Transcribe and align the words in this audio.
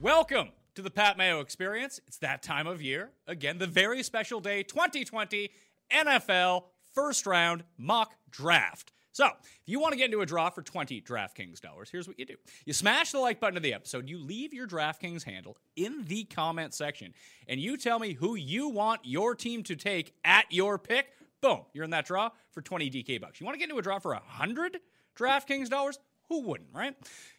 Welcome 0.00 0.48
to 0.74 0.82
the 0.82 0.90
Pat 0.90 1.16
Mayo 1.16 1.40
Experience. 1.40 2.00
It's 2.06 2.18
that 2.18 2.42
time 2.42 2.66
of 2.66 2.82
year. 2.82 3.10
Again, 3.26 3.58
the 3.58 3.66
very 3.66 4.02
special 4.02 4.40
day 4.40 4.62
2020 4.62 5.50
NFL 5.90 6.64
first 6.94 7.26
round 7.26 7.64
mock 7.78 8.14
draft. 8.30 8.92
So, 9.12 9.26
if 9.26 9.62
you 9.66 9.80
want 9.80 9.92
to 9.92 9.98
get 9.98 10.06
into 10.06 10.20
a 10.20 10.26
draw 10.26 10.50
for 10.50 10.62
20 10.62 11.02
DraftKings 11.02 11.60
dollars, 11.60 11.90
here's 11.90 12.06
what 12.06 12.18
you 12.18 12.24
do. 12.24 12.36
You 12.64 12.72
smash 12.72 13.10
the 13.12 13.18
like 13.18 13.40
button 13.40 13.56
of 13.56 13.62
the 13.62 13.74
episode, 13.74 14.08
you 14.08 14.18
leave 14.18 14.54
your 14.54 14.66
DraftKings 14.66 15.24
handle 15.24 15.56
in 15.76 16.04
the 16.06 16.24
comment 16.24 16.74
section, 16.74 17.12
and 17.48 17.60
you 17.60 17.76
tell 17.76 17.98
me 17.98 18.12
who 18.12 18.36
you 18.36 18.68
want 18.68 19.00
your 19.04 19.34
team 19.34 19.62
to 19.64 19.76
take 19.76 20.14
at 20.24 20.44
your 20.50 20.78
pick. 20.78 21.08
Boom, 21.40 21.60
you're 21.72 21.84
in 21.84 21.90
that 21.90 22.06
draw 22.06 22.30
for 22.52 22.60
20 22.60 22.90
DK 22.90 23.20
bucks. 23.20 23.40
You 23.40 23.46
want 23.46 23.54
to 23.54 23.58
get 23.58 23.68
into 23.68 23.78
a 23.78 23.82
draw 23.82 23.98
for 23.98 24.12
100 24.12 24.78
DraftKings 25.18 25.68
dollars? 25.68 25.98
Who 26.28 26.42
wouldn't, 26.42 26.70
right? 26.72 26.94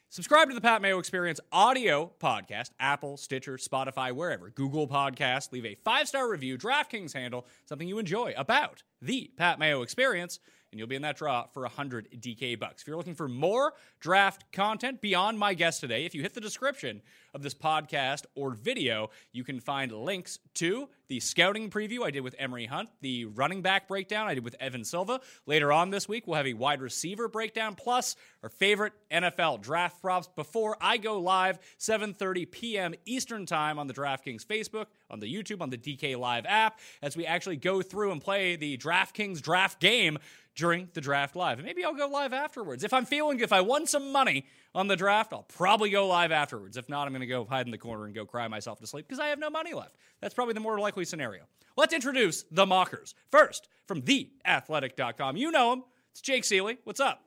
Subscribe 0.09 0.49
to 0.49 0.53
the 0.53 0.59
Pat 0.59 0.81
Mayo 0.81 0.99
Experience 0.99 1.39
audio 1.53 2.11
podcast, 2.19 2.71
Apple, 2.81 3.15
Stitcher, 3.15 3.55
Spotify, 3.55 4.11
wherever, 4.11 4.49
Google 4.49 4.85
Podcast. 4.85 5.53
Leave 5.53 5.65
a 5.65 5.75
five 5.85 6.05
star 6.05 6.29
review, 6.29 6.57
DraftKings 6.57 7.13
handle, 7.13 7.47
something 7.63 7.87
you 7.87 7.97
enjoy 7.97 8.33
about 8.35 8.83
the 9.01 9.31
Pat 9.37 9.57
Mayo 9.57 9.83
Experience, 9.83 10.39
and 10.71 10.79
you'll 10.79 10.87
be 10.87 10.95
in 10.95 11.01
that 11.01 11.17
draw 11.17 11.45
for 11.53 11.63
100 11.63 12.09
DK 12.19 12.57
bucks. 12.59 12.81
If 12.81 12.87
you're 12.87 12.97
looking 12.97 13.15
for 13.15 13.27
more 13.27 13.73
draft 13.99 14.51
content 14.51 15.01
beyond 15.01 15.37
my 15.37 15.53
guest 15.53 15.81
today, 15.81 16.05
if 16.05 16.15
you 16.15 16.21
hit 16.21 16.33
the 16.33 16.41
description 16.41 17.01
of 17.33 17.43
this 17.43 17.53
podcast 17.53 18.23
or 18.35 18.51
video, 18.51 19.09
you 19.31 19.43
can 19.43 19.59
find 19.59 19.91
links 19.91 20.39
to 20.55 20.89
the 21.07 21.19
scouting 21.19 21.69
preview 21.69 22.03
I 22.03 22.11
did 22.11 22.21
with 22.21 22.35
Emery 22.39 22.65
Hunt, 22.65 22.89
the 23.01 23.25
running 23.25 23.61
back 23.61 23.87
breakdown 23.87 24.27
I 24.27 24.33
did 24.33 24.45
with 24.45 24.55
Evan 24.61 24.85
Silva. 24.85 25.19
Later 25.45 25.73
on 25.73 25.89
this 25.89 26.07
week, 26.07 26.25
we'll 26.25 26.37
have 26.37 26.47
a 26.47 26.53
wide 26.53 26.81
receiver 26.81 27.27
breakdown 27.27 27.75
plus 27.75 28.15
our 28.43 28.49
favorite 28.49 28.93
NFL 29.11 29.61
draft 29.61 30.01
props 30.01 30.29
before 30.35 30.77
I 30.79 30.97
go 30.97 31.19
live 31.19 31.59
7:30 31.79 32.49
p.m. 32.49 32.93
Eastern 33.05 33.45
Time 33.45 33.77
on 33.77 33.87
the 33.87 33.93
DraftKings 33.93 34.45
Facebook, 34.45 34.85
on 35.09 35.19
the 35.19 35.31
YouTube, 35.31 35.61
on 35.61 35.69
the 35.69 35.77
DK 35.77 36.17
Live 36.17 36.45
app 36.45 36.79
as 37.01 37.17
we 37.17 37.25
actually 37.25 37.57
go 37.57 37.81
through 37.81 38.11
and 38.11 38.21
play 38.21 38.55
the 38.55 38.77
DraftKings 38.77 39.41
draft 39.41 39.79
game 39.81 40.17
during 40.56 40.89
the 40.94 41.01
draft 41.01 41.35
live. 41.35 41.59
And 41.59 41.66
maybe 41.66 41.84
I'll 41.84 41.94
go 41.94 42.07
live 42.07 42.34
afterwards. 42.34 42.84
If 42.84 42.94
I'm 42.94 43.06
feeling 43.06 43.39
if 43.39 43.53
I 43.53 43.62
won 43.62 43.88
some 43.88 44.12
money 44.12 44.45
on 44.75 44.88
the 44.88 44.95
draft, 44.95 45.34
I'll 45.34 45.44
probably 45.44 45.89
go 45.89 46.07
live 46.07 46.31
afterwards. 46.31 46.78
If 46.78 46.89
not, 46.89 47.07
I'm 47.07 47.13
going 47.13 47.22
to 47.22 47.28
go 47.28 47.45
hide 47.45 47.66
in 47.66 47.72
the 47.72 47.78
corner 47.78 48.06
and 48.06 48.13
go 48.13 48.25
cry 48.25 48.47
myself 48.47 48.79
to 48.79 48.88
sleep 48.88 49.07
because 49.07 49.19
I 49.19 49.28
have 49.28 49.40
no 49.40 49.50
money 49.50 49.73
left. 49.73 49.95
That's 50.19 50.34
probably 50.34 50.53
the 50.53 50.59
more 50.59 50.79
likely 50.79 51.06
scenario. 51.06 51.44
Let's 51.78 51.94
introduce 51.94 52.44
the 52.51 52.66
mockers. 52.66 53.16
First, 53.31 53.69
from 53.88 54.01
theathletic.com. 54.01 55.38
You 55.38 55.51
know 55.51 55.73
him. 55.73 55.84
It's 56.11 56.22
Jake 56.22 56.44
Ciely. 56.44 56.78
What's 56.84 57.00
up? 57.00 57.23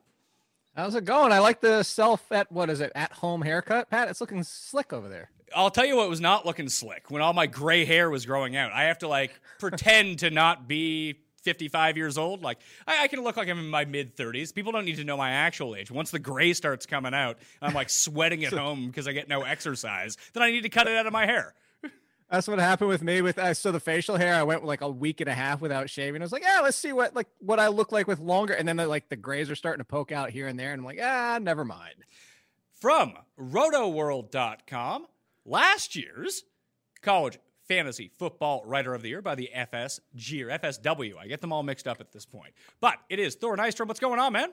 How's 0.75 0.93
it 0.93 1.05
going? 1.05 1.31
I 1.31 1.39
like 1.39 1.61
the 1.61 1.83
self 1.83 2.31
at 2.31 2.51
what 2.51 2.69
is 2.69 2.81
it 2.81 2.91
at 2.95 3.13
home 3.13 3.41
haircut, 3.41 3.89
Pat. 3.89 4.09
It's 4.09 4.21
looking 4.21 4.43
slick 4.43 4.91
over 4.91 5.07
there. 5.07 5.31
I'll 5.55 5.71
tell 5.71 5.85
you 5.85 5.95
what 5.95 6.09
was 6.09 6.19
not 6.19 6.45
looking 6.45 6.67
slick 6.67 7.09
when 7.09 7.21
all 7.21 7.33
my 7.33 7.47
gray 7.47 7.85
hair 7.85 8.09
was 8.09 8.25
growing 8.25 8.57
out. 8.57 8.73
I 8.73 8.83
have 8.85 8.97
to 8.99 9.07
like 9.07 9.39
pretend 9.57 10.19
to 10.19 10.29
not 10.29 10.67
be 10.67 11.15
55 11.45 11.95
years 11.95 12.17
old. 12.17 12.43
Like 12.43 12.59
I, 12.85 13.03
I 13.03 13.07
can 13.07 13.23
look 13.23 13.37
like 13.37 13.47
I'm 13.47 13.59
in 13.59 13.69
my 13.69 13.85
mid 13.85 14.17
30s. 14.17 14.53
People 14.53 14.73
don't 14.73 14.83
need 14.83 14.97
to 14.97 15.05
know 15.05 15.15
my 15.15 15.31
actual 15.31 15.75
age. 15.75 15.89
Once 15.89 16.11
the 16.11 16.19
gray 16.19 16.51
starts 16.51 16.85
coming 16.85 17.13
out, 17.13 17.37
I'm 17.61 17.73
like 17.73 17.89
sweating 17.89 18.43
at 18.43 18.51
home 18.51 18.87
because 18.87 19.07
I 19.07 19.13
get 19.13 19.29
no 19.29 19.43
exercise. 19.43 20.17
Then 20.33 20.43
I 20.43 20.51
need 20.51 20.63
to 20.63 20.69
cut 20.69 20.87
it 20.87 20.97
out 20.97 21.07
of 21.07 21.13
my 21.13 21.25
hair. 21.25 21.53
That's 22.29 22.47
what 22.47 22.57
happened 22.57 22.89
with 22.89 23.03
me 23.03 23.21
with 23.21 23.37
uh, 23.37 23.53
so 23.53 23.71
the 23.71 23.79
facial 23.79 24.17
hair. 24.17 24.33
I 24.33 24.43
went 24.43 24.65
like 24.65 24.81
a 24.81 24.89
week 24.89 25.21
and 25.21 25.29
a 25.29 25.33
half 25.33 25.61
without 25.61 25.89
shaving. 25.89 26.21
I 26.21 26.25
was 26.25 26.31
like, 26.31 26.43
yeah, 26.43 26.61
let's 26.61 26.75
see 26.75 26.91
what 26.91 27.15
like 27.15 27.27
what 27.39 27.59
I 27.59 27.67
look 27.67 27.91
like 27.91 28.07
with 28.07 28.19
longer. 28.19 28.53
And 28.53 28.67
then 28.67 28.77
like 28.77 29.09
the 29.09 29.15
grays 29.15 29.49
are 29.51 29.55
starting 29.55 29.79
to 29.79 29.85
poke 29.85 30.11
out 30.11 30.31
here 30.31 30.47
and 30.47 30.59
there, 30.59 30.71
and 30.71 30.79
I'm 30.79 30.85
like, 30.85 30.99
ah, 31.01 31.37
never 31.39 31.63
mind. 31.63 31.95
From 32.73 33.13
rotoworld.com, 33.39 35.05
last 35.45 35.95
year's 35.95 36.43
college 37.01 37.37
fantasy 37.67 38.09
football 38.17 38.63
writer 38.65 38.93
of 38.93 39.01
the 39.01 39.09
year 39.09 39.21
by 39.21 39.35
the 39.35 39.49
FSG 39.55 40.41
or 40.43 40.49
FSW. 40.59 41.17
I 41.17 41.27
get 41.27 41.41
them 41.41 41.51
all 41.53 41.63
mixed 41.63 41.87
up 41.87 41.99
at 41.99 42.11
this 42.11 42.25
point. 42.25 42.53
But 42.79 42.95
it 43.09 43.19
is 43.19 43.35
Thor 43.35 43.57
Nystrom. 43.57 43.87
What's 43.87 43.99
going 43.99 44.19
on, 44.19 44.33
man? 44.33 44.49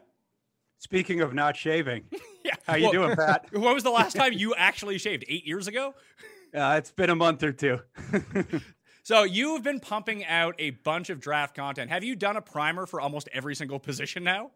Speaking 0.79 1.21
of 1.21 1.33
not 1.33 1.57
shaving, 1.57 2.05
Yeah. 2.45 2.55
how 2.67 2.75
you 2.77 2.85
Well, 2.85 2.93
doing, 2.93 3.17
Pat? 3.17 3.47
When 3.53 3.73
was 3.75 3.85
the 3.85 3.91
last 3.91 4.17
time 4.17 4.33
you 4.33 4.55
actually 4.59 4.99
shaved? 4.99 5.25
Eight 5.29 5.47
years 5.47 5.69
ago? 5.69 5.95
Uh, 6.55 6.75
it's 6.79 6.91
been 6.91 7.11
a 7.11 7.15
month 7.15 7.43
or 7.43 7.53
two. 7.53 7.81
So 9.05 9.25
you've 9.25 9.63
been 9.65 9.81
pumping 9.81 10.25
out 10.25 10.55
a 10.59 10.71
bunch 10.71 11.11
of 11.11 11.19
draft 11.19 11.57
content. 11.57 11.91
Have 11.91 12.05
you 12.05 12.15
done 12.15 12.37
a 12.37 12.41
primer 12.43 12.87
for 12.87 13.01
almost 13.01 13.29
every 13.33 13.55
single 13.57 13.79
position 13.81 14.23
now? 14.23 14.51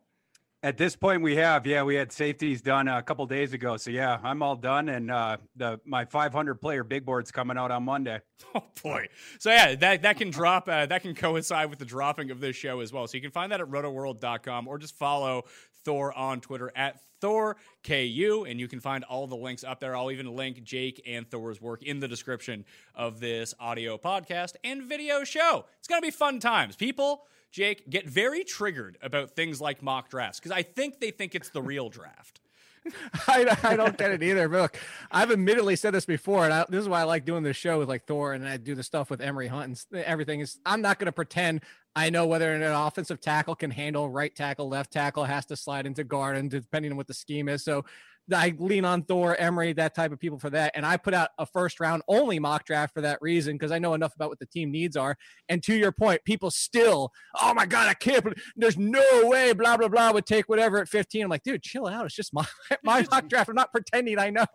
At 0.66 0.76
this 0.76 0.96
point, 0.96 1.22
we 1.22 1.36
have. 1.36 1.64
Yeah, 1.64 1.84
we 1.84 1.94
had 1.94 2.10
safeties 2.10 2.60
done 2.60 2.88
a 2.88 3.00
couple 3.00 3.24
days 3.26 3.52
ago. 3.52 3.76
So 3.76 3.92
yeah, 3.92 4.18
I'm 4.24 4.42
all 4.42 4.56
done, 4.56 4.88
and 4.88 5.12
uh, 5.12 5.36
the 5.54 5.78
my 5.84 6.06
500 6.06 6.56
player 6.56 6.82
big 6.82 7.06
board's 7.06 7.30
coming 7.30 7.56
out 7.56 7.70
on 7.70 7.84
Monday. 7.84 8.20
Oh 8.54 8.64
boy! 8.82 9.06
So 9.38 9.50
yeah, 9.50 9.76
that 9.76 10.02
that 10.02 10.16
can 10.16 10.30
drop. 10.30 10.68
Uh, 10.68 10.86
that 10.86 11.02
can 11.02 11.14
coincide 11.14 11.70
with 11.70 11.78
the 11.78 11.84
dropping 11.84 12.32
of 12.32 12.40
this 12.40 12.56
show 12.56 12.80
as 12.80 12.92
well. 12.92 13.06
So 13.06 13.16
you 13.16 13.22
can 13.22 13.30
find 13.30 13.52
that 13.52 13.60
at 13.60 13.68
rotoworld.com 13.68 14.66
or 14.66 14.78
just 14.78 14.96
follow 14.96 15.44
Thor 15.84 16.12
on 16.18 16.40
Twitter 16.40 16.72
at 16.74 16.98
ThorKU, 17.22 18.50
and 18.50 18.58
you 18.58 18.66
can 18.66 18.80
find 18.80 19.04
all 19.04 19.28
the 19.28 19.36
links 19.36 19.62
up 19.62 19.78
there. 19.78 19.94
I'll 19.94 20.10
even 20.10 20.34
link 20.34 20.64
Jake 20.64 21.00
and 21.06 21.30
Thor's 21.30 21.60
work 21.60 21.84
in 21.84 22.00
the 22.00 22.08
description 22.08 22.64
of 22.94 23.20
this 23.20 23.54
audio 23.60 23.98
podcast 23.98 24.54
and 24.64 24.82
video 24.82 25.22
show. 25.22 25.66
It's 25.78 25.86
gonna 25.86 26.02
be 26.02 26.10
fun 26.10 26.40
times. 26.40 26.74
People, 26.74 27.26
Jake, 27.52 27.88
get 27.88 28.08
very 28.08 28.44
triggered 28.44 28.98
about 29.02 29.30
things 29.30 29.60
like 29.60 29.82
mock 29.82 30.10
drafts 30.10 30.38
because 30.38 30.52
I 30.52 30.62
think 30.62 31.00
they 31.00 31.10
think 31.10 31.34
it's 31.34 31.48
the 31.50 31.62
real 31.62 31.88
draft. 31.88 32.40
I, 33.28 33.56
I 33.62 33.76
don't 33.76 33.96
get 33.96 34.10
it 34.10 34.22
either. 34.22 34.48
But 34.48 34.60
look, 34.60 34.78
I've 35.10 35.30
admittedly 35.30 35.76
said 35.76 35.94
this 35.94 36.06
before, 36.06 36.44
and 36.44 36.52
I, 36.52 36.66
this 36.68 36.80
is 36.80 36.88
why 36.88 37.00
I 37.00 37.04
like 37.04 37.24
doing 37.24 37.42
this 37.42 37.56
show 37.56 37.78
with 37.78 37.88
like 37.88 38.06
Thor, 38.06 38.32
and 38.32 38.46
I 38.46 38.56
do 38.56 38.74
the 38.74 38.82
stuff 38.82 39.10
with 39.10 39.20
Emery 39.20 39.48
Hunt 39.48 39.86
and 39.92 40.02
everything. 40.02 40.40
Is 40.40 40.58
I'm 40.64 40.82
not 40.82 40.98
going 40.98 41.06
to 41.06 41.12
pretend 41.12 41.62
I 41.94 42.10
know 42.10 42.26
whether 42.26 42.52
an 42.52 42.62
offensive 42.62 43.20
tackle 43.20 43.54
can 43.54 43.70
handle 43.70 44.08
right 44.08 44.34
tackle, 44.34 44.68
left 44.68 44.92
tackle, 44.92 45.24
has 45.24 45.46
to 45.46 45.56
slide 45.56 45.86
into 45.86 46.04
guard, 46.04 46.36
and 46.36 46.50
depending 46.50 46.92
on 46.92 46.96
what 46.96 47.06
the 47.06 47.14
scheme 47.14 47.48
is. 47.48 47.64
So 47.64 47.84
I 48.34 48.54
lean 48.58 48.84
on 48.84 49.02
Thor, 49.02 49.36
Emery, 49.36 49.72
that 49.74 49.94
type 49.94 50.12
of 50.12 50.18
people 50.18 50.38
for 50.38 50.50
that. 50.50 50.72
And 50.74 50.84
I 50.84 50.96
put 50.96 51.14
out 51.14 51.30
a 51.38 51.46
first 51.46 51.80
round 51.80 52.02
only 52.08 52.38
mock 52.38 52.64
draft 52.64 52.94
for 52.94 53.00
that 53.02 53.18
reason 53.20 53.54
because 53.54 53.72
I 53.72 53.78
know 53.78 53.94
enough 53.94 54.14
about 54.14 54.28
what 54.28 54.38
the 54.38 54.46
team 54.46 54.70
needs 54.70 54.96
are. 54.96 55.16
And 55.48 55.62
to 55.64 55.74
your 55.74 55.92
point, 55.92 56.24
people 56.24 56.50
still, 56.50 57.12
oh 57.40 57.54
my 57.54 57.66
God, 57.66 57.88
I 57.88 57.94
can't, 57.94 58.26
there's 58.56 58.78
no 58.78 59.04
way, 59.24 59.52
blah, 59.52 59.76
blah, 59.76 59.88
blah, 59.88 60.12
would 60.12 60.26
take 60.26 60.48
whatever 60.48 60.78
at 60.78 60.88
15. 60.88 61.24
I'm 61.24 61.30
like, 61.30 61.42
dude, 61.42 61.62
chill 61.62 61.86
out. 61.86 62.06
It's 62.06 62.14
just 62.14 62.34
my, 62.34 62.46
my 62.82 63.06
mock 63.10 63.28
draft. 63.28 63.48
I'm 63.48 63.54
not 63.54 63.72
pretending 63.72 64.18
I 64.18 64.30
know. 64.30 64.46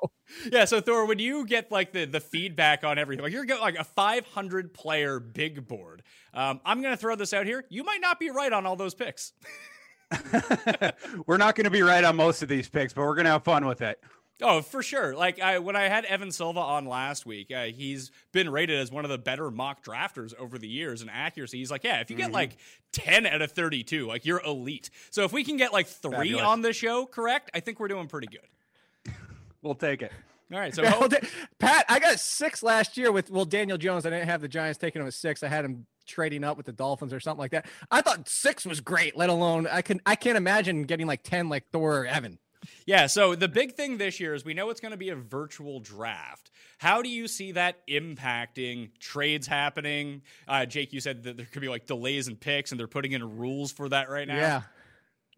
Yeah. 0.52 0.66
So, 0.66 0.82
Thor, 0.82 1.06
when 1.06 1.20
you 1.20 1.46
get 1.46 1.72
like 1.72 1.94
the, 1.94 2.06
the 2.06 2.20
feedback 2.20 2.84
on 2.84 2.98
everything, 2.98 3.24
like 3.24 3.34
you're 3.34 3.46
getting 3.46 3.64
like 3.64 3.78
a 3.78 3.84
500 3.84 4.74
player 4.74 5.20
big 5.20 5.68
board, 5.68 6.04
um, 6.34 6.60
I'm 6.66 6.82
going 6.82 6.94
to 6.94 6.98
throw 6.98 7.16
this 7.16 7.34
out 7.34 7.46
here. 7.46 7.66
You 7.70 7.84
might 7.84 8.02
not 8.02 8.20
be 8.20 8.30
right 8.30 8.52
on 8.52 8.66
all 8.66 8.76
those 8.76 8.94
picks. 8.94 9.34
we're 11.26 11.38
not 11.38 11.56
going 11.56 11.66
to 11.66 11.72
be 11.72 11.82
right 11.82 12.04
on 12.04 12.16
most 12.16 12.42
of 12.42 12.50
these 12.50 12.70
picks, 12.70 12.94
but 12.94 13.02
we're 13.02 13.16
going 13.16 13.26
to 13.26 13.32
have 13.32 13.44
fun 13.44 13.66
with 13.66 13.82
it. 13.82 14.02
Oh, 14.42 14.62
for 14.62 14.82
sure. 14.82 15.16
Like 15.16 15.40
I, 15.40 15.60
when 15.60 15.76
I 15.76 15.84
had 15.84 16.06
Evan 16.06 16.32
Silva 16.32 16.60
on 16.60 16.86
last 16.86 17.26
week, 17.26 17.52
uh, 17.52 17.66
he's 17.66 18.12
been 18.32 18.50
rated 18.50 18.80
as 18.80 18.92
one 18.92 19.06
of 19.06 19.12
the 19.12 19.18
better 19.18 19.52
mock 19.52 19.84
drafters 19.84 20.34
over 20.38 20.58
the 20.58 20.68
years 20.68 21.02
in 21.02 21.10
accuracy. 21.10 21.60
He's 21.60 21.70
like, 21.70 21.84
yeah, 21.84 22.02
if 22.02 22.10
you 22.10 22.18
get 22.18 22.28
mm-hmm. 22.28 22.36
like 22.36 22.58
10 22.94 23.28
out 23.28 23.42
of 23.42 23.52
32, 23.52 24.08
like 24.08 24.26
you're 24.26 24.42
elite. 24.42 24.90
So 25.12 25.24
if 25.24 25.32
we 25.32 25.44
can 25.44 25.58
get 25.58 25.72
like 25.72 25.88
three 25.88 26.12
Fabulous. 26.12 26.46
on 26.46 26.62
the 26.62 26.74
show 26.74 27.06
correct, 27.06 27.52
I 27.54 27.60
think 27.60 27.80
we're 27.80 27.88
doing 27.88 28.08
pretty 28.08 28.28
good. 28.28 29.14
we'll 29.62 29.76
take 29.76 30.02
it. 30.02 30.12
All 30.52 30.60
right, 30.60 30.76
so 30.76 30.84
Pat, 31.60 31.86
I 31.88 32.00
got 32.00 32.20
six 32.20 32.62
last 32.62 32.98
year 32.98 33.12
with 33.12 33.32
well 33.32 33.46
Daniel 33.46 33.78
Jones. 33.78 34.06
I 34.06 34.10
didn't 34.10 34.28
have 34.28 34.42
the 34.42 34.50
Giants 34.50 34.78
taking 34.78 35.02
him 35.02 35.08
at 35.08 35.14
six. 35.14 35.44
I 35.44 35.48
had 35.48 35.64
him 35.64 35.86
trading 36.12 36.44
up 36.44 36.58
with 36.58 36.66
the 36.66 36.72
Dolphins 36.72 37.14
or 37.14 37.20
something 37.20 37.40
like 37.40 37.52
that. 37.52 37.66
I 37.90 38.02
thought 38.02 38.28
six 38.28 38.66
was 38.66 38.82
great, 38.82 39.18
let 39.18 39.30
alone 39.30 39.68
I 39.68 39.82
can 39.82 40.02
I 40.06 40.16
can't 40.16 40.38
imagine 40.38 40.84
getting 40.84 41.08
like 41.08 41.24
10 41.24 41.50
like 41.50 41.70
Thor 41.72 42.02
or 42.02 42.06
Evan. 42.06 42.38
Yeah, 42.86 43.08
so 43.08 43.36
the 43.36 43.48
big 43.48 43.74
thing 43.74 43.98
this 43.98 44.20
year 44.20 44.36
is 44.36 44.46
we 44.46 44.54
know 44.54 44.70
it's 44.70 44.80
going 44.80 44.92
to 44.92 44.98
be 44.98 45.10
a 45.10 45.16
virtual 45.16 45.80
draft. 45.80 46.52
How 46.78 47.02
do 47.02 47.10
you 47.10 47.28
see 47.28 47.54
that 47.54 47.86
impacting 47.88 48.90
trades 49.00 49.48
happening? 49.48 50.22
Uh, 50.48 50.66
Jake, 50.66 50.94
you 50.94 51.00
said 51.00 51.24
that 51.24 51.38
there 51.38 51.48
could 51.48 51.62
be 51.62 51.70
like 51.70 51.86
delays 51.86 52.28
in 52.28 52.36
picks, 52.36 52.72
and 52.72 52.80
they're 52.80 52.88
putting 52.88 53.14
in 53.14 53.38
rules 53.38 53.72
for 53.72 53.90
that 53.90 54.10
right 54.10 54.28
now. 54.28 54.38
Yeah, 54.38 54.62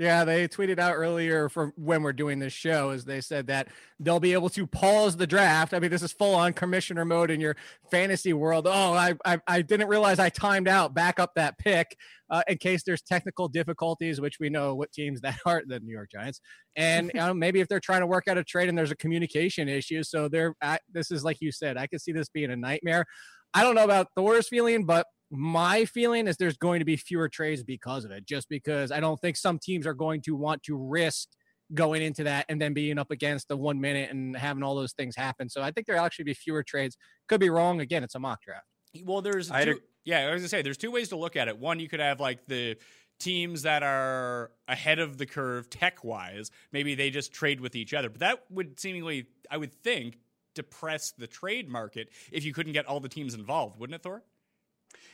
yeah, 0.04 0.26
they 0.26 0.48
tweeted 0.48 0.80
out 0.80 0.96
earlier 0.96 1.48
from 1.50 1.72
when 1.76 2.04
we're 2.04 2.14
doing 2.14 2.40
this 2.40 2.54
show 2.54 2.92
is 2.92 3.06
they 3.06 3.22
said 3.22 3.48
that 3.48 3.70
they'll 4.00 4.20
be 4.20 4.34
able 4.34 4.50
to 4.50 4.68
pause 4.68 5.16
the 5.16 5.26
draft. 5.26 5.74
I 5.74 5.80
mean, 5.80 5.90
this 5.90 6.04
is 6.04 6.12
full 6.12 6.36
on 6.36 6.54
commissioner 6.54 7.06
mode 7.06 7.32
in 7.32 7.40
your 7.40 7.56
fantasy 7.90 8.34
world. 8.34 8.68
Oh, 8.68 8.94
I 8.94 9.16
I, 9.26 9.40
I 9.48 9.62
didn't 9.62 9.88
realize 9.88 10.20
I 10.20 10.30
timed 10.30 10.68
out. 10.68 10.94
Back 10.94 11.20
up 11.20 11.32
that 11.36 11.58
pick 11.58 11.98
uh, 12.30 12.44
in 12.48 12.58
case 12.58 12.84
there's 12.84 13.02
technical 13.02 13.48
difficulties, 13.48 14.20
which 14.20 14.40
we 14.40 14.50
know 14.50 14.76
what 14.76 14.92
teams 14.92 15.22
that 15.22 15.38
are 15.46 15.64
the 15.66 15.80
New 15.80 15.94
York 15.94 16.12
Giants, 16.12 16.42
and 16.76 17.10
you 17.14 17.20
know, 17.20 17.34
maybe 17.34 17.62
if 17.62 17.68
they're 17.68 17.80
trying 17.80 18.02
to 18.02 18.08
work 18.08 18.28
out 18.28 18.38
a 18.38 18.44
trade 18.44 18.70
and 18.70 18.78
there's 18.78 18.92
a 18.92 18.98
communication 18.98 19.70
issue. 19.70 20.04
So 20.04 20.28
they're 20.28 20.54
at, 20.62 20.82
this 20.92 21.12
is 21.12 21.24
like 21.24 21.38
you 21.40 21.52
said, 21.52 21.78
I 21.78 21.88
could 21.88 22.02
see 22.02 22.12
this 22.12 22.30
being 22.30 22.52
a 22.52 22.56
nightmare. 22.56 23.06
I 23.54 23.64
don't 23.64 23.76
know 23.76 23.84
about 23.84 24.08
Thor's 24.16 24.48
feeling, 24.48 24.86
but 24.86 25.06
my 25.34 25.86
feeling 25.86 26.28
is 26.28 26.38
there's 26.38 26.58
going 26.58 26.80
to 26.80 26.86
be 26.86 26.96
fewer 26.96 27.28
trades 27.28 27.64
because 27.64 28.06
of 28.06 28.12
it, 28.12 28.26
just 28.26 28.48
because 28.50 28.92
I 28.92 29.00
don't 29.00 29.20
think 29.20 29.36
some 29.36 29.58
teams 29.58 29.88
are 29.88 29.96
going 29.96 30.22
to 30.22 30.36
want 30.36 30.62
to 30.64 30.78
risk 30.78 31.30
going 31.74 32.04
into 32.04 32.24
that 32.26 32.46
and 32.50 32.62
then 32.62 32.74
being 32.74 33.00
up 33.00 33.10
against 33.10 33.48
the 33.48 33.58
one 33.58 33.82
minute 33.82 34.12
and 34.12 34.38
having 34.38 34.62
all 34.62 34.76
those 34.76 34.94
things 34.94 35.16
happen. 35.16 35.50
So 35.50 35.64
I 35.64 35.72
think 35.72 35.88
there'll 35.88 36.06
actually 36.06 36.26
be 36.26 36.36
fewer 36.36 36.62
trades. 36.62 36.98
Could 37.28 37.40
be 37.40 37.50
wrong. 37.50 37.82
Again, 37.82 38.04
it's 38.04 38.14
a 38.14 38.20
mock 38.20 38.44
draft. 38.44 38.66
Well, 39.04 39.24
there's 39.24 39.50
two, 39.50 39.80
yeah, 40.06 40.20
I 40.20 40.32
was 40.32 40.42
gonna 40.42 40.50
say 40.50 40.62
there's 40.62 40.78
two 40.78 40.92
ways 40.92 41.10
to 41.10 41.16
look 41.16 41.36
at 41.36 41.48
it. 41.48 41.58
One, 41.58 41.80
you 41.80 41.90
could 41.90 42.00
have 42.00 42.20
like 42.20 42.46
the 42.46 42.78
teams 43.20 43.64
that 43.64 43.82
are 43.82 44.52
ahead 44.68 45.00
of 45.00 45.18
the 45.18 45.26
curve 45.26 45.68
tech 45.72 46.04
wise. 46.04 46.52
Maybe 46.72 46.94
they 46.94 47.10
just 47.10 47.34
trade 47.34 47.60
with 47.60 47.76
each 47.76 47.96
other, 47.96 48.10
but 48.10 48.20
that 48.20 48.44
would 48.52 48.80
seemingly, 48.80 49.26
I 49.50 49.58
would 49.58 49.74
think, 49.74 50.20
depress 50.54 51.12
the 51.18 51.26
trade 51.26 51.68
market 51.68 52.10
if 52.32 52.46
you 52.46 52.54
couldn't 52.54 52.74
get 52.74 52.86
all 52.86 53.00
the 53.00 53.10
teams 53.10 53.34
involved, 53.34 53.80
wouldn't 53.80 53.96
it, 53.96 54.04
Thor? 54.04 54.22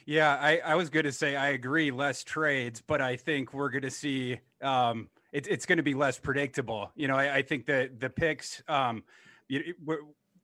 Yeah, 0.10 0.40
I, 0.42 0.58
I 0.66 0.74
was 0.74 0.90
going 0.90 1.06
to 1.06 1.12
say 1.12 1.36
I 1.36 1.50
agree, 1.50 1.92
less 1.92 2.24
trades, 2.24 2.82
but 2.82 3.00
I 3.00 3.16
think 3.16 3.54
we're 3.54 3.70
going 3.70 3.84
to 3.84 3.92
see 3.92 4.40
um, 4.60 5.08
it, 5.32 5.46
it's 5.46 5.68
going 5.68 5.78
to 5.78 5.84
be 5.84 5.94
less 5.94 6.18
predictable. 6.18 6.90
You 6.96 7.08
know, 7.08 7.16
I, 7.16 7.36
I 7.36 7.42
think 7.44 7.68
that 7.68 8.00
the 8.00 8.10
picks, 8.10 8.64
um, 8.68 9.04
you, 9.50 9.76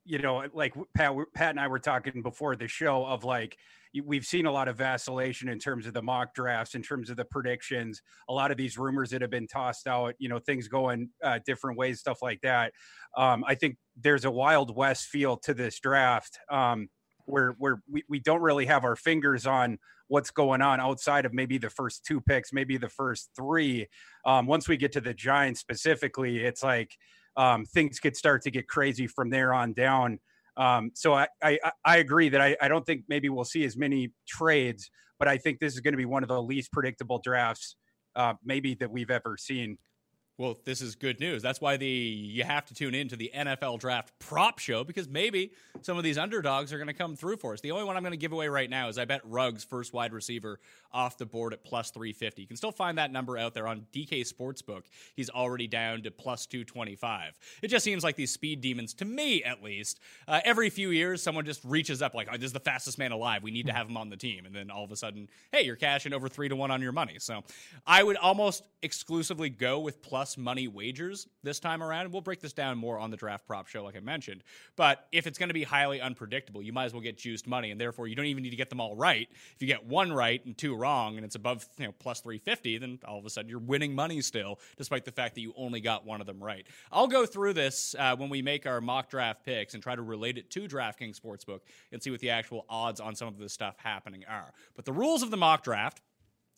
you 0.05 0.19
know, 0.19 0.43
like 0.53 0.75
Pat, 0.95 1.15
Pat 1.33 1.49
and 1.49 1.59
I 1.59 1.67
were 1.67 1.79
talking 1.79 2.21
before 2.21 2.55
the 2.55 2.67
show 2.67 3.07
of 3.07 3.23
like 3.23 3.57
we've 4.03 4.25
seen 4.25 4.45
a 4.45 4.51
lot 4.51 4.67
of 4.67 4.77
vacillation 4.77 5.49
in 5.49 5.57
terms 5.57 5.87
of 5.87 5.95
the 5.95 6.01
mock 6.03 6.35
drafts, 6.35 6.75
in 6.75 6.83
terms 6.83 7.09
of 7.09 7.17
the 7.17 7.25
predictions, 7.25 8.03
a 8.29 8.33
lot 8.33 8.51
of 8.51 8.57
these 8.57 8.77
rumors 8.77 9.09
that 9.09 9.21
have 9.21 9.31
been 9.31 9.47
tossed 9.47 9.87
out, 9.87 10.13
you 10.19 10.29
know, 10.29 10.37
things 10.37 10.67
going 10.67 11.09
uh, 11.23 11.39
different 11.43 11.75
ways, 11.75 11.99
stuff 11.99 12.21
like 12.21 12.39
that. 12.41 12.71
Um, 13.17 13.43
I 13.47 13.55
think 13.55 13.77
there's 13.99 14.25
a 14.25 14.31
wild 14.31 14.75
west 14.75 15.07
feel 15.07 15.37
to 15.37 15.55
this 15.55 15.79
draft. 15.79 16.37
Um, 16.51 16.89
where 17.25 17.55
where 17.57 17.81
we, 17.89 18.03
we 18.09 18.19
don't 18.19 18.41
really 18.41 18.65
have 18.65 18.83
our 18.83 18.95
fingers 18.95 19.45
on 19.45 19.77
what's 20.07 20.31
going 20.31 20.61
on 20.61 20.79
outside 20.79 21.25
of 21.25 21.33
maybe 21.33 21.57
the 21.57 21.69
first 21.69 22.05
two 22.05 22.21
picks, 22.21 22.53
maybe 22.53 22.77
the 22.77 22.89
first 22.89 23.29
three. 23.35 23.87
Um, 24.25 24.45
once 24.45 24.67
we 24.67 24.77
get 24.77 24.91
to 24.93 25.01
the 25.01 25.13
Giants 25.13 25.59
specifically, 25.59 26.43
it's 26.43 26.63
like 26.63 26.91
um, 27.37 27.65
things 27.65 27.99
could 27.99 28.15
start 28.15 28.43
to 28.43 28.51
get 28.51 28.67
crazy 28.67 29.07
from 29.07 29.29
there 29.29 29.53
on 29.53 29.73
down. 29.73 30.19
Um, 30.57 30.91
so 30.93 31.13
I, 31.13 31.27
I, 31.43 31.59
I 31.83 31.97
agree 31.97 32.29
that 32.29 32.41
I, 32.41 32.55
I 32.61 32.67
don't 32.67 32.85
think 32.85 33.03
maybe 33.09 33.29
we'll 33.29 33.45
see 33.45 33.65
as 33.65 33.75
many 33.75 34.13
trades, 34.27 34.89
but 35.19 35.27
I 35.27 35.37
think 35.37 35.59
this 35.59 35.73
is 35.73 35.81
going 35.81 35.93
to 35.93 35.97
be 35.97 36.05
one 36.05 36.23
of 36.23 36.29
the 36.29 36.41
least 36.41 36.71
predictable 36.71 37.19
drafts 37.19 37.75
uh, 38.15 38.35
maybe 38.43 38.75
that 38.75 38.89
we've 38.89 39.11
ever 39.11 39.35
seen. 39.37 39.77
Well, 40.37 40.57
this 40.65 40.81
is 40.81 40.95
good 40.95 41.21
news. 41.21 41.41
That's 41.41 41.61
why 41.61 41.77
the 41.77 41.87
you 41.87 42.43
have 42.43 42.65
to 42.65 42.73
tune 42.73 42.93
in 42.93 43.07
to 43.07 43.15
the 43.15 43.31
NFL 43.33 43.79
Draft 43.79 44.11
Prop 44.19 44.59
Show 44.59 44.83
because 44.83 45.07
maybe 45.07 45.51
some 45.81 45.97
of 45.97 46.03
these 46.03 46.17
underdogs 46.17 46.73
are 46.73 46.77
going 46.77 46.87
to 46.87 46.93
come 46.93 47.15
through 47.15 47.37
for 47.37 47.53
us. 47.53 47.61
The 47.61 47.71
only 47.71 47.85
one 47.85 47.95
I'm 47.95 48.03
going 48.03 48.11
to 48.11 48.17
give 48.17 48.33
away 48.33 48.49
right 48.49 48.69
now 48.69 48.89
is 48.89 48.97
I 48.97 49.05
bet 49.05 49.21
Ruggs 49.23 49.63
first 49.63 49.93
wide 49.93 50.11
receiver 50.11 50.59
off 50.91 51.17
the 51.17 51.25
board 51.25 51.53
at 51.53 51.63
plus 51.63 51.89
350. 51.91 52.41
You 52.41 52.47
can 52.49 52.57
still 52.57 52.73
find 52.73 52.97
that 52.97 53.13
number 53.13 53.37
out 53.37 53.53
there 53.53 53.65
on 53.65 53.85
DK 53.93 54.29
Sportsbook. 54.29 54.83
He's 55.15 55.29
already 55.29 55.67
down 55.67 56.01
to 56.01 56.11
plus 56.11 56.45
225. 56.47 57.39
It 57.61 57.69
just 57.69 57.85
seems 57.85 58.03
like 58.03 58.17
these 58.17 58.31
speed 58.31 58.59
demons, 58.59 58.93
to 58.95 59.05
me 59.05 59.41
at 59.41 59.63
least, 59.63 60.01
uh, 60.27 60.41
every 60.43 60.69
few 60.69 60.89
years 60.89 61.23
someone 61.23 61.45
just 61.45 61.63
reaches 61.63 62.01
up 62.01 62.13
like, 62.13 62.27
oh, 62.29 62.35
this 62.35 62.47
is 62.47 62.53
the 62.53 62.59
fastest 62.59 62.97
man 62.97 63.13
alive. 63.13 63.41
We 63.41 63.51
need 63.51 63.67
to 63.67 63.73
have 63.73 63.87
him 63.87 63.95
on 63.95 64.09
the 64.09 64.17
team. 64.17 64.45
And 64.45 64.53
then 64.53 64.69
all 64.69 64.83
of 64.83 64.91
a 64.91 64.97
sudden, 64.97 65.29
hey, 65.53 65.63
you're 65.63 65.77
cashing 65.77 66.11
over 66.11 66.27
three 66.27 66.49
to 66.49 66.57
one 66.57 66.71
on 66.71 66.81
your 66.81 66.91
money. 66.91 67.15
So 67.19 67.41
I 67.87 68.03
would 68.03 68.17
almost 68.17 68.63
exclusively 68.81 69.49
go 69.49 69.79
with 69.79 70.01
plus 70.01 70.24
plus 70.25 70.37
money 70.37 70.67
wagers 70.67 71.27
this 71.43 71.59
time 71.59 71.83
around. 71.83 72.11
We'll 72.11 72.23
break 72.23 72.41
this 72.41 72.51
down 72.51 72.79
more 72.79 72.97
on 72.97 73.11
the 73.11 73.17
draft 73.17 73.45
prop 73.45 73.67
show, 73.67 73.83
like 73.83 73.95
I 73.95 73.99
mentioned. 73.99 74.43
But 74.75 75.05
if 75.11 75.27
it's 75.27 75.37
going 75.37 75.49
to 75.49 75.53
be 75.53 75.61
highly 75.61 76.01
unpredictable, 76.01 76.63
you 76.63 76.73
might 76.73 76.85
as 76.85 76.93
well 76.93 77.01
get 77.03 77.15
juiced 77.15 77.45
money, 77.45 77.69
and 77.69 77.79
therefore 77.79 78.07
you 78.07 78.15
don't 78.15 78.25
even 78.25 78.41
need 78.41 78.49
to 78.49 78.55
get 78.55 78.71
them 78.71 78.81
all 78.81 78.95
right. 78.95 79.27
If 79.29 79.61
you 79.61 79.67
get 79.67 79.85
one 79.85 80.11
right 80.11 80.43
and 80.43 80.57
two 80.57 80.75
wrong, 80.75 81.17
and 81.17 81.23
it's 81.23 81.35
above 81.35 81.69
you 81.77 81.85
know 81.85 81.93
plus 81.99 82.21
three 82.21 82.39
fifty, 82.39 82.79
then 82.79 82.97
all 83.07 83.19
of 83.19 83.25
a 83.27 83.29
sudden 83.29 83.51
you're 83.51 83.59
winning 83.59 83.93
money 83.93 84.19
still, 84.21 84.59
despite 84.77 85.05
the 85.05 85.11
fact 85.11 85.35
that 85.35 85.41
you 85.41 85.53
only 85.55 85.79
got 85.79 86.07
one 86.07 86.21
of 86.21 86.25
them 86.25 86.43
right. 86.43 86.65
I'll 86.91 87.05
go 87.05 87.27
through 87.27 87.53
this 87.53 87.93
uh, 87.99 88.15
when 88.15 88.29
we 88.29 88.41
make 88.41 88.65
our 88.65 88.81
mock 88.81 89.11
draft 89.11 89.45
picks 89.45 89.75
and 89.75 89.83
try 89.83 89.95
to 89.95 90.01
relate 90.01 90.39
it 90.39 90.49
to 90.49 90.61
DraftKings 90.61 91.19
Sportsbook 91.19 91.59
and 91.91 92.01
see 92.01 92.09
what 92.09 92.19
the 92.19 92.31
actual 92.31 92.65
odds 92.67 92.99
on 92.99 93.13
some 93.13 93.27
of 93.27 93.37
this 93.37 93.53
stuff 93.53 93.75
happening 93.77 94.25
are. 94.27 94.51
But 94.75 94.85
the 94.85 94.93
rules 94.93 95.21
of 95.21 95.29
the 95.29 95.37
mock 95.37 95.63
draft 95.63 96.01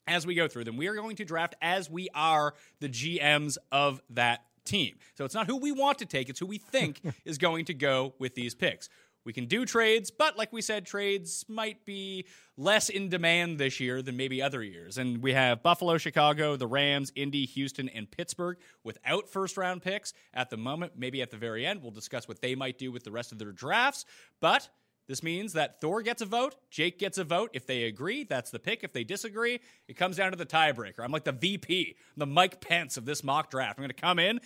as 0.08 0.26
we 0.26 0.36
go 0.36 0.48
through 0.48 0.64
them. 0.64 0.78
We 0.78 0.88
are 0.88 0.96
going 0.96 1.16
to 1.18 1.26
draft 1.26 1.56
as 1.62 1.90
we 1.90 2.10
are 2.14 2.54
the 2.80 2.90
GMs 2.90 3.58
of 3.72 4.02
that 4.12 4.46
team. 4.66 4.96
So 5.16 5.26
it's 5.26 5.36
not 5.36 5.48
who 5.48 5.58
we 5.58 5.72
want 5.72 6.00
to 6.00 6.06
take, 6.06 6.30
it's 6.30 6.40
who 6.40 6.46
we 6.46 6.58
think 6.58 7.02
is 7.26 7.38
going 7.38 7.66
to 7.66 7.74
go 7.74 8.14
with 8.20 8.36
these 8.36 8.56
picks. 8.56 8.90
We 9.28 9.34
can 9.34 9.46
do 9.46 9.66
trades, 9.66 10.10
but 10.10 10.38
like 10.38 10.54
we 10.54 10.62
said, 10.62 10.86
trades 10.86 11.44
might 11.50 11.84
be 11.84 12.26
less 12.56 12.88
in 12.88 13.10
demand 13.10 13.58
this 13.58 13.78
year 13.78 14.02
than 14.02 14.16
maybe 14.16 14.42
other 14.42 14.64
years. 14.64 14.98
And 14.98 15.22
we 15.22 15.34
have 15.34 15.62
Buffalo, 15.62 15.98
Chicago, 15.98 16.56
the 16.56 16.66
Rams, 16.66 17.12
Indy, 17.14 17.46
Houston, 17.46 17.90
and 17.90 18.10
Pittsburgh 18.10 18.56
without 18.86 19.28
first 19.28 19.58
round 19.58 19.82
picks 19.82 20.14
at 20.34 20.50
the 20.50 20.56
moment. 20.56 20.94
Maybe 20.96 21.22
at 21.22 21.30
the 21.30 21.36
very 21.36 21.66
end, 21.66 21.82
we'll 21.82 21.92
discuss 21.92 22.26
what 22.30 22.40
they 22.42 22.56
might 22.56 22.78
do 22.78 22.90
with 22.90 23.04
the 23.04 23.12
rest 23.12 23.34
of 23.34 23.38
their 23.38 23.52
drafts. 23.52 24.06
But 24.40 24.70
this 25.08 25.24
means 25.24 25.54
that 25.54 25.80
Thor 25.80 26.02
gets 26.02 26.22
a 26.22 26.26
vote, 26.26 26.56
Jake 26.70 27.00
gets 27.00 27.18
a 27.18 27.24
vote. 27.24 27.52
If 27.54 27.66
they 27.66 27.84
agree, 27.84 28.26
that's 28.26 28.52
the 28.52 28.60
pick. 28.60 28.84
If 28.84 28.92
they 28.92 29.06
disagree, 29.06 29.62
it 29.88 29.96
comes 29.96 30.18
down 30.18 30.32
to 30.32 30.38
the 30.38 30.46
tiebreaker. 30.46 31.00
I'm 31.00 31.12
like 31.12 31.24
the 31.24 31.32
VP, 31.32 31.96
the 32.18 32.26
Mike 32.26 32.60
Pence 32.60 32.98
of 32.98 33.06
this 33.06 33.24
mock 33.24 33.50
draft. 33.50 33.80
I'm 33.80 33.84
going 33.84 33.90
to 33.90 33.96
come 33.96 34.20
in, 34.20 34.42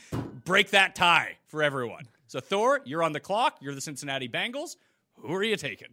break 0.45 0.69
that 0.69 0.93
tie 0.93 1.37
for 1.47 1.63
everyone. 1.63 2.07
So, 2.27 2.39
Thor, 2.39 2.81
you're 2.85 3.03
on 3.03 3.11
the 3.11 3.19
clock. 3.19 3.57
You're 3.59 3.75
the 3.75 3.81
Cincinnati 3.81 4.29
Bengals. 4.29 4.75
Who 5.15 5.33
are 5.33 5.43
you 5.43 5.57
taking? 5.57 5.89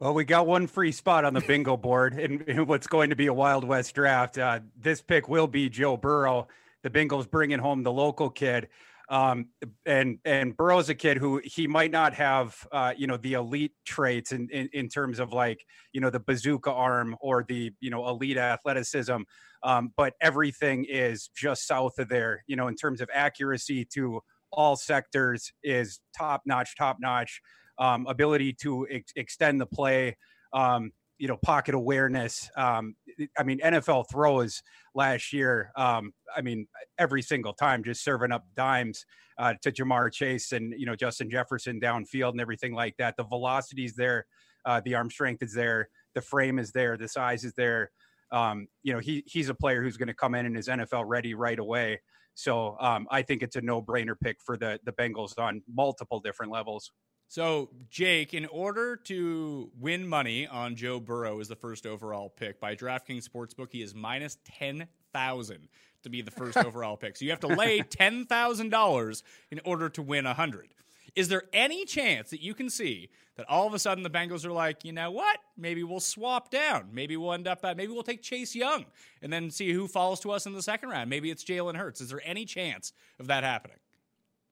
Well, 0.00 0.14
we 0.14 0.24
got 0.24 0.46
one 0.46 0.66
free 0.66 0.92
spot 0.92 1.24
on 1.24 1.34
the 1.34 1.40
bingo 1.40 1.76
board 1.76 2.18
in, 2.18 2.42
in 2.42 2.66
what's 2.66 2.86
going 2.86 3.10
to 3.10 3.16
be 3.16 3.26
a 3.26 3.34
Wild 3.34 3.64
West 3.64 3.94
draft. 3.94 4.38
Uh, 4.38 4.60
this 4.76 5.02
pick 5.02 5.28
will 5.28 5.46
be 5.46 5.68
Joe 5.68 5.96
Burrow. 5.96 6.48
The 6.82 6.90
Bengals 6.90 7.28
bringing 7.28 7.58
home 7.58 7.82
the 7.82 7.92
local 7.92 8.30
kid. 8.30 8.68
Um, 9.10 9.46
and 9.86 10.18
and 10.24 10.56
Burrow's 10.56 10.90
a 10.90 10.94
kid 10.94 11.16
who 11.16 11.40
he 11.42 11.66
might 11.66 11.90
not 11.90 12.12
have, 12.14 12.54
uh, 12.72 12.92
you 12.96 13.06
know, 13.06 13.16
the 13.16 13.34
elite 13.34 13.72
traits 13.86 14.32
in, 14.32 14.48
in 14.50 14.68
in 14.72 14.88
terms 14.88 15.18
of 15.18 15.32
like, 15.32 15.64
you 15.92 16.00
know, 16.00 16.10
the 16.10 16.20
bazooka 16.20 16.70
arm 16.70 17.16
or 17.20 17.44
the 17.48 17.72
you 17.80 17.90
know 17.90 18.06
elite 18.08 18.36
athleticism, 18.36 19.22
um, 19.62 19.92
but 19.96 20.12
everything 20.20 20.84
is 20.88 21.30
just 21.34 21.66
south 21.66 21.98
of 21.98 22.08
there. 22.08 22.44
You 22.46 22.56
know, 22.56 22.68
in 22.68 22.74
terms 22.74 23.00
of 23.00 23.08
accuracy 23.14 23.86
to 23.94 24.20
all 24.52 24.76
sectors 24.76 25.52
is 25.62 26.00
top 26.16 26.42
notch, 26.44 26.76
top 26.76 26.98
notch. 27.00 27.40
Um, 27.80 28.06
ability 28.08 28.54
to 28.62 28.88
ex- 28.90 29.12
extend 29.14 29.60
the 29.60 29.66
play, 29.66 30.16
um, 30.52 30.90
you 31.18 31.28
know, 31.28 31.36
pocket 31.44 31.74
awareness. 31.74 32.48
Um, 32.56 32.94
I 33.36 33.42
mean, 33.42 33.58
NFL 33.60 34.08
throws 34.10 34.62
last 34.94 35.32
year. 35.32 35.72
Um, 35.76 36.12
I 36.36 36.42
mean, 36.42 36.66
every 36.98 37.22
single 37.22 37.52
time, 37.52 37.82
just 37.82 38.04
serving 38.04 38.32
up 38.32 38.44
dimes 38.56 39.04
uh, 39.38 39.54
to 39.62 39.72
Ja'Marr 39.72 40.12
Chase 40.12 40.52
and 40.52 40.74
you 40.76 40.86
know 40.86 40.96
Justin 40.96 41.30
Jefferson 41.30 41.80
downfield 41.80 42.32
and 42.32 42.40
everything 42.40 42.72
like 42.72 42.96
that. 42.98 43.16
The 43.16 43.24
velocity 43.24 43.84
is 43.84 43.94
there, 43.94 44.26
uh, 44.64 44.80
the 44.84 44.94
arm 44.94 45.10
strength 45.10 45.42
is 45.42 45.52
there, 45.52 45.88
the 46.14 46.20
frame 46.20 46.58
is 46.58 46.72
there, 46.72 46.96
the 46.96 47.08
size 47.08 47.44
is 47.44 47.54
there. 47.54 47.90
Um, 48.30 48.68
you 48.82 48.92
know, 48.92 48.98
he 48.98 49.24
he's 49.26 49.48
a 49.48 49.54
player 49.54 49.82
who's 49.82 49.96
going 49.96 50.08
to 50.08 50.14
come 50.14 50.34
in 50.34 50.46
and 50.46 50.56
is 50.56 50.68
NFL 50.68 51.04
ready 51.06 51.34
right 51.34 51.58
away. 51.58 52.00
So 52.34 52.76
um, 52.78 53.08
I 53.10 53.22
think 53.22 53.42
it's 53.42 53.56
a 53.56 53.60
no 53.60 53.82
brainer 53.82 54.14
pick 54.20 54.36
for 54.44 54.56
the 54.56 54.78
the 54.84 54.92
Bengals 54.92 55.38
on 55.38 55.62
multiple 55.72 56.20
different 56.20 56.52
levels. 56.52 56.92
So, 57.30 57.68
Jake, 57.90 58.32
in 58.32 58.46
order 58.46 58.96
to 58.96 59.70
win 59.78 60.08
money 60.08 60.46
on 60.46 60.76
Joe 60.76 60.98
Burrow 60.98 61.40
as 61.40 61.48
the 61.48 61.56
first 61.56 61.86
overall 61.86 62.30
pick 62.30 62.58
by 62.58 62.74
DraftKings 62.74 63.28
Sportsbook, 63.28 63.68
he 63.70 63.82
is 63.82 63.94
minus 63.94 64.38
10,000 64.46 65.68
to 66.04 66.08
be 66.08 66.22
the 66.22 66.30
first 66.30 66.56
overall 66.56 66.96
pick. 66.96 67.18
So 67.18 67.26
you 67.26 67.30
have 67.30 67.40
to 67.40 67.48
lay 67.48 67.80
$10,000 67.80 69.22
in 69.50 69.60
order 69.66 69.90
to 69.90 70.02
win 70.02 70.24
100. 70.24 70.68
Is 71.14 71.28
there 71.28 71.42
any 71.52 71.84
chance 71.84 72.30
that 72.30 72.40
you 72.40 72.54
can 72.54 72.70
see 72.70 73.10
that 73.36 73.48
all 73.48 73.66
of 73.66 73.74
a 73.74 73.78
sudden 73.78 74.04
the 74.04 74.10
Bengals 74.10 74.46
are 74.46 74.52
like, 74.52 74.84
you 74.84 74.92
know 74.92 75.10
what? 75.10 75.38
Maybe 75.56 75.84
we'll 75.84 76.00
swap 76.00 76.50
down. 76.50 76.88
Maybe 76.92 77.18
we'll 77.18 77.34
end 77.34 77.46
up 77.46 77.62
at, 77.62 77.76
maybe 77.76 77.92
we'll 77.92 78.02
take 78.04 78.22
Chase 78.22 78.54
Young 78.54 78.86
and 79.20 79.30
then 79.30 79.50
see 79.50 79.72
who 79.72 79.86
falls 79.86 80.20
to 80.20 80.30
us 80.30 80.46
in 80.46 80.54
the 80.54 80.62
second 80.62 80.88
round. 80.88 81.10
Maybe 81.10 81.30
it's 81.30 81.44
Jalen 81.44 81.76
Hurts. 81.76 82.00
Is 82.00 82.08
there 82.08 82.22
any 82.24 82.46
chance 82.46 82.94
of 83.18 83.26
that 83.26 83.44
happening? 83.44 83.77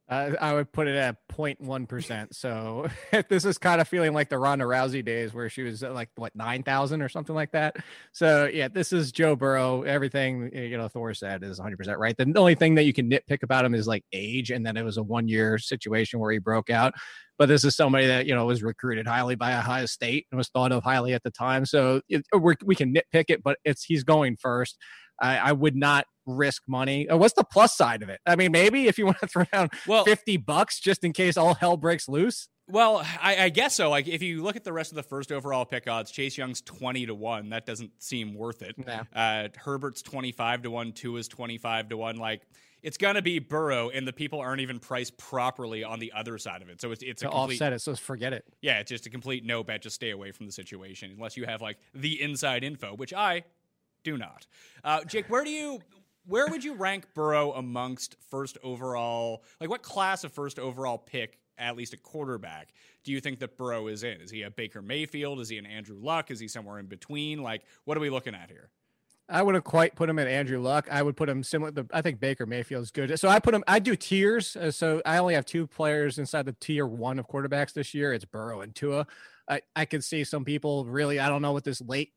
Uh, 0.09 0.33
I 0.41 0.55
would 0.55 0.71
put 0.71 0.87
it 0.87 0.95
at 0.95 1.17
0.1 1.33 1.89
percent. 1.89 2.35
So 2.37 2.87
this 3.29 3.45
is 3.45 3.59
kind 3.59 3.81
of 3.81 3.89
feeling 3.89 4.13
like 4.13 4.29
the 4.29 4.39
Ronda 4.39 4.65
Rousey 4.65 5.05
days 5.05 5.35
where 5.35 5.49
she 5.49 5.63
was 5.63 5.83
like 5.83 6.11
what 6.15 6.35
nine 6.37 6.63
thousand 6.63 7.03
or 7.03 7.09
something 7.09 7.35
like 7.35 7.51
that. 7.53 7.77
So 8.13 8.49
yeah, 8.53 8.69
this 8.69 8.93
is 8.93 9.11
Joe 9.11 9.35
Burrow. 9.35 9.83
Everything 9.83 10.51
you 10.55 10.79
know 10.79 10.87
Thor 10.87 11.13
said 11.13 11.43
is 11.43 11.59
100 11.59 11.77
percent 11.77 11.99
right. 11.99 12.17
The 12.17 12.33
only 12.37 12.55
thing 12.55 12.77
that 12.77 12.85
you 12.85 12.93
can 12.93 13.11
nitpick 13.11 13.43
about 13.43 13.65
him 13.65 13.75
is 13.75 13.89
like 13.89 14.05
age, 14.13 14.51
and 14.53 14.65
then 14.65 14.77
it 14.77 14.85
was 14.85 14.97
a 14.97 15.03
one 15.03 15.27
year 15.27 15.59
situation 15.59 16.21
where 16.21 16.31
he 16.31 16.39
broke 16.39 16.71
out. 16.71 16.95
But 17.37 17.49
this 17.49 17.65
is 17.65 17.75
somebody 17.75 18.07
that 18.07 18.27
you 18.27 18.35
know 18.35 18.47
was 18.47 18.63
recruited 18.63 19.09
highly 19.09 19.35
by 19.35 19.57
Ohio 19.59 19.87
State 19.87 20.27
and 20.31 20.39
was 20.39 20.49
thought 20.49 20.71
of 20.71 20.85
highly 20.85 21.15
at 21.15 21.25
the 21.25 21.33
time. 21.33 21.67
So 21.67 22.01
it, 22.09 22.25
we 22.33 22.77
can 22.77 22.95
nitpick 22.95 23.25
it, 23.29 23.43
but 23.43 23.59
it's 23.65 23.83
he's 23.83 24.05
going 24.05 24.37
first. 24.37 24.79
I, 25.21 25.39
I 25.39 25.53
would 25.53 25.75
not 25.75 26.07
risk 26.27 26.63
money. 26.67 27.09
Uh, 27.09 27.17
what's 27.17 27.35
the 27.35 27.45
plus 27.45 27.77
side 27.77 28.03
of 28.03 28.09
it? 28.09 28.21
I 28.27 28.37
mean, 28.37 28.53
maybe 28.53 28.89
if 28.89 28.99
you 28.99 29.07
want 29.07 29.19
to 29.21 29.27
throw 29.29 29.45
down 29.45 29.71
well, 29.87 30.05
50 30.05 30.37
bucks 30.39 30.81
just 30.81 31.05
in 31.05 31.13
case 31.13 31.37
all 31.37 31.55
hell 31.55 31.77
breaks 31.77 32.09
loose. 32.09 32.49
Well, 32.69 33.07
I, 33.23 33.45
I, 33.45 33.49
guess 33.49 33.77
so. 33.77 33.91
Like, 33.91 34.09
if 34.09 34.23
you 34.23 34.43
look 34.43 34.57
at 34.57 34.65
the 34.65 34.73
rest 34.73 34.91
of 34.91 34.97
the 34.97 35.05
first 35.05 35.31
overall 35.31 35.65
pick 35.65 35.87
odds, 35.87 36.11
Chase 36.11 36.37
Young's 36.37 36.61
twenty 36.61 37.07
to 37.07 37.15
one. 37.15 37.51
That 37.51 37.65
doesn't 37.65 37.93
seem 38.03 38.35
worth 38.35 38.61
it. 38.63 38.75
Yeah. 38.77 39.05
Uh, 39.15 39.49
Herbert's 39.57 40.03
twenty 40.03 40.33
five 40.33 40.63
to 40.63 40.71
one. 40.71 40.93
Tua 40.93 41.21
is 41.21 41.29
twenty 41.29 41.59
five 41.59 41.89
to 41.91 41.97
one. 41.97 42.17
Like, 42.17 42.43
it's 42.83 42.97
gonna 42.97 43.23
be 43.23 43.39
Burrow, 43.39 43.91
and 43.91 44.07
the 44.07 44.13
people 44.13 44.41
aren't 44.41 44.63
even 44.63 44.81
priced 44.81 45.17
properly 45.17 45.85
on 45.85 46.01
the 46.01 46.13
other 46.13 46.39
side 46.39 46.61
of 46.61 46.69
it. 46.69 46.81
So 46.81 46.91
it's 46.91 47.05
it's 47.05 47.23
to 47.23 47.29
a 47.29 47.31
complete, 47.31 47.55
offset 47.55 47.73
it. 47.73 47.81
So 47.83 47.95
forget 47.95 48.33
it. 48.33 48.45
Yeah, 48.63 48.81
it's 48.81 48.91
just 48.91 49.07
a 49.07 49.11
complete 49.11 49.45
no 49.45 49.63
bet. 49.63 49.83
Just 49.83 49.95
stay 49.95 50.11
away 50.11 50.33
from 50.33 50.47
the 50.47 50.53
situation 50.53 51.13
unless 51.15 51.37
you 51.37 51.47
have 51.47 51.63
like 51.63 51.79
the 51.95 52.21
inside 52.21 52.65
info, 52.65 52.97
which 52.97 53.15
I 53.15 53.45
do 54.03 54.17
not. 54.17 54.47
Uh, 54.85 55.05
Jake, 55.05 55.27
where 55.27 55.45
do 55.45 55.51
you 55.51 55.81
where 56.27 56.47
would 56.49 56.65
you 56.65 56.75
rank 56.75 57.07
Burrow 57.15 57.53
amongst 57.53 58.17
first 58.31 58.59
overall? 58.63 59.45
Like, 59.61 59.71
what 59.71 59.83
class 59.83 60.25
of 60.25 60.33
first 60.33 60.59
overall 60.59 60.99
pick, 60.99 61.39
at 61.59 61.77
least 61.77 61.95
a 61.95 61.97
quarterback, 61.97 62.73
do 63.05 63.13
you 63.13 63.21
think 63.21 63.39
that 63.39 63.57
Burrow 63.57 63.87
is 63.87 64.03
in? 64.03 64.21
Is 64.21 64.31
he 64.31 64.43
a 64.43 64.51
Baker 64.51 64.83
Mayfield? 64.83 65.41
Is 65.41 65.49
he 65.49 65.59
an 65.59 65.67
Andrew 65.67 65.97
Luck? 65.99 66.31
Is 66.31 66.41
he 66.41 66.49
somewhere 66.49 66.79
in 66.79 66.87
between? 66.87 67.43
Like, 67.43 67.63
what 67.85 67.97
are 67.97 68.01
we 68.01 68.11
looking 68.11 68.35
at 68.35 68.51
here? 68.51 68.71
I 69.29 69.43
wouldn't 69.43 69.65
quite 69.65 69.97
put 69.97 70.09
him 70.09 70.19
at 70.21 70.29
Andrew 70.29 70.61
Luck. 70.61 70.87
I 70.91 71.03
would 71.03 71.17
put 71.17 71.29
him 71.29 71.43
similar. 71.43 71.73
To, 71.73 71.87
I 71.93 72.01
think 72.01 72.21
Baker 72.21 72.47
Mayfield 72.47 72.85
is 72.85 72.91
good. 72.93 73.19
So 73.19 73.29
I 73.29 73.41
put 73.41 73.55
him. 73.55 73.65
I 73.67 73.81
do 73.81 73.97
tiers. 73.97 74.55
Uh, 74.55 74.71
so 74.71 75.03
I 75.05 75.19
only 75.19 75.35
have 75.35 75.45
two 75.45 75.67
players 75.67 76.19
inside 76.19 76.47
the 76.47 76.53
tier 76.53 76.87
one 76.87 77.19
of 77.19 77.27
quarterbacks 77.27 77.73
this 77.73 77.93
year. 77.93 78.13
It's 78.13 78.25
Burrow 78.25 78.61
and 78.61 78.73
Tua. 78.75 79.07
I, 79.49 79.61
I 79.77 79.85
could 79.85 80.03
see 80.03 80.25
some 80.25 80.45
people 80.45 80.85
really, 80.87 81.21
I 81.21 81.29
don't 81.29 81.43
know 81.43 81.53
what 81.53 81.65
this 81.65 81.81
late 81.81 82.13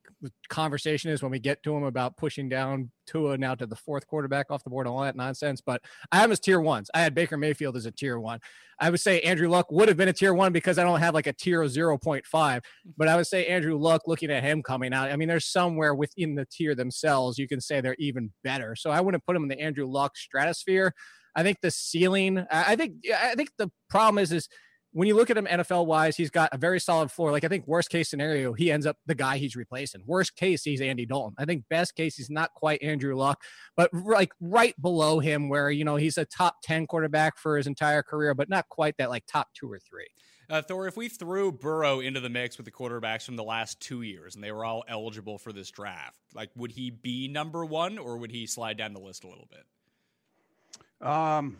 conversation 0.49 1.11
is 1.11 1.21
when 1.21 1.31
we 1.31 1.39
get 1.39 1.61
to 1.63 1.75
him 1.75 1.83
about 1.83 2.17
pushing 2.17 2.49
down 2.49 2.89
Tua 3.05 3.37
now 3.37 3.53
to 3.55 3.65
the 3.65 3.75
fourth 3.75 4.07
quarterback 4.07 4.47
off 4.49 4.63
the 4.63 4.69
board, 4.69 4.87
and 4.87 4.95
all 4.95 5.03
that 5.03 5.15
nonsense. 5.15 5.61
But 5.61 5.81
I 6.11 6.17
have 6.17 6.25
him 6.25 6.31
as 6.31 6.39
tier 6.39 6.59
ones. 6.59 6.89
I 6.93 7.01
had 7.01 7.13
Baker 7.13 7.37
Mayfield 7.37 7.77
as 7.77 7.85
a 7.85 7.91
tier 7.91 8.19
one. 8.19 8.39
I 8.79 8.89
would 8.89 8.99
say 8.99 9.21
Andrew 9.21 9.47
Luck 9.47 9.71
would 9.71 9.89
have 9.89 9.97
been 9.97 10.07
a 10.07 10.13
tier 10.13 10.33
one 10.33 10.51
because 10.53 10.79
I 10.79 10.83
don't 10.83 10.99
have 10.99 11.13
like 11.13 11.27
a 11.27 11.33
tier 11.33 11.61
0.5. 11.63 12.61
But 12.97 13.07
I 13.07 13.15
would 13.15 13.27
say 13.27 13.45
Andrew 13.45 13.77
Luck, 13.77 14.03
looking 14.07 14.31
at 14.31 14.43
him 14.43 14.63
coming 14.63 14.93
out, 14.93 15.11
I 15.11 15.15
mean, 15.15 15.27
there's 15.27 15.45
somewhere 15.45 15.93
within 15.93 16.35
the 16.35 16.47
tier 16.49 16.73
themselves 16.75 17.37
you 17.37 17.47
can 17.47 17.61
say 17.61 17.81
they're 17.81 17.95
even 17.99 18.31
better. 18.43 18.75
So 18.75 18.89
I 18.89 19.01
wouldn't 19.01 19.25
put 19.25 19.35
him 19.35 19.43
in 19.43 19.49
the 19.49 19.59
Andrew 19.59 19.85
Luck 19.85 20.17
stratosphere. 20.17 20.93
I 21.35 21.43
think 21.43 21.61
the 21.61 21.71
ceiling, 21.71 22.45
I 22.51 22.75
think, 22.75 23.05
I 23.15 23.35
think 23.35 23.51
the 23.57 23.69
problem 23.89 24.17
is, 24.21 24.31
is 24.31 24.49
when 24.91 25.07
you 25.07 25.15
look 25.15 25.29
at 25.29 25.37
him 25.37 25.45
NFL 25.45 25.85
wise, 25.85 26.15
he's 26.15 26.31
got 26.31 26.49
a 26.51 26.57
very 26.57 26.79
solid 26.79 27.11
floor. 27.11 27.31
Like 27.31 27.43
I 27.43 27.47
think 27.47 27.67
worst 27.67 27.89
case 27.89 28.09
scenario, 28.09 28.53
he 28.53 28.71
ends 28.71 28.85
up 28.85 28.97
the 29.05 29.15
guy 29.15 29.37
he's 29.37 29.55
replacing. 29.55 30.01
Worst 30.05 30.35
case, 30.35 30.63
he's 30.63 30.81
Andy 30.81 31.05
Dalton. 31.05 31.35
I 31.37 31.45
think 31.45 31.65
best 31.69 31.95
case, 31.95 32.15
he's 32.15 32.29
not 32.29 32.53
quite 32.53 32.81
Andrew 32.81 33.15
Luck, 33.15 33.41
but 33.75 33.93
like 33.93 34.31
right 34.39 34.79
below 34.81 35.19
him, 35.19 35.49
where 35.49 35.69
you 35.69 35.85
know 35.85 35.95
he's 35.95 36.17
a 36.17 36.25
top 36.25 36.57
ten 36.63 36.87
quarterback 36.87 37.37
for 37.37 37.57
his 37.57 37.67
entire 37.67 38.01
career, 38.01 38.33
but 38.33 38.49
not 38.49 38.67
quite 38.69 38.97
that 38.97 39.09
like 39.09 39.25
top 39.27 39.49
two 39.53 39.71
or 39.71 39.79
three. 39.79 40.07
Uh, 40.49 40.63
Thor, 40.63 40.87
if 40.87 40.97
we 40.97 41.09
threw 41.09 41.51
Burrow 41.51 41.99
into 41.99 42.19
the 42.19 42.29
mix 42.29 42.57
with 42.57 42.65
the 42.65 42.71
quarterbacks 42.71 43.23
from 43.23 43.35
the 43.35 43.43
last 43.43 43.79
two 43.79 44.01
years 44.01 44.33
and 44.33 44.43
they 44.43 44.51
were 44.51 44.65
all 44.65 44.83
eligible 44.87 45.37
for 45.37 45.53
this 45.53 45.69
draft, 45.69 46.17
like 46.33 46.49
would 46.55 46.71
he 46.71 46.89
be 46.89 47.27
number 47.27 47.63
one 47.63 47.99
or 47.99 48.17
would 48.17 48.31
he 48.31 48.47
slide 48.47 48.75
down 48.75 48.93
the 48.93 48.99
list 48.99 49.23
a 49.23 49.27
little 49.27 49.47
bit? 49.51 51.07
Um, 51.07 51.57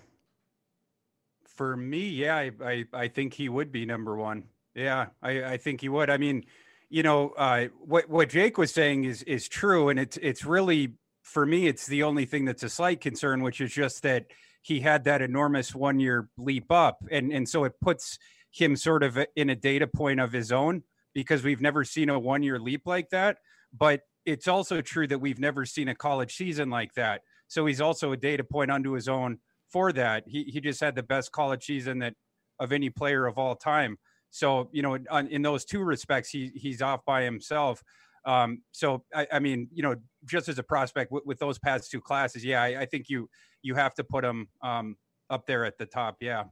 for 1.59 1.75
me, 1.75 2.07
yeah, 2.07 2.37
I, 2.37 2.51
I, 2.63 2.85
I 2.93 3.07
think 3.09 3.33
he 3.33 3.49
would 3.49 3.69
be 3.69 3.85
number 3.85 4.15
one. 4.15 4.45
Yeah, 4.75 5.07
I, 5.21 5.43
I 5.43 5.57
think 5.57 5.81
he 5.81 5.89
would. 5.89 6.09
I 6.09 6.15
mean, 6.15 6.45
you 6.89 7.03
know, 7.03 7.31
uh, 7.31 7.65
what 7.81 8.09
what 8.09 8.29
Jake 8.29 8.57
was 8.57 8.73
saying 8.73 9.03
is 9.03 9.23
is 9.23 9.49
true, 9.49 9.89
and 9.89 9.99
it's 9.99 10.15
it's 10.21 10.45
really 10.45 10.93
for 11.21 11.45
me, 11.45 11.67
it's 11.67 11.85
the 11.85 12.03
only 12.03 12.23
thing 12.23 12.45
that's 12.45 12.63
a 12.63 12.69
slight 12.69 13.01
concern, 13.01 13.43
which 13.43 13.59
is 13.59 13.73
just 13.73 14.03
that 14.03 14.27
he 14.61 14.79
had 14.79 15.03
that 15.03 15.21
enormous 15.21 15.75
one 15.75 15.99
year 15.99 16.29
leap 16.37 16.71
up, 16.71 17.03
and 17.11 17.33
and 17.33 17.49
so 17.49 17.65
it 17.65 17.73
puts 17.81 18.19
him 18.51 18.77
sort 18.77 19.03
of 19.03 19.19
in 19.35 19.49
a 19.49 19.55
data 19.55 19.85
point 19.85 20.21
of 20.21 20.31
his 20.31 20.53
own 20.53 20.83
because 21.13 21.43
we've 21.43 21.59
never 21.59 21.83
seen 21.83 22.07
a 22.07 22.17
one 22.17 22.41
year 22.41 22.57
leap 22.57 22.83
like 22.87 23.09
that. 23.09 23.39
But 23.77 24.03
it's 24.25 24.47
also 24.47 24.79
true 24.79 25.07
that 25.07 25.19
we've 25.19 25.39
never 25.39 25.65
seen 25.65 25.89
a 25.89 25.95
college 25.95 26.37
season 26.37 26.69
like 26.69 26.93
that. 26.93 27.23
So 27.49 27.65
he's 27.65 27.81
also 27.81 28.13
a 28.13 28.17
data 28.17 28.45
point 28.45 28.71
unto 28.71 28.93
his 28.93 29.09
own 29.09 29.39
for 29.71 29.91
that. 29.93 30.23
He 30.27 30.43
he 30.43 30.61
just 30.61 30.79
had 30.79 30.95
the 30.95 31.03
best 31.03 31.31
college 31.31 31.65
season 31.65 31.99
that 31.99 32.13
of 32.59 32.71
any 32.71 32.89
player 32.89 33.25
of 33.25 33.37
all 33.37 33.55
time. 33.55 33.97
So 34.29 34.69
you 34.71 34.81
know, 34.81 34.95
in, 34.95 35.27
in 35.27 35.41
those 35.41 35.65
two 35.65 35.81
respects, 35.81 36.29
he 36.29 36.51
he's 36.55 36.81
off 36.81 37.05
by 37.05 37.23
himself. 37.23 37.83
Um, 38.25 38.61
so 38.71 39.03
I, 39.15 39.27
I, 39.33 39.39
mean, 39.39 39.69
you 39.73 39.81
know, 39.81 39.95
just 40.25 40.49
as 40.49 40.59
a 40.59 40.63
prospect 40.63 41.09
with, 41.09 41.25
with 41.25 41.39
those 41.39 41.57
past 41.57 41.89
two 41.89 42.01
classes, 42.01 42.43
yeah, 42.43 42.61
I, 42.61 42.81
I, 42.81 42.85
think 42.85 43.05
you 43.07 43.29
you 43.61 43.75
have 43.75 43.93
to 43.95 44.03
put 44.03 44.25
him 44.25 44.49
um, 44.61 44.97
up 45.29 45.47
there 45.47 45.65
at 45.65 45.77
the 45.77 45.85
top. 45.85 46.17
Yeah. 46.19 46.43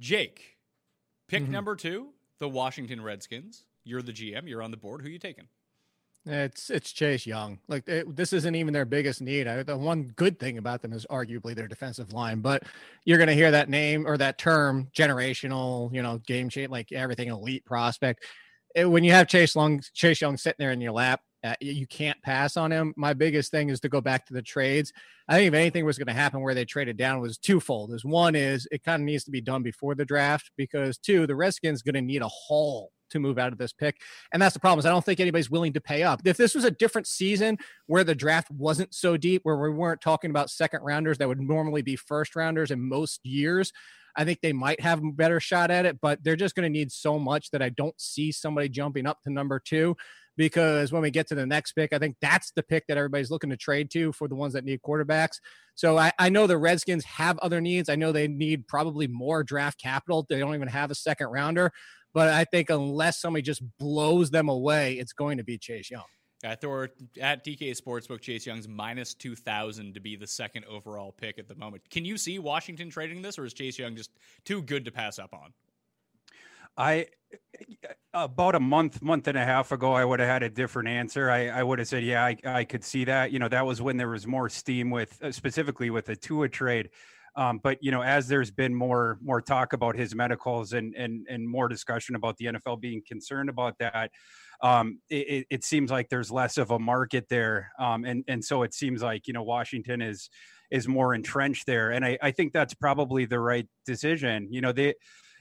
Jake, 0.00 0.56
pick 1.28 1.44
mm-hmm. 1.44 1.52
number 1.52 1.76
two, 1.76 2.08
the 2.40 2.48
Washington 2.48 3.00
Redskins. 3.00 3.64
You're 3.84 4.02
the 4.02 4.12
GM. 4.12 4.48
You're 4.48 4.62
on 4.62 4.70
the 4.70 4.76
board. 4.76 5.02
Who 5.02 5.08
are 5.08 5.10
you 5.10 5.18
taking? 5.18 5.46
It's 6.24 6.70
it's 6.70 6.92
Chase 6.92 7.26
Young. 7.26 7.58
Like 7.66 7.88
it, 7.88 8.14
this 8.14 8.32
isn't 8.32 8.54
even 8.54 8.72
their 8.72 8.84
biggest 8.84 9.20
need. 9.20 9.48
I, 9.48 9.62
the 9.64 9.76
one 9.76 10.12
good 10.14 10.38
thing 10.38 10.58
about 10.58 10.80
them 10.80 10.92
is 10.92 11.04
arguably 11.10 11.54
their 11.54 11.66
defensive 11.66 12.12
line. 12.12 12.40
But 12.40 12.62
you're 13.04 13.18
going 13.18 13.28
to 13.28 13.34
hear 13.34 13.50
that 13.50 13.68
name 13.68 14.06
or 14.06 14.16
that 14.18 14.38
term, 14.38 14.88
generational, 14.96 15.92
you 15.92 16.02
know, 16.02 16.18
game 16.18 16.48
change, 16.48 16.70
like 16.70 16.92
everything 16.92 17.28
elite 17.28 17.64
prospect. 17.64 18.24
It, 18.74 18.84
when 18.84 19.02
you 19.02 19.12
have 19.12 19.26
Chase 19.26 19.56
Long, 19.56 19.82
Chase 19.94 20.20
Young 20.20 20.36
sitting 20.36 20.56
there 20.58 20.70
in 20.70 20.80
your 20.80 20.92
lap, 20.92 21.20
Uh, 21.44 21.56
you 21.60 21.88
can't 21.88 22.22
pass 22.22 22.56
on 22.56 22.70
him. 22.70 22.94
My 22.96 23.14
biggest 23.14 23.50
thing 23.50 23.68
is 23.68 23.80
to 23.80 23.88
go 23.88 24.00
back 24.00 24.24
to 24.26 24.32
the 24.32 24.42
trades. 24.42 24.92
I 25.28 25.34
think 25.34 25.48
if 25.48 25.54
anything 25.54 25.84
was 25.84 25.98
going 25.98 26.06
to 26.06 26.12
happen 26.22 26.40
where 26.40 26.54
they 26.54 26.64
traded 26.64 26.96
down 26.96 27.20
was 27.20 27.36
twofold. 27.36 27.92
Is 27.92 28.04
one 28.04 28.36
is 28.36 28.68
it 28.70 28.84
kind 28.84 29.02
of 29.02 29.06
needs 29.06 29.24
to 29.24 29.32
be 29.32 29.40
done 29.40 29.64
before 29.64 29.96
the 29.96 30.04
draft 30.04 30.52
because 30.56 30.98
two, 30.98 31.26
the 31.26 31.34
Redskins 31.34 31.82
going 31.82 31.96
to 31.96 32.00
need 32.00 32.22
a 32.22 32.28
haul 32.28 32.92
to 33.12 33.20
move 33.20 33.38
out 33.38 33.52
of 33.52 33.58
this 33.58 33.72
pick. 33.72 34.00
And 34.32 34.42
that's 34.42 34.54
the 34.54 34.60
problem 34.60 34.78
is 34.78 34.86
I 34.86 34.90
don't 34.90 35.04
think 35.04 35.20
anybody's 35.20 35.50
willing 35.50 35.72
to 35.74 35.80
pay 35.80 36.02
up. 36.02 36.20
If 36.24 36.36
this 36.36 36.54
was 36.54 36.64
a 36.64 36.70
different 36.70 37.06
season 37.06 37.58
where 37.86 38.04
the 38.04 38.14
draft 38.14 38.50
wasn't 38.50 38.94
so 38.94 39.16
deep, 39.16 39.42
where 39.44 39.56
we 39.56 39.70
weren't 39.70 40.00
talking 40.00 40.30
about 40.30 40.50
second 40.50 40.82
rounders 40.82 41.18
that 41.18 41.28
would 41.28 41.40
normally 41.40 41.82
be 41.82 41.96
first 41.96 42.36
rounders 42.36 42.70
in 42.70 42.80
most 42.80 43.20
years, 43.24 43.72
I 44.16 44.24
think 44.24 44.40
they 44.40 44.52
might 44.52 44.80
have 44.80 45.02
a 45.02 45.12
better 45.12 45.40
shot 45.40 45.70
at 45.70 45.86
it, 45.86 46.00
but 46.00 46.22
they're 46.22 46.36
just 46.36 46.54
going 46.54 46.70
to 46.70 46.78
need 46.78 46.92
so 46.92 47.18
much 47.18 47.50
that 47.50 47.62
I 47.62 47.70
don't 47.70 47.98
see 47.98 48.30
somebody 48.32 48.68
jumping 48.68 49.06
up 49.06 49.22
to 49.22 49.30
number 49.30 49.58
two 49.58 49.96
because 50.36 50.92
when 50.92 51.02
we 51.02 51.10
get 51.10 51.28
to 51.28 51.34
the 51.34 51.46
next 51.46 51.72
pick, 51.72 51.92
I 51.92 51.98
think 51.98 52.16
that's 52.20 52.52
the 52.52 52.62
pick 52.62 52.86
that 52.86 52.96
everybody's 52.96 53.30
looking 53.30 53.50
to 53.50 53.56
trade 53.56 53.90
to 53.92 54.12
for 54.12 54.28
the 54.28 54.34
ones 54.34 54.54
that 54.54 54.64
need 54.64 54.80
quarterbacks. 54.82 55.38
So 55.74 55.98
I, 55.98 56.12
I 56.18 56.28
know 56.28 56.46
the 56.46 56.58
Redskins 56.58 57.04
have 57.04 57.38
other 57.38 57.60
needs. 57.60 57.88
I 57.88 57.96
know 57.96 58.12
they 58.12 58.28
need 58.28 58.66
probably 58.66 59.06
more 59.06 59.42
draft 59.42 59.80
capital. 59.80 60.26
They 60.28 60.38
don't 60.38 60.54
even 60.54 60.68
have 60.68 60.90
a 60.90 60.94
second 60.94 61.28
rounder. 61.28 61.72
But 62.14 62.28
I 62.28 62.44
think 62.44 62.70
unless 62.70 63.20
somebody 63.20 63.42
just 63.42 63.62
blows 63.78 64.30
them 64.30 64.48
away, 64.48 64.94
it's 64.94 65.12
going 65.12 65.38
to 65.38 65.44
be 65.44 65.58
Chase 65.58 65.90
Young. 65.90 66.04
At 66.44 66.60
Thor 66.60 66.90
at 67.20 67.44
DK 67.44 67.70
Sportsbook, 67.80 68.20
Chase 68.20 68.46
Young's 68.46 68.66
minus 68.66 69.14
two 69.14 69.36
thousand 69.36 69.94
to 69.94 70.00
be 70.00 70.16
the 70.16 70.26
second 70.26 70.64
overall 70.64 71.12
pick 71.12 71.38
at 71.38 71.46
the 71.46 71.54
moment. 71.54 71.88
Can 71.88 72.04
you 72.04 72.16
see 72.16 72.38
Washington 72.40 72.90
trading 72.90 73.22
this, 73.22 73.38
or 73.38 73.44
is 73.44 73.54
Chase 73.54 73.78
Young 73.78 73.94
just 73.94 74.10
too 74.44 74.60
good 74.60 74.84
to 74.84 74.90
pass 74.90 75.20
up 75.20 75.32
on? 75.32 75.52
I 76.76 77.06
about 78.14 78.54
a 78.54 78.60
month, 78.60 79.02
month 79.02 79.28
and 79.28 79.38
a 79.38 79.44
half 79.44 79.72
ago, 79.72 79.92
I 79.92 80.04
would 80.04 80.20
have 80.20 80.28
had 80.28 80.42
a 80.42 80.50
different 80.50 80.88
answer. 80.88 81.30
I, 81.30 81.48
I 81.48 81.62
would 81.62 81.78
have 81.78 81.88
said, 81.88 82.04
yeah, 82.04 82.24
I, 82.24 82.36
I 82.44 82.64
could 82.64 82.84
see 82.84 83.04
that. 83.04 83.32
You 83.32 83.38
know, 83.38 83.48
that 83.48 83.64
was 83.64 83.80
when 83.80 83.96
there 83.96 84.08
was 84.08 84.26
more 84.26 84.48
steam 84.48 84.90
with 84.90 85.22
uh, 85.22 85.32
specifically 85.32 85.90
with 85.90 86.06
the 86.06 86.16
Tua 86.16 86.48
trade. 86.48 86.90
Um, 87.34 87.60
but 87.62 87.78
you 87.80 87.90
know, 87.90 88.02
as 88.02 88.28
there's 88.28 88.50
been 88.50 88.74
more 88.74 89.18
more 89.22 89.40
talk 89.40 89.72
about 89.72 89.96
his 89.96 90.14
medicals 90.14 90.72
and 90.72 90.94
and 90.94 91.26
and 91.28 91.48
more 91.48 91.68
discussion 91.68 92.14
about 92.14 92.36
the 92.36 92.46
NFL 92.46 92.80
being 92.80 93.02
concerned 93.06 93.48
about 93.48 93.78
that, 93.78 94.10
um, 94.62 95.00
it, 95.08 95.46
it, 95.50 95.64
seems 95.64 95.90
like 95.90 96.08
there's 96.08 96.30
less 96.30 96.58
of 96.58 96.70
a 96.70 96.78
market 96.78 97.26
there, 97.28 97.72
um, 97.78 98.04
and 98.04 98.24
and 98.28 98.44
so 98.44 98.62
it 98.62 98.74
seems 98.74 99.02
like 99.02 99.26
you 99.26 99.32
know 99.32 99.42
Washington 99.42 100.02
is 100.02 100.28
is 100.70 100.86
more 100.86 101.14
entrenched 101.14 101.66
there, 101.66 101.90
and 101.90 102.04
I, 102.04 102.18
I 102.22 102.30
think 102.30 102.52
that's 102.52 102.74
probably 102.74 103.24
the 103.24 103.40
right 103.40 103.66
decision. 103.86 104.48
You 104.50 104.60
know, 104.60 104.72
they 104.72 104.94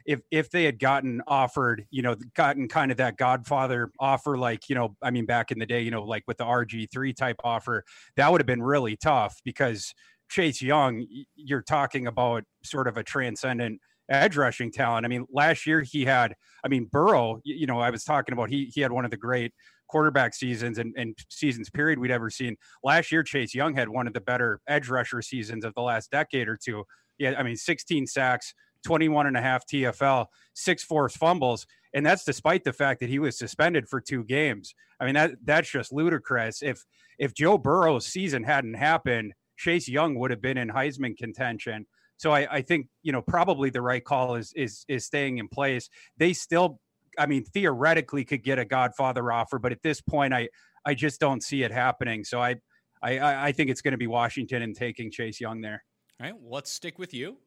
if 0.05 0.21
if 0.31 0.49
they 0.49 0.63
had 0.63 0.79
gotten 0.79 1.21
offered, 1.27 1.85
you 1.91 2.01
know, 2.01 2.15
gotten 2.35 2.67
kind 2.67 2.91
of 2.91 2.97
that 2.97 3.17
Godfather 3.17 3.91
offer, 3.99 4.37
like 4.37 4.69
you 4.69 4.75
know, 4.75 4.95
I 5.01 5.11
mean, 5.11 5.25
back 5.25 5.51
in 5.51 5.59
the 5.59 5.65
day, 5.65 5.81
you 5.81 5.91
know, 5.91 6.03
like 6.03 6.23
with 6.27 6.37
the 6.37 6.45
RG 6.45 6.91
three 6.91 7.13
type 7.13 7.37
offer, 7.43 7.83
that 8.15 8.31
would 8.31 8.41
have 8.41 8.47
been 8.47 8.63
really 8.63 8.95
tough 8.95 9.39
because 9.43 9.93
Chase 10.31 10.61
Young, 10.61 11.05
you're 11.35 11.61
talking 11.61 12.07
about 12.07 12.45
sort 12.63 12.87
of 12.87 12.95
a 12.95 13.03
transcendent 13.03 13.81
edge 14.09 14.37
rushing 14.37 14.71
talent. 14.71 15.05
I 15.05 15.09
mean, 15.09 15.25
last 15.29 15.67
year 15.67 15.81
he 15.81 16.05
had, 16.05 16.35
I 16.63 16.69
mean, 16.69 16.85
Burrow, 16.85 17.41
you 17.43 17.67
know, 17.67 17.79
I 17.79 17.89
was 17.89 18.05
talking 18.05 18.31
about 18.33 18.49
he 18.49 18.71
he 18.73 18.79
had 18.79 18.93
one 18.93 19.03
of 19.03 19.11
the 19.11 19.17
great 19.17 19.53
quarterback 19.89 20.33
seasons 20.33 20.77
and, 20.77 20.93
and 20.97 21.17
seasons 21.29 21.69
period 21.69 21.99
we'd 21.99 22.11
ever 22.11 22.29
seen. 22.29 22.55
Last 22.81 23.11
year, 23.11 23.23
Chase 23.23 23.53
Young 23.53 23.75
had 23.75 23.89
one 23.89 24.07
of 24.07 24.13
the 24.13 24.21
better 24.21 24.61
edge 24.67 24.87
rusher 24.87 25.21
seasons 25.21 25.65
of 25.65 25.73
the 25.73 25.81
last 25.81 26.09
decade 26.11 26.47
or 26.47 26.57
two. 26.57 26.85
Yeah, 27.19 27.33
I 27.37 27.43
mean, 27.43 27.57
16 27.57 28.07
sacks, 28.07 28.53
21 28.85 29.27
and 29.27 29.35
a 29.35 29.41
half 29.41 29.65
TFL, 29.67 30.27
six 30.53 30.81
forced 30.81 31.17
fumbles. 31.17 31.67
And 31.93 32.05
that's 32.05 32.23
despite 32.23 32.63
the 32.63 32.71
fact 32.71 33.01
that 33.01 33.09
he 33.09 33.19
was 33.19 33.37
suspended 33.37 33.89
for 33.89 33.99
two 33.99 34.23
games. 34.23 34.73
I 35.01 35.05
mean, 35.05 35.15
that 35.15 35.31
that's 35.43 35.69
just 35.69 35.91
ludicrous. 35.91 36.63
If 36.63 36.85
if 37.19 37.33
Joe 37.33 37.57
Burrow's 37.57 38.05
season 38.05 38.43
hadn't 38.43 38.75
happened, 38.75 39.33
Chase 39.61 39.87
Young 39.87 40.15
would 40.15 40.31
have 40.31 40.41
been 40.41 40.57
in 40.57 40.69
Heisman 40.69 41.15
contention. 41.15 41.85
So 42.17 42.31
I, 42.31 42.47
I 42.51 42.61
think 42.61 42.87
you 43.03 43.11
know 43.11 43.21
probably 43.21 43.69
the 43.69 43.81
right 43.81 44.03
call 44.03 44.35
is 44.35 44.51
is 44.55 44.85
is 44.87 45.05
staying 45.05 45.37
in 45.37 45.47
place. 45.47 45.89
They 46.17 46.33
still, 46.33 46.79
I 47.17 47.27
mean, 47.27 47.43
theoretically 47.45 48.25
could 48.25 48.43
get 48.43 48.59
a 48.59 48.65
Godfather 48.65 49.31
offer, 49.31 49.59
but 49.59 49.71
at 49.71 49.81
this 49.83 50.01
point, 50.01 50.33
I 50.33 50.49
I 50.85 50.95
just 50.95 51.19
don't 51.19 51.43
see 51.43 51.63
it 51.63 51.71
happening. 51.71 52.23
So 52.23 52.41
I 52.41 52.55
I 53.03 53.47
I 53.47 53.51
think 53.51 53.69
it's 53.69 53.81
going 53.81 53.93
to 53.93 53.99
be 53.99 54.07
Washington 54.07 54.63
and 54.63 54.75
taking 54.75 55.11
Chase 55.11 55.39
Young 55.39 55.61
there. 55.61 55.83
All 56.19 56.25
right, 56.25 56.35
well, 56.35 56.53
let's 56.53 56.71
stick 56.71 56.97
with 56.99 57.13
you. 57.13 57.37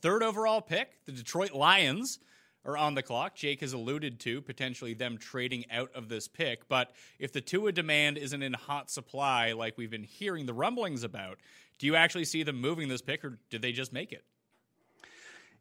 Third 0.00 0.22
overall 0.22 0.60
pick, 0.60 1.04
the 1.06 1.12
Detroit 1.12 1.52
Lions 1.52 2.18
are 2.64 2.76
on 2.76 2.94
the 2.94 3.02
clock. 3.02 3.34
Jake 3.34 3.60
has 3.60 3.72
alluded 3.72 4.20
to 4.20 4.40
potentially 4.40 4.94
them 4.94 5.18
trading 5.18 5.64
out 5.70 5.90
of 5.94 6.08
this 6.08 6.28
pick, 6.28 6.68
but 6.68 6.92
if 7.18 7.32
the 7.32 7.40
Tua 7.40 7.72
demand 7.72 8.18
isn't 8.18 8.42
in 8.42 8.52
hot 8.52 8.90
supply 8.90 9.52
like 9.52 9.76
we've 9.76 9.90
been 9.90 10.04
hearing 10.04 10.46
the 10.46 10.54
rumblings 10.54 11.02
about, 11.02 11.38
do 11.78 11.86
you 11.86 11.96
actually 11.96 12.24
see 12.24 12.42
them 12.42 12.60
moving 12.60 12.88
this 12.88 13.02
pick, 13.02 13.24
or 13.24 13.38
did 13.50 13.62
they 13.62 13.72
just 13.72 13.92
make 13.92 14.12
it? 14.12 14.24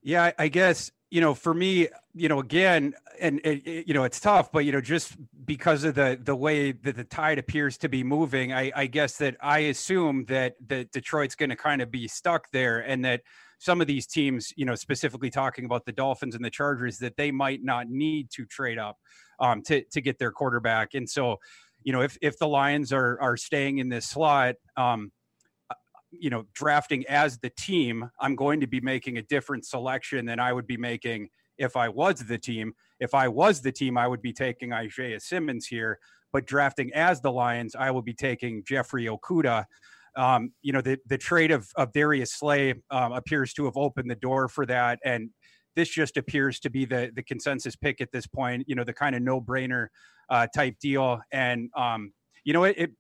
Yeah, 0.04 0.32
I 0.38 0.48
guess 0.48 0.92
you 1.12 1.20
know, 1.20 1.34
for 1.34 1.54
me, 1.54 1.90
you 2.16 2.30
know, 2.30 2.40
again, 2.40 2.96
and 3.20 3.42
it, 3.44 3.68
it, 3.68 3.68
eh, 3.68 3.84
you 3.86 3.94
know, 3.94 4.06
it's 4.06 4.20
tough, 4.20 4.50
but 4.52 4.64
you 4.64 4.72
know, 4.72 4.80
just 4.80 5.18
because 5.46 5.84
of 5.84 5.96
the 5.96 6.18
the 6.24 6.36
way 6.36 6.72
that 6.72 6.96
the 6.96 7.04
tide 7.04 7.38
appears 7.38 7.78
to 7.80 7.90
be 7.90 8.02
moving, 8.02 8.54
I, 8.54 8.72
I 8.74 8.86
guess 8.88 9.18
that 9.18 9.36
I 9.42 9.60
assume 9.60 10.26
that 10.26 10.56
that 10.68 10.94
Detroit's 10.94 11.36
going 11.36 11.50
to 11.50 11.58
kind 11.58 11.82
of 11.82 11.92
be 11.92 12.08
stuck 12.08 12.50
there, 12.52 12.80
and 12.80 13.04
that 13.04 13.24
some 13.62 13.80
of 13.80 13.86
these 13.86 14.08
teams, 14.08 14.52
you 14.56 14.66
know, 14.66 14.74
specifically 14.74 15.30
talking 15.30 15.66
about 15.66 15.86
the 15.86 15.92
Dolphins 15.92 16.34
and 16.34 16.44
the 16.44 16.50
Chargers, 16.50 16.98
that 16.98 17.16
they 17.16 17.30
might 17.30 17.64
not 17.64 17.88
need 17.90 18.32
to 18.32 18.44
trade 18.44 18.80
up 18.80 18.98
um, 19.40 19.62
to 19.64 19.84
to 19.92 20.02
get 20.02 20.18
their 20.18 20.32
quarterback, 20.32 20.96
and 20.96 21.08
so, 21.08 21.38
you 21.84 21.94
know, 21.94 22.02
if 22.02 22.18
if 22.24 22.40
the 22.40 22.48
Lions 22.48 22.92
are 22.92 23.22
are 23.22 23.38
staying 23.38 23.78
in 23.78 23.88
this 23.88 24.08
slot, 24.08 24.56
um, 24.78 25.12
you 26.10 26.32
know, 26.32 26.46
drafting 26.56 27.06
as 27.08 27.38
the 27.38 27.52
team, 27.52 28.10
I'm 28.20 28.36
going 28.36 28.62
to 28.62 28.68
be 28.68 28.82
making 28.82 29.20
a 29.20 29.22
different 29.22 29.64
selection 29.68 30.26
than 30.26 30.40
I 30.40 30.52
would 30.54 30.66
be 30.66 30.78
making 30.78 31.30
if 31.60 31.78
I 31.78 31.88
was 31.88 32.26
the 32.26 32.40
team. 32.40 32.74
If 33.00 33.14
I 33.14 33.28
was 33.28 33.62
the 33.62 33.72
team, 33.72 33.96
I 33.96 34.08
would 34.08 34.24
be 34.24 34.34
taking 34.34 34.74
Isaiah 34.74 35.20
Simmons 35.20 35.68
here. 35.68 36.00
But 36.34 36.48
drafting 36.48 36.92
as 36.94 37.22
the 37.22 37.32
Lions, 37.32 37.76
I 37.76 37.92
will 37.92 38.02
be 38.02 38.14
taking 38.14 38.64
Jeffrey 38.64 39.06
Okudah. 39.06 39.66
Um, 40.16 40.52
you 40.62 40.74
know, 40.74 40.82
the 40.82 40.98
the 41.06 41.18
trade 41.18 41.52
of 41.52 41.68
of 41.76 41.92
Darius 41.94 42.34
Slay 42.34 42.76
um, 42.90 43.14
appears 43.14 43.54
to 43.54 43.66
have 43.66 43.78
opened 43.78 44.10
the 44.10 44.16
door 44.16 44.48
for 44.48 44.66
that, 44.66 45.00
and 45.06 45.30
this 45.76 45.90
just 45.90 46.18
appears 46.18 46.60
to 46.62 46.70
be 46.70 46.86
the 46.86 47.12
the 47.16 47.24
consensus 47.24 47.76
pick 47.76 48.02
at 48.02 48.12
this 48.12 48.28
point. 48.28 48.66
You 48.68 48.76
know, 48.76 48.84
the 48.84 48.94
kind 48.94 49.16
of 49.16 49.22
no 49.22 49.40
brainer 49.40 49.88
uh, 50.30 50.48
type 50.54 50.76
deal, 50.82 51.22
and 51.32 51.70
um, 51.76 52.14
you 52.44 52.54
know, 52.54 52.64
it, 52.64 52.76
it 52.78 52.92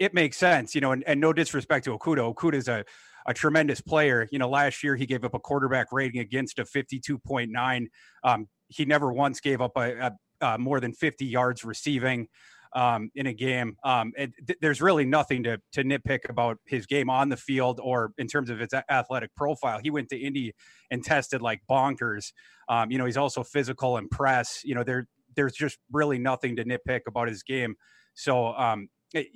it 0.00 0.14
makes 0.14 0.38
sense, 0.38 0.74
you 0.74 0.80
know, 0.80 0.92
and, 0.92 1.04
and 1.06 1.20
no 1.20 1.32
disrespect 1.32 1.84
to 1.84 1.96
Okudah. 1.96 2.34
Okudah 2.34 2.54
is 2.54 2.68
a, 2.68 2.84
a 3.26 3.34
tremendous 3.34 3.82
player. 3.82 4.26
You 4.32 4.38
know, 4.38 4.48
last 4.48 4.82
year 4.82 4.96
he 4.96 5.04
gave 5.04 5.24
up 5.24 5.34
a 5.34 5.38
quarterback 5.38 5.88
rating 5.92 6.20
against 6.20 6.58
a 6.58 6.64
52.9. 6.64 7.86
Um, 8.24 8.48
he 8.68 8.86
never 8.86 9.12
once 9.12 9.40
gave 9.40 9.60
up 9.60 9.72
a, 9.76 10.12
a, 10.40 10.46
a 10.46 10.58
more 10.58 10.80
than 10.80 10.94
50 10.94 11.26
yards 11.26 11.64
receiving 11.64 12.28
um, 12.74 13.10
in 13.14 13.26
a 13.26 13.32
game. 13.32 13.76
Um, 13.84 14.12
th- 14.16 14.58
there's 14.60 14.80
really 14.80 15.04
nothing 15.04 15.42
to, 15.44 15.58
to 15.72 15.84
nitpick 15.84 16.28
about 16.28 16.58
his 16.66 16.86
game 16.86 17.10
on 17.10 17.28
the 17.28 17.36
field 17.36 17.80
or 17.82 18.12
in 18.18 18.26
terms 18.26 18.50
of 18.50 18.58
his 18.58 18.70
athletic 18.90 19.34
profile. 19.34 19.80
He 19.82 19.90
went 19.90 20.08
to 20.10 20.18
Indy 20.18 20.52
and 20.90 21.04
tested 21.04 21.42
like 21.42 21.60
bonkers. 21.68 22.32
Um, 22.68 22.90
you 22.90 22.98
know, 22.98 23.06
he's 23.06 23.16
also 23.16 23.42
physical 23.42 23.96
and 23.96 24.10
press. 24.10 24.60
You 24.64 24.74
know, 24.74 24.84
there 24.84 25.06
there's 25.36 25.52
just 25.52 25.78
really 25.92 26.18
nothing 26.18 26.56
to 26.56 26.64
nitpick 26.64 27.00
about 27.06 27.28
his 27.28 27.42
game. 27.42 27.74
So 28.14 28.48
um, 28.48 28.88
it, 29.14 29.26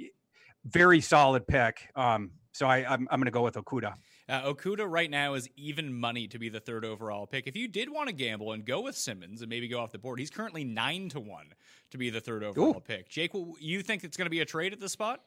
very 0.65 1.01
solid 1.01 1.47
pick. 1.47 1.89
Um, 1.95 2.33
so 2.53 2.67
I, 2.67 2.79
I'm, 2.79 3.07
I'm 3.11 3.21
going 3.21 3.27
to 3.27 3.31
go 3.31 3.43
with 3.43 3.55
Okudah. 3.55 3.95
Uh, 4.29 4.43
Okudah 4.43 4.91
right 4.91 5.11
now 5.11 5.35
is 5.35 5.49
even 5.57 5.93
money 5.93 6.27
to 6.29 6.39
be 6.39 6.49
the 6.49 6.61
third 6.61 6.85
overall 6.85 7.27
pick. 7.27 7.47
If 7.47 7.57
you 7.57 7.69
did 7.69 7.91
want 7.91 8.09
to 8.09 8.15
gamble 8.15 8.53
and 8.53 8.65
go 8.65 8.81
with 8.81 8.97
Simmons 8.97 9.43
and 9.43 9.51
maybe 9.51 9.69
go 9.69 9.81
off 9.81 9.93
the 9.93 9.99
board, 9.99 10.19
he's 10.19 10.31
currently 10.31 10.65
nine 10.65 11.11
to 11.11 11.21
one 11.21 11.53
to 11.91 11.99
be 11.99 12.09
the 12.09 12.21
third 12.21 12.43
overall 12.43 12.77
Ooh. 12.77 12.81
pick. 12.81 13.09
Jake, 13.09 13.33
you 13.61 13.83
think 13.83 14.03
it's 14.03 14.17
going 14.17 14.27
to 14.27 14.31
be 14.31 14.41
a 14.41 14.47
trade 14.47 14.73
at 14.73 14.81
this 14.81 14.93
spot? 14.93 15.21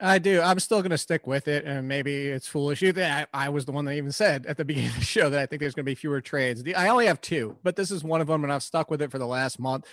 I 0.00 0.18
do. 0.18 0.42
I'm 0.42 0.58
still 0.60 0.80
going 0.82 0.90
to 0.90 0.98
stick 0.98 1.26
with 1.26 1.48
it, 1.48 1.64
and 1.64 1.88
maybe 1.88 2.26
it's 2.26 2.46
foolish. 2.46 2.82
You, 2.82 2.92
I, 2.96 3.26
I 3.32 3.48
was 3.48 3.64
the 3.64 3.72
one 3.72 3.86
that 3.86 3.92
even 3.92 4.12
said 4.12 4.44
at 4.46 4.56
the 4.56 4.64
beginning 4.66 4.90
of 4.90 4.96
the 4.96 5.04
show 5.04 5.30
that 5.30 5.40
I 5.40 5.46
think 5.46 5.60
there's 5.60 5.74
going 5.74 5.84
to 5.86 5.90
be 5.90 5.94
fewer 5.94 6.20
trades. 6.20 6.62
I 6.76 6.88
only 6.88 7.06
have 7.06 7.20
two, 7.20 7.56
but 7.62 7.76
this 7.76 7.90
is 7.90 8.04
one 8.04 8.20
of 8.20 8.26
them, 8.26 8.44
and 8.44 8.52
I've 8.52 8.62
stuck 8.62 8.90
with 8.90 9.00
it 9.00 9.10
for 9.10 9.18
the 9.18 9.26
last 9.26 9.58
month. 9.58 9.86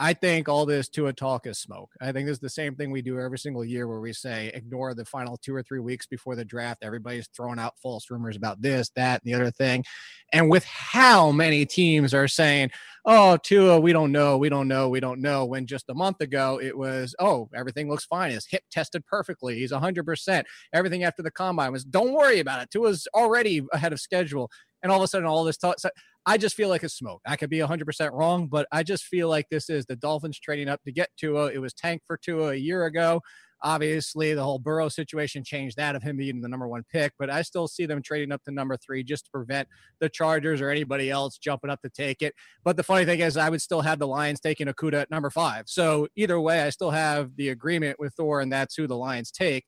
I 0.00 0.14
think 0.14 0.48
all 0.48 0.64
this 0.64 0.88
Tua 0.88 1.12
talk 1.12 1.46
is 1.48 1.58
smoke. 1.58 1.90
I 2.00 2.12
think 2.12 2.26
this 2.26 2.36
is 2.36 2.40
the 2.40 2.48
same 2.48 2.76
thing 2.76 2.92
we 2.92 3.02
do 3.02 3.18
every 3.18 3.38
single 3.38 3.64
year 3.64 3.88
where 3.88 3.98
we 3.98 4.12
say 4.12 4.52
ignore 4.54 4.94
the 4.94 5.04
final 5.04 5.36
two 5.36 5.52
or 5.52 5.62
three 5.62 5.80
weeks 5.80 6.06
before 6.06 6.36
the 6.36 6.44
draft. 6.44 6.84
Everybody's 6.84 7.28
throwing 7.28 7.58
out 7.58 7.78
false 7.82 8.08
rumors 8.08 8.36
about 8.36 8.62
this, 8.62 8.90
that, 8.94 9.22
and 9.22 9.32
the 9.32 9.34
other 9.34 9.50
thing. 9.50 9.84
And 10.32 10.48
with 10.48 10.64
how 10.64 11.32
many 11.32 11.66
teams 11.66 12.14
are 12.14 12.28
saying, 12.28 12.70
oh, 13.06 13.38
Tua, 13.38 13.80
we 13.80 13.92
don't 13.92 14.12
know, 14.12 14.38
we 14.38 14.48
don't 14.48 14.68
know, 14.68 14.88
we 14.88 15.00
don't 15.00 15.20
know, 15.20 15.44
when 15.44 15.66
just 15.66 15.88
a 15.88 15.94
month 15.94 16.20
ago 16.20 16.60
it 16.62 16.78
was, 16.78 17.16
oh, 17.18 17.48
everything 17.52 17.88
looks 17.88 18.04
fine. 18.04 18.30
His 18.30 18.46
hip 18.46 18.62
tested 18.70 19.04
perfectly. 19.06 19.58
He's 19.58 19.72
100%. 19.72 20.44
Everything 20.72 21.02
after 21.02 21.22
the 21.22 21.30
combine 21.32 21.72
was, 21.72 21.84
don't 21.84 22.12
worry 22.12 22.38
about 22.38 22.62
it. 22.62 22.70
Tua's 22.70 23.08
already 23.14 23.66
ahead 23.72 23.92
of 23.92 24.00
schedule 24.00 24.48
and 24.82 24.92
all 24.92 24.98
of 24.98 25.04
a 25.04 25.08
sudden 25.08 25.26
all 25.26 25.42
this 25.42 25.56
talk. 25.56 25.80
So 25.80 25.90
I 26.26 26.36
just 26.36 26.56
feel 26.56 26.68
like 26.68 26.82
it's 26.82 26.94
smoke. 26.94 27.22
I 27.26 27.36
could 27.36 27.50
be 27.50 27.58
100% 27.58 28.12
wrong, 28.12 28.48
but 28.48 28.66
I 28.70 28.82
just 28.82 29.04
feel 29.04 29.28
like 29.28 29.46
this 29.50 29.70
is 29.70 29.86
the 29.86 29.96
Dolphins 29.96 30.38
trading 30.38 30.68
up 30.68 30.82
to 30.82 30.92
get 30.92 31.08
Tua. 31.18 31.50
It 31.52 31.58
was 31.58 31.72
tank 31.72 32.02
for 32.06 32.18
Tua 32.18 32.48
a 32.50 32.54
year 32.54 32.84
ago. 32.84 33.22
Obviously, 33.62 34.34
the 34.34 34.44
whole 34.44 34.60
Burrow 34.60 34.88
situation 34.88 35.42
changed 35.42 35.76
that 35.78 35.96
of 35.96 36.02
him 36.02 36.16
being 36.16 36.40
the 36.40 36.48
number 36.48 36.68
one 36.68 36.84
pick, 36.92 37.12
but 37.18 37.28
I 37.28 37.42
still 37.42 37.66
see 37.66 37.86
them 37.86 38.02
trading 38.02 38.30
up 38.30 38.42
to 38.44 38.52
number 38.52 38.76
three 38.76 39.02
just 39.02 39.24
to 39.24 39.30
prevent 39.32 39.66
the 40.00 40.08
Chargers 40.08 40.60
or 40.60 40.70
anybody 40.70 41.10
else 41.10 41.38
jumping 41.38 41.70
up 41.70 41.80
to 41.82 41.90
take 41.90 42.22
it. 42.22 42.34
But 42.62 42.76
the 42.76 42.84
funny 42.84 43.04
thing 43.04 43.18
is, 43.20 43.36
I 43.36 43.48
would 43.48 43.62
still 43.62 43.80
have 43.80 43.98
the 43.98 44.06
Lions 44.06 44.38
taking 44.38 44.68
Okudah 44.68 45.02
at 45.02 45.10
number 45.10 45.30
five. 45.30 45.64
So 45.66 46.06
either 46.14 46.38
way, 46.38 46.62
I 46.62 46.70
still 46.70 46.90
have 46.90 47.34
the 47.36 47.48
agreement 47.48 47.98
with 47.98 48.14
Thor, 48.14 48.40
and 48.40 48.52
that's 48.52 48.76
who 48.76 48.86
the 48.86 48.96
Lions 48.96 49.32
take. 49.32 49.64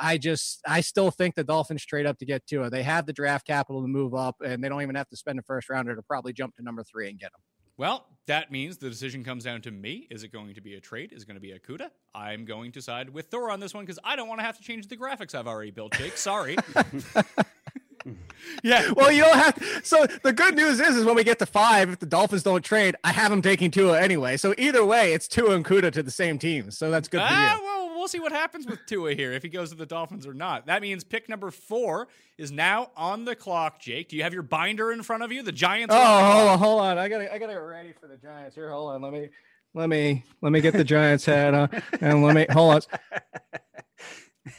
I 0.00 0.18
just, 0.18 0.60
I 0.66 0.80
still 0.80 1.10
think 1.10 1.34
the 1.34 1.44
Dolphins 1.44 1.84
trade 1.84 2.06
up 2.06 2.18
to 2.18 2.26
get 2.26 2.46
Tua. 2.46 2.70
They 2.70 2.82
have 2.82 3.06
the 3.06 3.12
draft 3.12 3.46
capital 3.46 3.82
to 3.82 3.88
move 3.88 4.14
up, 4.14 4.36
and 4.44 4.64
they 4.64 4.68
don't 4.68 4.82
even 4.82 4.94
have 4.94 5.08
to 5.10 5.16
spend 5.16 5.38
a 5.38 5.42
first 5.42 5.68
rounder 5.68 5.94
to 5.94 6.02
probably 6.02 6.32
jump 6.32 6.56
to 6.56 6.62
number 6.62 6.82
three 6.82 7.10
and 7.10 7.18
get 7.18 7.26
him. 7.26 7.40
Well, 7.76 8.06
that 8.26 8.52
means 8.52 8.76
the 8.76 8.90
decision 8.90 9.24
comes 9.24 9.44
down 9.44 9.62
to 9.62 9.70
me. 9.70 10.06
Is 10.10 10.22
it 10.22 10.32
going 10.32 10.54
to 10.54 10.60
be 10.60 10.74
a 10.74 10.80
trade? 10.80 11.12
Is 11.12 11.22
it 11.22 11.26
going 11.26 11.36
to 11.36 11.40
be 11.40 11.52
Okudah? 11.52 11.88
I'm 12.14 12.44
going 12.44 12.72
to 12.72 12.82
side 12.82 13.08
with 13.08 13.26
Thor 13.26 13.50
on 13.50 13.58
this 13.58 13.72
one 13.72 13.84
because 13.84 13.98
I 14.04 14.16
don't 14.16 14.28
want 14.28 14.40
to 14.40 14.44
have 14.44 14.58
to 14.58 14.62
change 14.62 14.88
the 14.88 14.96
graphics 14.96 15.34
I've 15.34 15.46
already 15.46 15.70
built, 15.70 15.96
Jake. 15.96 16.18
Sorry. 16.18 16.56
yeah. 18.62 18.90
Well, 18.96 19.12
you 19.12 19.22
don't 19.22 19.36
have. 19.36 19.54
To, 19.54 19.84
so 19.84 20.06
the 20.22 20.32
good 20.32 20.56
news 20.56 20.80
is, 20.80 20.96
is 20.96 21.04
when 21.04 21.14
we 21.14 21.24
get 21.24 21.38
to 21.40 21.46
five, 21.46 21.90
if 21.90 21.98
the 21.98 22.06
Dolphins 22.06 22.42
don't 22.42 22.64
trade, 22.64 22.96
I 23.04 23.12
have 23.12 23.30
them 23.30 23.42
taking 23.42 23.70
Tua 23.70 24.00
anyway. 24.00 24.36
So 24.36 24.54
either 24.58 24.84
way, 24.84 25.12
it's 25.12 25.28
Tua 25.28 25.54
and 25.54 25.64
Kuda 25.64 25.92
to 25.92 26.02
the 26.02 26.10
same 26.10 26.38
team. 26.38 26.70
So 26.70 26.90
that's 26.90 27.08
good 27.08 27.20
for 27.20 27.28
ah, 27.28 27.56
you. 27.56 27.62
Well, 27.62 27.98
we'll 27.98 28.08
see 28.08 28.20
what 28.20 28.32
happens 28.32 28.66
with 28.66 28.80
Tua 28.86 29.14
here 29.14 29.32
if 29.32 29.42
he 29.42 29.48
goes 29.48 29.70
to 29.70 29.76
the 29.76 29.86
Dolphins 29.86 30.26
or 30.26 30.34
not. 30.34 30.66
That 30.66 30.82
means 30.82 31.04
pick 31.04 31.28
number 31.28 31.50
four 31.50 32.08
is 32.38 32.50
now 32.50 32.90
on 32.96 33.24
the 33.24 33.36
clock. 33.36 33.80
Jake, 33.80 34.08
do 34.08 34.16
you 34.16 34.22
have 34.22 34.32
your 34.32 34.42
binder 34.42 34.92
in 34.92 35.02
front 35.02 35.22
of 35.22 35.32
you? 35.32 35.42
The 35.42 35.52
Giants. 35.52 35.94
Oh, 35.94 35.98
hold 35.98 36.48
on, 36.48 36.58
hold 36.58 36.80
on. 36.80 36.98
I 36.98 37.08
got 37.08 37.20
I 37.20 37.38
got 37.38 37.50
it 37.50 37.56
ready 37.56 37.92
for 37.92 38.06
the 38.08 38.16
Giants 38.16 38.54
here. 38.54 38.70
Hold 38.70 38.92
on, 38.92 39.02
let 39.02 39.12
me 39.12 39.28
let 39.74 39.88
me 39.88 40.24
let 40.40 40.50
me 40.52 40.60
get 40.60 40.74
the 40.74 40.84
Giants 40.84 41.24
hat 41.24 41.54
on 41.54 41.68
and 42.00 42.22
let 42.24 42.34
me 42.34 42.46
hold 42.50 42.86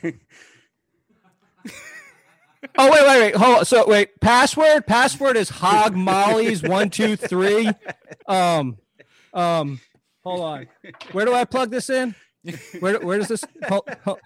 on. 0.03 0.13
oh 2.77 2.91
wait, 2.91 3.01
wait, 3.01 3.19
wait. 3.21 3.35
Hold 3.35 3.57
on. 3.59 3.65
So 3.65 3.87
wait, 3.87 4.19
password 4.21 4.85
password 4.87 5.37
is 5.37 5.49
Hog 5.49 5.95
Molly's 5.95 6.61
one 6.63 6.89
two 6.89 7.15
three. 7.15 7.69
Um, 8.27 8.77
um, 9.33 9.79
hold 10.23 10.41
on. 10.41 10.67
Where 11.11 11.25
do 11.25 11.33
I 11.33 11.45
plug 11.45 11.71
this 11.71 11.89
in? 11.89 12.15
Where 12.79 12.99
where 12.99 13.17
does 13.17 13.27
this? 13.27 13.43
Hold, 13.67 13.87
hold. 14.03 14.19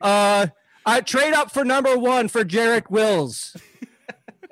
Uh, 0.00 0.46
I 0.86 1.00
trade 1.00 1.34
up 1.34 1.50
for 1.50 1.64
number 1.64 1.98
one 1.98 2.28
for 2.28 2.44
Jarek 2.44 2.90
Wills. 2.90 3.56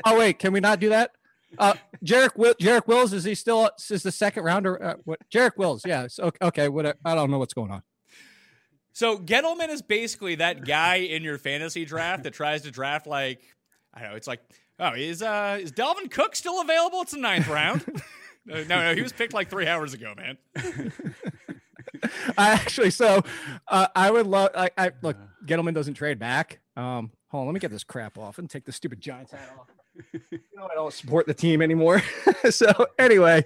Oh 0.04 0.18
wait, 0.18 0.38
can 0.38 0.52
we 0.52 0.60
not 0.60 0.80
do 0.80 0.90
that? 0.90 1.12
Uh, 1.58 1.74
Jarek 2.04 2.34
Jarek 2.60 2.86
Wills 2.86 3.12
is 3.12 3.24
he 3.24 3.34
still 3.34 3.70
is 3.90 4.02
the 4.02 4.12
second 4.12 4.44
rounder? 4.44 4.82
Uh, 4.82 4.94
what 5.04 5.20
Jarek 5.30 5.56
Wills? 5.56 5.82
Yeah. 5.86 6.06
So, 6.08 6.30
okay. 6.42 6.68
What 6.68 6.96
I 7.04 7.14
don't 7.14 7.30
know 7.30 7.38
what's 7.38 7.54
going 7.54 7.70
on. 7.70 7.82
So 8.96 9.18
Gettleman 9.18 9.68
is 9.68 9.82
basically 9.82 10.36
that 10.36 10.64
guy 10.64 10.94
in 10.94 11.22
your 11.22 11.36
fantasy 11.36 11.84
draft 11.84 12.22
that 12.22 12.32
tries 12.32 12.62
to 12.62 12.70
draft 12.70 13.06
like 13.06 13.42
I 13.92 14.00
don't 14.00 14.08
know. 14.08 14.16
It's 14.16 14.26
like 14.26 14.40
oh 14.78 14.94
is 14.94 15.20
uh 15.20 15.58
is 15.60 15.70
Dalvin 15.70 16.10
Cook 16.10 16.34
still 16.34 16.62
available? 16.62 17.02
It's 17.02 17.12
the 17.12 17.18
ninth 17.18 17.46
round. 17.46 17.84
no, 18.46 18.64
no, 18.64 18.94
he 18.94 19.02
was 19.02 19.12
picked 19.12 19.34
like 19.34 19.50
three 19.50 19.66
hours 19.66 19.92
ago, 19.92 20.14
man. 20.16 20.38
I 22.38 22.48
actually 22.54 22.88
so 22.88 23.20
uh, 23.68 23.88
I 23.94 24.10
would 24.10 24.26
love 24.26 24.52
I, 24.56 24.70
I 24.78 24.92
look 25.02 25.18
Gettleman 25.44 25.74
doesn't 25.74 25.92
trade 25.92 26.18
back. 26.18 26.60
Um, 26.74 27.10
hold 27.28 27.42
on, 27.42 27.46
let 27.48 27.52
me 27.52 27.60
get 27.60 27.70
this 27.70 27.84
crap 27.84 28.16
off 28.16 28.38
and 28.38 28.48
take 28.48 28.64
the 28.64 28.72
stupid 28.72 29.02
Giants 29.02 29.32
hat 29.32 29.52
off. 29.60 29.75
You 30.12 30.38
know 30.56 30.68
I 30.70 30.74
don't 30.74 30.92
support 30.92 31.26
the 31.26 31.34
team 31.34 31.62
anymore. 31.62 32.02
so 32.50 32.66
anyway, 32.98 33.44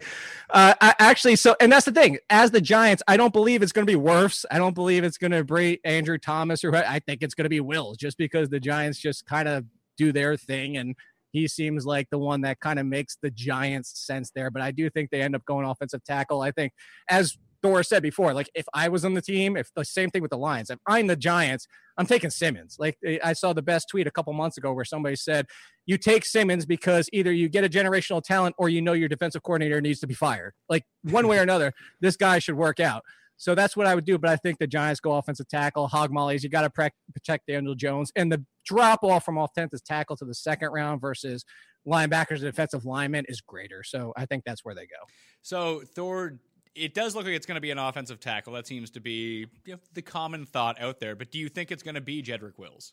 uh, 0.51 0.75
I 0.81 0.95
actually 0.99 1.37
so 1.37 1.57
and 1.61 1.71
that's 1.71 1.87
the 1.87 1.93
thing. 1.93 2.19
As 2.29 2.51
the 2.51 2.61
Giants, 2.61 3.03
I 3.09 3.17
don't 3.17 3.33
believe 3.33 3.63
it's 3.63 3.73
going 3.73 3.87
to 3.87 3.93
be 3.93 3.99
Wirfs. 3.99 4.45
I 4.51 4.59
don't 4.59 4.75
believe 4.75 5.05
it's 5.05 5.19
going 5.19 5.33
to 5.33 5.45
be 5.45 5.81
Andrew 5.85 6.19
Thomas 6.19 6.65
or 6.65 6.75
I 6.75 7.01
think 7.01 7.23
it's 7.23 7.35
going 7.35 7.45
to 7.45 7.51
be 7.51 7.61
Wills, 7.61 7.97
just 7.97 8.19
because 8.19 8.49
the 8.49 8.61
Giants 8.61 8.99
just 8.99 9.27
kind 9.27 9.49
of 9.49 9.65
do 9.97 10.13
their 10.13 10.37
thing 10.37 10.77
and 10.77 10.97
he 11.33 11.47
seems 11.47 11.87
like 11.87 12.09
the 12.11 12.19
one 12.19 12.41
that 12.41 12.61
kind 12.61 12.79
of 12.79 12.87
makes 12.87 13.17
the 13.23 13.31
Giants 13.31 14.05
sense 14.05 14.33
there. 14.35 14.51
But 14.51 14.63
I 14.63 14.73
do 14.73 14.91
think 14.91 15.11
they 15.11 15.23
end 15.23 15.37
up 15.37 15.45
going 15.45 15.67
offensive 15.67 16.03
tackle. 16.05 16.43
I 16.43 16.51
think 16.51 16.73
as 17.09 17.37
Thor 17.63 17.83
said 17.83 18.03
before, 18.03 18.33
like 18.33 18.51
if 18.55 18.67
I 18.75 18.89
was 18.89 19.05
on 19.05 19.15
the 19.15 19.23
team, 19.23 19.57
if 19.57 19.73
the 19.75 19.85
same 19.85 20.11
thing 20.11 20.23
with 20.23 20.31
the 20.31 20.39
Lions, 20.39 20.71
if 20.71 20.79
I'm 20.87 21.07
the 21.07 21.17
Giants, 21.17 21.67
I'm 21.97 22.07
taking 22.07 22.31
Simmons. 22.31 22.77
Like 22.79 22.97
eh, 23.05 23.19
I 23.23 23.33
saw 23.33 23.53
the 23.53 23.63
best 23.63 23.89
tweet 23.89 24.07
a 24.07 24.11
couple 24.11 24.33
months 24.33 24.57
ago 24.57 24.73
where 24.73 24.85
somebody 24.85 25.17
said, 25.17 25.47
you 25.87 25.99
take 25.99 26.25
Simmons 26.25 26.65
because 26.67 27.09
either 27.13 27.33
you 27.33 27.49
get 27.49 27.65
a 27.65 27.69
generational 27.69 28.23
talent 28.23 28.55
or 28.59 28.69
you 28.69 28.81
know 28.81 28.93
your 28.93 29.09
defensive 29.09 29.43
coordinator 29.43 29.81
needs 29.81 30.01
to 30.01 30.07
be 30.07 30.15
fired. 30.15 30.55
Like 30.69 30.85
one 31.03 31.29
way 31.29 31.39
or 31.39 31.43
another, 31.43 31.73
this 32.01 32.17
guy 32.17 32.39
should 32.39 32.57
work 32.57 32.81
out. 32.81 33.03
So 33.37 33.55
that's 33.55 33.75
what 33.75 33.87
I 33.87 33.95
would 33.95 34.05
do. 34.05 34.19
But 34.19 34.31
I 34.31 34.37
think 34.37 34.59
the 34.59 34.67
Giants 34.67 35.01
go 35.01 35.13
offensive 35.13 35.49
tackle, 35.49 35.89
hog 35.89 36.13
mollies. 36.13 36.45
You 36.45 36.51
got 36.51 36.63
to 36.63 36.93
protect 37.15 37.47
Daniel 37.47 37.75
Jones. 37.75 38.13
And 38.15 38.31
the 38.31 38.45
drop 38.67 39.03
off 39.03 39.25
from 39.25 39.39
offensive 39.39 39.83
tackle 39.83 40.15
to 40.19 40.27
the 40.27 40.35
second 40.35 40.69
round 40.73 41.01
versus 41.01 41.47
linebackers 41.89 42.37
and 42.37 42.43
defensive 42.43 42.85
linemen 42.85 43.25
is 43.29 43.41
greater. 43.41 43.83
So 43.83 44.13
I 44.17 44.27
think 44.27 44.45
that's 44.45 44.63
where 44.63 44.75
they 44.75 44.83
go. 44.83 45.07
So 45.43 45.83
Thor 45.95 46.39
it 46.75 46.95
does 46.95 47.15
look 47.15 47.25
like 47.25 47.35
it's 47.35 47.47
going 47.47 47.57
to 47.57 47.61
be 47.61 47.71
an 47.71 47.79
offensive 47.79 48.21
tackle. 48.21 48.53
That 48.53 48.67
seems 48.67 48.91
to 48.91 49.01
be 49.01 49.47
you 49.65 49.75
know, 49.75 49.81
the 49.93 50.03
common 50.03 50.47
thought 50.47 50.81
out 50.81 51.01
there. 51.01 51.17
But 51.17 51.31
do 51.31 51.39
you 51.39 51.49
think 51.49 51.71
it's 51.71 51.83
going 51.83 51.95
to 51.97 52.01
be 52.01 52.23
Jedrick 52.23 52.59
Wills? 52.59 52.93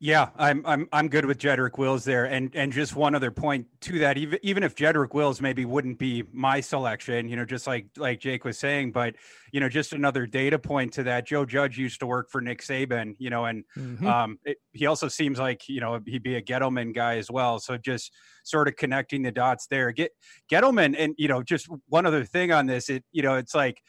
Yeah, 0.00 0.28
I'm 0.36 0.64
I'm 0.64 0.88
I'm 0.92 1.08
good 1.08 1.24
with 1.24 1.38
Jedrick 1.38 1.76
Wills 1.76 2.04
there, 2.04 2.26
and 2.26 2.54
and 2.54 2.72
just 2.72 2.94
one 2.94 3.16
other 3.16 3.32
point 3.32 3.66
to 3.80 3.98
that. 3.98 4.16
Even 4.16 4.38
even 4.44 4.62
if 4.62 4.76
Jedrick 4.76 5.12
Wills 5.12 5.40
maybe 5.40 5.64
wouldn't 5.64 5.98
be 5.98 6.22
my 6.32 6.60
selection, 6.60 7.28
you 7.28 7.34
know, 7.34 7.44
just 7.44 7.66
like 7.66 7.86
like 7.96 8.20
Jake 8.20 8.44
was 8.44 8.56
saying, 8.56 8.92
but 8.92 9.16
you 9.50 9.58
know, 9.58 9.68
just 9.68 9.92
another 9.92 10.24
data 10.24 10.56
point 10.56 10.92
to 10.92 11.02
that. 11.02 11.26
Joe 11.26 11.44
Judge 11.44 11.76
used 11.78 11.98
to 11.98 12.06
work 12.06 12.30
for 12.30 12.40
Nick 12.40 12.62
Saban, 12.62 13.16
you 13.18 13.28
know, 13.28 13.46
and 13.46 13.64
mm-hmm. 13.76 14.06
um, 14.06 14.38
it, 14.44 14.58
he 14.72 14.86
also 14.86 15.08
seems 15.08 15.40
like 15.40 15.68
you 15.68 15.80
know 15.80 15.98
he'd 16.06 16.22
be 16.22 16.36
a 16.36 16.42
Gettleman 16.42 16.94
guy 16.94 17.16
as 17.16 17.28
well. 17.28 17.58
So 17.58 17.76
just 17.76 18.12
sort 18.44 18.68
of 18.68 18.76
connecting 18.76 19.22
the 19.22 19.32
dots 19.32 19.66
there. 19.66 19.90
Get 19.90 20.12
Gettleman, 20.48 20.94
and 20.96 21.12
you 21.18 21.26
know, 21.26 21.42
just 21.42 21.66
one 21.88 22.06
other 22.06 22.24
thing 22.24 22.52
on 22.52 22.66
this. 22.66 22.88
It 22.88 23.02
you 23.10 23.22
know, 23.22 23.34
it's 23.34 23.54
like 23.54 23.82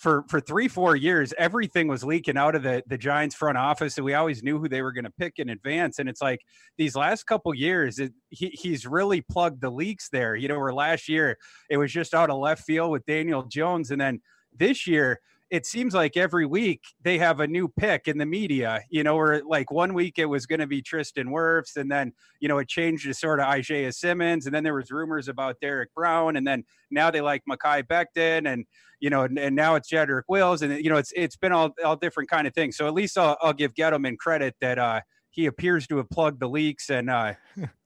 for 0.00 0.24
for 0.28 0.40
three 0.40 0.66
four 0.66 0.96
years 0.96 1.34
everything 1.36 1.86
was 1.86 2.02
leaking 2.02 2.38
out 2.38 2.54
of 2.54 2.62
the 2.62 2.82
the 2.86 2.96
giants 2.96 3.34
front 3.34 3.58
office 3.58 3.98
and 3.98 4.04
we 4.04 4.14
always 4.14 4.42
knew 4.42 4.58
who 4.58 4.66
they 4.66 4.80
were 4.80 4.92
going 4.92 5.04
to 5.04 5.10
pick 5.10 5.34
in 5.38 5.50
advance 5.50 5.98
and 5.98 6.08
it's 6.08 6.22
like 6.22 6.40
these 6.78 6.96
last 6.96 7.24
couple 7.26 7.54
years 7.54 7.98
it, 7.98 8.12
he, 8.30 8.48
he's 8.48 8.86
really 8.86 9.20
plugged 9.20 9.60
the 9.60 9.70
leaks 9.70 10.08
there 10.08 10.34
you 10.34 10.48
know 10.48 10.58
where 10.58 10.72
last 10.72 11.06
year 11.06 11.36
it 11.68 11.76
was 11.76 11.92
just 11.92 12.14
out 12.14 12.30
of 12.30 12.38
left 12.38 12.64
field 12.64 12.90
with 12.90 13.04
daniel 13.04 13.42
jones 13.42 13.90
and 13.90 14.00
then 14.00 14.20
this 14.56 14.86
year 14.86 15.20
it 15.50 15.66
seems 15.66 15.94
like 15.94 16.16
every 16.16 16.46
week 16.46 16.80
they 17.02 17.18
have 17.18 17.40
a 17.40 17.46
new 17.46 17.68
pick 17.68 18.06
in 18.06 18.18
the 18.18 18.26
media, 18.26 18.80
you 18.88 19.02
know, 19.02 19.16
or 19.16 19.42
like 19.44 19.70
one 19.70 19.94
week 19.94 20.18
it 20.18 20.26
was 20.26 20.46
going 20.46 20.60
to 20.60 20.66
be 20.66 20.80
Tristan 20.80 21.28
Wirfs, 21.28 21.76
and 21.76 21.90
then, 21.90 22.12
you 22.40 22.48
know, 22.48 22.58
it 22.58 22.68
changed 22.68 23.04
to 23.04 23.14
sort 23.14 23.40
of 23.40 23.46
Isaiah 23.46 23.92
Simmons, 23.92 24.46
and 24.46 24.54
then 24.54 24.62
there 24.62 24.74
was 24.74 24.90
rumors 24.90 25.28
about 25.28 25.56
Derrick 25.60 25.92
Brown, 25.94 26.36
and 26.36 26.46
then 26.46 26.64
now 26.90 27.10
they 27.10 27.20
like 27.20 27.42
Mekhi 27.50 27.82
Becton, 27.82 28.50
and, 28.50 28.64
you 29.00 29.10
know, 29.10 29.22
and, 29.22 29.38
and 29.38 29.56
now 29.56 29.74
it's 29.74 29.90
Jedrick 29.90 30.22
Wills, 30.28 30.62
and, 30.62 30.82
you 30.82 30.90
know, 30.90 30.96
it's 30.96 31.12
it's 31.16 31.36
been 31.36 31.52
all, 31.52 31.70
all 31.84 31.96
different 31.96 32.30
kind 32.30 32.46
of 32.46 32.54
things. 32.54 32.76
So 32.76 32.86
at 32.86 32.94
least 32.94 33.18
I'll, 33.18 33.36
I'll 33.42 33.52
give 33.52 33.74
Gettleman 33.74 34.18
credit 34.18 34.54
that 34.60 34.78
uh, 34.78 35.00
he 35.30 35.46
appears 35.46 35.86
to 35.88 35.96
have 35.96 36.08
plugged 36.10 36.40
the 36.40 36.48
leaks 36.48 36.90
and, 36.90 37.10
uh, 37.10 37.34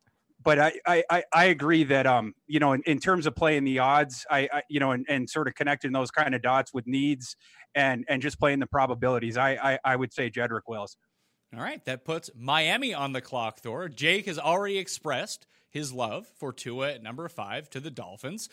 but 0.45 0.59
I, 0.59 1.03
I, 1.11 1.25
I 1.33 1.45
agree 1.47 1.85
that 1.85 2.07
um 2.07 2.35
you 2.47 2.61
know 2.61 2.73
in, 2.73 2.83
in 2.87 3.01
terms 3.01 3.27
of 3.27 3.35
playing 3.35 3.65
the 3.65 3.81
odds 3.81 4.25
I, 4.31 4.49
I 4.53 4.63
you 4.69 4.79
know 4.79 4.93
and, 4.93 5.05
and 5.09 5.29
sort 5.29 5.49
of 5.49 5.55
connecting 5.55 5.93
those 5.93 6.11
kind 6.11 6.35
of 6.35 6.43
dots 6.43 6.73
with 6.73 6.87
needs 6.87 7.37
and 7.75 8.05
and 8.09 8.23
just 8.23 8.39
playing 8.39 8.61
the 8.61 8.67
probabilities 8.67 9.37
I 9.37 9.53
I, 9.53 9.79
I 9.85 9.97
would 9.97 10.13
say 10.13 10.31
Jedrick 10.31 10.63
Wills. 10.69 10.97
All 11.57 11.63
right, 11.63 11.85
that 11.85 12.05
puts 12.05 12.31
Miami 12.37 12.95
on 12.95 13.13
the 13.13 13.21
clock. 13.21 13.61
Thor 13.61 13.89
Jake 13.89 14.27
has 14.27 14.39
already 14.39 14.79
expressed 14.79 15.47
his 15.71 15.93
love 15.93 16.27
for 16.39 16.53
Tua 16.53 16.95
at 16.95 17.03
number 17.03 17.29
five 17.29 17.71
to 17.71 17.81
the 17.81 17.91
Dolphins 17.91 18.49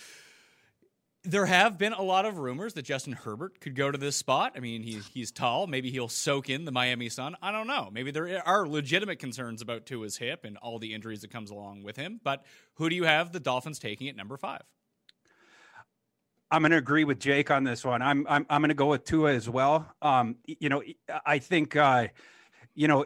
there 1.23 1.45
have 1.45 1.77
been 1.77 1.93
a 1.93 2.01
lot 2.01 2.25
of 2.25 2.39
rumors 2.39 2.73
that 2.73 2.81
Justin 2.84 3.13
Herbert 3.13 3.62
could 3.62 3.75
go 3.75 3.91
to 3.91 3.97
this 3.97 4.15
spot. 4.15 4.53
I 4.55 4.60
mean, 4.60 4.81
he's 4.81 5.05
he's 5.07 5.31
tall. 5.31 5.67
Maybe 5.67 5.91
he'll 5.91 6.07
soak 6.07 6.49
in 6.49 6.65
the 6.65 6.71
Miami 6.71 7.10
sun. 7.10 7.36
I 7.41 7.51
don't 7.51 7.67
know. 7.67 7.89
Maybe 7.91 8.12
there 8.12 8.41
are 8.47 8.67
legitimate 8.67 9.19
concerns 9.19 9.62
about 9.62 9.86
Tua's 9.86 10.17
hip 10.17 10.45
and 10.45 10.57
all 10.57 10.79
the 10.79 10.93
injuries 10.93 11.21
that 11.21 11.31
comes 11.31 11.51
along 11.51 11.84
with 11.84 11.95
him. 11.95 12.19
But 12.23 12.43
who 12.75 12.89
do 12.89 12.95
you 12.95 13.03
have 13.03 13.31
the 13.31 13.39
Dolphins 13.39 13.77
taking 13.77 14.10
at 14.10 14.15
number 14.15 14.38
five? 14.38 14.63
I'm 16.49 16.63
going 16.63 16.71
to 16.71 16.77
agree 16.77 17.05
with 17.05 17.19
Jake 17.19 17.49
on 17.49 17.63
this 17.63 17.86
one. 17.86 18.01
I'm 18.01 18.25
I'm 18.27 18.45
I'm 18.49 18.62
going 18.62 18.69
to 18.69 18.75
go 18.75 18.88
with 18.88 19.05
Tua 19.05 19.34
as 19.34 19.47
well. 19.47 19.93
Um, 20.01 20.38
you 20.45 20.69
know, 20.69 20.81
I 21.25 21.38
think 21.38 21.75
uh, 21.75 22.07
you 22.73 22.88
know, 22.88 23.05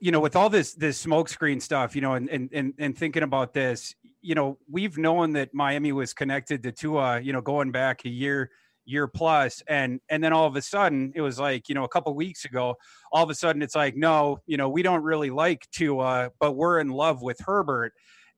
you 0.00 0.10
know, 0.10 0.20
with 0.20 0.34
all 0.34 0.50
this 0.50 0.74
this 0.74 1.04
smokescreen 1.04 1.62
stuff, 1.62 1.94
you 1.94 2.02
know, 2.02 2.14
and 2.14 2.28
and 2.28 2.50
and, 2.52 2.74
and 2.78 2.98
thinking 2.98 3.22
about 3.22 3.54
this, 3.54 3.94
you 4.22 4.34
know, 4.34 4.58
we've 4.70 4.98
known 4.98 5.32
that 5.34 5.54
Miami 5.54 5.92
was 5.92 6.12
connected 6.12 6.62
to 6.62 6.72
Tua, 6.72 7.20
you 7.20 7.32
know, 7.32 7.40
going 7.40 7.70
back 7.70 8.04
a 8.04 8.08
year, 8.08 8.50
year 8.84 9.06
plus, 9.06 9.62
and 9.68 10.00
and 10.08 10.22
then 10.22 10.32
all 10.32 10.46
of 10.46 10.56
a 10.56 10.62
sudden 10.62 11.12
it 11.14 11.20
was 11.20 11.38
like, 11.38 11.68
you 11.68 11.74
know, 11.74 11.84
a 11.84 11.88
couple 11.88 12.14
weeks 12.14 12.44
ago, 12.44 12.76
all 13.12 13.22
of 13.22 13.30
a 13.30 13.34
sudden 13.34 13.62
it's 13.62 13.74
like, 13.74 13.96
no, 13.96 14.38
you 14.46 14.56
know, 14.56 14.68
we 14.68 14.82
don't 14.82 15.02
really 15.02 15.30
like 15.30 15.68
Tua, 15.70 16.30
but 16.40 16.52
we're 16.52 16.80
in 16.80 16.88
love 16.88 17.22
with 17.22 17.38
Herbert, 17.40 17.92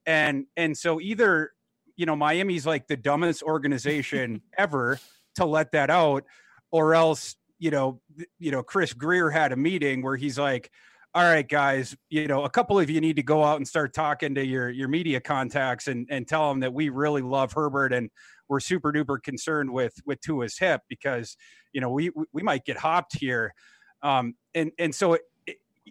and 0.06 0.46
and 0.56 0.76
so 0.76 1.00
either 1.00 1.52
you 1.96 2.06
know 2.06 2.16
Miami's 2.16 2.66
like 2.66 2.86
the 2.86 2.96
dumbest 2.96 3.42
organization 3.42 4.40
ever 4.58 4.98
to 5.36 5.44
let 5.44 5.72
that 5.72 5.90
out, 5.90 6.24
or 6.70 6.94
else 6.94 7.36
you 7.58 7.70
know 7.70 8.00
you 8.38 8.50
know 8.50 8.62
Chris 8.62 8.92
Grier 8.92 9.30
had 9.30 9.52
a 9.52 9.56
meeting 9.56 10.02
where 10.02 10.16
he's 10.16 10.38
like, 10.38 10.70
all 11.18 11.24
right, 11.24 11.48
guys, 11.48 11.96
you 12.10 12.28
know, 12.28 12.44
a 12.44 12.48
couple 12.48 12.78
of 12.78 12.88
you 12.88 13.00
need 13.00 13.16
to 13.16 13.24
go 13.24 13.42
out 13.42 13.56
and 13.56 13.66
start 13.66 13.92
talking 13.92 14.36
to 14.36 14.46
your 14.46 14.70
your 14.70 14.86
media 14.86 15.20
contacts 15.20 15.88
and 15.88 16.06
and 16.10 16.28
tell 16.28 16.48
them 16.48 16.60
that 16.60 16.72
we 16.72 16.90
really 16.90 17.22
love 17.22 17.52
Herbert 17.52 17.92
and 17.92 18.08
we're 18.46 18.60
super 18.60 18.92
duper 18.92 19.20
concerned 19.20 19.72
with 19.72 19.94
with 20.06 20.20
Tua's 20.20 20.56
hip 20.56 20.82
because 20.88 21.36
you 21.72 21.80
know 21.80 21.90
we 21.90 22.12
we 22.32 22.44
might 22.44 22.64
get 22.64 22.76
hopped 22.76 23.18
here, 23.18 23.52
um, 24.00 24.36
and 24.54 24.70
and 24.78 24.94
so 24.94 25.14
it, 25.14 25.22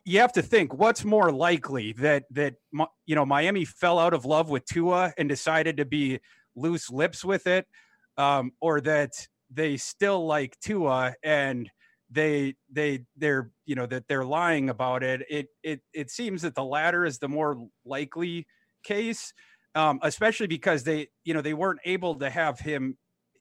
you 0.06 0.22
have 0.22 0.32
to 0.32 0.42
think 0.42 0.74
what's 0.74 1.04
more 1.04 1.30
likely 1.30 1.92
that 1.94 2.24
that 2.32 2.54
you 3.06 3.16
know 3.16 3.26
Miami 3.26 3.66
fell 3.66 4.00
out 4.00 4.14
of 4.14 4.24
love 4.24 4.50
with 4.50 4.64
Tua 4.64 5.12
and 5.18 5.28
decided 5.28 5.76
to 5.76 5.84
be 5.84 6.22
loose 6.56 6.90
lips 6.90 7.26
with 7.26 7.48
it, 7.48 7.68
um, 8.16 8.54
or 8.62 8.80
that 8.80 9.28
they 9.52 9.76
still 9.76 10.26
like 10.26 10.58
Tua 10.62 11.16
and 11.22 11.70
they 12.10 12.56
they 12.72 13.06
they're 13.18 13.52
you 13.66 13.76
know 13.76 13.86
that 13.86 14.08
they're 14.08 14.26
lying 14.26 14.70
about 14.70 15.04
it 15.04 15.24
it 15.30 15.48
it 15.64 15.82
it 15.94 16.10
seems 16.10 16.42
that 16.42 16.56
the 16.56 16.64
latter 16.64 17.06
is 17.06 17.20
the 17.20 17.28
more 17.28 17.68
likely 17.86 18.48
case 18.84 19.34
um 19.76 20.00
especially 20.04 20.48
because 20.48 20.84
they 20.84 21.08
you 21.26 21.34
know 21.34 21.42
they 21.42 21.54
weren't 21.54 21.82
able 21.84 22.16
to 22.16 22.30
have 22.30 22.60
him 22.60 22.98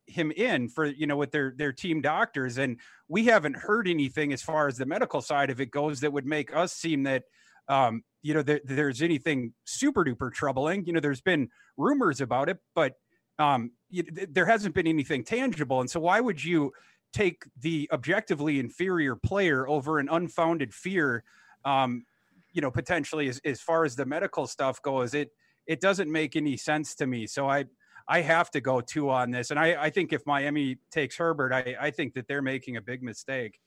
him 0.07 0.31
in 0.33 0.69
for 0.69 0.87
you 0.87 1.07
know 1.07 1.17
with 1.17 1.33
their 1.33 1.53
their 1.57 1.73
team 1.73 2.01
doctors. 2.01 2.59
And 2.59 2.79
we 3.09 3.27
haven't 3.27 3.57
heard 3.57 3.89
anything 3.89 4.33
as 4.33 4.43
far 4.43 4.69
as 4.69 4.77
the 4.77 4.87
medical 4.87 5.21
side 5.21 5.51
of 5.51 5.61
it 5.61 5.71
goes 5.71 6.01
that 6.01 6.13
would 6.13 6.27
make 6.27 6.55
us 6.55 6.73
seem 6.73 7.03
that 7.05 7.25
um 7.69 8.03
you 8.23 8.35
know 8.35 8.43
there, 8.43 8.61
there's 8.65 9.03
anything 9.03 9.53
super 9.65 10.05
duper 10.05 10.33
troubling. 10.33 10.87
You 10.87 10.93
know 10.93 11.01
there's 11.01 11.21
been 11.21 11.49
rumors 11.77 12.21
about 12.21 12.49
it 12.49 12.59
but 12.75 12.95
um 13.39 13.73
you, 13.89 14.03
there 14.31 14.47
hasn't 14.47 14.75
been 14.75 14.87
anything 14.87 15.25
tangible. 15.25 15.81
And 15.81 15.91
so 15.91 16.01
why 16.01 16.21
would 16.21 16.43
you 16.43 16.73
take 17.17 17.45
the 17.61 17.89
objectively 17.93 18.61
inferior 18.61 19.17
player 19.17 19.67
over 19.67 19.99
an 19.99 20.09
unfounded 20.11 20.75
fear 20.75 21.25
um, 21.65 22.05
you 22.53 22.61
know 22.61 22.71
potentially 22.71 23.29
as, 23.29 23.41
as 23.45 23.61
far 23.61 23.85
as 23.87 23.97
the 23.97 24.05
medical 24.05 24.47
stuff 24.47 24.83
goes 24.83 25.15
it 25.15 25.31
it 25.67 25.81
doesn't 25.81 26.13
make 26.13 26.37
any 26.37 26.57
sense 26.57 26.95
to 26.97 27.07
me. 27.07 27.27
So 27.27 27.49
i 27.49 27.65
i 28.09 28.21
have 28.21 28.51
to 28.51 28.61
go 28.61 28.81
Tua 28.81 29.15
on 29.15 29.31
this. 29.31 29.51
And 29.51 29.59
i 29.59 29.85
i 29.85 29.91
think 29.91 30.13
if 30.13 30.27
miami 30.27 30.79
takes 30.91 31.17
herbert 31.17 31.53
i 31.53 31.75
i 31.81 31.91
think 31.91 32.15
that 32.15 32.29
they're 32.29 32.43
making 32.43 32.77
a 32.77 32.83
big 32.83 33.03
mistake. 33.03 33.59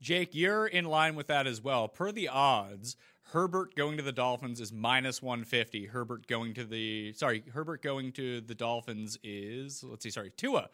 Jake 0.00 0.30
you're 0.32 0.66
in 0.66 0.84
line 0.84 1.16
with 1.16 1.26
that 1.26 1.46
as 1.46 1.60
well. 1.60 1.88
Per 1.88 2.12
the 2.12 2.28
odds 2.28 2.96
Herbert 3.32 3.76
going 3.76 3.96
to 3.96 4.02
the 4.02 4.10
Dolphins 4.10 4.60
is 4.60 4.72
minus 4.72 5.22
150. 5.22 5.86
Herbert 5.86 6.26
going 6.26 6.52
to 6.54 6.64
the 6.64 7.12
sorry, 7.12 7.44
Herbert 7.52 7.80
going 7.82 8.12
to 8.12 8.40
the 8.40 8.54
Dolphins 8.54 9.18
is 9.22 9.84
let's 9.84 10.02
see, 10.02 10.10
sorry, 10.10 10.32
Tua 10.36 10.68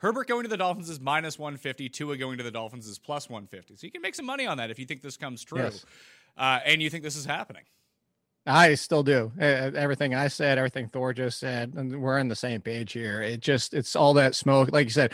Herbert 0.00 0.26
going 0.26 0.42
to 0.44 0.48
the 0.48 0.56
Dolphins 0.56 0.88
is 0.88 0.98
minus 0.98 1.38
150. 1.38 1.88
Tua 1.90 2.16
going 2.16 2.38
to 2.38 2.44
the 2.44 2.50
Dolphins 2.50 2.86
is 2.86 2.98
plus 2.98 3.28
150. 3.28 3.76
So 3.76 3.86
you 3.86 3.90
can 3.90 4.02
make 4.02 4.14
some 4.14 4.26
money 4.26 4.46
on 4.46 4.56
that 4.56 4.70
if 4.70 4.78
you 4.78 4.86
think 4.86 5.02
this 5.02 5.16
comes 5.16 5.44
true. 5.44 5.62
Yes. 5.62 5.84
Uh, 6.36 6.60
and 6.64 6.82
you 6.82 6.88
think 6.88 7.04
this 7.04 7.16
is 7.16 7.26
happening. 7.26 7.62
I 8.46 8.74
still 8.74 9.02
do. 9.02 9.30
Everything 9.38 10.14
I 10.14 10.28
said, 10.28 10.56
everything 10.56 10.88
Thor 10.88 11.12
just 11.12 11.38
said, 11.38 11.74
and 11.76 12.00
we're 12.00 12.18
on 12.18 12.28
the 12.28 12.34
same 12.34 12.62
page 12.62 12.92
here. 12.92 13.20
It 13.20 13.40
just, 13.40 13.74
it's 13.74 13.94
all 13.94 14.14
that 14.14 14.34
smoke. 14.34 14.72
Like 14.72 14.86
you 14.86 14.92
said, 14.92 15.12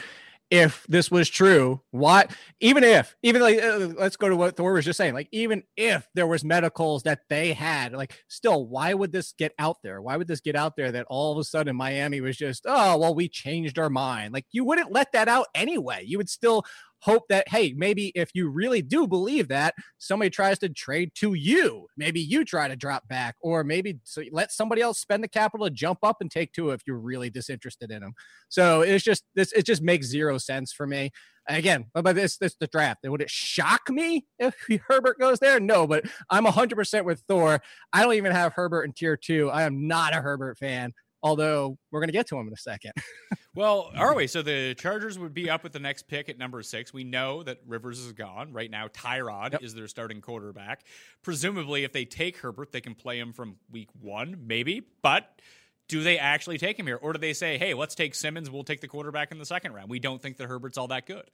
if 0.51 0.87
this 0.89 1.11
was 1.11 1.29
true, 1.29 1.81
why 1.91 2.27
even 2.61 2.85
if 2.85 3.17
even 3.23 3.43
like 3.43 3.61
uh, 3.61 3.89
let's 3.99 4.17
go 4.17 4.29
to 4.29 4.37
what 4.37 4.57
Thor 4.57 4.75
was 4.75 4.85
just 4.85 4.97
saying, 4.97 5.15
like 5.15 5.29
even 5.33 5.65
if 5.77 6.09
there 6.15 6.27
was 6.27 6.45
medicals 6.45 7.03
that 7.03 7.21
they 7.29 7.53
had, 7.53 7.93
like 7.93 8.15
still, 8.29 8.67
why 8.67 8.95
would 8.95 9.13
this 9.13 9.33
get 9.33 9.53
out 9.59 9.79
there? 9.83 10.01
Why 10.01 10.17
would 10.17 10.29
this 10.29 10.41
get 10.41 10.55
out 10.55 10.77
there 10.77 10.93
that 10.93 11.07
all 11.09 11.33
of 11.33 11.39
a 11.39 11.45
sudden 11.45 11.75
Miami 11.77 12.21
was 12.21 12.37
just, 12.37 12.65
oh 12.67 12.97
well, 12.97 13.15
we 13.15 13.29
changed 13.29 13.79
our 13.79 13.91
mind? 13.91 14.33
Like 14.33 14.47
you 14.53 14.65
wouldn't 14.65 14.93
let 14.93 15.13
that 15.13 15.29
out 15.29 15.47
anyway. 15.55 16.05
You 16.07 16.19
would 16.19 16.31
still 16.31 16.65
hope 17.07 17.29
that, 17.29 17.49
hey, 17.49 17.73
maybe 17.77 18.11
if 18.17 18.31
you 18.35 18.49
really 18.49 18.83
do 18.83 19.07
believe 19.07 19.47
that, 19.49 19.75
somebody 19.99 20.29
tries 20.29 20.59
to 20.59 20.69
trade 20.69 21.13
to 21.15 21.35
you. 21.35 21.87
Maybe 21.97 22.21
you 22.21 22.45
try 22.45 22.67
to 22.67 22.75
drop 22.75 23.07
back, 23.07 23.37
or 23.41 23.63
maybe 23.63 24.01
so 24.03 24.23
let 24.33 24.51
somebody 24.51 24.83
else 24.83 24.99
spend 24.99 25.23
the 25.23 25.29
capital 25.29 25.67
to 25.67 25.73
jump 25.73 26.01
up 26.03 26.17
and 26.21 26.29
take 26.29 26.53
Tua 26.53 26.75
if 26.75 26.83
you're 26.85 26.99
really 26.99 27.31
disinterested 27.31 27.93
in 27.93 28.01
them. 28.01 28.15
So 28.49 28.83
it's 28.83 29.05
just 29.05 29.23
this, 29.37 29.53
it 29.53 29.65
just 29.65 29.83
makes 29.83 30.07
zero 30.07 30.37
sense 30.37 30.73
for 30.73 30.87
me. 30.87 31.13
Again, 31.49 31.85
but 31.95 32.17
this 32.17 32.39
this 32.39 32.57
the 32.59 32.67
draft. 32.67 33.01
Would 33.05 33.23
it 33.23 33.31
shock 33.31 33.89
me 33.89 34.27
if 34.41 34.57
Herbert 34.89 35.21
goes 35.21 35.39
there? 35.39 35.61
No, 35.61 35.87
but 35.87 36.05
I'm 36.29 36.45
100% 36.45 37.05
with 37.05 37.23
Thor. 37.29 37.63
I 37.93 38.03
don't 38.03 38.15
even 38.15 38.33
have 38.33 38.55
Herbert 38.55 38.83
in 38.83 38.93
tier 38.93 39.17
two. 39.17 39.49
I 39.51 39.63
am 39.63 39.87
not 39.87 40.13
a 40.13 40.21
Herbert 40.21 40.59
fan 40.59 40.93
although 41.23 41.79
we're 41.91 42.01
going 42.01 42.09
to 42.09 42.13
get 42.13 42.27
to 42.29 42.37
him 42.37 42.47
in 42.47 42.53
a 42.53 42.57
second. 42.57 42.93
well, 43.55 43.91
are 43.97 44.15
we? 44.15 44.27
So 44.27 44.43
the 44.43 44.75
Chargers 44.75 45.19
would 45.19 45.35
be 45.35 45.51
up 45.51 45.63
with 45.63 45.73
the 45.73 45.79
next 45.79 46.09
pick 46.09 46.29
at 46.29 46.39
number 46.39 46.63
six. 46.63 46.93
We 46.93 47.05
know 47.05 47.43
that 47.43 47.59
Rivers 47.67 47.99
is 47.99 48.13
gone. 48.13 48.53
Right 48.53 48.71
now, 48.71 48.89
Tyrod 48.89 49.53
yep. 49.53 49.63
is 49.63 49.75
their 49.75 49.89
starting 49.89 50.21
quarterback. 50.21 50.85
Presumably, 51.23 51.85
if 51.85 51.93
they 51.93 52.05
take 52.05 52.39
Herbert, 52.39 52.73
they 52.73 52.81
can 52.81 52.95
play 52.95 53.19
him 53.19 53.33
from 53.33 53.57
week 53.71 53.89
one, 54.01 54.45
maybe. 54.47 54.83
But 55.03 55.41
do 55.89 56.03
they 56.03 56.19
actually 56.19 56.59
take 56.59 56.79
him 56.79 56.87
here? 56.87 56.99
Or 57.01 57.13
do 57.13 57.19
they 57.19 57.33
say, 57.33 57.59
hey, 57.59 57.75
let's 57.75 57.95
take 57.95 58.15
Simmons, 58.15 58.51
we'll 58.51 58.65
take 58.65 58.81
the 58.81 58.89
quarterback 58.89 59.31
in 59.33 59.39
the 59.39 59.47
second 59.47 59.73
round? 59.73 59.89
We 59.89 59.99
don't 59.99 60.21
think 60.21 60.37
that 60.39 60.49
Herbert's 60.49 60.79
all 60.79 60.89
that 60.89 61.07
good. 61.07 61.31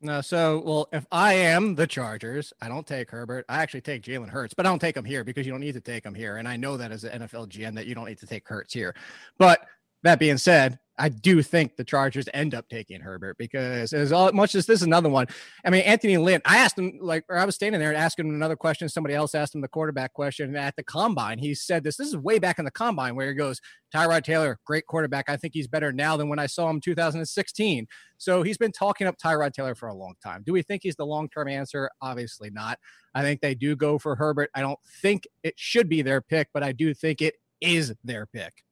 No, 0.00 0.20
so 0.20 0.62
well, 0.64 0.88
if 0.92 1.06
I 1.10 1.34
am 1.34 1.74
the 1.74 1.86
Chargers, 1.86 2.52
I 2.60 2.68
don't 2.68 2.86
take 2.86 3.10
Herbert. 3.10 3.46
I 3.48 3.62
actually 3.62 3.80
take 3.80 4.02
Jalen 4.02 4.28
Hurts, 4.28 4.52
but 4.52 4.66
I 4.66 4.68
don't 4.68 4.78
take 4.78 4.96
him 4.96 5.04
here 5.04 5.24
because 5.24 5.46
you 5.46 5.52
don't 5.52 5.60
need 5.60 5.74
to 5.74 5.80
take 5.80 6.04
him 6.04 6.14
here. 6.14 6.36
And 6.36 6.46
I 6.46 6.56
know 6.56 6.76
that 6.76 6.92
as 6.92 7.04
an 7.04 7.22
NFL 7.22 7.48
GM 7.48 7.74
that 7.76 7.86
you 7.86 7.94
don't 7.94 8.06
need 8.06 8.18
to 8.18 8.26
take 8.26 8.46
Hurts 8.46 8.74
here. 8.74 8.94
But 9.38 9.66
that 10.02 10.18
being 10.18 10.36
said, 10.36 10.78
I 10.96 11.08
do 11.08 11.42
think 11.42 11.76
the 11.76 11.84
Chargers 11.84 12.28
end 12.32 12.54
up 12.54 12.68
taking 12.68 13.00
Herbert 13.00 13.36
because 13.36 13.92
as 13.92 14.12
all, 14.12 14.30
much 14.32 14.54
as 14.54 14.66
this 14.66 14.80
is 14.80 14.86
another 14.86 15.08
one. 15.08 15.26
I 15.64 15.70
mean, 15.70 15.82
Anthony 15.82 16.16
Lynn, 16.18 16.40
I 16.44 16.58
asked 16.58 16.78
him 16.78 16.98
like, 17.00 17.24
or 17.28 17.36
I 17.36 17.44
was 17.44 17.56
standing 17.56 17.80
there 17.80 17.88
and 17.90 17.98
asking 17.98 18.28
him 18.28 18.34
another 18.34 18.54
question. 18.54 18.88
Somebody 18.88 19.14
else 19.14 19.34
asked 19.34 19.54
him 19.54 19.60
the 19.60 19.68
quarterback 19.68 20.12
question 20.12 20.54
at 20.54 20.76
the 20.76 20.84
combine. 20.84 21.38
He 21.38 21.54
said 21.54 21.82
this. 21.82 21.96
This 21.96 22.08
is 22.08 22.16
way 22.16 22.38
back 22.38 22.60
in 22.60 22.64
the 22.64 22.70
combine 22.70 23.16
where 23.16 23.28
he 23.28 23.34
goes, 23.34 23.60
Tyrod 23.92 24.22
Taylor, 24.22 24.58
great 24.64 24.86
quarterback. 24.86 25.28
I 25.28 25.36
think 25.36 25.54
he's 25.54 25.66
better 25.66 25.92
now 25.92 26.16
than 26.16 26.28
when 26.28 26.38
I 26.38 26.46
saw 26.46 26.70
him 26.70 26.80
2016. 26.80 27.86
So 28.18 28.42
he's 28.42 28.58
been 28.58 28.72
talking 28.72 29.08
up 29.08 29.16
Tyrod 29.18 29.52
Taylor 29.52 29.74
for 29.74 29.88
a 29.88 29.94
long 29.94 30.14
time. 30.22 30.42
Do 30.46 30.52
we 30.52 30.62
think 30.62 30.82
he's 30.84 30.96
the 30.96 31.06
long 31.06 31.28
term 31.28 31.48
answer? 31.48 31.90
Obviously 32.02 32.50
not. 32.50 32.78
I 33.14 33.22
think 33.22 33.40
they 33.40 33.54
do 33.54 33.74
go 33.74 33.98
for 33.98 34.14
Herbert. 34.14 34.50
I 34.54 34.60
don't 34.60 34.78
think 35.02 35.26
it 35.42 35.54
should 35.56 35.88
be 35.88 36.02
their 36.02 36.20
pick, 36.20 36.48
but 36.54 36.62
I 36.62 36.72
do 36.72 36.94
think 36.94 37.20
it 37.20 37.34
is 37.60 37.94
their 38.04 38.26
pick. 38.26 38.64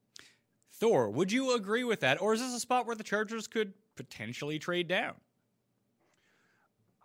Thor, 0.83 1.09
would 1.09 1.31
you 1.31 1.55
agree 1.55 1.85
with 1.85 2.01
that? 2.01 2.21
Or 2.21 2.35
is 2.35 2.41
this 2.41 2.53
a 2.53 2.59
spot 2.59 2.89
where 2.89 2.97
the 2.97 3.05
Chargers 3.05 3.47
could 3.47 3.73
potentially 3.95 4.59
trade 4.59 4.89
down? 4.89 5.15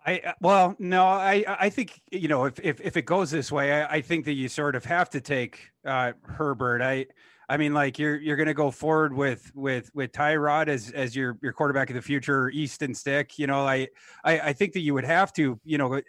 I 0.04 0.18
uh, 0.18 0.32
well, 0.40 0.74
no, 0.80 1.04
I 1.06 1.44
I 1.46 1.70
think 1.70 2.00
you 2.10 2.26
know 2.26 2.46
if 2.46 2.58
if, 2.58 2.80
if 2.80 2.96
it 2.96 3.02
goes 3.02 3.30
this 3.30 3.52
way, 3.52 3.72
I, 3.72 3.98
I 3.98 4.00
think 4.00 4.24
that 4.24 4.32
you 4.32 4.48
sort 4.48 4.74
of 4.74 4.84
have 4.84 5.10
to 5.10 5.20
take 5.20 5.70
uh, 5.84 6.12
Herbert. 6.22 6.82
I 6.82 7.06
I 7.48 7.56
mean, 7.56 7.72
like 7.72 8.00
you're 8.00 8.16
you're 8.16 8.34
going 8.34 8.48
to 8.48 8.54
go 8.54 8.72
forward 8.72 9.14
with 9.14 9.52
with 9.54 9.92
with 9.94 10.10
Tyrod 10.10 10.66
as 10.66 10.90
as 10.90 11.14
your 11.14 11.38
your 11.40 11.52
quarterback 11.52 11.88
of 11.88 11.94
the 11.94 12.02
future, 12.02 12.50
Easton 12.50 12.94
Stick. 12.94 13.38
You 13.38 13.46
know, 13.46 13.60
I, 13.64 13.86
I 14.24 14.40
I 14.40 14.52
think 14.54 14.72
that 14.72 14.80
you 14.80 14.92
would 14.94 15.04
have 15.04 15.32
to, 15.34 15.60
you 15.64 15.78
know, 15.78 16.00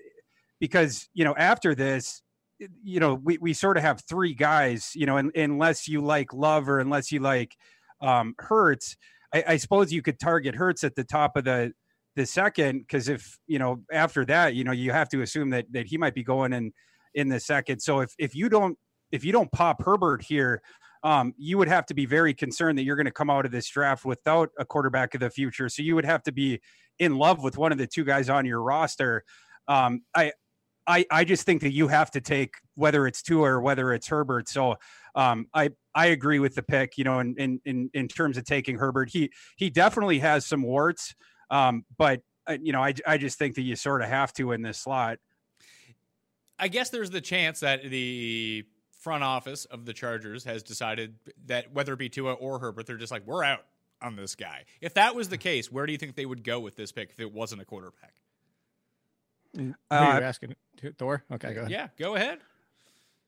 because 0.59 1.07
you 1.13 1.23
know 1.23 1.35
after 1.37 1.75
this, 1.75 2.23
you 2.83 2.99
know, 2.99 3.15
we, 3.15 3.37
we 3.39 3.53
sort 3.53 3.77
of 3.77 3.83
have 3.83 4.01
three 4.07 4.33
guys, 4.33 4.91
you 4.95 5.05
know, 5.05 5.17
unless 5.17 5.87
you 5.87 6.01
like 6.01 6.33
Love 6.33 6.69
or 6.69 6.79
unless 6.79 7.11
you 7.11 7.19
like 7.19 7.55
um, 8.01 8.33
Hurts, 8.39 8.97
I, 9.33 9.43
I 9.47 9.57
suppose 9.57 9.91
you 9.91 10.01
could 10.01 10.19
target 10.19 10.55
Hurts 10.55 10.83
at 10.83 10.95
the 10.95 11.03
top 11.03 11.35
of 11.37 11.45
the 11.45 11.73
the 12.15 12.25
second 12.25 12.79
because 12.79 13.07
if 13.07 13.37
you 13.47 13.59
know 13.59 13.81
after 13.91 14.25
that, 14.25 14.55
you 14.55 14.63
know, 14.63 14.71
you 14.71 14.91
have 14.91 15.09
to 15.09 15.21
assume 15.21 15.51
that 15.51 15.65
that 15.71 15.85
he 15.85 15.97
might 15.97 16.15
be 16.15 16.23
going 16.23 16.53
in 16.53 16.71
in 17.13 17.29
the 17.29 17.39
second. 17.39 17.79
So 17.79 17.99
if 18.01 18.13
if 18.17 18.35
you 18.35 18.49
don't 18.49 18.77
if 19.11 19.23
you 19.23 19.31
don't 19.31 19.51
pop 19.51 19.81
Herbert 19.83 20.21
here, 20.21 20.61
um, 21.03 21.33
you 21.37 21.57
would 21.57 21.67
have 21.67 21.85
to 21.87 21.93
be 21.93 22.05
very 22.05 22.33
concerned 22.33 22.77
that 22.77 22.83
you're 22.83 22.95
going 22.95 23.05
to 23.05 23.11
come 23.11 23.29
out 23.29 23.45
of 23.45 23.51
this 23.51 23.69
draft 23.69 24.05
without 24.05 24.49
a 24.59 24.65
quarterback 24.65 25.13
of 25.13 25.21
the 25.21 25.29
future. 25.29 25.69
So 25.69 25.81
you 25.81 25.95
would 25.95 26.05
have 26.05 26.23
to 26.23 26.31
be 26.31 26.59
in 26.99 27.15
love 27.15 27.41
with 27.41 27.57
one 27.57 27.71
of 27.71 27.77
the 27.77 27.87
two 27.87 28.03
guys 28.03 28.29
on 28.29 28.45
your 28.45 28.61
roster. 28.61 29.23
Um, 29.67 30.01
I 30.15 30.33
I, 30.89 31.05
I 31.11 31.23
just 31.23 31.45
think 31.45 31.61
that 31.61 31.71
you 31.71 31.87
have 31.87 32.09
to 32.11 32.21
take 32.21 32.55
whether 32.73 33.05
it's 33.05 33.21
Tua 33.21 33.43
or 33.43 33.61
whether 33.61 33.93
it's 33.93 34.07
Herbert. 34.07 34.49
So 34.49 34.77
um, 35.13 35.45
I 35.53 35.69
I 35.93 36.07
agree 36.07 36.39
with 36.39 36.55
the 36.55 36.63
pick. 36.63 36.97
You 36.97 37.03
know, 37.03 37.19
in 37.19 37.61
in 37.63 37.91
in, 37.93 38.07
terms 38.07 38.37
of 38.37 38.45
taking 38.45 38.75
Herbert, 38.75 39.09
he 39.09 39.31
he 39.55 39.69
definitely 39.69 40.17
has 40.19 40.47
some 40.47 40.63
warts, 40.63 41.13
um, 41.51 41.85
but 41.97 42.21
uh, 42.47 42.57
you 42.59 42.73
know 42.73 42.83
I 42.83 42.95
I 43.05 43.17
just 43.17 43.37
think 43.37 43.53
that 43.55 43.61
you 43.61 43.75
sort 43.75 44.01
of 44.01 44.09
have 44.09 44.33
to 44.33 44.51
in 44.51 44.63
this 44.63 44.79
slot. 44.79 45.19
I 46.57 46.69
guess 46.69 46.89
there's 46.89 47.11
the 47.11 47.21
chance 47.21 47.59
that 47.59 47.83
the 47.83 48.65
front 48.99 49.23
office 49.23 49.65
of 49.65 49.85
the 49.85 49.93
Chargers 49.93 50.43
has 50.45 50.63
decided 50.63 51.15
that 51.45 51.71
whether 51.71 51.93
it 51.93 51.99
be 51.99 52.09
Tua 52.09 52.33
or 52.33 52.57
Herbert, 52.59 52.87
they're 52.87 52.97
just 52.97 53.11
like 53.11 53.27
we're 53.27 53.43
out 53.43 53.65
on 54.01 54.15
this 54.15 54.33
guy. 54.33 54.65
If 54.81 54.95
that 54.95 55.15
was 55.15 55.29
the 55.29 55.37
case, 55.37 55.71
where 55.71 55.85
do 55.85 55.91
you 55.91 55.99
think 55.99 56.15
they 56.15 56.25
would 56.25 56.43
go 56.43 56.59
with 56.59 56.75
this 56.75 56.91
pick 56.91 57.11
if 57.11 57.19
it 57.19 57.31
wasn't 57.31 57.61
a 57.61 57.65
quarterback? 57.65 58.15
Uh, 59.59 59.95
are 59.95 60.19
you 60.19 60.25
asking 60.25 60.55
Thor? 60.97 61.23
Okay, 61.31 61.53
go 61.53 61.61
ahead. 61.61 61.71
Yeah, 61.71 61.87
go 61.97 62.15
ahead. 62.15 62.39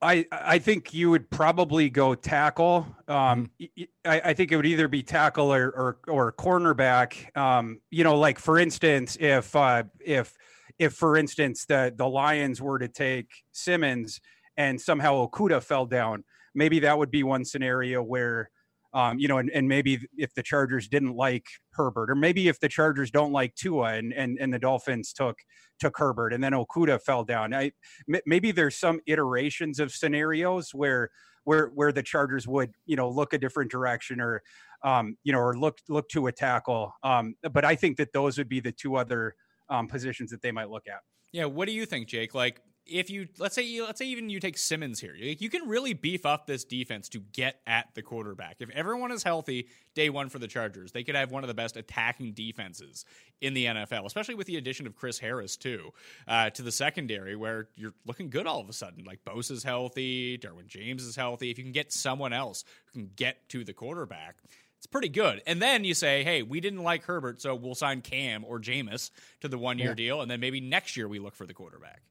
I 0.02 0.26
I 0.32 0.58
think 0.58 0.94
you 0.94 1.12
would 1.12 1.30
probably 1.30 1.90
go 1.90 2.16
tackle. 2.16 2.88
Um, 3.08 3.52
mm-hmm. 3.62 3.84
I, 4.04 4.22
I, 4.26 4.34
think 4.34 4.52
it 4.52 4.56
would 4.56 4.66
either 4.66 4.88
be 4.88 5.04
tackle 5.04 5.54
or 5.54 5.70
or, 5.70 5.98
or 6.08 6.32
cornerback. 6.34 7.36
Um, 7.38 7.82
you 7.92 8.04
know, 8.04 8.18
like 8.18 8.40
for 8.40 8.58
instance, 8.58 9.16
if 9.20 9.56
uh, 9.56 9.84
if 10.00 10.36
if 10.80 10.94
for 10.94 11.18
instance 11.18 11.66
the 11.66 11.94
the 11.96 12.08
Lions 12.08 12.62
were 12.62 12.80
to 12.80 12.88
take 12.88 13.30
Simmons 13.52 14.22
and 14.58 14.82
somehow 14.82 15.28
Okudah 15.28 15.62
fell 15.62 15.86
down, 15.86 16.24
maybe 16.56 16.80
that 16.80 16.98
would 16.98 17.12
be 17.12 17.24
one 17.24 17.46
scenario 17.46 18.02
where 18.02 18.50
um, 18.94 19.20
you 19.20 19.28
know, 19.28 19.38
and, 19.38 19.50
and 19.52 19.68
maybe 19.68 20.00
if 20.18 20.34
the 20.34 20.44
Chargers 20.44 20.88
didn't 20.88 21.16
like 21.16 21.46
Herbert, 21.72 22.10
or 22.10 22.16
maybe 22.16 22.48
if 22.48 22.60
the 22.60 22.68
Chargers 22.68 23.10
don't 23.12 23.32
like 23.32 23.56
Tua 23.56 23.94
and 23.94 24.14
and, 24.14 24.38
and 24.40 24.54
the 24.54 24.60
Dolphins 24.60 25.14
took 25.14 25.38
took 25.80 25.98
Herbert 25.98 26.34
and 26.34 26.44
then 26.44 26.52
Okudah 26.52 27.02
fell 27.02 27.24
down. 27.24 27.54
I 27.54 27.72
m- 28.14 28.22
maybe 28.26 28.52
there's 28.52 28.78
some 28.78 29.00
iterations 29.08 29.80
of 29.80 29.92
scenarios 29.92 30.74
where 30.74 31.10
where 31.44 31.68
where 31.68 31.92
the 31.92 32.04
Chargers 32.04 32.48
would 32.48 32.72
you 32.86 32.96
know 32.96 33.10
look 33.10 33.34
a 33.34 33.38
different 33.38 33.72
direction 33.72 34.20
or 34.20 34.44
um, 34.84 35.18
you 35.24 35.32
know 35.32 35.40
or 35.40 35.58
look 35.58 35.80
look 35.90 36.10
to 36.10 36.28
a 36.28 36.32
tackle. 36.32 36.94
Um, 37.04 37.36
but 37.52 37.66
I 37.66 37.76
think 37.76 37.98
that 37.98 38.14
those 38.14 38.38
would 38.38 38.50
be 38.50 38.60
the 38.60 38.72
two 38.72 38.96
other 38.96 39.36
um, 39.70 39.88
positions 39.88 40.32
that 40.32 40.42
they 40.42 40.52
might 40.52 40.70
look 40.70 40.88
at. 40.88 41.00
Yeah, 41.32 41.46
what 41.46 41.68
do 41.68 41.74
you 41.74 41.86
think, 41.86 42.08
Jake? 42.08 42.36
Like 42.36 42.62
if 42.86 43.10
you 43.10 43.28
let's 43.38 43.56
say 43.56 43.62
you 43.62 43.86
let's 43.86 44.00
say 44.00 44.06
even 44.06 44.30
you 44.30 44.40
take 44.40 44.58
Simmons 44.58 45.00
here, 45.00 45.16
you, 45.16 45.36
you, 45.40 45.50
can 45.50 45.68
really 45.68 45.94
beef 45.94 46.26
up 46.26 46.46
this 46.46 46.64
defense 46.64 47.10
to 47.10 47.20
get 47.20 47.60
at 47.68 47.94
the 47.94 48.02
quarterback. 48.02 48.58
If 48.60 48.70
everyone 48.72 49.12
is 49.12 49.24
healthy 49.24 49.68
day 49.94 50.10
one 50.10 50.30
for 50.30 50.40
the 50.40 50.48
Chargers, 50.48 50.92
they 50.92 51.04
could 51.04 51.16
have 51.16 51.32
one 51.32 51.44
of 51.44 51.48
the 51.48 51.54
best 51.54 51.78
attacking 51.78 52.34
defenses 52.34 53.06
in 53.40 53.54
the 53.54 53.66
NFL, 53.66 54.06
especially 54.06 54.36
with 54.36 54.48
the 54.48 54.58
addition 54.58 54.88
of 54.88 54.96
Chris 54.96 55.20
Harris 55.20 55.58
too 55.58 55.92
uh, 56.28 56.50
to 56.52 56.62
the 56.62 56.72
secondary, 56.72 57.36
where 57.36 57.70
you're 57.76 57.94
looking 58.06 58.30
good 58.30 58.48
all 58.48 58.60
of 58.60 58.70
a 58.70 58.74
sudden. 58.74 59.04
Like 59.04 59.24
Bosa 59.24 59.52
is 59.52 59.64
healthy, 59.64 60.38
Derwin 60.38 60.68
James 60.68 61.04
is 61.04 61.16
healthy. 61.16 61.52
If 61.52 61.58
you 61.58 61.64
can 61.64 61.74
get 61.74 61.94
someone 61.94 62.34
else 62.34 62.64
who 62.88 63.00
can 63.00 63.12
get 63.16 63.48
to 63.50 63.64
the 63.64 63.74
quarterback. 63.74 64.38
It's 64.78 64.88
pretty 64.88 65.10
good. 65.10 65.44
And 65.46 65.62
then 65.62 65.84
you 65.84 65.94
say, 65.94 66.24
hey, 66.24 66.42
we 66.42 66.60
didn't 66.60 66.82
like 66.82 67.04
Herbert, 67.04 67.40
so 67.40 67.54
we'll 67.54 67.76
sign 67.76 68.02
Cam 68.02 68.44
or 68.44 68.60
Jameis 68.60 69.12
to 69.42 69.48
the 69.48 69.60
one 69.60 69.78
year 69.78 69.90
yeah. 69.90 69.94
deal. 69.96 70.22
And 70.22 70.32
then 70.32 70.40
maybe 70.40 70.60
next 70.60 70.98
year 70.98 71.08
we 71.08 71.20
look 71.20 71.36
for 71.36 71.46
the 71.46 71.54
quarterback. 71.54 72.02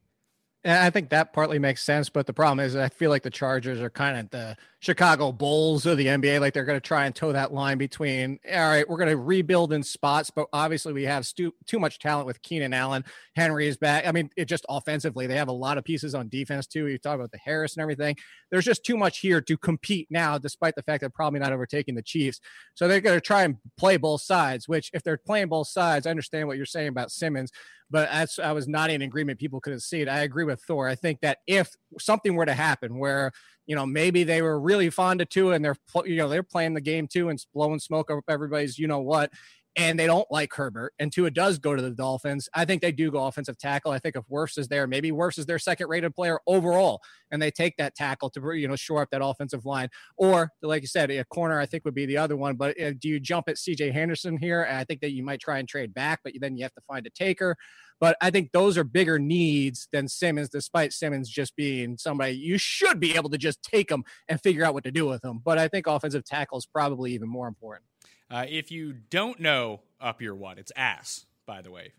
And 0.63 0.79
I 0.79 0.91
think 0.91 1.09
that 1.09 1.33
partly 1.33 1.59
makes 1.59 1.83
sense, 1.83 2.11
but 2.11 2.27
the 2.27 2.35
problem 2.35 2.61
is 2.61 2.77
I 2.77 2.91
feel 2.91 3.09
like 3.09 3.23
the 3.23 3.31
Chargers 3.31 3.81
are 3.81 3.89
kind 3.89 4.19
of 4.19 4.29
the 4.29 4.59
Chicago 4.81 5.33
Bulls 5.33 5.87
of 5.87 5.97
the 5.97 6.05
NBA. 6.05 6.39
Like 6.39 6.53
they're 6.53 6.67
going 6.67 6.77
to 6.77 6.87
try 6.87 7.07
and 7.07 7.15
toe 7.15 7.33
that 7.33 7.55
line 7.55 7.79
between, 7.79 8.39
all 8.47 8.69
right, 8.69 8.87
we're 8.87 8.99
going 8.99 9.09
to 9.09 9.17
rebuild 9.17 9.73
in 9.73 9.83
spots, 9.83 10.31
but 10.31 10.49
obviously 10.53 10.93
we 10.93 11.05
have 11.05 11.25
stu- 11.25 11.55
too 11.65 11.79
much 11.79 11.99
talent 11.99 12.27
with 12.27 12.43
Keenan 12.43 12.75
Allen. 12.75 13.07
Henry 13.37 13.69
is 13.69 13.79
back. 13.79 14.07
I 14.07 14.13
mean, 14.13 14.29
it 14.37 14.47
just 14.47 14.67
offensively, 14.69 15.27
they 15.27 15.37
have 15.37 15.49
a 15.49 15.53
lot 15.53 15.79
of 15.79 15.85
pieces 15.85 16.15
on 16.15 16.29
defense 16.29 16.67
too. 16.67 16.89
You 16.89 16.99
talk 16.99 17.15
about 17.15 17.31
the 17.31 17.39
Harris 17.39 17.77
and 17.77 17.83
everything. 17.83 18.17
There's 18.51 18.67
just 18.67 18.85
too 18.85 18.99
much 18.99 19.21
here 19.21 19.41
to 19.41 19.57
compete 19.57 20.09
now, 20.11 20.37
despite 20.37 20.75
the 20.75 20.83
fact 20.83 21.01
they're 21.01 21.09
probably 21.09 21.41
not 21.41 21.55
overtaking 21.55 21.95
the 21.95 22.03
Chiefs. 22.03 22.39
So 22.75 22.87
they're 22.87 23.01
going 23.01 23.17
to 23.17 23.23
try 23.23 23.45
and 23.45 23.57
play 23.79 23.97
both 23.97 24.21
sides, 24.21 24.69
which 24.69 24.91
if 24.93 25.03
they're 25.03 25.17
playing 25.17 25.49
both 25.49 25.69
sides, 25.69 26.07
I 26.07 26.11
understand 26.11 26.49
what 26.49 26.59
you're 26.59 26.67
saying 26.67 26.89
about 26.89 27.13
Simmons 27.13 27.51
but 27.91 28.09
as 28.09 28.39
I 28.39 28.53
was 28.53 28.69
not 28.69 28.91
in 28.91 29.03
agreement, 29.03 29.39
people 29.39 29.61
couldn't 29.61 29.81
see 29.81 30.01
it. 30.01 30.09
I 30.09 30.21
agree 30.21 30.45
with 30.45 30.63
Thor. 30.63 30.89
I 30.89 30.95
think 30.95 31.21
that 31.21 31.39
if 31.47 31.75
something 31.99 32.35
were 32.35 32.47
to 32.47 32.55
happen 32.55 32.99
where 32.99 33.33
you 33.67 33.75
know 33.77 33.87
maybe 33.87 34.25
they 34.25 34.43
were 34.43 34.61
really 34.61 34.91
fond 34.91 35.21
of 35.21 35.29
Tua 35.29 35.55
and 35.55 35.65
they're 35.65 35.77
you 36.05 36.17
know 36.17 36.29
they're 36.29 36.43
playing 36.43 36.75
the 36.75 36.81
game 36.81 37.07
too 37.07 37.29
and 37.29 37.45
blowing 37.55 37.79
smoke 37.79 38.11
up 38.11 38.21
everybody's 38.29 38.79
you 38.79 38.87
know 38.87 39.01
what, 39.01 39.33
and 39.77 39.99
they 39.99 40.07
don't 40.07 40.27
like 40.31 40.53
Herbert, 40.53 40.95
and 40.99 41.13
Tua 41.13 41.31
does 41.31 41.59
go 41.59 41.77
to 41.77 41.83
the 41.83 41.91
Dolphins, 41.91 42.49
I 42.55 42.65
think 42.65 42.83
they 42.83 42.91
do 42.91 43.11
go 43.11 43.27
offensive 43.27 43.57
tackle. 43.57 43.93
I 43.93 43.99
think 43.99 44.17
if 44.17 44.25
Wirfs 44.31 44.59
is 44.59 44.69
there, 44.69 44.87
maybe 44.87 45.13
Wirfs 45.13 45.39
is 45.39 45.47
their 45.47 45.59
second 45.59 45.89
rated 45.89 46.15
player 46.15 46.41
overall, 46.47 47.01
and 47.31 47.41
they 47.41 47.51
take 47.51 47.77
that 47.77 47.95
tackle 47.95 48.31
to 48.31 48.53
you 48.53 48.67
know 48.67 48.77
shore 48.77 49.03
up 49.03 49.11
that 49.11 49.25
offensive 49.25 49.65
line. 49.65 49.89
Or 50.17 50.51
like 50.63 50.83
you 50.83 50.89
said, 50.89 51.11
a 51.11 51.25
corner 51.25 51.61
I 51.61 51.67
think 51.67 51.85
would 51.85 51.95
be 51.95 52.07
the 52.07 52.17
other 52.17 52.37
one. 52.37 52.57
But 52.57 52.81
uh, 52.81 52.93
do 52.99 53.09
you 53.09 53.21
jump 53.21 53.49
at 53.49 53.59
C.J. 53.59 53.93
Henderson 53.93 54.37
here? 54.39 54.67
I 54.69 54.85
think 54.85 55.01
that 55.03 55.13
you 55.13 55.23
might 55.23 55.41
try 55.41 55.59
and 55.59 55.69
trade 55.69 55.95
back, 55.95 56.21
but 56.25 56.33
then 56.41 56.57
you 56.57 56.65
have 56.65 56.75
to 56.75 56.83
find 56.89 57.07
a 57.07 57.11
taker. 57.11 57.57
But 58.01 58.17
I 58.23 58.31
think 58.31 58.53
those 58.53 58.79
are 58.79 58.85
bigger 58.85 59.19
needs 59.19 59.87
than 59.93 60.09
Simmons, 60.09 60.49
despite 60.49 60.93
Simmons 60.93 61.29
just 61.29 61.55
being 61.55 61.99
somebody 61.99 62.33
you 62.33 62.59
should 62.59 62.99
be 62.99 63.15
able 63.15 63.31
to 63.31 63.39
just 63.39 63.63
take 63.63 63.89
them 63.89 64.05
and 64.29 64.41
figure 64.41 64.65
out 64.65 64.75
what 64.75 64.85
to 64.85 64.91
do 64.91 65.07
with 65.07 65.21
them. 65.23 65.41
But 65.45 65.59
I 65.59 65.69
think 65.69 65.87
offensive 65.87 66.25
tackle 66.25 66.59
is 66.59 66.67
probably 66.67 67.13
even 67.13 67.29
more 67.29 67.47
important. 67.47 67.90
Uh, 68.31 68.47
if 68.49 68.71
you 68.71 68.93
don't 68.93 69.41
know 69.41 69.81
up 70.01 70.23
your 70.23 70.35
what, 70.35 70.59
it's 70.59 70.73
ass, 70.77 71.27
by 71.47 71.63
the 71.63 71.71
way. 71.71 71.93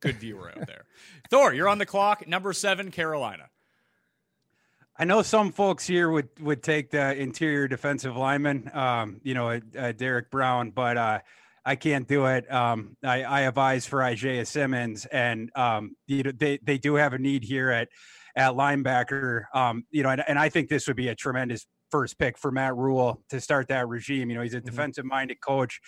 Good 0.00 0.16
viewer 0.16 0.50
out 0.50 0.66
there. 0.66 0.84
Thor, 1.30 1.54
you're 1.54 1.68
on 1.68 1.78
the 1.78 1.86
clock. 1.86 2.26
Number 2.26 2.52
seven, 2.52 2.90
Carolina. 2.90 3.48
I 4.98 5.04
know 5.04 5.22
some 5.22 5.52
folks 5.52 5.86
here 5.86 6.10
would 6.10 6.28
would 6.40 6.62
take 6.62 6.90
the 6.90 7.16
interior 7.16 7.66
defensive 7.66 8.16
lineman, 8.16 8.70
um, 8.74 9.20
you 9.22 9.34
know, 9.34 9.60
uh, 9.78 9.92
Derrick 9.92 10.30
Brown, 10.30 10.70
but 10.70 10.98
uh, 10.98 11.20
I 11.64 11.76
can't 11.76 12.06
do 12.06 12.26
it. 12.26 12.52
Um, 12.52 12.96
I, 13.02 13.24
I, 13.24 13.40
have 13.42 13.56
eyes 13.56 13.86
for 13.86 14.02
Isaiah 14.02 14.44
Simmons, 14.44 15.06
and 15.06 15.50
um, 15.56 15.96
you 16.06 16.24
know, 16.24 16.32
they 16.32 16.58
they 16.62 16.76
do 16.76 16.96
have 16.96 17.14
a 17.14 17.18
need 17.18 17.42
here 17.42 17.70
at 17.70 17.88
at 18.36 18.52
linebacker. 18.52 19.44
Um, 19.54 19.84
you 19.90 20.02
know, 20.02 20.10
and, 20.10 20.22
and 20.28 20.38
I 20.38 20.50
think 20.50 20.68
this 20.68 20.86
would 20.88 20.96
be 20.96 21.08
a 21.08 21.14
tremendous 21.14 21.66
first 21.92 22.18
pick 22.18 22.38
for 22.38 22.50
Matt 22.50 22.74
Rhule 22.74 23.22
to 23.28 23.40
start 23.40 23.68
that 23.68 23.86
regime. 23.86 24.30
You 24.30 24.36
know, 24.36 24.42
he's 24.42 24.54
a 24.54 24.56
mm-hmm. 24.56 24.66
defensive 24.66 25.04
minded 25.04 25.40
coach. 25.40 25.78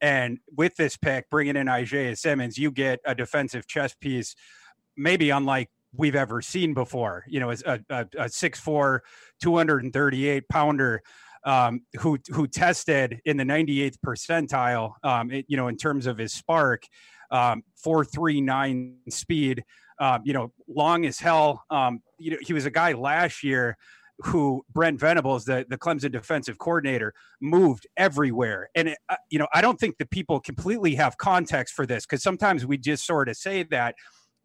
And 0.00 0.38
with 0.56 0.76
this 0.76 0.96
pick, 0.96 1.28
bringing 1.30 1.56
in 1.56 1.68
Isaiah 1.68 2.14
Simmons, 2.14 2.58
you 2.58 2.70
get 2.70 3.00
a 3.04 3.14
defensive 3.14 3.66
chess 3.66 3.94
piece, 3.94 4.36
maybe 4.96 5.30
unlike 5.30 5.70
we've 5.96 6.14
ever 6.14 6.42
seen 6.42 6.74
before. 6.74 7.24
You 7.26 7.40
know, 7.40 7.50
a, 7.50 7.80
a, 7.88 8.00
a 8.18 8.24
6'4, 8.26 9.00
238 9.42 10.44
pounder. 10.48 11.02
Um, 11.46 11.82
who 12.00 12.16
who 12.32 12.46
tested 12.46 13.20
in 13.26 13.36
the 13.36 13.44
98th 13.44 13.96
percentile, 14.02 14.94
um, 15.02 15.30
it, 15.30 15.44
you 15.46 15.58
know, 15.58 15.68
in 15.68 15.76
terms 15.76 16.06
of 16.06 16.16
his 16.16 16.32
SPARQ, 16.32 16.78
um, 17.30 17.62
439 17.76 18.96
speed, 19.10 19.62
um, 19.98 20.22
you 20.24 20.32
know, 20.32 20.52
long 20.66 21.04
as 21.04 21.18
hell. 21.18 21.62
Um, 21.68 22.00
you 22.18 22.30
know, 22.30 22.38
he 22.40 22.54
was 22.54 22.64
a 22.64 22.70
guy 22.70 22.92
last 22.92 23.42
year 23.42 23.76
who 24.20 24.64
Brent 24.72 25.00
Venables, 25.00 25.44
the, 25.44 25.66
the 25.68 25.78
Clemson 25.78 26.12
defensive 26.12 26.58
coordinator, 26.58 27.12
moved 27.40 27.86
everywhere. 27.96 28.68
And, 28.74 28.88
it, 28.88 28.98
uh, 29.08 29.16
you 29.30 29.38
know, 29.38 29.48
I 29.52 29.60
don't 29.60 29.78
think 29.78 29.98
the 29.98 30.06
people 30.06 30.40
completely 30.40 30.94
have 30.94 31.16
context 31.18 31.74
for 31.74 31.86
this 31.86 32.06
because 32.06 32.22
sometimes 32.22 32.64
we 32.64 32.78
just 32.78 33.06
sort 33.06 33.28
of 33.28 33.36
say 33.36 33.64
that. 33.64 33.94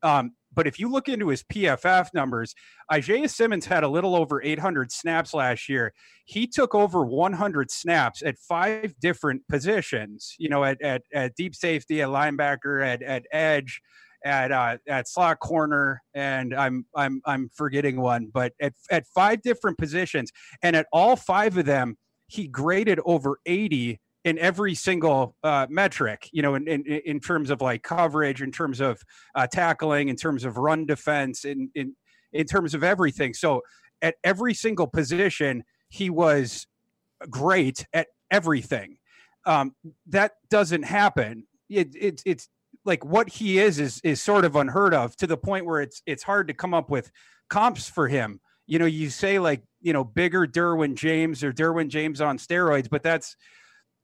Um, 0.02 0.32
but 0.54 0.66
if 0.66 0.80
you 0.80 0.90
look 0.90 1.08
into 1.08 1.28
his 1.28 1.44
PFF 1.44 2.08
numbers, 2.14 2.56
Isaiah 2.92 3.30
Simmons 3.30 3.66
had 3.66 3.84
a 3.84 3.88
little 3.88 4.16
over 4.16 4.42
800 4.42 4.92
snaps 4.92 5.34
last 5.34 5.70
year. 5.70 5.94
He 6.26 6.48
took 6.48 6.74
over 6.74 7.06
100 7.06 7.70
snaps 7.70 8.24
at 8.24 8.40
five 8.40 8.96
different 9.00 9.48
positions, 9.48 10.36
you 10.40 10.50
know, 10.50 10.64
at, 10.64 10.82
at, 10.82 11.04
at 11.14 11.36
deep 11.36 11.54
safety, 11.54 12.02
at 12.02 12.10
linebacker, 12.10 12.84
at, 12.84 13.04
at 13.04 13.26
edge, 13.32 13.82
at 14.26 14.52
uh, 14.52 14.78
at 14.88 15.08
slot 15.08 15.40
corner, 15.40 16.02
and 16.14 16.54
I'm 16.54 16.86
I'm 16.96 17.22
I'm 17.26 17.50
forgetting 17.56 18.00
one, 18.02 18.30
but 18.34 18.54
at 18.62 18.74
at 18.92 19.06
five 19.08 19.42
different 19.42 19.78
positions, 19.78 20.32
and 20.62 20.76
at 20.76 20.88
all 20.92 21.16
five 21.16 21.58
of 21.58 21.66
them, 21.66 21.98
he 22.28 22.48
graded 22.48 23.00
over 23.06 23.40
80 23.46 24.00
in 24.26 24.38
every 24.38 24.76
single 24.76 25.36
uh, 25.44 25.66
metric, 25.70 26.30
you 26.32 26.42
know, 26.42 26.56
in, 26.56 26.68
in, 26.68 26.84
in 26.86 27.20
terms 27.20 27.50
of 27.50 27.62
like 27.62 27.84
coverage, 27.84 28.42
in 28.42 28.52
terms 28.52 28.80
of 28.80 29.02
uh, 29.36 29.48
tackling, 29.48 30.10
in 30.10 30.16
terms 30.16 30.44
of 30.44 30.58
run 30.58 30.86
defense, 30.86 31.46
in, 31.46 31.70
in, 31.74 31.96
in 32.34 32.46
terms 32.46 32.74
of 32.74 32.84
everything. 32.84 33.34
So 33.34 33.62
at 34.02 34.16
every 34.24 34.54
single 34.54 34.88
position, 34.88 35.64
he 35.90 36.10
was 36.10 36.68
great 37.30 37.86
at 37.94 38.08
everything. 38.30 38.98
Um, 39.46 39.74
that 40.08 40.34
doesn't 40.50 40.84
happen. 40.84 41.48
It, 41.70 41.96
it, 41.96 42.22
it's 42.26 42.50
like 42.90 43.06
what 43.06 43.30
he 43.30 43.60
is 43.60 43.80
is 43.80 44.02
is 44.04 44.20
sort 44.20 44.44
of 44.44 44.58
unheard 44.58 44.94
of 44.94 45.16
to 45.18 45.28
the 45.28 45.38
point 45.38 45.66
where 45.66 45.80
it's 45.80 46.02
it's 46.08 46.24
hard 46.24 46.48
to 46.48 46.54
come 46.54 46.74
up 46.74 46.90
with 46.90 47.12
comps 47.50 47.88
for 47.88 48.08
him. 48.10 48.42
You 48.66 48.80
know, 48.80 48.86
you 48.86 49.10
say 49.10 49.40
like 49.40 49.62
you 49.80 49.94
know 49.94 50.04
bigger 50.04 50.46
Derwin 50.46 50.96
James 50.96 51.44
or 51.44 51.54
Derwin 51.54 51.88
James 51.88 52.20
on 52.20 52.38
steroids, 52.40 52.90
but 52.90 53.04
that's 53.04 53.38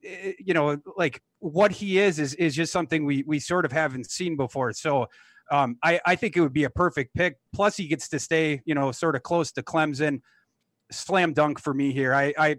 eh, 0.06 0.34
you 0.40 0.54
know 0.54 0.78
like 0.96 1.20
what 1.40 1.72
he 1.72 1.98
is 1.98 2.20
is 2.20 2.36
is 2.36 2.56
just 2.56 2.72
something 2.72 3.06
we 3.06 3.24
we 3.28 3.40
sort 3.40 3.66
of 3.66 3.72
haven't 3.72 4.10
seen 4.10 4.38
before. 4.38 4.72
So 4.72 5.08
um, 5.52 5.78
I 5.84 6.00
I 6.06 6.16
think 6.16 6.38
it 6.38 6.42
would 6.42 6.54
be 6.54 6.66
a 6.66 6.70
perfect 6.70 7.16
pick. 7.16 7.38
Plus 7.54 7.76
he 7.76 7.88
gets 7.88 8.08
to 8.10 8.20
stay 8.20 8.62
you 8.66 8.76
know 8.76 8.92
sort 8.92 9.16
of 9.16 9.24
close 9.24 9.52
to 9.54 9.64
Clemson. 9.64 10.22
Slam 10.92 11.34
dunk 11.34 11.60
for 11.60 11.74
me 11.74 11.92
here. 11.92 12.14
I 12.14 12.34
I 12.38 12.56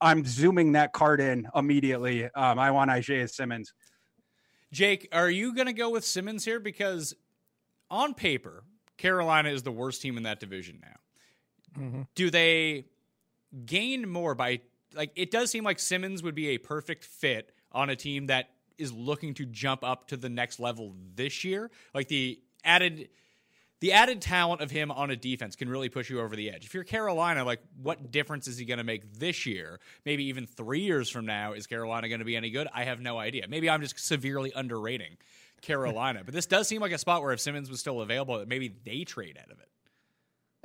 I'm 0.00 0.24
zooming 0.24 0.72
that 0.72 0.92
card 0.92 1.20
in 1.20 1.48
immediately. 1.56 2.24
Um, 2.36 2.58
I 2.58 2.70
want 2.70 2.90
Isaiah 2.90 3.26
Simmons. 3.26 3.72
Jake, 4.72 5.08
are 5.12 5.30
you 5.30 5.54
going 5.54 5.66
to 5.66 5.72
go 5.72 5.90
with 5.90 6.04
Simmons 6.04 6.44
here? 6.44 6.60
Because 6.60 7.14
on 7.90 8.14
paper, 8.14 8.64
Carolina 8.96 9.50
is 9.50 9.62
the 9.62 9.72
worst 9.72 10.02
team 10.02 10.16
in 10.16 10.24
that 10.24 10.40
division 10.40 10.80
now. 10.82 11.80
Mm-hmm. 11.82 12.02
Do 12.14 12.30
they 12.30 12.86
gain 13.64 14.08
more 14.08 14.34
by 14.34 14.60
like 14.94 15.12
it 15.14 15.30
does 15.30 15.50
seem 15.50 15.64
like 15.64 15.78
Simmons 15.78 16.22
would 16.22 16.34
be 16.34 16.48
a 16.48 16.58
perfect 16.58 17.04
fit 17.04 17.52
on 17.72 17.90
a 17.90 17.96
team 17.96 18.26
that 18.26 18.48
is 18.78 18.92
looking 18.92 19.34
to 19.34 19.46
jump 19.46 19.84
up 19.84 20.08
to 20.08 20.16
the 20.16 20.28
next 20.28 20.60
level 20.60 20.94
this 21.14 21.44
year. 21.44 21.70
Like 21.94 22.08
the 22.08 22.40
added 22.64 23.08
the 23.80 23.92
added 23.92 24.22
talent 24.22 24.62
of 24.62 24.70
him 24.70 24.90
on 24.90 25.10
a 25.10 25.16
defense 25.16 25.56
can 25.56 25.68
really 25.68 25.88
push 25.88 26.08
you 26.08 26.20
over 26.20 26.34
the 26.34 26.50
edge. 26.50 26.64
If 26.64 26.74
you're 26.74 26.84
Carolina, 26.84 27.44
like 27.44 27.60
what 27.82 28.10
difference 28.10 28.48
is 28.48 28.56
he 28.56 28.64
going 28.64 28.78
to 28.78 28.84
make 28.84 29.18
this 29.18 29.44
year? 29.44 29.80
Maybe 30.04 30.24
even 30.24 30.46
three 30.46 30.80
years 30.80 31.10
from 31.10 31.26
now, 31.26 31.52
is 31.52 31.66
Carolina 31.66 32.08
going 32.08 32.20
to 32.20 32.24
be 32.24 32.36
any 32.36 32.50
good? 32.50 32.68
I 32.72 32.84
have 32.84 33.00
no 33.00 33.18
idea. 33.18 33.46
Maybe 33.48 33.68
I'm 33.68 33.82
just 33.82 33.98
severely 33.98 34.52
underrating 34.54 35.18
Carolina, 35.60 36.22
but 36.24 36.32
this 36.32 36.46
does 36.46 36.68
seem 36.68 36.80
like 36.80 36.92
a 36.92 36.98
spot 36.98 37.22
where 37.22 37.32
if 37.32 37.40
Simmons 37.40 37.68
was 37.68 37.80
still 37.80 38.00
available, 38.00 38.42
maybe 38.46 38.74
they 38.84 39.04
trade 39.04 39.38
out 39.40 39.50
of 39.50 39.58
it. 39.58 39.68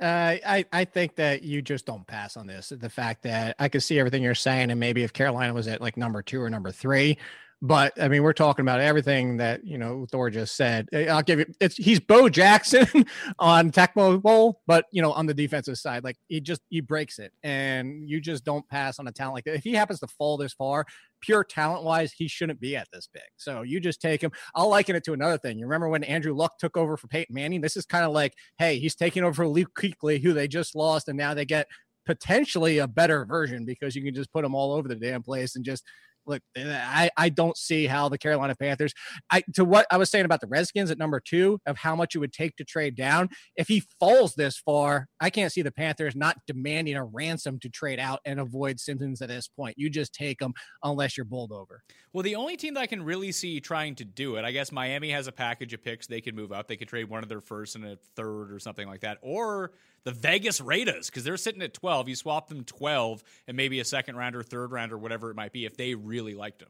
Uh, 0.00 0.36
I 0.44 0.64
I 0.72 0.84
think 0.84 1.16
that 1.16 1.42
you 1.42 1.62
just 1.62 1.86
don't 1.86 2.04
pass 2.06 2.36
on 2.36 2.48
this. 2.48 2.72
The 2.76 2.90
fact 2.90 3.22
that 3.22 3.54
I 3.60 3.68
could 3.68 3.84
see 3.84 4.00
everything 4.00 4.22
you're 4.22 4.34
saying, 4.34 4.70
and 4.72 4.80
maybe 4.80 5.04
if 5.04 5.12
Carolina 5.12 5.54
was 5.54 5.68
at 5.68 5.80
like 5.80 5.96
number 5.96 6.22
two 6.22 6.42
or 6.42 6.50
number 6.50 6.72
three, 6.72 7.18
but 7.64 7.92
I 8.02 8.08
mean, 8.08 8.24
we're 8.24 8.32
talking 8.32 8.64
about 8.64 8.80
everything 8.80 9.36
that 9.36 9.64
you 9.64 9.78
know 9.78 10.04
Thor 10.10 10.30
just 10.30 10.56
said. 10.56 10.88
Eh, 10.92 11.06
I'll 11.06 11.22
give 11.22 11.38
you 11.38 11.46
it's 11.60 11.76
he's 11.76 12.00
Bo 12.00 12.28
Jackson 12.28 12.86
on 13.38 13.70
Tecmo 13.70 14.20
Bowl, 14.20 14.60
but 14.66 14.86
you 14.90 15.00
know 15.00 15.12
on 15.12 15.26
the 15.26 15.32
defensive 15.32 15.78
side, 15.78 16.02
like 16.02 16.16
he 16.26 16.40
just 16.40 16.60
he 16.70 16.80
breaks 16.80 17.20
it, 17.20 17.32
and 17.44 18.10
you 18.10 18.20
just 18.20 18.44
don't 18.44 18.68
pass 18.68 18.98
on 18.98 19.06
a 19.06 19.12
talent 19.12 19.34
like 19.34 19.44
that. 19.44 19.54
If 19.54 19.62
he 19.62 19.74
happens 19.74 20.00
to 20.00 20.08
fall 20.08 20.36
this 20.36 20.52
far, 20.52 20.84
pure 21.20 21.44
talent 21.44 21.84
wise, 21.84 22.12
he 22.12 22.26
shouldn't 22.26 22.58
be 22.58 22.74
at 22.74 22.88
this 22.92 23.08
big. 23.12 23.22
So 23.36 23.62
you 23.62 23.78
just 23.78 24.02
take 24.02 24.20
him. 24.20 24.32
I'll 24.56 24.68
liken 24.68 24.96
it 24.96 25.04
to 25.04 25.12
another 25.12 25.38
thing. 25.38 25.56
You 25.56 25.66
remember 25.66 25.88
when 25.88 26.02
Andrew 26.02 26.34
Luck 26.34 26.58
took 26.58 26.76
over 26.76 26.96
for 26.96 27.06
Peyton 27.06 27.32
Manning? 27.32 27.60
This 27.60 27.76
is 27.76 27.86
kind 27.86 28.04
of 28.04 28.10
like, 28.10 28.34
hey, 28.58 28.80
he's 28.80 28.96
taking 28.96 29.22
over 29.22 29.34
for 29.34 29.46
Luke 29.46 29.70
Kuechly, 29.78 30.20
who 30.20 30.32
they 30.32 30.48
just 30.48 30.74
lost, 30.74 31.06
and 31.06 31.16
now 31.16 31.32
they 31.32 31.44
get 31.44 31.68
potentially 32.06 32.78
a 32.78 32.88
better 32.88 33.24
version 33.24 33.64
because 33.64 33.94
you 33.94 34.02
can 34.02 34.12
just 34.12 34.32
put 34.32 34.42
them 34.42 34.56
all 34.56 34.72
over 34.72 34.88
the 34.88 34.96
damn 34.96 35.22
place 35.22 35.54
and 35.54 35.64
just 35.64 35.84
look, 36.26 36.42
I, 36.56 37.10
I 37.16 37.28
don't 37.28 37.56
see 37.56 37.86
how 37.86 38.08
the 38.08 38.18
Carolina 38.18 38.54
Panthers, 38.54 38.94
I 39.30 39.42
to 39.54 39.64
what 39.64 39.86
I 39.90 39.96
was 39.96 40.10
saying 40.10 40.24
about 40.24 40.40
the 40.40 40.46
Redskins 40.46 40.90
at 40.90 40.98
number 40.98 41.20
two 41.20 41.58
of 41.66 41.76
how 41.76 41.96
much 41.96 42.14
it 42.14 42.18
would 42.18 42.32
take 42.32 42.56
to 42.56 42.64
trade 42.64 42.96
down. 42.96 43.28
If 43.56 43.68
he 43.68 43.82
falls 44.00 44.34
this 44.34 44.58
far, 44.58 45.06
I 45.20 45.30
can't 45.30 45.52
see 45.52 45.62
the 45.62 45.72
Panthers 45.72 46.14
not 46.16 46.36
demanding 46.46 46.96
a 46.96 47.04
ransom 47.04 47.58
to 47.60 47.68
trade 47.68 47.98
out 47.98 48.20
and 48.24 48.40
avoid 48.40 48.80
Simmons 48.80 49.22
at 49.22 49.28
this 49.28 49.48
point. 49.48 49.78
You 49.78 49.90
just 49.90 50.14
take 50.14 50.38
them 50.38 50.52
unless 50.82 51.16
you're 51.16 51.24
bowled 51.24 51.52
over. 51.52 51.82
Well, 52.12 52.22
the 52.22 52.36
only 52.36 52.56
team 52.56 52.74
that 52.74 52.80
I 52.80 52.86
can 52.86 53.02
really 53.02 53.32
see 53.32 53.60
trying 53.60 53.94
to 53.96 54.04
do 54.04 54.36
it, 54.36 54.44
I 54.44 54.52
guess 54.52 54.72
Miami 54.72 55.10
has 55.10 55.26
a 55.26 55.32
package 55.32 55.72
of 55.72 55.82
picks 55.82 56.06
they 56.06 56.20
could 56.20 56.34
move 56.34 56.52
up. 56.52 56.68
They 56.68 56.76
could 56.76 56.88
trade 56.88 57.08
one 57.08 57.22
of 57.22 57.28
their 57.28 57.40
first 57.40 57.74
and 57.74 57.84
a 57.84 57.96
third 58.16 58.52
or 58.52 58.58
something 58.58 58.86
like 58.86 59.00
that, 59.00 59.18
or 59.22 59.72
the 60.04 60.12
Vegas 60.12 60.60
Raiders 60.60 61.06
because 61.06 61.24
they're 61.24 61.36
sitting 61.36 61.62
at 61.62 61.74
12. 61.74 62.08
You 62.08 62.16
swap 62.16 62.48
them 62.48 62.64
12 62.64 63.22
and 63.46 63.56
maybe 63.56 63.80
a 63.80 63.84
second 63.84 64.16
round 64.16 64.36
or 64.36 64.42
third 64.42 64.72
round 64.72 64.92
or 64.92 64.98
whatever 64.98 65.30
it 65.30 65.36
might 65.36 65.52
be, 65.52 65.64
if 65.64 65.76
they 65.76 65.94
really 65.94 66.34
liked 66.34 66.62
him. 66.62 66.68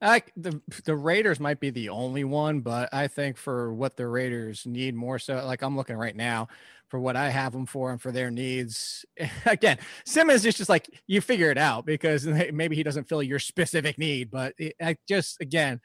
I, 0.00 0.22
the 0.36 0.60
the 0.84 0.96
Raiders 0.96 1.38
might 1.38 1.60
be 1.60 1.70
the 1.70 1.90
only 1.90 2.24
one, 2.24 2.60
but 2.60 2.92
I 2.92 3.06
think 3.06 3.36
for 3.36 3.72
what 3.72 3.96
the 3.96 4.08
Raiders 4.08 4.66
need 4.66 4.96
more 4.96 5.20
so, 5.20 5.44
like 5.46 5.62
I'm 5.62 5.76
looking 5.76 5.96
right 5.96 6.16
now 6.16 6.48
for 6.88 6.98
what 6.98 7.14
I 7.14 7.30
have 7.30 7.52
them 7.52 7.66
for 7.66 7.92
and 7.92 8.02
for 8.02 8.10
their 8.10 8.30
needs. 8.30 9.04
Again, 9.46 9.78
Simmons 10.04 10.44
is 10.44 10.56
just 10.56 10.68
like 10.68 10.88
you 11.06 11.20
figure 11.20 11.52
it 11.52 11.58
out 11.58 11.86
because 11.86 12.26
maybe 12.52 12.74
he 12.74 12.82
doesn't 12.82 13.08
fill 13.08 13.22
your 13.22 13.38
specific 13.38 13.96
need, 13.96 14.28
but 14.30 14.54
it, 14.58 14.74
I 14.80 14.96
just 15.06 15.40
again 15.40 15.80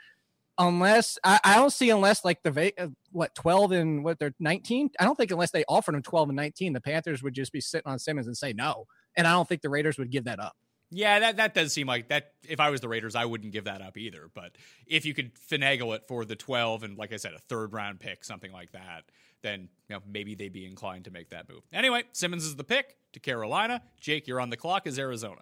unless 0.58 1.20
I, 1.24 1.40
I, 1.44 1.56
don't 1.56 1.72
see 1.72 1.92
unless 1.92 2.26
like 2.26 2.42
the 2.42 2.52
what 3.18 3.34
12 3.34 3.72
and 3.72 4.03
what 4.03 4.20
they're 4.20 4.34
19 4.39 4.91
i 4.99 5.03
don't 5.03 5.15
think 5.15 5.32
unless 5.32 5.51
they 5.51 5.65
offered 5.68 5.95
him 5.95 6.03
12 6.03 6.30
and 6.30 6.36
19 6.36 6.74
the 6.74 6.82
panthers 6.82 7.24
would 7.24 7.34
just 7.34 7.51
be 7.51 7.59
sitting 7.59 7.89
on 7.91 7.97
simmons 7.99 8.28
and 8.28 8.38
say 8.38 8.53
no. 8.53 8.86
And 9.15 9.28
i 9.28 9.32
don't 9.32 9.47
think 9.47 9.61
the 9.61 9.70
raiders 9.70 9.97
would 9.97 10.11
give 10.11 10.26
that 10.26 10.39
up. 10.39 10.55
Yeah 10.91 11.20
that, 11.20 11.38
that 11.38 11.53
does 11.53 11.74
seem 11.74 11.88
like 11.88 12.09
that 12.09 12.34
if 12.47 12.59
i 12.59 12.70
was 12.70 12.80
the 12.80 12.88
raiders 12.88 13.15
i 13.15 13.26
wouldn't 13.26 13.51
give 13.51 13.65
that 13.65 13.82
up 13.82 13.97
either. 13.97 14.30
But 14.34 14.55
if 14.86 15.05
you 15.05 15.13
could 15.13 15.32
finagle 15.36 15.95
it 15.95 16.03
for 16.07 16.24
the 16.24 16.36
12 16.36 16.84
and 16.84 16.97
like 16.97 17.11
i 17.11 17.18
said 17.18 17.34
a 17.34 17.39
third 17.49 17.74
round 17.74 17.99
pick 17.99 18.24
something 18.24 18.51
like 18.51 18.72
that 18.72 19.03
then 19.41 19.70
you 19.89 19.95
know 19.95 20.01
maybe 20.07 20.36
they'd 20.36 20.53
be 20.53 20.65
inclined 20.65 21.05
to 21.05 21.11
make 21.11 21.30
that 21.30 21.49
move. 21.49 21.63
Anyway 21.74 22.03
simmons 22.13 22.45
is 22.45 22.55
the 22.55 22.63
pick 22.63 22.95
to 23.13 23.20
carolina. 23.20 23.82
Jake 23.99 24.28
you're 24.28 24.39
on 24.39 24.51
the 24.51 24.57
clock. 24.57 24.86
Is 24.86 24.99
arizona? 24.99 25.41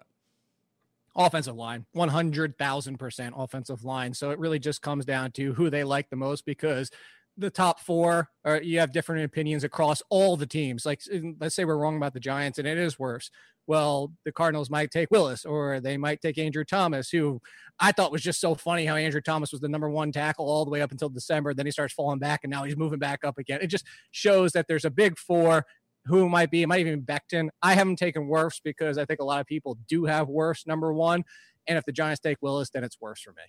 Offensive 1.14 1.56
line 1.56 1.86
100,000% 1.94 3.32
offensive 3.36 3.84
line. 3.84 4.12
So 4.12 4.30
it 4.30 4.38
really 4.38 4.58
just 4.58 4.82
comes 4.82 5.04
down 5.06 5.32
to 5.32 5.54
who 5.54 5.70
they 5.70 5.82
like 5.82 6.10
the 6.10 6.16
most 6.16 6.44
because 6.44 6.90
the 7.36 7.50
top 7.50 7.80
four 7.80 8.30
or 8.44 8.60
you 8.62 8.78
have 8.78 8.92
different 8.92 9.24
opinions 9.24 9.64
across 9.64 10.02
all 10.08 10.36
the 10.36 10.46
teams 10.46 10.86
like 10.86 11.00
let's 11.38 11.54
say 11.54 11.64
we're 11.64 11.76
wrong 11.76 11.96
about 11.96 12.14
the 12.14 12.20
giants 12.20 12.58
and 12.58 12.66
it 12.66 12.78
is 12.78 12.96
wirfs 12.96 13.30
well 13.66 14.12
the 14.24 14.32
cardinals 14.32 14.70
might 14.70 14.90
take 14.90 15.10
wills 15.10 15.44
or 15.44 15.80
they 15.80 15.96
might 15.96 16.20
take 16.20 16.38
andrew 16.38 16.64
thomas 16.64 17.10
who 17.10 17.40
i 17.78 17.92
thought 17.92 18.12
was 18.12 18.22
just 18.22 18.40
so 18.40 18.54
funny 18.54 18.86
how 18.86 18.96
andrew 18.96 19.20
thomas 19.20 19.52
was 19.52 19.60
the 19.60 19.68
number 19.68 19.90
one 19.90 20.10
tackle 20.10 20.46
all 20.46 20.64
the 20.64 20.70
way 20.70 20.80
up 20.80 20.92
until 20.92 21.08
december 21.08 21.52
then 21.52 21.66
he 21.66 21.72
starts 21.72 21.92
falling 21.92 22.18
back 22.18 22.40
and 22.42 22.50
now 22.50 22.64
he's 22.64 22.76
moving 22.76 22.98
back 22.98 23.22
up 23.24 23.38
again 23.38 23.60
it 23.60 23.68
just 23.68 23.84
shows 24.12 24.52
that 24.52 24.66
there's 24.66 24.84
a 24.84 24.90
big 24.90 25.18
four 25.18 25.64
who 26.06 26.28
might 26.28 26.50
be. 26.50 26.62
It 26.62 26.68
might 26.68 26.80
even 26.80 27.00
be 27.00 27.12
Becton. 27.12 27.48
I 27.62 27.74
haven't 27.74 27.96
taken 27.96 28.28
Wirfs 28.28 28.60
because 28.62 28.96
I 28.96 29.04
think 29.04 29.20
a 29.20 29.24
lot 29.24 29.40
of 29.40 29.46
people 29.46 29.76
do 29.88 30.04
have 30.04 30.28
Wirfs 30.28 30.66
number 30.66 30.92
one. 30.92 31.24
And 31.66 31.76
if 31.76 31.84
the 31.84 31.92
Giants 31.92 32.20
take 32.20 32.38
Wills, 32.40 32.70
then 32.72 32.84
it's 32.84 32.96
wirfs 33.02 33.22
for 33.22 33.32
me. 33.32 33.42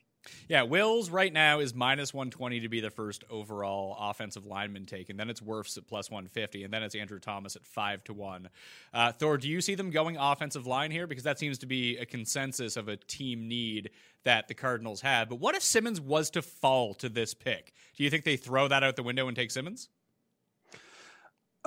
Yeah, 0.47 0.63
Wills 0.63 1.09
right 1.09 1.31
now 1.31 1.59
is 1.59 1.73
minus 1.73 2.13
120 2.13 2.61
to 2.61 2.69
be 2.69 2.79
the 2.79 2.89
first 2.89 3.23
overall 3.29 3.95
offensive 3.99 4.45
lineman 4.45 4.85
taken. 4.85 5.17
Then 5.17 5.29
it's 5.29 5.41
Wirfs 5.41 5.77
at 5.77 5.87
plus 5.87 6.09
150, 6.09 6.63
and 6.63 6.73
then 6.73 6.83
it's 6.83 6.95
Andrew 6.95 7.19
Thomas 7.19 7.55
at 7.55 7.65
5 7.65 8.03
to 8.05 8.13
1. 8.13 8.49
Uh, 8.93 9.11
Thor, 9.11 9.37
do 9.37 9.49
you 9.49 9.61
see 9.61 9.75
them 9.75 9.91
going 9.91 10.17
offensive 10.17 10.67
line 10.67 10.91
here? 10.91 11.07
Because 11.07 11.23
that 11.23 11.39
seems 11.39 11.57
to 11.59 11.65
be 11.65 11.97
a 11.97 12.05
consensus 12.05 12.77
of 12.77 12.87
a 12.87 12.97
team 12.97 13.47
need 13.47 13.91
that 14.23 14.47
the 14.47 14.53
Cardinals 14.53 15.01
have. 15.01 15.29
But 15.29 15.39
what 15.39 15.55
if 15.55 15.63
Simmons 15.63 16.01
was 16.01 16.29
to 16.31 16.41
fall 16.41 16.93
to 16.95 17.09
this 17.09 17.33
pick? 17.33 17.73
Do 17.95 18.03
you 18.03 18.09
think 18.09 18.23
they 18.23 18.37
throw 18.37 18.67
that 18.67 18.83
out 18.83 18.95
the 18.95 19.03
window 19.03 19.27
and 19.27 19.35
take 19.35 19.51
Simmons? 19.51 19.89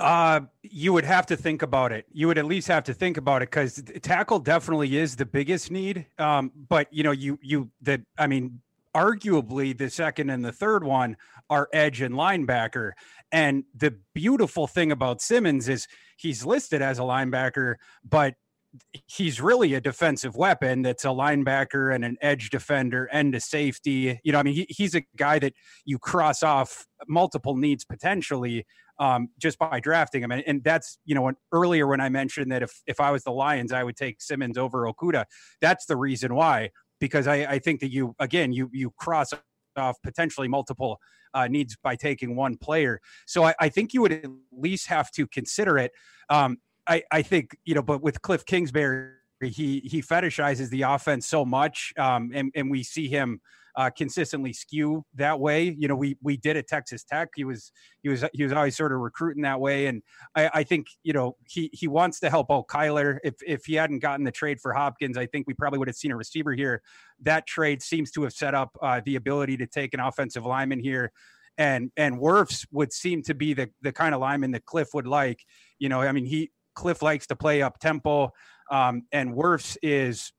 Uh, 0.01 0.41
you 0.63 0.95
would 0.95 1.05
have 1.05 1.27
to 1.27 1.37
think 1.37 1.61
about 1.61 1.93
it. 1.93 2.07
You 2.11 2.27
would 2.27 2.39
at 2.39 2.47
least 2.47 2.69
have 2.69 2.85
to 2.85 2.95
think 2.95 3.19
about 3.19 3.43
it 3.43 3.51
because 3.51 3.83
tackle 4.01 4.39
definitely 4.39 4.97
is 4.97 5.15
the 5.15 5.27
biggest 5.27 5.71
need. 5.71 6.07
Um, 6.19 6.51
but 6.69 6.89
you 6.91 7.03
know, 7.03 7.11
you 7.11 7.39
you 7.43 7.71
that 7.83 8.01
I 8.19 8.27
mean, 8.27 8.63
arguably 8.95 9.77
the 9.77 9.91
second 9.91 10.31
and 10.31 10.43
the 10.43 10.53
third 10.53 10.85
one 10.85 11.19
are 11.51 11.69
edge 11.75 12.01
and 12.01 12.15
linebacker. 12.15 12.93
And 13.31 13.65
the 13.77 13.95
beautiful 14.15 14.67
thing 14.67 14.91
about 14.91 15.21
Simmons 15.21 15.69
is 15.69 15.87
he's 16.17 16.47
listed 16.47 16.81
as 16.81 16.99
a 16.99 17.03
linebacker, 17.03 17.75
but 18.03 18.35
he's 19.07 19.41
really 19.41 19.75
a 19.75 19.81
defensive 19.81 20.37
weapon 20.37 20.83
that's 20.83 21.05
a 21.05 21.09
linebacker 21.09 21.95
and 21.95 22.05
an 22.05 22.17
edge 22.21 22.51
defender 22.51 23.07
and 23.13 23.35
a 23.35 23.41
safety. 23.41 24.21
You 24.23 24.33
know, 24.33 24.39
I 24.39 24.43
mean, 24.45 24.55
he, 24.55 24.67
he's 24.69 24.95
a 24.95 25.03
guy 25.17 25.39
that 25.41 25.55
you 25.85 25.99
cross 25.99 26.43
off 26.43 26.87
multiple 27.09 27.57
needs 27.57 27.85
potentially 27.85 28.65
um, 29.01 29.31
just 29.39 29.59
by 29.59 29.81
drafting 29.81 30.23
him. 30.23 30.31
And, 30.31 30.45
and 30.47 30.63
that's, 30.63 30.99
you 31.07 31.15
know, 31.15 31.23
when, 31.23 31.35
earlier 31.53 31.87
when 31.87 32.01
I 32.01 32.11
mentioned 32.11 32.53
that 32.53 32.63
if, 32.63 32.71
if 32.87 33.01
I 33.01 33.11
was 33.11 33.25
the 33.25 33.33
Lions, 33.33 33.73
I 33.73 33.83
would 33.83 33.97
take 33.97 34.21
Simmons 34.21 34.59
over 34.59 34.87
Okudah. 34.87 35.25
That's 35.61 35.87
the 35.87 35.97
reason 35.97 36.35
why, 36.35 36.71
because 37.01 37.27
I, 37.27 37.37
I 37.47 37.59
think 37.59 37.81
that 37.81 37.91
you, 37.91 38.15
again, 38.21 38.53
you, 38.53 38.69
you 38.73 38.93
cross 38.99 39.33
off 39.77 39.97
potentially 40.03 40.49
multiple 40.49 41.01
uh, 41.33 41.49
needs 41.49 41.77
by 41.83 41.97
taking 41.97 42.37
one 42.37 42.57
player. 42.57 43.01
So 43.27 43.45
I, 43.45 43.55
I, 43.59 43.69
think 43.71 43.95
you 43.95 44.03
would 44.03 44.13
at 44.13 44.25
least 44.53 44.89
have 44.89 45.11
to 45.13 45.27
consider 45.27 45.79
it. 45.79 45.93
Um, 46.29 46.59
I, 46.89 47.05
I 47.13 47.23
think 47.23 47.57
you 47.65 47.75
know, 47.75 47.83
but 47.83 48.03
with 48.03 48.21
Cliff 48.21 48.45
Kingsbury, 48.45 49.13
he 49.41 49.81
he 49.81 50.03
fetishizes 50.03 50.71
the 50.71 50.83
offense 50.83 51.27
so 51.27 51.45
much, 51.45 51.93
um, 51.99 52.31
and 52.35 52.53
and 52.55 52.71
we 52.71 52.83
see 52.83 53.09
him 53.09 53.41
uh, 53.77 53.91
consistently 53.91 54.53
skew 54.53 55.05
that 55.15 55.39
way. 55.41 55.75
You 55.79 55.89
know, 55.89 55.97
we 55.97 56.17
we 56.23 56.37
did 56.37 56.57
at 56.57 56.67
Texas 56.67 57.05
Tech. 57.05 57.29
He 57.35 57.45
was 57.45 57.73
he 58.03 58.09
was 58.09 58.25
he 58.33 58.43
was 58.43 58.53
always 58.53 58.77
sort 58.77 58.93
of 58.93 58.99
recruiting 58.99 59.43
that 59.43 59.61
way, 59.61 59.87
and 59.87 60.03
I, 60.35 60.51
I 60.55 60.63
think 60.65 60.89
you 61.03 61.13
know 61.13 61.37
he 61.49 61.71
he 61.73 61.89
wants 61.89 62.21
to 62.21 62.31
help 62.31 62.51
out 62.51 62.67
Kyler. 62.69 63.19
If 63.25 63.35
if 63.47 63.65
he 63.65 63.75
hadn't 63.75 64.01
gotten 64.01 64.25
the 64.25 64.33
trade 64.33 64.61
for 64.61 64.73
Hopkins, 64.73 65.17
I 65.17 65.27
think 65.27 65.47
we 65.47 65.55
probably 65.55 65.79
would 65.79 65.89
have 65.89 65.97
seen 65.97 66.13
a 66.13 66.17
receiver 66.17 66.53
here. 66.53 66.83
That 67.21 67.47
trade 67.47 67.83
seems 67.83 68.11
to 68.13 68.23
have 68.25 68.33
set 68.33 68.55
up 68.55 68.77
uh, 68.83 69.01
the 69.05 69.17
ability 69.17 69.57
to 69.59 69.67
take 69.67 69.95
an 69.95 70.01
offensive 70.01 70.45
lineman 70.45 70.81
here 70.81 71.13
and 71.59 71.91
and 71.97 72.19
Wirfs 72.19 72.67
would 72.73 72.93
seem 72.93 73.23
to 73.25 73.35
be 73.35 73.55
the 73.55 73.69
the 73.83 73.93
kind 73.93 74.15
of 74.15 74.21
lineman 74.21 74.53
that 74.53 74.65
Cliff 74.65 74.89
would 74.95 75.07
like. 75.07 75.45
You 75.79 75.89
know, 75.89 76.01
I 76.01 76.13
mean, 76.13 76.25
he 76.25 76.51
Cliff 76.75 77.03
likes 77.03 77.27
to 77.29 77.37
play 77.37 77.63
up 77.63 77.79
tempo, 77.79 78.33
um, 78.71 79.03
and 79.13 79.35
Wirfs 79.35 79.77
is, 79.83 80.33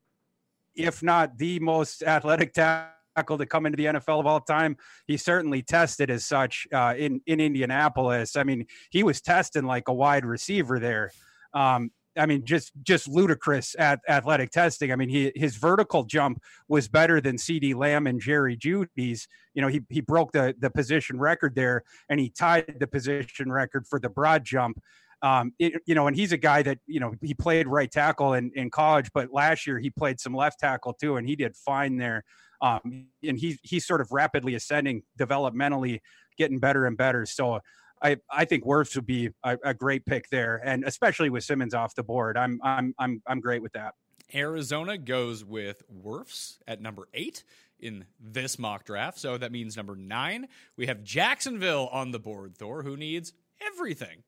if 0.76 1.04
not 1.04 1.38
the 1.38 1.60
most 1.60 2.04
athletic 2.04 2.54
tackle 2.54 3.38
to 3.38 3.46
come 3.46 3.66
into 3.66 3.76
the 3.76 3.86
NFL 3.86 4.20
of 4.20 4.26
all 4.26 4.40
time. 4.40 4.78
He 5.06 5.18
certainly 5.18 5.62
tested 5.62 6.10
as 6.10 6.26
such 6.26 6.68
uh, 6.74 6.96
in 6.98 7.22
in 7.28 7.40
Indianapolis. 7.40 8.36
I 8.36 8.44
mean, 8.44 8.66
he 8.90 9.04
was 9.04 9.22
testing 9.22 9.66
like 9.66 9.88
a 9.88 9.94
wide 9.94 10.26
receiver 10.26 10.80
there. 10.80 11.12
Um, 11.54 11.92
I 12.18 12.26
mean, 12.26 12.44
just 12.46 12.72
just 12.84 13.08
ludicrous 13.08 13.76
at 13.80 14.00
athletic 14.08 14.52
testing. 14.52 14.92
I 14.92 14.96
mean, 14.96 15.10
he 15.10 15.32
his 15.36 15.56
vertical 15.56 16.04
jump 16.04 16.42
was 16.68 16.88
better 16.88 17.22
than 17.22 17.38
CeeDee 17.38 17.76
Lamb 17.76 18.08
and 18.08 18.20
Jerry 18.20 18.58
Jeudy's. 18.58 19.28
You 19.54 19.62
know, 19.62 19.68
he 19.68 19.82
he 19.90 20.02
broke 20.02 20.32
the 20.32 20.54
the 20.60 20.70
position 20.70 21.20
record 21.20 21.56
there, 21.56 21.84
and 22.10 22.20
he 22.20 22.30
tied 22.30 22.76
the 22.80 22.88
position 22.88 23.52
record 23.52 23.88
for 23.88 24.00
the 24.00 24.10
broad 24.10 24.44
jump. 24.44 24.82
Um, 25.24 25.53
it, 25.59 25.82
you 25.86 25.93
know, 25.93 26.07
and 26.07 26.15
he's 26.15 26.32
a 26.32 26.38
guy 26.38 26.63
that 26.63 26.80
you 26.88 26.99
know 26.99 27.13
he 27.22 27.34
played 27.34 27.67
right 27.67 27.91
tackle 27.91 28.34
in, 28.34 28.51
in 28.55 28.69
college, 28.69 29.09
but 29.13 29.32
last 29.32 29.67
year 29.67 29.78
he 29.80 29.89
played 29.89 30.19
some 30.19 30.34
left 30.34 30.59
tackle 30.59 30.93
too, 30.93 31.17
and 31.17 31.28
he 31.28 31.36
did 31.36 31.55
fine 31.55 31.97
there. 31.97 32.24
Um, 32.61 33.07
and 33.24 33.39
he's 33.39 33.59
he's 33.63 33.86
sort 33.86 34.01
of 34.01 34.11
rapidly 34.11 34.55
ascending 34.55 35.03
developmentally, 35.19 35.99
getting 36.38 36.59
better 36.59 36.86
and 36.86 36.97
better. 36.97 37.26
So 37.26 37.59
I 38.01 38.17
I 38.30 38.45
think 38.45 38.65
Wirfs 38.65 38.95
would 38.95 39.05
be 39.05 39.30
a, 39.43 39.57
a 39.63 39.74
great 39.74 40.05
pick 40.05 40.30
there, 40.30 40.61
and 40.63 40.84
especially 40.86 41.30
with 41.30 41.43
Simmons 41.43 41.74
off 41.74 41.95
the 41.95 42.03
board, 42.03 42.38
I'm 42.38 42.59
I'm 42.63 42.93
I'm 42.97 43.22
I'm 43.28 43.39
great 43.39 43.61
with 43.61 43.74
that. 43.74 43.93
Arizona 44.34 44.97
goes 44.97 45.43
with 45.43 45.84
Wirfs 45.91 46.57
at 46.67 46.82
number 46.82 47.07
eight 47.13 47.43
in 47.80 48.05
this 48.19 48.57
mock 48.57 48.86
draft. 48.86 49.19
So 49.19 49.38
that 49.38 49.51
means 49.51 49.76
number 49.76 49.95
nine, 49.95 50.47
we 50.78 50.88
have 50.88 51.03
Jacksonville 51.03 51.89
on 51.91 52.11
the 52.11 52.19
board, 52.19 52.55
Thor, 52.57 52.84
who 52.84 52.95
needs 52.95 53.34
everything. 53.61 54.24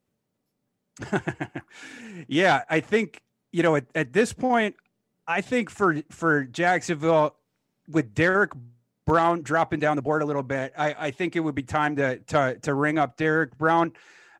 yeah, 2.27 2.63
I 2.69 2.79
think, 2.79 3.21
you 3.51 3.63
know, 3.63 3.75
at, 3.75 3.85
at 3.95 4.13
this 4.13 4.33
point, 4.33 4.75
I 5.27 5.41
think 5.41 5.69
for 5.69 6.01
for 6.09 6.43
Jacksonville, 6.43 7.35
with 7.87 8.13
Derrick 8.13 8.51
Brown 9.05 9.41
dropping 9.41 9.79
down 9.79 9.95
the 9.95 10.01
board 10.01 10.21
a 10.21 10.25
little 10.25 10.43
bit, 10.43 10.73
I, 10.77 10.95
I 10.97 11.11
think 11.11 11.35
it 11.35 11.39
would 11.39 11.55
be 11.55 11.63
time 11.63 11.95
to 11.97 12.19
to 12.19 12.57
to 12.61 12.73
ring 12.73 12.97
up 12.97 13.17
Derrick 13.17 13.57
Brown. 13.57 13.93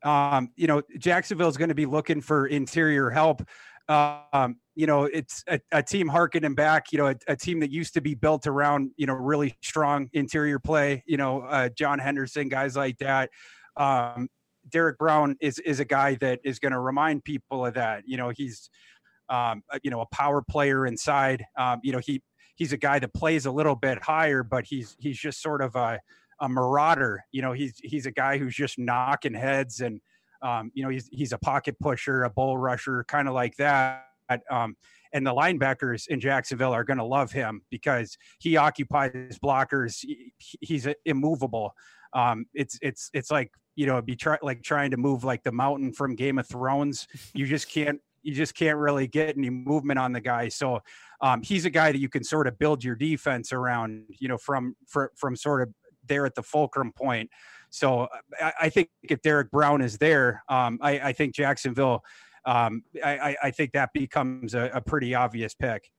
Um, 0.03 0.51
you 0.55 0.67
know, 0.67 0.81
Jacksonville 0.97 1.47
is 1.47 1.57
going 1.57 1.69
to 1.69 1.75
be 1.75 1.85
looking 1.85 2.21
for 2.21 2.47
interior 2.47 3.09
help. 3.09 3.47
Um, 3.87 4.57
you 4.75 4.87
know, 4.87 5.03
it's 5.03 5.43
a, 5.47 5.59
a 5.71 5.83
team 5.83 6.07
harkening 6.07 6.55
back, 6.55 6.91
you 6.91 6.97
know, 6.97 7.07
a, 7.07 7.15
a, 7.27 7.35
team 7.35 7.59
that 7.59 7.69
used 7.69 7.93
to 7.95 8.01
be 8.01 8.15
built 8.15 8.47
around, 8.47 8.91
you 8.95 9.05
know, 9.05 9.13
really 9.13 9.55
strong 9.61 10.09
interior 10.13 10.57
play, 10.57 11.03
you 11.05 11.17
know, 11.17 11.41
uh, 11.41 11.69
John 11.69 11.99
Henderson, 11.99 12.47
guys 12.49 12.75
like 12.75 12.97
that. 12.99 13.29
Um, 13.75 14.29
Derrick 14.73 14.97
Brown 14.97 15.37
is 15.39 15.59
is 15.59 15.79
a 15.79 15.85
guy 15.85 16.15
that 16.15 16.39
is 16.43 16.59
going 16.59 16.73
to 16.73 16.79
remind 16.79 17.23
people 17.23 17.65
of 17.65 17.75
that. 17.75 18.03
You 18.05 18.17
know, 18.17 18.29
he's 18.35 18.69
um, 19.29 19.61
you 19.83 19.91
know 19.91 20.01
a 20.01 20.07
power 20.07 20.41
player 20.41 20.85
inside. 20.85 21.45
Um, 21.57 21.79
you 21.83 21.93
know, 21.93 21.99
he 21.99 22.21
he's 22.55 22.73
a 22.73 22.77
guy 22.77 22.99
that 22.99 23.13
plays 23.13 23.45
a 23.45 23.51
little 23.51 23.75
bit 23.75 24.03
higher, 24.03 24.43
but 24.43 24.65
he's 24.65 24.97
he's 24.99 25.17
just 25.17 25.41
sort 25.41 25.61
of 25.61 25.75
a 25.75 25.99
a 26.41 26.49
marauder. 26.49 27.23
You 27.31 27.43
know, 27.43 27.53
he's 27.53 27.79
he's 27.83 28.05
a 28.05 28.11
guy 28.11 28.37
who's 28.37 28.55
just 28.55 28.77
knocking 28.79 29.35
heads 29.35 29.79
and 29.79 30.01
um, 30.41 30.71
you 30.73 30.83
know 30.83 30.89
he's 30.89 31.07
he's 31.11 31.31
a 31.31 31.37
pocket 31.37 31.77
pusher, 31.79 32.23
a 32.23 32.29
bull 32.29 32.57
rusher, 32.57 33.05
kind 33.07 33.27
of 33.27 33.33
like 33.33 33.55
that. 33.57 34.05
Um, 34.49 34.75
and 35.13 35.27
the 35.27 35.33
linebackers 35.33 36.07
in 36.07 36.19
Jacksonville 36.19 36.73
are 36.73 36.83
going 36.83 36.97
to 36.97 37.03
love 37.03 37.31
him 37.31 37.61
because 37.69 38.17
he 38.39 38.57
occupies 38.57 39.37
blockers. 39.43 39.99
He, 40.01 40.33
he's 40.61 40.87
immovable. 41.05 41.73
Um, 42.13 42.45
it's 42.53 42.77
it's 42.81 43.09
it's 43.13 43.31
like 43.31 43.51
you 43.75 43.85
know, 43.85 44.01
be 44.01 44.15
try, 44.15 44.37
like 44.41 44.61
trying 44.61 44.91
to 44.91 44.97
move 44.97 45.23
like 45.23 45.43
the 45.43 45.51
mountain 45.51 45.93
from 45.93 46.15
Game 46.15 46.37
of 46.37 46.47
Thrones. 46.47 47.07
You 47.33 47.45
just 47.45 47.69
can't 47.69 47.99
you 48.23 48.33
just 48.33 48.55
can't 48.55 48.77
really 48.77 49.07
get 49.07 49.37
any 49.37 49.49
movement 49.49 49.99
on 49.99 50.13
the 50.13 50.21
guy. 50.21 50.47
So 50.47 50.79
um, 51.21 51.41
he's 51.41 51.65
a 51.65 51.69
guy 51.69 51.91
that 51.91 51.99
you 51.99 52.09
can 52.09 52.23
sort 52.23 52.47
of 52.47 52.57
build 52.57 52.83
your 52.83 52.95
defense 52.95 53.51
around, 53.51 54.05
you 54.09 54.27
know, 54.27 54.37
from 54.37 54.75
from 54.87 55.35
sort 55.35 55.61
of 55.61 55.73
there 56.07 56.25
at 56.25 56.35
the 56.35 56.43
fulcrum 56.43 56.91
point. 56.91 57.29
So 57.69 58.07
I, 58.39 58.53
I 58.61 58.69
think 58.69 58.89
if 59.03 59.21
Derrick 59.21 59.51
Brown 59.51 59.81
is 59.81 59.97
there, 59.97 60.43
um, 60.47 60.79
I, 60.81 60.99
I, 60.99 61.13
think 61.13 61.33
Jacksonville, 61.33 62.03
um, 62.45 62.83
I, 63.03 63.35
I, 63.41 63.51
think 63.51 63.71
that 63.71 63.89
becomes 63.93 64.53
a, 64.53 64.69
a 64.75 64.81
pretty 64.81 65.15
obvious 65.15 65.55
pick. 65.55 65.89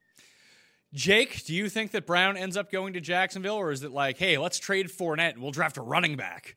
Jake, 0.93 1.45
do 1.45 1.53
you 1.53 1.69
think 1.69 1.91
that 1.91 2.07
Brown 2.07 2.37
ends 2.37 2.57
up 2.57 2.71
going 2.71 2.93
to 2.93 3.01
Jacksonville, 3.01 3.57
or 3.57 3.73
is 3.73 3.83
it 3.83 3.91
like, 3.91 4.19
hey, 4.19 4.39
let's 4.39 4.61
trade 4.61 4.89
Fournette 4.89 5.33
and 5.33 5.43
we'll 5.43 5.51
draft 5.51 5.77
a 5.77 5.83
running 5.83 6.17
back? 6.17 6.57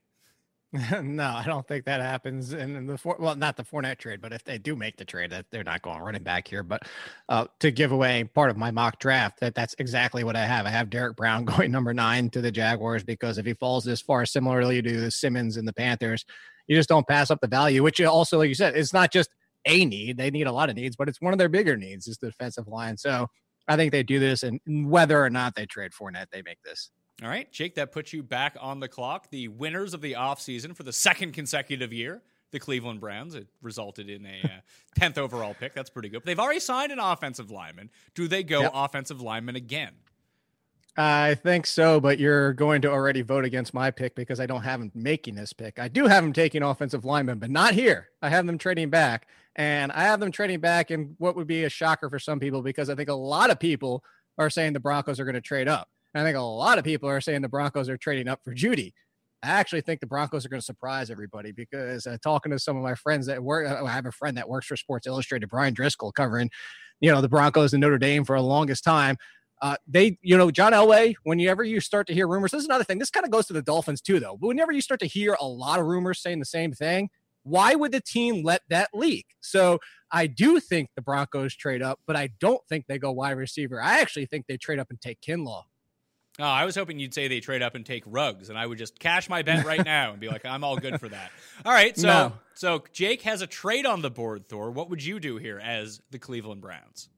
no, 1.01 1.23
I 1.23 1.45
don't 1.45 1.65
think 1.65 1.85
that 1.85 2.01
happens. 2.01 2.51
And 2.51 2.89
the 2.89 2.97
four, 2.97 3.15
well, 3.19 3.35
not 3.35 3.55
the 3.55 3.63
Fournette 3.63 3.99
trade, 3.99 4.19
but 4.21 4.33
if 4.33 4.43
they 4.43 4.57
do 4.57 4.75
make 4.75 4.97
the 4.97 5.05
trade, 5.05 5.31
that 5.31 5.45
they're 5.49 5.63
not 5.63 5.81
going 5.81 6.01
running 6.01 6.23
back 6.23 6.45
here. 6.45 6.61
But 6.61 6.83
uh, 7.29 7.47
to 7.59 7.71
give 7.71 7.93
away 7.93 8.25
part 8.25 8.49
of 8.49 8.57
my 8.57 8.69
mock 8.69 8.99
draft, 8.99 9.39
that 9.39 9.55
that's 9.55 9.75
exactly 9.79 10.25
what 10.25 10.35
I 10.35 10.45
have. 10.45 10.65
I 10.65 10.69
have 10.69 10.89
Derrick 10.89 11.15
Brown 11.15 11.45
going 11.45 11.71
number 11.71 11.93
nine 11.93 12.29
to 12.31 12.41
the 12.41 12.51
Jaguars 12.51 13.03
because 13.03 13.37
if 13.37 13.45
he 13.45 13.53
falls 13.53 13.85
this 13.85 14.01
far, 14.01 14.25
similarly 14.25 14.81
to 14.81 14.99
the 14.99 15.11
Simmons 15.11 15.55
and 15.55 15.65
the 15.65 15.73
Panthers, 15.73 16.25
you 16.67 16.75
just 16.75 16.89
don't 16.89 17.07
pass 17.07 17.31
up 17.31 17.39
the 17.39 17.47
value. 17.47 17.81
Which 17.81 18.01
also, 18.01 18.39
like 18.39 18.49
you 18.49 18.55
said, 18.55 18.75
it's 18.75 18.93
not 18.93 19.11
just 19.13 19.29
a 19.65 19.85
need; 19.85 20.17
they 20.17 20.31
need 20.31 20.47
a 20.47 20.51
lot 20.51 20.69
of 20.69 20.75
needs, 20.75 20.97
but 20.97 21.07
it's 21.07 21.21
one 21.21 21.33
of 21.33 21.39
their 21.39 21.49
bigger 21.49 21.77
needs 21.77 22.07
is 22.07 22.17
the 22.17 22.27
defensive 22.27 22.67
line. 22.67 22.97
So 22.97 23.27
I 23.69 23.77
think 23.77 23.93
they 23.93 24.03
do 24.03 24.19
this, 24.19 24.43
and 24.43 24.59
whether 24.67 25.23
or 25.23 25.29
not 25.29 25.55
they 25.55 25.65
trade 25.65 25.91
Fournette, 25.91 26.27
they 26.29 26.41
make 26.41 26.61
this. 26.63 26.91
All 27.23 27.29
right, 27.29 27.51
Jake, 27.51 27.75
that 27.75 27.91
puts 27.91 28.13
you 28.13 28.21
back 28.21 28.55
on 28.61 28.79
the 28.79 28.87
clock. 28.87 29.29
The 29.31 29.47
winners 29.47 29.95
of 29.95 30.01
the 30.01 30.13
offseason 30.13 30.75
for 30.75 30.83
the 30.83 30.93
second 30.93 31.33
consecutive 31.33 31.91
year, 31.91 32.21
the 32.51 32.59
Cleveland 32.59 32.99
Browns. 32.99 33.33
It 33.33 33.47
resulted 33.63 34.07
in 34.07 34.25
a 34.25 34.41
uh, 34.43 34.49
10th 34.99 35.17
overall 35.17 35.55
pick. 35.55 35.73
That's 35.73 35.89
pretty 35.89 36.09
good. 36.09 36.19
But 36.19 36.25
they've 36.25 36.39
already 36.39 36.59
signed 36.59 36.91
an 36.91 36.99
offensive 36.99 37.49
lineman. 37.49 37.89
Do 38.13 38.27
they 38.27 38.43
go 38.43 38.61
yep. 38.61 38.71
offensive 38.73 39.19
lineman 39.19 39.55
again? 39.55 39.93
I 40.99 41.35
think 41.35 41.67
so, 41.67 41.99
but 41.99 42.17
you're 42.17 42.53
going 42.53 42.81
to 42.81 42.91
already 42.91 43.21
vote 43.21 43.45
against 43.45 43.71
my 43.71 43.91
pick 43.91 44.15
because 44.15 44.39
I 44.39 44.47
don't 44.47 44.63
have 44.63 44.81
him 44.81 44.91
making 44.95 45.35
this 45.35 45.53
pick. 45.53 45.77
I 45.77 45.87
do 45.87 46.07
have 46.07 46.23
him 46.23 46.33
taking 46.33 46.63
offensive 46.63 47.05
lineman, 47.05 47.37
but 47.37 47.51
not 47.51 47.75
here. 47.75 48.09
I 48.23 48.29
have 48.29 48.47
them 48.47 48.57
trading 48.57 48.89
back, 48.89 49.27
and 49.55 49.91
I 49.91 50.03
have 50.03 50.19
them 50.19 50.31
trading 50.31 50.59
back 50.59 50.89
in 50.89 51.15
what 51.19 51.35
would 51.35 51.45
be 51.45 51.65
a 51.65 51.69
shocker 51.69 52.09
for 52.09 52.17
some 52.17 52.39
people 52.39 52.63
because 52.63 52.89
I 52.89 52.95
think 52.95 53.09
a 53.09 53.13
lot 53.13 53.51
of 53.51 53.59
people 53.59 54.03
are 54.39 54.49
saying 54.49 54.73
the 54.73 54.79
Broncos 54.79 55.19
are 55.19 55.23
going 55.23 55.35
to 55.35 55.41
trade 55.41 55.67
up. 55.67 55.87
I 56.19 56.23
think 56.23 56.37
a 56.37 56.41
lot 56.41 56.77
of 56.77 56.83
people 56.83 57.09
are 57.09 57.21
saying 57.21 57.41
the 57.41 57.49
Broncos 57.49 57.89
are 57.89 57.97
trading 57.97 58.27
up 58.27 58.43
for 58.43 58.53
Jeudy. 58.53 58.93
I 59.43 59.49
actually 59.49 59.81
think 59.81 59.99
the 59.99 60.07
Broncos 60.07 60.45
are 60.45 60.49
going 60.49 60.59
to 60.59 60.65
surprise 60.65 61.11
everybody 61.11 61.51
because 61.51 62.07
uh, 62.07 62.17
talking 62.23 62.51
to 62.51 62.59
some 62.59 62.75
of 62.75 62.83
my 62.83 62.95
friends 62.95 63.27
that 63.27 63.43
work, 63.43 63.69
uh, 63.69 63.85
I 63.85 63.91
have 63.91 64.05
a 64.05 64.11
friend 64.11 64.35
that 64.37 64.49
works 64.49 64.65
for 64.65 64.75
Sports 64.75 65.05
Illustrated, 65.05 65.47
Brian 65.47 65.73
Driscoll, 65.73 66.11
covering, 66.11 66.49
you 67.01 67.11
know, 67.11 67.21
the 67.21 67.29
Broncos 67.29 67.73
and 67.73 67.81
Notre 67.81 67.99
Dame 67.99 68.25
for 68.25 68.35
the 68.35 68.43
longest 68.43 68.83
time. 68.83 69.17
Uh, 69.61 69.75
they, 69.87 70.17
you 70.21 70.37
know, 70.37 70.51
John 70.51 70.71
Elway, 70.71 71.15
whenever 71.23 71.63
you 71.63 71.79
start 71.79 72.07
to 72.07 72.13
hear 72.13 72.27
rumors, 72.27 72.51
this 72.51 72.61
is 72.61 72.65
another 72.65 72.83
thing. 72.83 72.99
This 72.99 73.09
kind 73.09 73.25
of 73.25 73.31
goes 73.31 73.47
to 73.47 73.53
the 73.53 73.61
Dolphins 73.61 74.01
too, 74.01 74.19
though. 74.19 74.37
But 74.39 74.47
whenever 74.47 74.71
you 74.71 74.81
start 74.81 74.99
to 75.01 75.07
hear 75.07 75.35
a 75.39 75.47
lot 75.47 75.79
of 75.79 75.85
rumors 75.85 76.21
saying 76.21 76.39
the 76.39 76.45
same 76.45 76.73
thing, 76.73 77.09
why 77.43 77.75
would 77.75 77.91
the 77.91 78.01
team 78.01 78.43
let 78.43 78.61
that 78.69 78.89
leak? 78.93 79.27
So 79.39 79.79
I 80.11 80.27
do 80.27 80.59
think 80.59 80.89
the 80.95 81.01
Broncos 81.01 81.55
trade 81.55 81.81
up, 81.81 81.99
but 82.05 82.15
I 82.15 82.29
don't 82.39 82.61
think 82.67 82.85
they 82.87 82.97
go 82.97 83.11
wide 83.11 83.37
receiver. 83.37 83.81
I 83.81 83.99
actually 83.99 84.25
think 84.25 84.45
they 84.47 84.57
trade 84.57 84.79
up 84.79 84.89
and 84.89 84.99
take 84.99 85.21
Kinlaw. 85.21 85.63
Oh, 86.39 86.43
I 86.43 86.65
was 86.65 86.75
hoping 86.75 86.99
you'd 86.99 87.15
say 87.15 87.27
they 87.27 87.39
trade 87.39 87.63
up 87.63 87.73
and 87.73 87.83
take 87.83 88.03
Ruggs, 88.05 88.49
and 88.49 88.59
I 88.59 88.65
would 88.65 88.77
just 88.77 88.99
cash 88.99 89.27
my 89.27 89.41
bet 89.41 89.65
right 89.65 89.83
now 89.85 90.11
and 90.11 90.19
be 90.19 90.27
like, 90.27 90.45
I'm 90.45 90.63
all 90.63 90.77
good 90.77 90.99
for 90.99 91.09
that. 91.09 91.31
All 91.65 91.73
right, 91.73 91.97
so 91.97 92.07
no. 92.07 92.33
so 92.53 92.83
Jake 92.93 93.23
has 93.23 93.41
a 93.41 93.47
trade 93.47 93.87
on 93.87 94.01
the 94.03 94.11
board. 94.11 94.47
Thor, 94.47 94.69
what 94.69 94.89
would 94.89 95.03
you 95.03 95.19
do 95.19 95.37
here 95.37 95.59
as 95.59 95.99
the 96.11 96.19
Cleveland 96.19 96.61
Browns? 96.61 97.09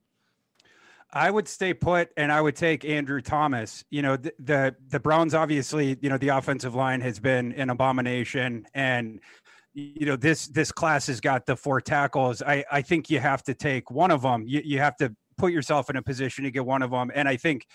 I 1.11 1.31
would 1.31 1.47
stay 1.47 1.73
put, 1.73 2.11
and 2.15 2.31
I 2.31 2.39
would 2.39 2.55
take 2.55 2.85
Andrew 2.85 3.19
Thomas. 3.19 3.83
You 3.89 4.03
know, 4.03 4.15
the, 4.15 4.33
the 4.39 4.75
the 4.87 4.99
Browns 4.99 5.33
obviously, 5.33 5.97
you 6.01 6.09
know, 6.09 6.17
the 6.17 6.29
offensive 6.29 6.75
line 6.75 7.01
has 7.01 7.19
been 7.19 7.51
an 7.53 7.69
abomination, 7.69 8.67
and 8.73 9.19
you 9.73 10.05
know 10.05 10.15
this 10.15 10.47
this 10.47 10.71
class 10.71 11.07
has 11.07 11.19
got 11.19 11.45
the 11.45 11.55
four 11.55 11.81
tackles. 11.81 12.41
I 12.41 12.63
I 12.71 12.81
think 12.83 13.09
you 13.09 13.19
have 13.19 13.43
to 13.43 13.53
take 13.53 13.91
one 13.91 14.11
of 14.11 14.21
them. 14.21 14.45
You 14.47 14.61
you 14.63 14.79
have 14.79 14.95
to 14.97 15.15
put 15.37 15.51
yourself 15.51 15.89
in 15.89 15.95
a 15.95 16.01
position 16.01 16.43
to 16.43 16.51
get 16.51 16.65
one 16.65 16.83
of 16.83 16.91
them, 16.91 17.11
and 17.13 17.27
I 17.27 17.37
think 17.37 17.65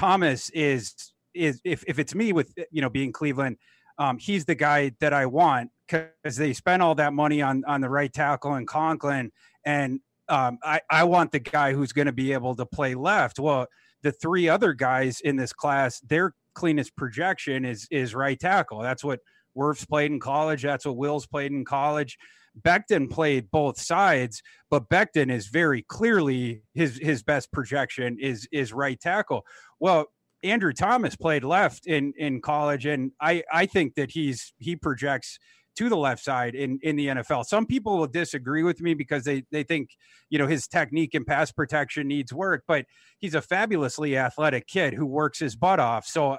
Thomas 0.00 0.48
is 0.50 0.94
is 1.34 1.60
if 1.62 1.84
if 1.86 1.98
it's 1.98 2.14
me 2.14 2.32
with 2.32 2.54
you 2.70 2.80
know 2.80 2.88
being 2.88 3.12
Cleveland, 3.12 3.58
um, 3.98 4.16
he's 4.16 4.46
the 4.46 4.54
guy 4.54 4.92
that 5.00 5.12
I 5.12 5.26
want 5.26 5.70
because 5.86 6.36
they 6.36 6.54
spent 6.54 6.80
all 6.80 6.94
that 6.94 7.12
money 7.12 7.42
on 7.42 7.62
on 7.66 7.82
the 7.82 7.90
right 7.90 8.10
tackle 8.10 8.54
and 8.54 8.66
Conklin, 8.66 9.30
and 9.66 10.00
um, 10.30 10.58
I 10.64 10.80
I 10.90 11.04
want 11.04 11.32
the 11.32 11.38
guy 11.38 11.74
who's 11.74 11.92
going 11.92 12.06
to 12.06 12.12
be 12.12 12.32
able 12.32 12.54
to 12.56 12.64
play 12.64 12.94
left. 12.94 13.38
Well, 13.38 13.66
the 14.02 14.10
three 14.10 14.48
other 14.48 14.72
guys 14.72 15.20
in 15.20 15.36
this 15.36 15.52
class, 15.52 16.00
their 16.00 16.32
cleanest 16.54 16.96
projection 16.96 17.66
is 17.66 17.86
is 17.90 18.14
right 18.14 18.40
tackle. 18.40 18.80
That's 18.80 19.04
what 19.04 19.20
Wirfs 19.54 19.86
played 19.86 20.12
in 20.12 20.18
college. 20.18 20.62
That's 20.62 20.86
what 20.86 20.96
Wills 20.96 21.26
played 21.26 21.52
in 21.52 21.66
college. 21.66 22.16
Becton 22.60 23.10
played 23.10 23.50
both 23.50 23.80
sides, 23.80 24.42
but 24.70 24.88
Becton 24.88 25.30
is 25.30 25.48
very 25.48 25.82
clearly 25.82 26.62
his 26.74 26.98
his 26.98 27.22
best 27.22 27.52
projection 27.52 28.16
is 28.20 28.48
is 28.52 28.72
right 28.72 28.98
tackle. 29.00 29.44
Well, 29.78 30.06
Andrew 30.42 30.72
Thomas 30.72 31.16
played 31.16 31.44
left 31.44 31.86
in 31.86 32.12
in 32.16 32.40
college, 32.40 32.86
and 32.86 33.12
I 33.20 33.42
I 33.52 33.66
think 33.66 33.94
that 33.94 34.10
he's 34.10 34.52
he 34.58 34.76
projects 34.76 35.38
to 35.76 35.88
the 35.88 35.96
left 35.96 36.22
side 36.22 36.54
in 36.54 36.78
in 36.82 36.96
the 36.96 37.08
NFL. 37.08 37.46
Some 37.46 37.66
people 37.66 37.98
will 37.98 38.06
disagree 38.06 38.62
with 38.62 38.80
me 38.80 38.94
because 38.94 39.24
they 39.24 39.44
they 39.50 39.62
think 39.62 39.90
you 40.28 40.38
know 40.38 40.46
his 40.46 40.66
technique 40.66 41.14
and 41.14 41.26
pass 41.26 41.52
protection 41.52 42.08
needs 42.08 42.32
work, 42.32 42.64
but 42.66 42.86
he's 43.18 43.34
a 43.34 43.42
fabulously 43.42 44.16
athletic 44.16 44.66
kid 44.66 44.94
who 44.94 45.06
works 45.06 45.38
his 45.38 45.56
butt 45.56 45.80
off. 45.80 46.06
So 46.06 46.38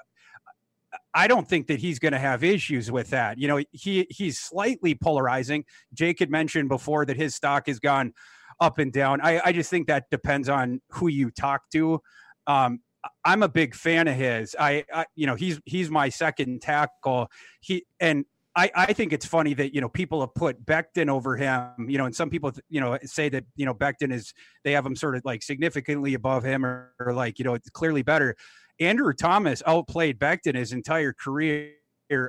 I 1.14 1.28
don't 1.28 1.48
think 1.48 1.68
that 1.68 1.80
he's 1.80 2.00
going 2.00 2.14
to 2.14 2.20
have 2.20 2.44
issues 2.44 2.92
with 2.92 3.10
that. 3.12 3.38
You 3.38 3.48
know, 3.48 3.64
he 3.72 4.08
he's 4.10 4.40
slightly 4.40 4.96
polarizing. 4.96 5.66
Jake 5.94 6.20
had 6.20 6.30
mentioned 6.30 6.70
before 6.70 7.06
that 7.06 7.18
his 7.18 7.36
stock 7.36 7.68
has 7.68 7.80
gone 7.80 8.14
up 8.60 8.78
and 8.78 8.92
down. 8.92 9.22
I, 9.22 9.42
I 9.46 9.52
just 9.52 9.70
think 9.70 9.88
that 9.88 10.10
depends 10.10 10.50
on 10.50 10.82
who 10.90 11.08
you 11.08 11.32
talk 11.32 11.70
to. 11.72 12.02
Um, 12.48 12.82
I'm 13.26 13.44
a 13.44 13.50
big 13.50 13.74
fan 13.74 14.08
of 14.08 14.16
his. 14.16 14.56
I, 14.60 14.86
I, 14.94 15.06
you 15.16 15.26
know, 15.26 15.36
he's 15.36 15.60
he's 15.66 15.90
my 15.90 16.10
second 16.10 16.62
tackle. 16.62 17.30
He 17.60 17.86
and 18.00 18.26
I, 18.56 18.70
I 18.76 18.94
think 18.94 19.14
it's 19.14 19.26
funny 19.26 19.54
that 19.56 19.74
you 19.74 19.82
know 19.82 19.90
people 19.90 20.20
have 20.22 20.36
put 20.36 20.66
Becton 20.66 21.10
over 21.10 21.36
him. 21.36 21.90
You 21.90 21.98
know, 21.98 22.06
and 22.06 22.16
some 22.16 22.30
people 22.30 22.52
you 22.70 22.82
know 22.82 22.98
say 23.04 23.30
that 23.30 23.46
you 23.56 23.66
know 23.66 23.74
Becton 23.74 24.12
is 24.12 24.34
they 24.64 24.74
have 24.74 24.86
him 24.86 24.96
sort 24.96 25.16
of 25.16 25.24
like 25.26 25.42
significantly 25.42 26.14
above 26.14 26.44
him 26.44 26.66
or, 26.66 26.94
or 27.00 27.14
like 27.14 27.40
you 27.40 27.46
know 27.46 27.54
it's 27.54 27.70
clearly 27.70 28.04
better. 28.04 28.36
Andrew 28.82 29.14
Thomas 29.14 29.62
outplayed 29.66 30.20
Becton 30.20 30.56
his 30.56 30.74
entire 30.74 31.14
career 31.14 31.74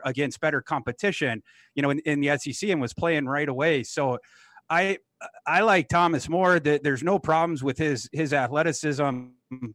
against 0.04 0.40
better 0.40 0.60
competition, 0.60 1.42
you 1.74 1.82
know, 1.82 1.90
in, 1.90 1.98
in 2.00 2.20
the 2.20 2.38
SEC 2.38 2.70
and 2.70 2.80
was 2.80 2.94
playing 2.94 3.26
right 3.26 3.48
away. 3.48 3.82
So 3.82 4.18
I 4.70 4.98
I 5.46 5.60
like 5.62 5.88
Thomas 5.88 6.28
more. 6.28 6.60
That 6.60 6.82
there's 6.82 7.02
no 7.02 7.18
problems 7.18 7.62
with 7.62 7.78
his 7.78 8.08
his 8.12 8.32
athleticism. 8.32 9.04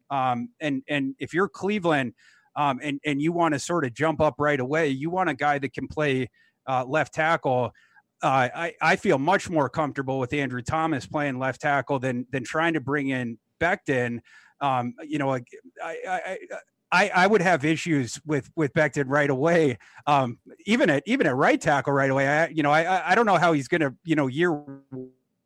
Um, 0.09 0.49
and 0.59 0.83
and 0.87 1.15
if 1.19 1.33
you're 1.33 1.49
Cleveland, 1.49 2.13
um, 2.55 2.79
and 2.81 2.99
and 3.05 3.21
you 3.21 3.31
want 3.31 3.53
to 3.53 3.59
sort 3.59 3.85
of 3.85 3.93
jump 3.93 4.21
up 4.21 4.35
right 4.39 4.59
away, 4.59 4.87
you 4.89 5.09
want 5.09 5.29
a 5.29 5.33
guy 5.33 5.59
that 5.59 5.73
can 5.73 5.87
play 5.87 6.29
uh, 6.67 6.85
left 6.87 7.13
tackle. 7.13 7.71
Uh, 8.23 8.49
I 8.53 8.73
I 8.81 8.95
feel 8.95 9.19
much 9.19 9.49
more 9.49 9.69
comfortable 9.69 10.19
with 10.19 10.33
Andrew 10.33 10.61
Thomas 10.61 11.05
playing 11.05 11.37
left 11.37 11.61
tackle 11.61 11.99
than 11.99 12.25
than 12.31 12.43
trying 12.43 12.73
to 12.73 12.81
bring 12.81 13.09
in 13.09 13.37
Becton. 13.59 14.19
Um, 14.61 14.93
you 15.05 15.17
know, 15.17 15.33
I, 15.33 15.41
I, 15.83 16.37
I, 16.91 17.11
I 17.13 17.27
would 17.27 17.41
have 17.41 17.65
issues 17.65 18.19
with 18.25 18.49
with 18.55 18.73
Becton 18.73 19.05
right 19.07 19.29
away. 19.29 19.77
Um, 20.05 20.39
even 20.65 20.89
at 20.89 21.03
even 21.05 21.27
at 21.27 21.35
right 21.35 21.59
tackle 21.59 21.93
right 21.93 22.09
away. 22.09 22.27
I 22.27 22.47
you 22.47 22.63
know 22.63 22.71
I 22.71 23.11
I 23.11 23.15
don't 23.15 23.25
know 23.25 23.37
how 23.37 23.53
he's 23.53 23.67
gonna 23.67 23.93
you 24.03 24.15
know 24.15 24.27
year 24.27 24.63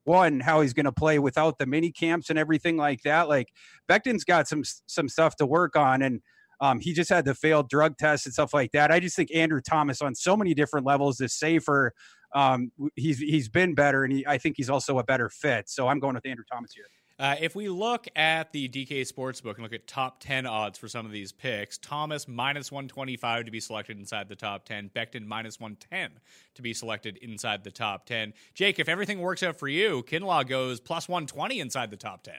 one 0.04 0.40
how 0.40 0.62
he's 0.62 0.74
gonna 0.74 0.92
play 0.92 1.20
without 1.20 1.58
the 1.58 1.66
mini 1.66 1.92
camps 1.92 2.30
and 2.30 2.38
everything 2.38 2.78
like 2.78 3.02
that. 3.04 3.28
Like 3.28 3.50
Becton's 3.90 4.24
got 4.24 4.48
some 4.48 4.64
some 4.88 5.10
stuff 5.10 5.36
to 5.38 5.46
work 5.46 5.76
on 5.76 6.02
and. 6.02 6.22
Um, 6.64 6.80
he 6.80 6.94
just 6.94 7.10
had 7.10 7.26
the 7.26 7.34
failed 7.34 7.70
drug 7.70 7.98
test 7.98 8.28
and 8.28 8.34
stuff 8.34 8.54
like 8.54 8.72
that. 8.74 8.92
I 8.92 9.00
just 9.00 9.16
think 9.16 9.34
Andrew 9.34 9.62
Thomas 9.62 10.00
on 10.00 10.14
so 10.14 10.38
many 10.38 10.54
different 10.54 10.86
levels 10.86 11.20
is 11.20 11.34
safer. 11.34 11.92
Um, 12.36 12.72
he's 12.96 13.18
he's 13.18 13.50
been 13.50 13.74
better, 13.74 14.04
and 14.04 14.14
he, 14.14 14.28
I 14.28 14.38
think 14.38 14.58
he's 14.58 14.70
also 14.70 15.00
a 15.00 15.04
better 15.04 15.28
fit. 15.28 15.70
So 15.70 15.88
I'm 15.88 16.00
going 16.00 16.14
with 16.14 16.24
Andrew 16.28 16.46
Thomas 16.48 16.72
here. 16.74 16.86
Uh, 17.22 17.36
if 17.40 17.56
we 17.56 17.70
look 17.70 18.08
at 18.16 18.52
the 18.52 18.68
DK 18.68 19.02
Sportsbook 19.02 19.54
and 19.54 19.62
look 19.62 19.74
at 19.74 19.86
top 19.86 20.20
10 20.22 20.48
odds 20.48 20.80
for 20.80 20.88
some 20.88 21.06
of 21.06 21.12
these 21.12 21.32
picks, 21.32 21.78
Thomas 21.78 22.28
minus 22.28 22.72
125 22.72 23.46
to 23.46 23.52
be 23.52 23.60
selected 23.60 24.00
inside 24.00 24.28
the 24.28 24.36
top 24.36 24.66
10, 24.66 24.90
Becton 24.96 25.28
minus 25.28 25.60
110 25.60 26.20
to 26.56 26.62
be 26.64 26.74
selected 26.74 27.18
inside 27.18 27.64
the 27.64 27.70
top 27.70 28.08
10. 28.08 28.34
Jake, 28.56 28.80
if 28.80 28.90
everything 28.90 29.20
works 29.20 29.44
out 29.44 29.56
for 29.56 29.68
you, 29.68 30.04
Kinlaw 30.10 30.48
goes 30.48 30.80
plus 30.80 31.08
120 31.08 31.60
inside 31.60 31.92
the 31.92 31.96
top 31.96 32.24
10. 32.24 32.34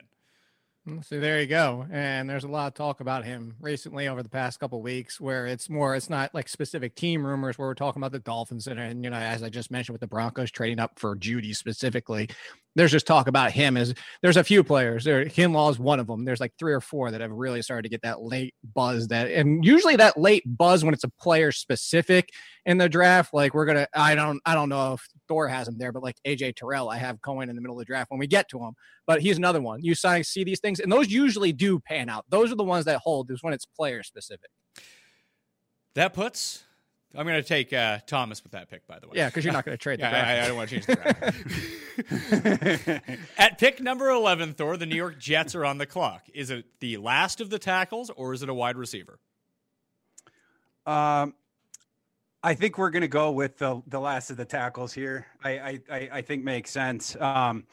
Mm, 0.88 1.04
so 1.04 1.20
there 1.20 1.40
you 1.40 1.46
go. 1.46 1.86
And 1.92 2.28
there's 2.28 2.42
a 2.42 2.48
lot 2.48 2.66
of 2.66 2.74
talk 2.74 2.98
about 2.98 3.24
him 3.24 3.54
recently 3.60 4.08
over 4.08 4.20
the 4.20 4.28
past 4.28 4.58
couple 4.58 4.82
weeks 4.82 5.20
where 5.20 5.46
it's 5.46 5.70
more, 5.70 5.94
it's 5.94 6.10
not 6.10 6.34
like 6.34 6.48
specific 6.48 6.96
team 6.96 7.24
rumors 7.24 7.56
where 7.56 7.68
we're 7.68 7.74
talking 7.74 8.00
about 8.00 8.10
the 8.10 8.18
Dolphins 8.18 8.66
and, 8.66 8.80
and, 8.80 9.04
you 9.04 9.10
know, 9.10 9.16
as 9.16 9.44
I 9.44 9.48
just 9.48 9.70
mentioned 9.70 9.94
with 9.94 10.00
the 10.00 10.08
Broncos 10.08 10.50
trading 10.50 10.80
up 10.80 10.98
for 10.98 11.14
Jeudy 11.14 11.54
specifically, 11.54 12.28
there's 12.74 12.90
just 12.90 13.06
talk 13.06 13.26
about 13.26 13.52
him 13.52 13.76
as 13.76 13.94
there's 14.22 14.36
a 14.36 14.44
few 14.44 14.64
players 14.64 15.04
there. 15.04 15.24
Kinlaw 15.26 15.70
is 15.70 15.78
one 15.78 16.00
of 16.00 16.06
them. 16.06 16.24
There's 16.24 16.40
like 16.40 16.52
three 16.58 16.72
or 16.72 16.80
four 16.80 17.10
that 17.10 17.20
have 17.20 17.30
really 17.30 17.62
started 17.62 17.82
to 17.82 17.88
get 17.88 18.02
that 18.02 18.22
late 18.22 18.54
buzz 18.74 19.08
that, 19.08 19.30
and 19.30 19.64
usually 19.64 19.96
that 19.96 20.18
late 20.18 20.42
buzz 20.46 20.84
when 20.84 20.94
it's 20.94 21.04
a 21.04 21.10
player 21.20 21.52
specific 21.52 22.30
in 22.64 22.78
the 22.78 22.88
draft, 22.88 23.34
like 23.34 23.54
we're 23.54 23.66
to, 23.66 23.88
I 23.94 24.14
don't, 24.14 24.40
I 24.46 24.54
don't 24.54 24.68
know 24.68 24.94
if 24.94 25.06
Thor 25.28 25.48
has 25.48 25.68
him 25.68 25.78
there, 25.78 25.92
but 25.92 26.02
like 26.02 26.16
AJ 26.26 26.56
Terrell, 26.56 26.88
I 26.88 26.96
have 26.96 27.20
Cohen 27.20 27.50
in 27.50 27.56
the 27.56 27.62
middle 27.62 27.76
of 27.76 27.80
the 27.80 27.84
draft 27.84 28.10
when 28.10 28.20
we 28.20 28.26
get 28.26 28.48
to 28.50 28.58
him, 28.58 28.72
but 29.06 29.20
he's 29.20 29.38
another 29.38 29.60
one. 29.60 29.82
You 29.82 29.94
sign 29.94 30.24
see 30.24 30.44
these 30.44 30.60
things 30.60 30.80
and 30.80 30.90
those 30.90 31.08
usually 31.08 31.52
do 31.52 31.78
pan 31.80 32.08
out. 32.08 32.24
Those 32.28 32.52
are 32.52 32.56
the 32.56 32.64
ones 32.64 32.84
that 32.86 33.00
hold 33.02 33.30
is 33.30 33.42
when 33.42 33.52
it's 33.52 33.66
player 33.66 34.02
specific. 34.02 34.50
That 35.94 36.14
puts 36.14 36.64
I'm 37.14 37.26
going 37.26 37.42
to 37.42 37.46
take 37.46 37.72
uh, 37.72 37.98
Thomas 38.06 38.42
with 38.42 38.52
that 38.52 38.70
pick, 38.70 38.86
by 38.86 38.98
the 38.98 39.06
way. 39.06 39.14
Yeah, 39.16 39.28
because 39.28 39.44
you're 39.44 39.52
not 39.52 39.64
going 39.64 39.76
to 39.78 39.82
trade. 39.82 40.00
yeah, 40.00 40.40
I, 40.40 40.44
I, 40.44 40.48
don't 40.48 40.56
want 40.56 40.70
to 40.70 40.80
change 40.80 40.86
the 40.86 40.96
draft. 42.96 43.28
At 43.38 43.58
pick 43.58 43.80
number 43.80 44.08
11, 44.08 44.54
Thor, 44.54 44.76
the 44.76 44.86
New 44.86 44.96
York 44.96 45.18
Jets 45.18 45.54
are 45.54 45.64
on 45.64 45.78
the 45.78 45.86
clock. 45.86 46.22
Is 46.32 46.50
it 46.50 46.64
the 46.80 46.96
last 46.96 47.40
of 47.40 47.50
the 47.50 47.58
tackles, 47.58 48.10
or 48.10 48.32
is 48.32 48.42
it 48.42 48.48
a 48.48 48.54
wide 48.54 48.76
receiver? 48.76 49.18
Um, 50.86 51.34
I 52.42 52.54
think 52.54 52.78
we're 52.78 52.90
going 52.90 53.02
to 53.02 53.08
go 53.08 53.30
with 53.30 53.58
the 53.58 53.82
the 53.86 54.00
last 54.00 54.30
of 54.30 54.36
the 54.36 54.44
tackles 54.44 54.92
here. 54.92 55.26
I 55.44 55.80
I, 55.88 56.08
I 56.12 56.22
think 56.22 56.42
makes 56.42 56.70
sense. 56.70 57.14
Um, 57.20 57.64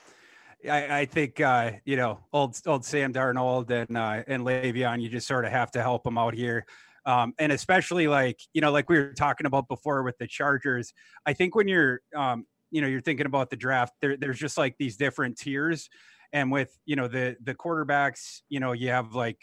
I, 0.69 0.99
I 0.99 1.05
think 1.05 1.41
uh, 1.41 1.71
you 1.85 1.95
know 1.95 2.19
old 2.33 2.59
old 2.67 2.85
Sam 2.85 3.11
Darnold 3.11 3.71
and 3.71 3.97
uh, 3.97 4.23
and 4.27 4.43
Le'Veon. 4.43 5.01
You 5.01 5.09
just 5.09 5.27
sort 5.27 5.45
of 5.45 5.51
have 5.51 5.71
to 5.71 5.81
help 5.81 6.03
them 6.03 6.17
out 6.17 6.35
here. 6.35 6.65
Um, 7.09 7.33
and 7.39 7.51
especially 7.51 8.07
like 8.07 8.39
you 8.53 8.61
know 8.61 8.71
like 8.71 8.89
we 8.89 8.99
were 8.99 9.13
talking 9.13 9.47
about 9.47 9.67
before 9.67 10.03
with 10.03 10.17
the 10.19 10.27
chargers 10.27 10.93
i 11.25 11.33
think 11.33 11.55
when 11.55 11.67
you're 11.67 12.01
um, 12.15 12.45
you 12.71 12.81
know 12.81 12.87
you're 12.87 13.01
thinking 13.01 13.25
about 13.25 13.49
the 13.49 13.55
draft 13.55 13.93
there, 14.01 14.17
there's 14.17 14.39
just 14.39 14.57
like 14.57 14.75
these 14.77 14.97
different 14.97 15.37
tiers. 15.37 15.89
And 16.31 16.51
with 16.51 16.77
you 16.85 16.95
know 16.95 17.07
the 17.07 17.35
the 17.43 17.55
quarterbacks 17.55 18.41
you 18.49 18.59
know 18.59 18.71
you 18.73 18.89
have 18.89 19.13
like 19.13 19.39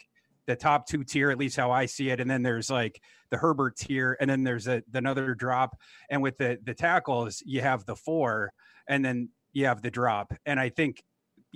the 0.46 0.54
top 0.54 0.86
two 0.86 1.02
tier 1.02 1.32
at 1.32 1.38
least 1.38 1.56
how 1.56 1.72
i 1.72 1.86
see 1.86 2.10
it. 2.10 2.20
And 2.20 2.30
then 2.30 2.42
there's 2.42 2.70
like 2.70 3.00
the 3.30 3.36
herbert 3.36 3.76
tier 3.76 4.16
and 4.20 4.30
then 4.30 4.44
there's 4.44 4.68
a, 4.68 4.82
another 4.94 5.34
drop. 5.34 5.76
And 6.10 6.22
with 6.22 6.38
the 6.38 6.58
the 6.62 6.74
tackles 6.74 7.42
you 7.44 7.60
have 7.60 7.84
the 7.86 7.96
four 7.96 8.52
and 8.88 9.04
then 9.04 9.30
you 9.52 9.66
have 9.66 9.82
the 9.82 9.90
drop. 9.90 10.32
And 10.46 10.60
i 10.60 10.68
think 10.68 11.02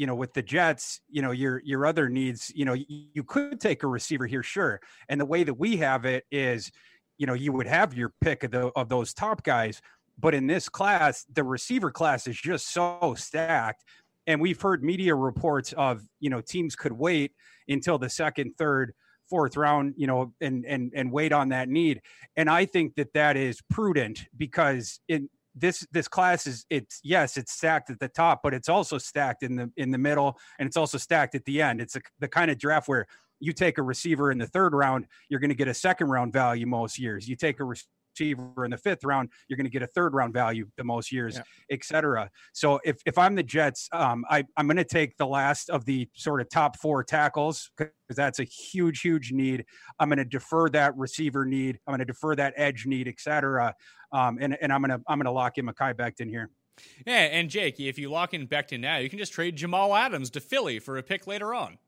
you 0.00 0.06
know, 0.06 0.14
with 0.14 0.32
the 0.32 0.40
Jets, 0.40 1.02
you 1.10 1.20
know, 1.20 1.30
your 1.30 1.60
your 1.62 1.84
other 1.84 2.08
needs, 2.08 2.50
you 2.54 2.64
know, 2.64 2.72
you, 2.72 3.22
could 3.22 3.60
take 3.60 3.82
a 3.82 3.86
receiver 3.86 4.26
here, 4.26 4.42
sure. 4.42 4.80
And 5.10 5.20
the 5.20 5.26
way 5.26 5.44
that 5.44 5.52
we 5.52 5.76
have 5.76 6.06
it 6.06 6.24
is, 6.30 6.72
you 7.18 7.26
know, 7.26 7.34
you 7.34 7.52
would 7.52 7.66
have 7.66 7.92
your 7.92 8.14
pick 8.22 8.42
of 8.42 8.50
the 8.50 8.68
of 8.76 8.88
those 8.88 9.12
top 9.12 9.42
guys, 9.42 9.82
but 10.18 10.34
in 10.34 10.46
this 10.46 10.70
class, 10.70 11.26
the 11.30 11.44
receiver 11.44 11.90
class 11.90 12.26
is 12.26 12.40
just 12.40 12.70
so 12.72 13.14
stacked. 13.14 13.84
And 14.26 14.40
we've 14.40 14.58
heard 14.58 14.82
media 14.82 15.14
reports 15.14 15.74
of, 15.74 16.02
you 16.18 16.30
know, 16.30 16.40
teams 16.40 16.74
could 16.74 16.92
wait 16.92 17.32
until 17.68 17.98
the 17.98 18.08
second, 18.08 18.54
third, 18.56 18.94
fourth 19.28 19.54
round, 19.54 19.92
you 19.98 20.06
know, 20.06 20.32
and 20.40 20.64
and 20.64 20.92
and 20.96 21.12
wait 21.12 21.34
on 21.34 21.50
that 21.50 21.68
need. 21.68 22.00
And 22.38 22.48
I 22.48 22.64
think 22.64 22.94
that 22.94 23.12
that 23.12 23.36
is 23.36 23.60
prudent 23.68 24.24
because 24.34 24.98
in 25.08 25.28
this 25.54 25.86
this 25.92 26.08
class 26.08 26.46
is 26.46 26.64
it's 26.70 27.00
yes 27.02 27.36
it's 27.36 27.52
stacked 27.52 27.90
at 27.90 27.98
the 27.98 28.08
top 28.08 28.40
but 28.42 28.54
it's 28.54 28.68
also 28.68 28.98
stacked 28.98 29.42
in 29.42 29.56
the 29.56 29.70
in 29.76 29.90
the 29.90 29.98
middle 29.98 30.38
and 30.58 30.66
it's 30.66 30.76
also 30.76 30.98
stacked 30.98 31.34
at 31.34 31.44
the 31.44 31.60
end. 31.60 31.80
It's 31.80 31.96
a, 31.96 32.00
the 32.20 32.28
kind 32.28 32.50
of 32.50 32.58
draft 32.58 32.88
where 32.88 33.06
you 33.40 33.52
take 33.52 33.78
a 33.78 33.82
receiver 33.82 34.30
in 34.30 34.38
the 34.38 34.46
third 34.46 34.74
round 34.74 35.06
you're 35.28 35.40
going 35.40 35.50
to 35.50 35.56
get 35.56 35.68
a 35.68 35.74
second 35.74 36.08
round 36.08 36.32
value 36.32 36.66
most 36.66 36.98
years. 36.98 37.28
You 37.28 37.36
take 37.36 37.60
a 37.60 37.64
in 38.18 38.70
the 38.70 38.78
fifth 38.82 39.04
round, 39.04 39.30
you're 39.48 39.56
going 39.56 39.66
to 39.66 39.70
get 39.70 39.82
a 39.82 39.86
third 39.88 40.14
round 40.14 40.32
value 40.32 40.66
the 40.76 40.84
most 40.84 41.12
years, 41.12 41.36
yeah. 41.36 41.42
etc. 41.70 42.30
So 42.52 42.80
if 42.84 42.98
if 43.06 43.18
I'm 43.18 43.34
the 43.34 43.42
Jets, 43.42 43.88
um, 43.92 44.24
I 44.28 44.44
I'm 44.56 44.66
going 44.66 44.76
to 44.76 44.84
take 44.84 45.16
the 45.16 45.26
last 45.26 45.70
of 45.70 45.84
the 45.84 46.08
sort 46.14 46.40
of 46.40 46.48
top 46.48 46.78
four 46.78 47.04
tackles 47.04 47.70
because 47.76 47.92
that's 48.10 48.38
a 48.38 48.44
huge 48.44 49.00
huge 49.00 49.32
need. 49.32 49.64
I'm 49.98 50.08
going 50.08 50.18
to 50.18 50.24
defer 50.24 50.68
that 50.70 50.96
receiver 50.96 51.44
need. 51.44 51.78
I'm 51.86 51.92
going 51.92 52.00
to 52.00 52.04
defer 52.04 52.34
that 52.36 52.54
edge 52.56 52.86
need, 52.86 53.08
etc. 53.08 53.74
Um, 54.12 54.38
and 54.40 54.56
and 54.60 54.72
I'm 54.72 54.82
going 54.82 54.98
to 54.98 55.04
I'm 55.08 55.18
going 55.18 55.26
to 55.26 55.32
lock 55.32 55.58
in 55.58 55.66
Mekhi 55.66 55.94
Becton 55.94 56.28
here. 56.28 56.50
Yeah, 57.06 57.24
and 57.24 57.50
Jake, 57.50 57.78
if 57.78 57.98
you 57.98 58.10
lock 58.10 58.32
in 58.32 58.46
Becton 58.46 58.80
now, 58.80 58.96
you 58.96 59.10
can 59.10 59.18
just 59.18 59.32
trade 59.32 59.56
Jamal 59.56 59.94
Adams 59.94 60.30
to 60.30 60.40
Philly 60.40 60.78
for 60.78 60.96
a 60.96 61.02
pick 61.02 61.26
later 61.26 61.52
on. 61.52 61.78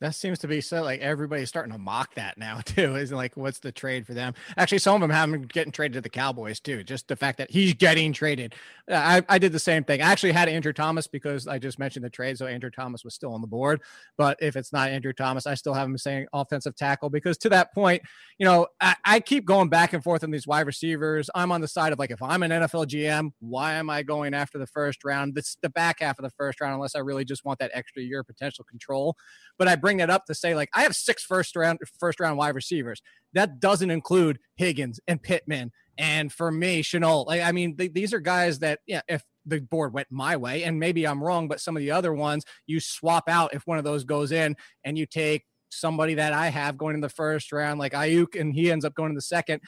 That 0.00 0.14
seems 0.14 0.38
to 0.40 0.48
be 0.48 0.62
so 0.62 0.82
like 0.82 1.00
everybody's 1.00 1.50
starting 1.50 1.72
to 1.72 1.78
mock 1.78 2.14
that 2.14 2.38
now 2.38 2.60
too. 2.64 2.96
Is 2.96 3.12
like, 3.12 3.36
what's 3.36 3.58
the 3.58 3.72
trade 3.72 4.06
for 4.06 4.14
them? 4.14 4.34
Actually, 4.56 4.78
some 4.78 4.94
of 4.94 5.00
them 5.02 5.10
have 5.10 5.28
him 5.28 5.42
getting 5.42 5.72
traded 5.72 5.94
to 5.94 6.00
the 6.00 6.08
Cowboys 6.08 6.58
too. 6.58 6.82
Just 6.82 7.08
the 7.08 7.16
fact 7.16 7.38
that 7.38 7.50
he's 7.50 7.74
getting 7.74 8.12
traded. 8.12 8.54
Uh, 8.90 8.94
I, 8.94 9.34
I 9.34 9.38
did 9.38 9.52
the 9.52 9.58
same 9.58 9.84
thing. 9.84 10.00
I 10.00 10.06
actually 10.06 10.32
had 10.32 10.48
Andrew 10.48 10.72
Thomas 10.72 11.06
because 11.06 11.46
I 11.46 11.58
just 11.58 11.78
mentioned 11.78 12.04
the 12.04 12.10
trade, 12.10 12.38
so 12.38 12.46
Andrew 12.46 12.70
Thomas 12.70 13.04
was 13.04 13.14
still 13.14 13.32
on 13.34 13.42
the 13.42 13.46
board. 13.46 13.82
But 14.16 14.38
if 14.40 14.56
it's 14.56 14.72
not 14.72 14.88
Andrew 14.88 15.12
Thomas, 15.12 15.46
I 15.46 15.54
still 15.54 15.74
have 15.74 15.86
him 15.86 15.98
saying 15.98 16.26
offensive 16.32 16.76
tackle 16.76 17.10
because 17.10 17.36
to 17.38 17.50
that 17.50 17.74
point, 17.74 18.02
you 18.38 18.46
know, 18.46 18.68
I, 18.80 18.96
I 19.04 19.20
keep 19.20 19.44
going 19.44 19.68
back 19.68 19.92
and 19.92 20.02
forth 20.02 20.24
on 20.24 20.30
these 20.30 20.46
wide 20.46 20.66
receivers. 20.66 21.28
I'm 21.34 21.52
on 21.52 21.60
the 21.60 21.68
side 21.68 21.92
of 21.92 21.98
like, 21.98 22.10
if 22.10 22.22
I'm 22.22 22.42
an 22.42 22.50
NFL 22.50 22.86
GM, 22.86 23.32
why 23.40 23.74
am 23.74 23.90
I 23.90 24.02
going 24.02 24.32
after 24.32 24.58
the 24.58 24.66
first 24.66 25.04
round? 25.04 25.34
This 25.34 25.58
the 25.60 25.68
back 25.68 26.00
half 26.00 26.18
of 26.18 26.22
the 26.22 26.30
first 26.30 26.60
round, 26.60 26.74
unless 26.74 26.94
I 26.94 27.00
really 27.00 27.24
just 27.24 27.44
want 27.44 27.58
that 27.58 27.70
extra 27.74 28.02
year 28.02 28.24
potential 28.24 28.64
control. 28.64 29.16
But 29.58 29.68
I 29.68 29.76
bring 29.76 29.89
that 29.98 30.10
up 30.10 30.26
to 30.26 30.34
say 30.34 30.54
like 30.54 30.70
I 30.74 30.82
have 30.82 30.94
six 30.94 31.24
first 31.24 31.56
round 31.56 31.78
first 31.98 32.20
round 32.20 32.38
wide 32.38 32.54
receivers. 32.54 33.02
That 33.32 33.60
doesn't 33.60 33.90
include 33.90 34.38
Higgins 34.56 35.00
and 35.06 35.22
Pittman 35.22 35.72
and 36.00 36.32
for 36.32 36.50
me, 36.50 36.82
Shenault. 36.82 37.26
Like 37.26 37.42
I 37.42 37.52
mean, 37.52 37.76
th- 37.76 37.92
these 37.92 38.14
are 38.14 38.20
guys 38.20 38.60
that 38.60 38.80
yeah, 38.86 39.02
if 39.06 39.22
the 39.44 39.60
board 39.60 39.92
went 39.92 40.08
my 40.10 40.36
way, 40.36 40.64
and 40.64 40.80
maybe 40.80 41.06
I'm 41.06 41.22
wrong, 41.22 41.46
but 41.46 41.60
some 41.60 41.76
of 41.76 41.80
the 41.80 41.90
other 41.90 42.14
ones 42.14 42.44
you 42.66 42.80
swap 42.80 43.28
out 43.28 43.54
if 43.54 43.66
one 43.66 43.78
of 43.78 43.84
those 43.84 44.04
goes 44.04 44.32
in, 44.32 44.56
and 44.82 44.96
you 44.96 45.04
take 45.04 45.44
somebody 45.70 46.14
that 46.14 46.32
I 46.32 46.48
have 46.48 46.78
going 46.78 46.94
in 46.94 47.02
the 47.02 47.10
first 47.10 47.52
round, 47.52 47.78
like 47.78 47.92
Aiyuk, 47.92 48.38
and 48.40 48.52
he 48.52 48.72
ends 48.72 48.84
up 48.84 48.94
going 48.94 49.10
in 49.10 49.14
the 49.14 49.20
second 49.20 49.60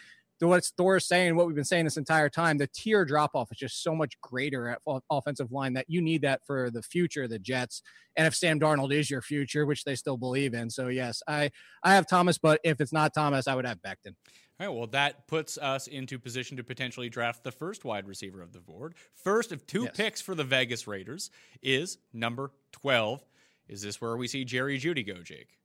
to 0.42 0.48
what 0.48 0.64
Thor's 0.76 1.06
saying, 1.06 1.36
what 1.36 1.46
we've 1.46 1.54
been 1.54 1.64
saying 1.64 1.84
this 1.84 1.96
entire 1.96 2.28
time, 2.28 2.58
the 2.58 2.66
tier 2.66 3.04
drop 3.04 3.30
off 3.34 3.52
is 3.52 3.58
just 3.58 3.80
so 3.80 3.94
much 3.94 4.20
greater 4.20 4.70
at 4.70 4.80
offensive 5.08 5.52
line 5.52 5.72
that 5.74 5.86
you 5.88 6.02
need 6.02 6.22
that 6.22 6.40
for 6.44 6.68
the 6.68 6.82
future 6.82 7.22
of 7.22 7.30
the 7.30 7.38
Jets. 7.38 7.80
And 8.16 8.26
if 8.26 8.34
Sam 8.34 8.58
Darnold 8.58 8.92
is 8.92 9.08
your 9.08 9.22
future, 9.22 9.66
which 9.66 9.84
they 9.84 9.94
still 9.94 10.16
believe 10.16 10.52
in, 10.52 10.68
so 10.68 10.88
yes, 10.88 11.22
I 11.28 11.52
I 11.84 11.94
have 11.94 12.08
Thomas, 12.08 12.38
but 12.38 12.60
if 12.64 12.80
it's 12.80 12.92
not 12.92 13.14
Thomas, 13.14 13.46
I 13.46 13.54
would 13.54 13.66
have 13.66 13.78
Becton. 13.82 14.16
All 14.58 14.66
right, 14.66 14.68
well, 14.68 14.88
that 14.88 15.28
puts 15.28 15.58
us 15.58 15.86
into 15.86 16.18
position 16.18 16.56
to 16.56 16.64
potentially 16.64 17.08
draft 17.08 17.44
the 17.44 17.52
first 17.52 17.84
wide 17.84 18.08
receiver 18.08 18.42
of 18.42 18.52
the 18.52 18.60
board. 18.60 18.94
First 19.14 19.52
of 19.52 19.64
two 19.64 19.84
yes. 19.84 19.96
picks 19.96 20.20
for 20.20 20.34
the 20.34 20.44
Vegas 20.44 20.88
Raiders 20.88 21.30
is 21.62 21.98
number 22.12 22.50
12. 22.72 23.24
Is 23.68 23.80
this 23.80 24.00
where 24.00 24.16
we 24.16 24.26
see 24.26 24.44
Jerry 24.44 24.78
Jeudy 24.78 25.06
go, 25.06 25.22
Jake? 25.22 25.61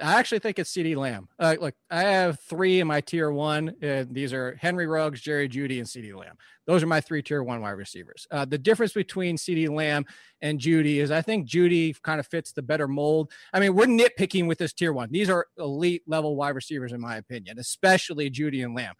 I 0.00 0.18
actually 0.18 0.40
think 0.40 0.58
it's 0.58 0.72
CeeDee 0.72 0.96
Lamb. 0.96 1.28
Uh, 1.38 1.54
look, 1.60 1.74
I 1.88 2.02
have 2.02 2.40
three 2.40 2.80
in 2.80 2.86
my 2.86 3.00
tier 3.00 3.30
one. 3.30 3.74
And 3.80 4.12
these 4.12 4.32
are 4.32 4.56
Henry 4.60 4.86
Ruggs, 4.86 5.20
Jerry 5.20 5.48
Jeudy, 5.48 5.78
and 5.78 5.86
CeeDee 5.86 6.16
Lamb. 6.18 6.36
Those 6.66 6.82
are 6.82 6.86
my 6.86 7.00
three 7.00 7.22
tier 7.22 7.42
one 7.42 7.60
wide 7.60 7.70
receivers. 7.72 8.26
Uh, 8.30 8.44
the 8.44 8.58
difference 8.58 8.92
between 8.92 9.36
CeeDee 9.36 9.68
Lamb 9.68 10.04
and 10.40 10.58
Jeudy 10.58 10.96
is 10.96 11.10
I 11.10 11.22
think 11.22 11.48
Jeudy 11.48 11.94
kind 12.02 12.18
of 12.18 12.26
fits 12.26 12.52
the 12.52 12.62
better 12.62 12.88
mold. 12.88 13.30
I 13.52 13.60
mean, 13.60 13.74
we're 13.74 13.86
nitpicking 13.86 14.48
with 14.48 14.58
this 14.58 14.72
tier 14.72 14.92
one. 14.92 15.10
These 15.12 15.30
are 15.30 15.46
elite 15.58 16.02
level 16.06 16.34
wide 16.34 16.56
receivers, 16.56 16.92
in 16.92 17.00
my 17.00 17.16
opinion, 17.16 17.58
especially 17.58 18.30
Jeudy 18.30 18.64
and 18.64 18.74
Lamb. 18.74 18.94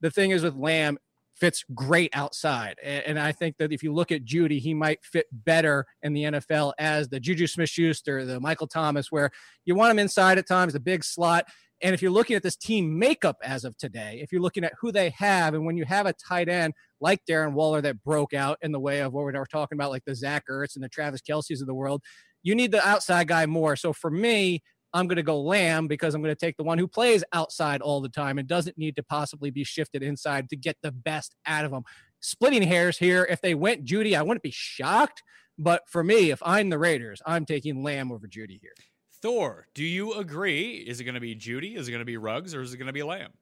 The 0.00 0.10
thing 0.10 0.30
is 0.30 0.44
with 0.44 0.54
Lamb, 0.54 0.98
fits 1.40 1.64
great 1.74 2.10
outside. 2.14 2.76
And, 2.82 3.18
I 3.18 3.32
think 3.32 3.56
that 3.58 3.72
if 3.72 3.82
you 3.82 3.92
look 3.92 4.12
at 4.12 4.24
Jeudy, 4.24 4.60
he 4.60 4.74
might 4.74 5.04
fit 5.04 5.26
better 5.32 5.86
in 6.02 6.12
the 6.12 6.24
NFL 6.24 6.72
as 6.78 7.08
the 7.08 7.20
Juju 7.20 7.46
Smith 7.46 7.68
Schuster, 7.68 8.24
the 8.24 8.40
Michael 8.40 8.66
Thomas, 8.66 9.10
where 9.10 9.30
you 9.64 9.74
want 9.74 9.90
him 9.90 9.98
inside 9.98 10.38
at 10.38 10.46
times, 10.46 10.72
the 10.72 10.80
big 10.80 11.04
slot. 11.04 11.46
And 11.80 11.94
if 11.94 12.02
you're 12.02 12.10
looking 12.10 12.36
at 12.36 12.42
this 12.42 12.56
team 12.56 12.98
makeup 12.98 13.36
as 13.42 13.64
of 13.64 13.76
today, 13.76 14.18
if 14.22 14.32
you're 14.32 14.42
looking 14.42 14.64
at 14.64 14.72
who 14.80 14.90
they 14.90 15.10
have, 15.10 15.54
and 15.54 15.64
when 15.64 15.76
you 15.76 15.84
have 15.84 16.06
a 16.06 16.12
tight 16.12 16.48
end 16.48 16.74
like 17.00 17.20
Darren 17.28 17.52
Waller 17.52 17.80
that 17.82 18.02
broke 18.02 18.34
out 18.34 18.58
in 18.62 18.72
the 18.72 18.80
way 18.80 19.00
of 19.00 19.12
what 19.12 19.24
we 19.24 19.32
are 19.34 19.46
talking 19.46 19.76
about, 19.76 19.90
like 19.90 20.04
the 20.04 20.14
Zach 20.14 20.44
Ertz 20.50 20.74
and 20.74 20.82
the 20.82 20.88
Travis 20.88 21.20
Kelce's 21.20 21.60
of 21.60 21.66
the 21.66 21.74
world, 21.74 22.02
you 22.42 22.54
need 22.54 22.72
the 22.72 22.86
outside 22.86 23.28
guy 23.28 23.46
more. 23.46 23.76
So 23.76 23.92
for 23.92 24.10
me, 24.10 24.62
I'm 24.92 25.06
going 25.06 25.16
to 25.16 25.22
go 25.22 25.40
Lamb 25.40 25.86
because 25.86 26.14
I'm 26.14 26.22
going 26.22 26.34
to 26.34 26.38
take 26.38 26.56
the 26.56 26.64
one 26.64 26.78
who 26.78 26.88
plays 26.88 27.22
outside 27.32 27.80
all 27.80 28.00
the 28.00 28.08
time 28.08 28.38
and 28.38 28.48
doesn't 28.48 28.78
need 28.78 28.96
to 28.96 29.02
possibly 29.02 29.50
be 29.50 29.64
shifted 29.64 30.02
inside 30.02 30.48
to 30.50 30.56
get 30.56 30.76
the 30.82 30.92
best 30.92 31.34
out 31.46 31.64
of 31.64 31.70
them. 31.70 31.82
Splitting 32.20 32.62
hairs 32.62 32.98
here. 32.98 33.26
If 33.30 33.40
they 33.40 33.54
went 33.54 33.84
Jeudy, 33.84 34.16
I 34.16 34.22
wouldn't 34.22 34.42
be 34.42 34.52
shocked. 34.52 35.22
But 35.58 35.82
for 35.88 36.02
me, 36.02 36.30
if 36.30 36.40
I'm 36.44 36.70
the 36.70 36.78
Raiders, 36.78 37.20
I'm 37.26 37.44
taking 37.44 37.82
Lamb 37.82 38.12
over 38.12 38.26
Jeudy 38.26 38.60
here. 38.60 38.72
Thor, 39.20 39.66
do 39.74 39.84
you 39.84 40.14
agree? 40.14 40.76
Is 40.76 41.00
it 41.00 41.04
going 41.04 41.16
to 41.16 41.20
be 41.20 41.34
Jeudy? 41.34 41.76
Is 41.76 41.88
it 41.88 41.90
going 41.90 42.00
to 42.00 42.06
be 42.06 42.16
Ruggs? 42.16 42.54
Or 42.54 42.62
is 42.62 42.72
it 42.72 42.78
going 42.78 42.86
to 42.86 42.92
be 42.92 43.02
Lamb? 43.02 43.32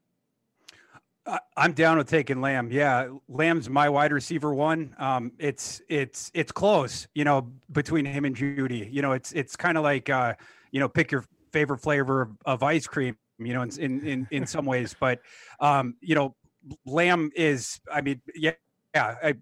I'm 1.57 1.73
down 1.73 1.99
with 1.99 2.09
taking 2.09 2.41
Lamb. 2.41 2.71
Yeah, 2.71 3.09
Lamb's 3.29 3.69
my 3.69 3.89
wide 3.89 4.13
receiver 4.13 4.55
one. 4.55 4.95
Um, 4.99 5.33
it's 5.39 5.83
it's 5.89 6.31
it's 6.35 6.53
close, 6.53 7.09
you 7.15 7.25
know, 7.25 7.51
between 7.73 8.05
him 8.05 8.25
and 8.25 8.37
Jeudy. 8.37 8.93
You 8.93 9.03
know, 9.03 9.13
it's 9.13 9.33
it's 9.33 9.57
kind 9.57 9.77
of 9.77 9.83
like 9.83 10.09
uh, 10.09 10.35
you 10.71 10.79
know, 10.79 10.89
pick 10.89 11.11
your 11.11 11.25
favorite 11.57 11.79
flavor 11.79 12.21
of, 12.21 12.31
of 12.45 12.63
ice 12.63 12.87
cream, 12.87 13.17
you 13.39 13.55
know, 13.55 13.63
in, 13.63 14.07
in, 14.07 14.29
in, 14.31 14.47
some 14.47 14.67
ways, 14.67 14.95
but, 15.01 15.21
um, 15.59 15.95
you 16.03 16.15
know, 16.15 16.37
Lamb 16.85 17.31
is, 17.35 17.81
I 17.91 18.03
mean, 18.03 18.21
yeah, 18.35 18.53
yeah, 18.95 19.15
I, 19.23 19.35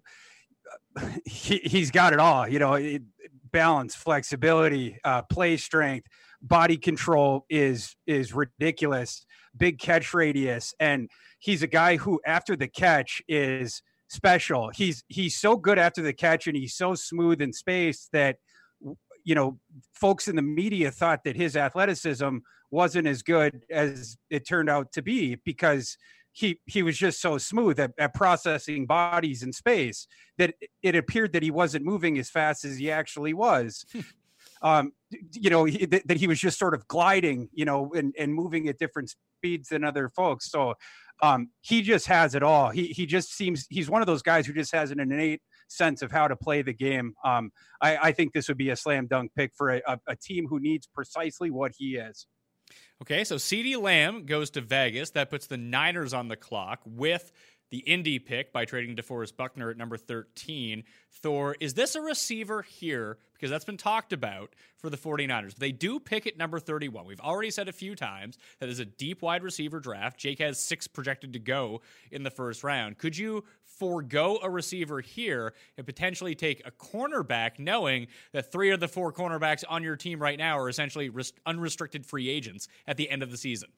he, 1.25 1.57
he's 1.57 1.91
got 1.91 2.13
it 2.13 2.19
all, 2.19 2.47
you 2.47 2.57
know, 2.57 2.75
it, 2.75 3.01
balance, 3.51 3.95
flexibility, 3.95 4.97
uh, 5.03 5.23
play 5.23 5.57
strength, 5.57 6.07
body 6.41 6.77
control 6.77 7.45
is, 7.49 7.97
is 8.07 8.33
ridiculous, 8.33 9.25
big 9.57 9.77
catch 9.77 10.13
radius. 10.13 10.73
And 10.79 11.09
he's 11.39 11.63
a 11.63 11.67
guy 11.67 11.97
who 11.97 12.21
after 12.25 12.55
the 12.55 12.69
catch 12.69 13.21
is 13.27 13.81
special. 14.07 14.69
He's, 14.69 15.03
he's 15.09 15.35
so 15.35 15.57
good 15.57 15.77
after 15.77 16.01
the 16.01 16.13
catch 16.13 16.47
and 16.47 16.55
he's 16.55 16.75
so 16.75 16.95
smooth 16.95 17.41
in 17.41 17.51
space 17.51 18.07
that, 18.13 18.37
you 19.25 19.35
know, 19.35 19.59
folks 19.93 20.29
in 20.29 20.37
the 20.37 20.41
media 20.41 20.91
thought 20.91 21.23
that 21.25 21.35
his 21.35 21.57
athleticism 21.57 22.37
wasn't 22.71 23.07
as 23.07 23.21
good 23.21 23.63
as 23.69 24.17
it 24.29 24.47
turned 24.47 24.69
out 24.69 24.91
to 24.93 25.01
be 25.01 25.35
because 25.43 25.97
he 26.31 26.59
he 26.65 26.83
was 26.83 26.97
just 26.97 27.21
so 27.21 27.37
smooth 27.37 27.79
at, 27.79 27.91
at 27.97 28.13
processing 28.13 28.85
bodies 28.85 29.41
in 29.41 29.51
space 29.51 30.07
that 30.37 30.53
it 30.83 30.95
appeared 30.95 31.33
that 31.33 31.43
he 31.43 31.51
wasn't 31.51 31.83
moving 31.83 32.17
as 32.17 32.29
fast 32.29 32.63
as 32.65 32.77
he 32.77 32.91
actually 32.91 33.33
was. 33.33 33.85
um, 34.61 34.91
you 35.31 35.49
know, 35.49 35.63
he, 35.65 35.85
that, 35.85 36.07
that, 36.07 36.17
he 36.17 36.27
was 36.27 36.39
just 36.39 36.59
sort 36.59 36.73
of 36.73 36.87
gliding, 36.87 37.49
you 37.53 37.65
know, 37.65 37.91
and, 37.93 38.13
and 38.19 38.33
moving 38.33 38.67
at 38.67 38.77
different 38.77 39.13
speeds 39.37 39.69
than 39.69 39.83
other 39.83 40.09
folks. 40.09 40.51
So 40.51 40.73
um, 41.21 41.49
he 41.61 41.81
just 41.81 42.07
has 42.07 42.35
it 42.35 42.43
all. 42.43 42.69
He 42.69 42.87
he 42.87 43.05
just 43.05 43.33
seems 43.33 43.65
he's 43.69 43.89
one 43.89 44.01
of 44.01 44.07
those 44.07 44.21
guys 44.21 44.45
who 44.45 44.53
just 44.53 44.73
has 44.73 44.91
an 44.91 44.99
innate 44.99 45.41
sense 45.67 46.01
of 46.01 46.11
how 46.11 46.27
to 46.27 46.35
play 46.35 46.61
the 46.61 46.73
game. 46.73 47.13
Um, 47.23 47.51
I, 47.81 47.97
I, 47.97 48.11
think 48.11 48.33
this 48.33 48.47
would 48.47 48.57
be 48.57 48.69
a 48.69 48.75
slam 48.75 49.07
dunk 49.07 49.31
pick 49.35 49.51
for 49.55 49.71
a, 49.71 49.81
a, 50.07 50.15
team 50.15 50.47
who 50.47 50.59
needs 50.59 50.87
precisely 50.87 51.49
what 51.49 51.71
he 51.77 51.95
is. 51.95 52.27
Okay, 53.01 53.23
so 53.23 53.35
CeeDee 53.35 53.81
Lamb 53.81 54.25
goes 54.25 54.49
to 54.51 54.61
Vegas. 54.61 55.11
That 55.11 55.29
puts 55.29 55.47
the 55.47 55.57
Niners 55.57 56.13
on 56.13 56.27
the 56.27 56.35
clock 56.35 56.81
with 56.85 57.31
the 57.71 57.79
Indy 57.79 58.19
pick 58.19 58.53
by 58.53 58.65
trading 58.65 58.95
DeForest 58.95 59.35
Buckner 59.35 59.69
at 59.69 59.77
number 59.77 59.97
13. 59.97 60.83
Thor, 61.21 61.55
is 61.59 61.73
this 61.73 61.95
a 61.95 62.01
receiver 62.01 62.61
here? 62.61 63.17
Because 63.45 63.51
that's 63.51 63.65
been 63.65 63.77
talked 63.77 64.11
about 64.11 64.55
for 64.79 64.89
the 64.89 64.97
49ers. 64.97 65.53
They 65.53 65.71
do 65.71 65.99
pick 65.99 66.25
at 66.25 66.35
number 66.35 66.59
31. 66.59 67.05
We've 67.05 67.19
already 67.19 67.51
said 67.51 67.69
a 67.69 67.71
few 67.71 67.95
times 67.95 68.39
that 68.59 68.69
is 68.69 68.79
a 68.79 68.85
deep 68.85 69.21
wide 69.21 69.43
receiver 69.43 69.79
draft. 69.79 70.17
Jake 70.17 70.39
has 70.39 70.59
six 70.59 70.87
projected 70.87 71.31
to 71.33 71.37
go 71.37 71.81
in 72.09 72.23
the 72.23 72.31
first 72.31 72.63
round. 72.63 72.97
Could 72.97 73.15
you 73.15 73.43
forego 73.63 74.39
a 74.41 74.49
receiver 74.49 74.99
here 74.99 75.53
and 75.77 75.85
potentially 75.85 76.33
take 76.33 76.65
a 76.65 76.71
cornerback, 76.71 77.59
knowing 77.59 78.07
that 78.31 78.51
three 78.51 78.71
of 78.71 78.79
the 78.79 78.87
four 78.87 79.13
cornerbacks 79.13 79.63
on 79.69 79.83
your 79.83 79.95
team 79.95 80.19
right 80.19 80.39
now 80.39 80.57
are 80.57 80.67
essentially 80.67 81.11
unrestricted 81.45 82.03
free 82.03 82.27
agents 82.27 82.67
at 82.87 82.97
the 82.97 83.07
end 83.11 83.21
of 83.21 83.29
the 83.29 83.37
season? 83.37 83.69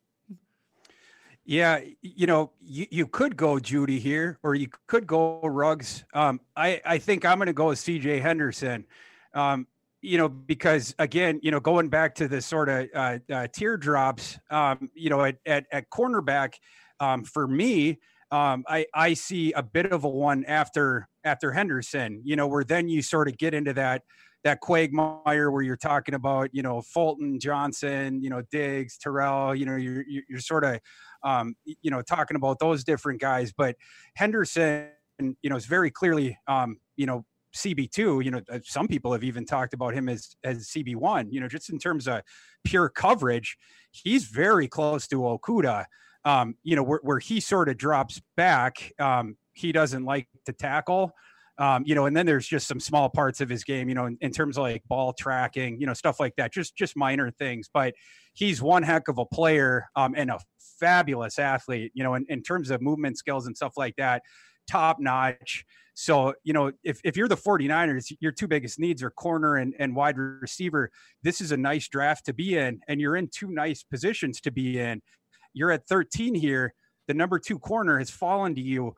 Yeah, 1.43 1.79
you 2.01 2.27
know, 2.27 2.51
you, 2.61 2.87
you 2.89 3.07
could 3.07 3.35
go 3.35 3.55
Jeudy 3.55 3.99
here, 3.99 4.37
or 4.43 4.55
you 4.55 4.67
could 4.87 5.07
go 5.07 5.39
Ruggs. 5.43 6.05
Um, 6.13 6.41
I 6.55 6.81
I 6.85 6.97
think 6.97 7.23
I'm 7.25 7.37
going 7.37 7.47
to 7.47 7.53
go 7.53 7.67
with 7.67 7.79
C.J. 7.79 8.19
Henderson. 8.19 8.85
Um, 9.37 9.67
you 10.01 10.17
know, 10.17 10.29
because 10.29 10.93
again, 10.99 11.39
you 11.43 11.51
know, 11.51 11.59
going 11.59 11.89
back 11.89 12.15
to 12.15 12.27
the 12.27 12.41
sort 12.41 12.69
of 12.69 12.87
uh, 12.93 13.19
uh, 13.31 13.47
teardrops, 13.53 14.37
um, 14.49 14.89
you 14.93 15.09
know, 15.09 15.23
at 15.23 15.37
at, 15.45 15.65
at 15.71 15.89
cornerback, 15.89 16.53
um, 16.99 17.23
for 17.23 17.47
me, 17.47 17.99
um, 18.31 18.63
I 18.67 18.85
I 18.93 19.13
see 19.13 19.51
a 19.53 19.63
bit 19.63 19.91
of 19.91 20.03
a 20.03 20.09
one 20.09 20.43
after 20.45 21.07
after 21.23 21.51
Henderson. 21.51 22.21
You 22.23 22.35
know, 22.35 22.47
where 22.47 22.63
then 22.63 22.89
you 22.89 23.01
sort 23.01 23.27
of 23.27 23.37
get 23.37 23.53
into 23.53 23.73
that 23.73 24.03
that 24.43 24.59
quagmire 24.61 25.51
where 25.51 25.61
you're 25.61 25.75
talking 25.75 26.15
about, 26.15 26.49
you 26.53 26.61
know, 26.61 26.81
Fulton, 26.81 27.39
Johnson, 27.39 28.21
you 28.21 28.29
know, 28.29 28.41
Diggs, 28.51 28.97
Terrell, 28.97 29.55
you 29.55 29.65
know, 29.65 29.75
you're, 29.75 30.05
you're 30.07 30.39
sort 30.39 30.63
of, 30.63 30.79
um, 31.23 31.55
you 31.81 31.91
know, 31.91 32.01
talking 32.01 32.37
about 32.37 32.59
those 32.59 32.83
different 32.83 33.19
guys. 33.19 33.51
But 33.51 33.75
Henderson, 34.15 34.89
you 35.19 35.49
know, 35.49 35.55
is 35.55 35.65
very 35.65 35.91
clearly, 35.91 36.37
um, 36.47 36.77
you 36.95 37.05
know, 37.05 37.25
CB2, 37.55 38.23
you 38.23 38.31
know, 38.31 38.41
uh, 38.51 38.59
some 38.63 38.87
people 38.87 39.11
have 39.13 39.23
even 39.23 39.45
talked 39.45 39.73
about 39.73 39.93
him 39.93 40.09
as, 40.09 40.35
as 40.43 40.67
CB1, 40.67 41.27
you 41.31 41.39
know, 41.39 41.47
just 41.47 41.69
in 41.69 41.79
terms 41.79 42.07
of 42.07 42.21
pure 42.63 42.89
coverage, 42.89 43.57
he's 43.91 44.25
very 44.25 44.67
close 44.67 45.07
to 45.07 45.17
Okudah. 45.17 45.85
Um, 46.25 46.55
you 46.63 46.75
know, 46.75 46.83
where, 46.83 46.99
where 47.03 47.19
he 47.19 47.39
sort 47.39 47.69
of 47.69 47.77
drops 47.77 48.21
back, 48.35 48.91
um, 48.99 49.37
he 49.53 49.71
doesn't 49.71 50.03
like 50.03 50.27
to 50.45 50.53
tackle. 50.53 51.13
Um, 51.59 51.83
you 51.87 51.95
know, 51.95 52.05
and 52.05 52.15
then 52.15 52.25
there's 52.25 52.47
just 52.47 52.67
some 52.67 52.79
small 52.79 53.09
parts 53.09 53.41
of 53.41 53.49
his 53.49 53.63
game, 53.63 53.89
you 53.89 53.95
know, 53.95 54.05
in, 54.05 54.17
in, 54.21 54.31
terms 54.31 54.57
of 54.57 54.63
like 54.63 54.83
ball 54.87 55.13
tracking, 55.13 55.79
you 55.79 55.87
know, 55.87 55.93
stuff 55.93 56.19
like 56.19 56.35
that, 56.35 56.53
just 56.53 56.75
just 56.75 56.95
minor 56.95 57.31
things. 57.31 57.67
But 57.73 57.95
he's 58.33 58.61
one 58.61 58.83
heck 58.83 59.07
of 59.07 59.17
a 59.17 59.25
player 59.25 59.87
um, 59.95 60.13
and 60.15 60.29
a 60.29 60.39
fabulous 60.79 61.39
athlete, 61.39 61.91
you 61.95 62.03
know, 62.03 62.13
in, 62.13 62.25
in 62.29 62.43
terms 62.43 62.69
of 62.69 62.81
movement 62.81 63.17
skills 63.17 63.47
and 63.47 63.55
stuff 63.55 63.73
like 63.75 63.95
that, 63.95 64.21
top 64.69 64.97
notch. 64.99 65.65
So, 65.93 66.35
you 66.43 66.53
know, 66.53 66.71
if, 66.83 67.01
if 67.03 67.17
you're 67.17 67.27
the 67.27 67.35
49ers, 67.35 68.13
your 68.19 68.31
two 68.31 68.47
biggest 68.47 68.79
needs 68.79 69.01
are 69.01 69.09
corner 69.09 69.55
and, 69.55 69.73
and 69.79 69.95
wide 69.95 70.17
receiver. 70.17 70.91
This 71.23 71.41
is 71.41 71.51
a 71.51 71.57
nice 71.57 71.87
draft 71.87 72.25
to 72.27 72.33
be 72.33 72.55
in, 72.55 72.81
and 72.87 73.01
you're 73.01 73.15
in 73.15 73.29
two 73.29 73.49
nice 73.49 73.81
positions 73.81 74.39
to 74.41 74.51
be 74.51 74.79
in. 74.79 75.01
You're 75.53 75.71
at 75.71 75.87
13 75.87 76.35
here. 76.35 76.75
The 77.07 77.15
number 77.15 77.39
two 77.39 77.57
corner 77.57 77.97
has 77.97 78.11
fallen 78.11 78.53
to 78.55 78.61
you. 78.61 78.95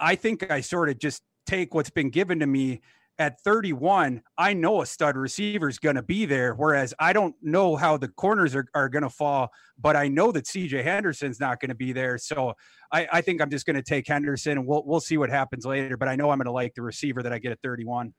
I 0.00 0.16
think 0.16 0.50
I 0.50 0.60
sort 0.60 0.88
of 0.88 0.98
just 0.98 1.22
take 1.46 1.72
what's 1.72 1.90
been 1.90 2.10
given 2.10 2.40
to 2.40 2.46
me 2.46 2.80
at 3.18 3.40
31, 3.42 4.22
I 4.36 4.54
know 4.54 4.82
a 4.82 4.86
stud 4.86 5.16
receiver 5.16 5.68
is 5.68 5.78
going 5.78 5.96
to 5.96 6.02
be 6.02 6.26
there. 6.26 6.54
Whereas 6.54 6.92
I 6.98 7.12
don't 7.12 7.34
know 7.42 7.76
how 7.76 7.96
the 7.96 8.08
corners 8.08 8.54
are, 8.54 8.66
are 8.74 8.88
going 8.88 9.02
to 9.02 9.10
fall, 9.10 9.50
but 9.78 9.96
I 9.96 10.08
know 10.08 10.32
that 10.32 10.46
CJ 10.46 10.82
Henderson's 10.82 11.38
not 11.38 11.60
going 11.60 11.68
to 11.68 11.74
be 11.74 11.92
there. 11.92 12.18
So 12.18 12.54
I, 12.92 13.06
I 13.12 13.20
think 13.20 13.40
I'm 13.40 13.50
just 13.50 13.66
going 13.66 13.76
to 13.76 13.82
take 13.82 14.08
Henderson 14.08 14.52
and 14.52 14.66
we'll, 14.66 14.82
we'll 14.84 15.00
see 15.00 15.16
what 15.16 15.30
happens 15.30 15.64
later. 15.64 15.96
But 15.96 16.08
I 16.08 16.16
know 16.16 16.30
I'm 16.30 16.38
going 16.38 16.46
to 16.46 16.52
like 16.52 16.74
the 16.74 16.82
receiver 16.82 17.22
that 17.22 17.32
I 17.32 17.38
get 17.38 17.52
at 17.52 17.60
31. 17.62 18.12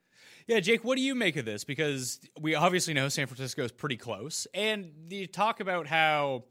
Yeah, 0.47 0.59
Jake, 0.59 0.83
what 0.83 0.95
do 0.95 1.01
you 1.01 1.15
make 1.15 1.35
of 1.35 1.45
this? 1.45 1.63
Because 1.63 2.19
we 2.39 2.55
obviously 2.55 2.93
know 2.93 3.09
San 3.09 3.27
Francisco 3.27 3.63
is 3.63 3.71
pretty 3.71 3.97
close. 3.97 4.47
And 4.53 4.91
you 5.09 5.27
talk 5.27 5.59
about 5.59 5.87
how 5.87 6.45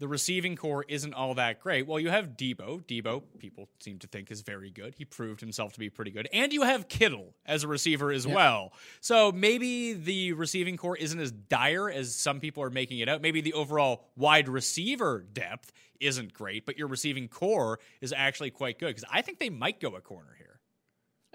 the 0.00 0.08
receiving 0.08 0.56
corps 0.56 0.84
isn't 0.88 1.12
all 1.12 1.34
that 1.34 1.60
great. 1.60 1.86
Well, 1.86 2.00
you 2.00 2.08
have 2.08 2.30
Deebo. 2.30 2.82
Deebo, 2.86 3.22
people 3.38 3.68
seem 3.80 3.98
to 3.98 4.06
think 4.06 4.30
is 4.30 4.40
very 4.40 4.70
good. 4.70 4.94
He 4.96 5.04
proved 5.04 5.40
himself 5.40 5.74
to 5.74 5.78
be 5.78 5.90
pretty 5.90 6.10
good. 6.10 6.26
And 6.32 6.54
you 6.54 6.62
have 6.62 6.88
Kittle 6.88 7.34
as 7.44 7.64
a 7.64 7.68
receiver 7.68 8.10
as 8.10 8.26
well. 8.26 8.72
So 9.02 9.30
maybe 9.30 9.92
the 9.92 10.32
receiving 10.32 10.78
corps 10.78 10.96
isn't 10.96 11.20
as 11.20 11.30
dire 11.30 11.90
as 11.90 12.14
some 12.14 12.40
people 12.40 12.62
are 12.62 12.70
making 12.70 13.00
it 13.00 13.10
out. 13.10 13.20
Maybe 13.20 13.42
the 13.42 13.52
overall 13.52 14.06
wide 14.16 14.48
receiver 14.48 15.24
depth 15.32 15.70
isn't 16.00 16.32
great, 16.32 16.64
but 16.64 16.78
your 16.78 16.88
receiving 16.88 17.28
corps 17.28 17.78
is 18.00 18.14
actually 18.16 18.50
quite 18.50 18.78
good 18.78 18.88
because 18.88 19.04
I 19.12 19.20
think 19.20 19.38
they 19.38 19.50
might 19.50 19.80
go 19.80 19.96
a 19.96 20.00
corner 20.00 20.34
here. 20.38 20.60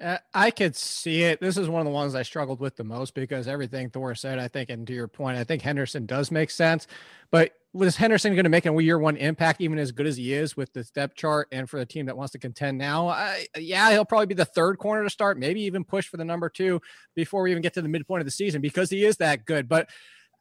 Uh, 0.01 0.17
I 0.33 0.51
could 0.51 0.75
see 0.75 1.23
it. 1.23 1.39
This 1.39 1.55
is 1.55 1.69
one 1.69 1.79
of 1.81 1.85
the 1.85 1.91
ones 1.91 2.15
I 2.15 2.23
struggled 2.23 2.59
with 2.59 2.75
the 2.75 2.83
most 2.83 3.13
because 3.13 3.47
everything 3.47 3.89
Thor 3.91 4.15
said, 4.15 4.39
I 4.39 4.47
think, 4.47 4.69
and 4.69 4.85
to 4.87 4.93
your 4.93 5.07
point, 5.07 5.37
I 5.37 5.43
think 5.43 5.61
Henderson 5.61 6.05
does 6.05 6.31
make 6.31 6.49
sense. 6.49 6.87
But 7.31 7.53
was 7.75 7.97
Henderson 7.97 8.33
going 8.33 8.45
to 8.45 8.49
make 8.49 8.65
a 8.65 8.83
year 8.83 8.97
one 8.97 9.17
impact, 9.17 9.59
even 9.59 9.77
as 9.77 9.91
good 9.91 10.07
as 10.07 10.15
he 10.15 10.33
is 10.33 10.55
with 10.55 10.71
the 10.71 10.83
step 10.83 11.13
chart 11.13 11.49
and 11.51 11.69
for 11.69 11.77
the 11.77 11.85
team 11.85 12.05
that 12.05 12.15
wants 12.15 12.31
to 12.31 12.39
contend 12.39 12.77
now? 12.77 13.09
I, 13.09 13.47
yeah, 13.57 13.91
he'll 13.91 14.05
probably 14.05 14.27
be 14.27 14.33
the 14.33 14.45
third 14.45 14.77
corner 14.77 15.03
to 15.03 15.09
start, 15.09 15.37
maybe 15.37 15.61
even 15.61 15.83
push 15.83 16.07
for 16.07 16.15
the 16.15 16.23
number 16.23 16.47
two 16.47 16.81
before 17.15 17.43
we 17.43 17.51
even 17.51 17.61
get 17.61 17.73
to 17.73 17.81
the 17.81 17.89
midpoint 17.89 18.21
of 18.21 18.25
the 18.25 18.31
season 18.31 18.61
because 18.61 18.89
he 18.89 19.03
is 19.03 19.17
that 19.17 19.45
good. 19.45 19.67
But 19.67 19.89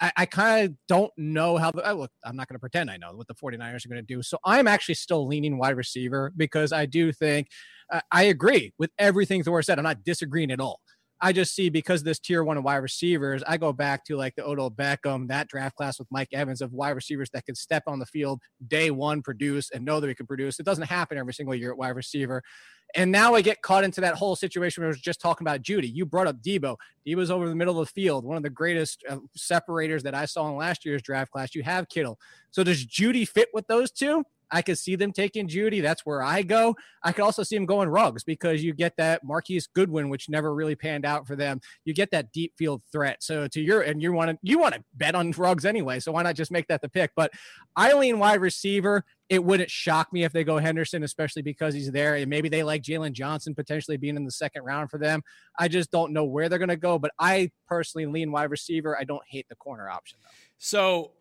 I, 0.01 0.12
I 0.16 0.26
kind 0.26 0.64
of 0.64 0.76
don't 0.87 1.12
know 1.16 1.57
how 1.57 1.72
the 1.72 1.95
look. 1.95 2.12
I'm 2.24 2.37
not 2.37 2.49
going 2.49 2.55
to 2.55 2.61
pretend 2.61 2.91
I 2.91 2.97
know 2.97 3.12
what 3.14 3.26
the 3.26 3.35
49ers 3.35 3.85
are 3.85 3.89
going 3.89 4.01
to 4.01 4.14
do. 4.14 4.22
So 4.22 4.39
I'm 4.45 4.68
actually 4.68 4.95
still 4.95 5.26
leaning 5.26 5.59
wide 5.59 5.76
receiver 5.76 6.32
because 6.37 6.72
I 6.72 6.87
do 6.87 7.12
think 7.12 7.49
uh, 7.93 8.01
I 8.12 8.24
agree 8.24 8.72
with 8.78 8.91
everything 8.99 9.43
Thor 9.43 9.62
said. 9.62 9.78
I'm 9.78 9.85
not 9.85 10.05
disagreeing 10.05 10.51
at 10.51 10.61
all. 10.61 10.80
I 11.21 11.33
just 11.33 11.55
see 11.55 11.69
because 11.69 12.03
this 12.03 12.19
tier 12.19 12.45
one 12.45 12.57
of 12.57 12.65
wide 12.65 12.77
receivers, 12.77 13.43
I 13.47 13.57
go 13.57 13.73
back 13.73 14.05
to 14.07 14.17
like 14.17 14.35
the 14.35 14.47
Odell 14.47 14.71
Beckham, 14.71 15.29
that 15.29 15.49
draft 15.49 15.77
class 15.77 15.99
with 15.99 16.09
Mike 16.11 16.29
Evans 16.33 16.61
of 16.61 16.73
wide 16.73 16.91
receivers 16.91 17.31
that 17.33 17.47
can 17.47 17.55
step 17.55 17.85
on 17.87 17.99
the 17.99 18.07
field 18.07 18.41
day 18.67 18.91
one, 18.91 19.23
produce, 19.23 19.71
and 19.71 19.85
know 19.85 20.01
that 20.01 20.07
we 20.07 20.15
can 20.15 20.27
produce. 20.27 20.59
It 20.59 20.67
doesn't 20.67 20.87
happen 20.87 21.17
every 21.17 21.33
single 21.33 21.55
year 21.55 21.71
at 21.71 21.79
wide 21.79 21.97
receiver. 21.97 22.43
And 22.97 23.11
now 23.11 23.35
I 23.35 23.41
get 23.41 23.62
caught 23.62 23.83
into 23.83 24.01
that 24.03 24.15
whole 24.15 24.37
situation 24.37 24.83
where 24.83 24.89
I 24.89 24.93
was 24.93 25.01
just 25.01 25.21
talking 25.21 25.45
about 25.45 25.62
Jeudy. 25.62 25.93
You 25.93 26.07
brought 26.07 26.29
up 26.29 26.41
Deebo. 26.43 26.77
Deebo's 27.07 27.31
over 27.31 27.49
the 27.49 27.55
middle 27.55 27.81
of 27.81 27.89
the 27.89 27.93
field, 27.93 28.25
one 28.25 28.37
of 28.37 28.43
the 28.43 28.51
greatest 28.51 29.03
uh, 29.09 29.17
separators 29.35 30.03
that 30.05 30.15
I 30.15 30.27
saw 30.27 30.49
in 30.49 30.57
last 30.57 30.85
year's 30.85 31.03
draft 31.03 31.33
class. 31.33 31.55
You 31.55 31.62
have 31.65 31.89
Kittle. 31.89 32.19
So 32.51 32.62
does 32.62 32.87
Jeudy 32.87 33.27
fit 33.27 33.49
with 33.53 33.67
those 33.67 33.91
two? 33.91 34.25
I 34.51 34.62
could 34.62 34.78
see 34.78 34.97
them 34.97 35.12
taking 35.12 35.49
Jeudy. 35.49 35.82
That's 35.82 36.05
where 36.07 36.22
I 36.22 36.42
go. 36.42 36.76
I 37.03 37.12
could 37.12 37.22
also 37.22 37.42
see 37.42 37.57
them 37.57 37.66
going 37.66 37.88
Ruggs 37.88 38.24
because 38.24 38.62
you 38.62 38.72
get 38.74 38.97
that 38.97 39.24
Marquise 39.24 39.66
Goodwin, 39.66 40.09
which 40.09 40.28
never 40.28 40.55
really 40.55 40.74
panned 40.74 41.05
out 41.05 41.26
for 41.26 41.36
them. 41.36 41.61
You 41.84 41.95
get 41.95 42.11
that 42.12 42.32
deep 42.32 42.53
field 42.57 42.82
threat. 42.92 43.22
So 43.22 43.49
to 43.49 43.61
your 43.61 43.82
and 43.82 44.03
you 44.03 44.12
want 44.12 44.30
to 44.30 44.38
you 44.42 44.59
want 44.59 44.74
to 44.74 44.84
bet 44.95 45.14
on 45.14 45.30
Ruggs 45.32 45.64
anyway. 45.64 46.01
So 46.01 46.12
why 46.12 46.22
not 46.22 46.36
just 46.36 46.51
make 46.51 46.68
that 46.68 46.82
the 46.82 46.88
pick? 46.88 47.12
But 47.16 47.32
I 47.76 47.92
lean 47.95 48.18
wide 48.18 48.40
receiver. 48.40 49.05
It 49.30 49.42
wouldn't 49.42 49.70
shock 49.70 50.12
me 50.12 50.24
if 50.24 50.32
they 50.32 50.45
go 50.45 50.59
Henderson, 50.59 51.03
especially 51.03 51.42
because 51.42 51.72
he's 51.72 51.90
there. 51.90 52.14
And 52.14 52.28
maybe 52.28 52.49
they 52.49 52.62
like 52.62 52.82
Jaylon 52.82 53.12
Johnson 53.12 53.55
potentially 53.55 53.97
being 53.97 54.16
in 54.16 54.24
the 54.24 54.30
second 54.30 54.64
round 54.64 54.90
for 54.90 54.99
them. 54.99 55.22
I 55.59 55.68
just 55.68 55.90
don't 55.90 56.12
know 56.12 56.24
where 56.24 56.49
they're 56.49 56.59
going 56.59 56.68
to 56.68 56.76
go. 56.76 56.99
But 56.99 57.12
I 57.18 57.51
personally 57.66 58.07
lean 58.07 58.32
wide 58.32 58.51
receiver. 58.51 58.99
I 58.99 59.05
don't 59.05 59.22
hate 59.26 59.49
the 59.49 59.57
corner 59.57 59.88
option 59.88 60.18
though. 60.22 60.30
So 60.59 61.12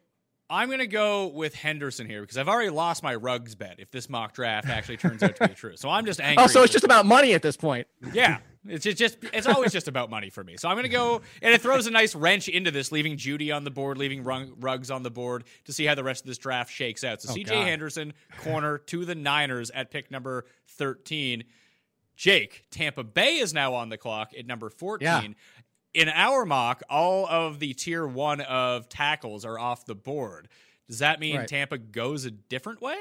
I'm 0.49 0.67
going 0.67 0.79
to 0.79 0.87
go 0.87 1.27
with 1.27 1.55
Henderson 1.55 2.07
here 2.07 2.21
because 2.21 2.37
I've 2.37 2.49
already 2.49 2.69
lost 2.69 3.01
my 3.01 3.15
Ruggs 3.15 3.55
bet 3.55 3.75
if 3.79 3.91
this 3.91 4.09
mock 4.09 4.33
draft 4.33 4.67
actually 4.67 4.97
turns 4.97 5.23
out 5.23 5.35
to 5.37 5.47
be 5.47 5.53
true. 5.53 5.75
So 5.77 5.89
I'm 5.89 6.05
just 6.05 6.19
oh, 6.21 6.23
angry. 6.23 6.43
Oh, 6.43 6.47
so 6.47 6.63
it's 6.63 6.73
just 6.73 6.83
about 6.83 7.05
money 7.05 7.33
at 7.33 7.41
this 7.41 7.57
point. 7.57 7.87
Yeah. 8.13 8.39
It's 8.65 8.83
just, 8.83 8.97
just 8.97 9.17
it's 9.33 9.47
always 9.47 9.73
just 9.73 9.87
about 9.87 10.09
money 10.09 10.29
for 10.29 10.43
me. 10.43 10.55
So 10.57 10.69
I'm 10.69 10.75
going 10.75 10.83
to 10.83 10.89
go 10.89 11.21
and 11.41 11.53
it 11.53 11.61
throws 11.61 11.87
a 11.87 11.91
nice 11.91 12.15
wrench 12.15 12.47
into 12.47 12.71
this 12.71 12.91
leaving 12.91 13.17
Jeudy 13.17 13.53
on 13.53 13.63
the 13.63 13.71
board, 13.71 13.97
leaving 13.97 14.23
Ruggs 14.23 14.89
on 14.89 15.03
the 15.03 15.11
board 15.11 15.43
to 15.65 15.73
see 15.73 15.85
how 15.85 15.95
the 15.95 16.03
rest 16.03 16.23
of 16.23 16.27
this 16.27 16.37
draft 16.37 16.71
shakes 16.71 17.03
out. 17.03 17.21
So 17.21 17.33
oh, 17.33 17.35
CJ 17.35 17.47
God. 17.47 17.67
Henderson 17.67 18.13
corner 18.39 18.77
to 18.77 19.05
the 19.05 19.15
Niners 19.15 19.69
at 19.71 19.91
pick 19.91 20.11
number 20.11 20.45
13. 20.67 21.43
Jake, 22.15 22.65
Tampa 22.69 23.03
Bay 23.03 23.39
is 23.39 23.53
now 23.53 23.73
on 23.73 23.89
the 23.89 23.97
clock 23.97 24.31
at 24.37 24.45
number 24.45 24.69
14. 24.69 25.05
Yeah 25.05 25.21
in 25.93 26.09
our 26.09 26.45
mock, 26.45 26.81
all 26.89 27.27
of 27.27 27.59
the 27.59 27.73
tier 27.73 28.05
one 28.05 28.41
of 28.41 28.89
tackles 28.89 29.45
are 29.45 29.59
off 29.59 29.85
the 29.85 29.95
board. 29.95 30.47
Does 30.87 30.99
that 30.99 31.19
mean 31.19 31.37
right. 31.37 31.47
Tampa 31.47 31.77
goes 31.77 32.25
a 32.25 32.31
different 32.31 32.81
way? 32.81 32.97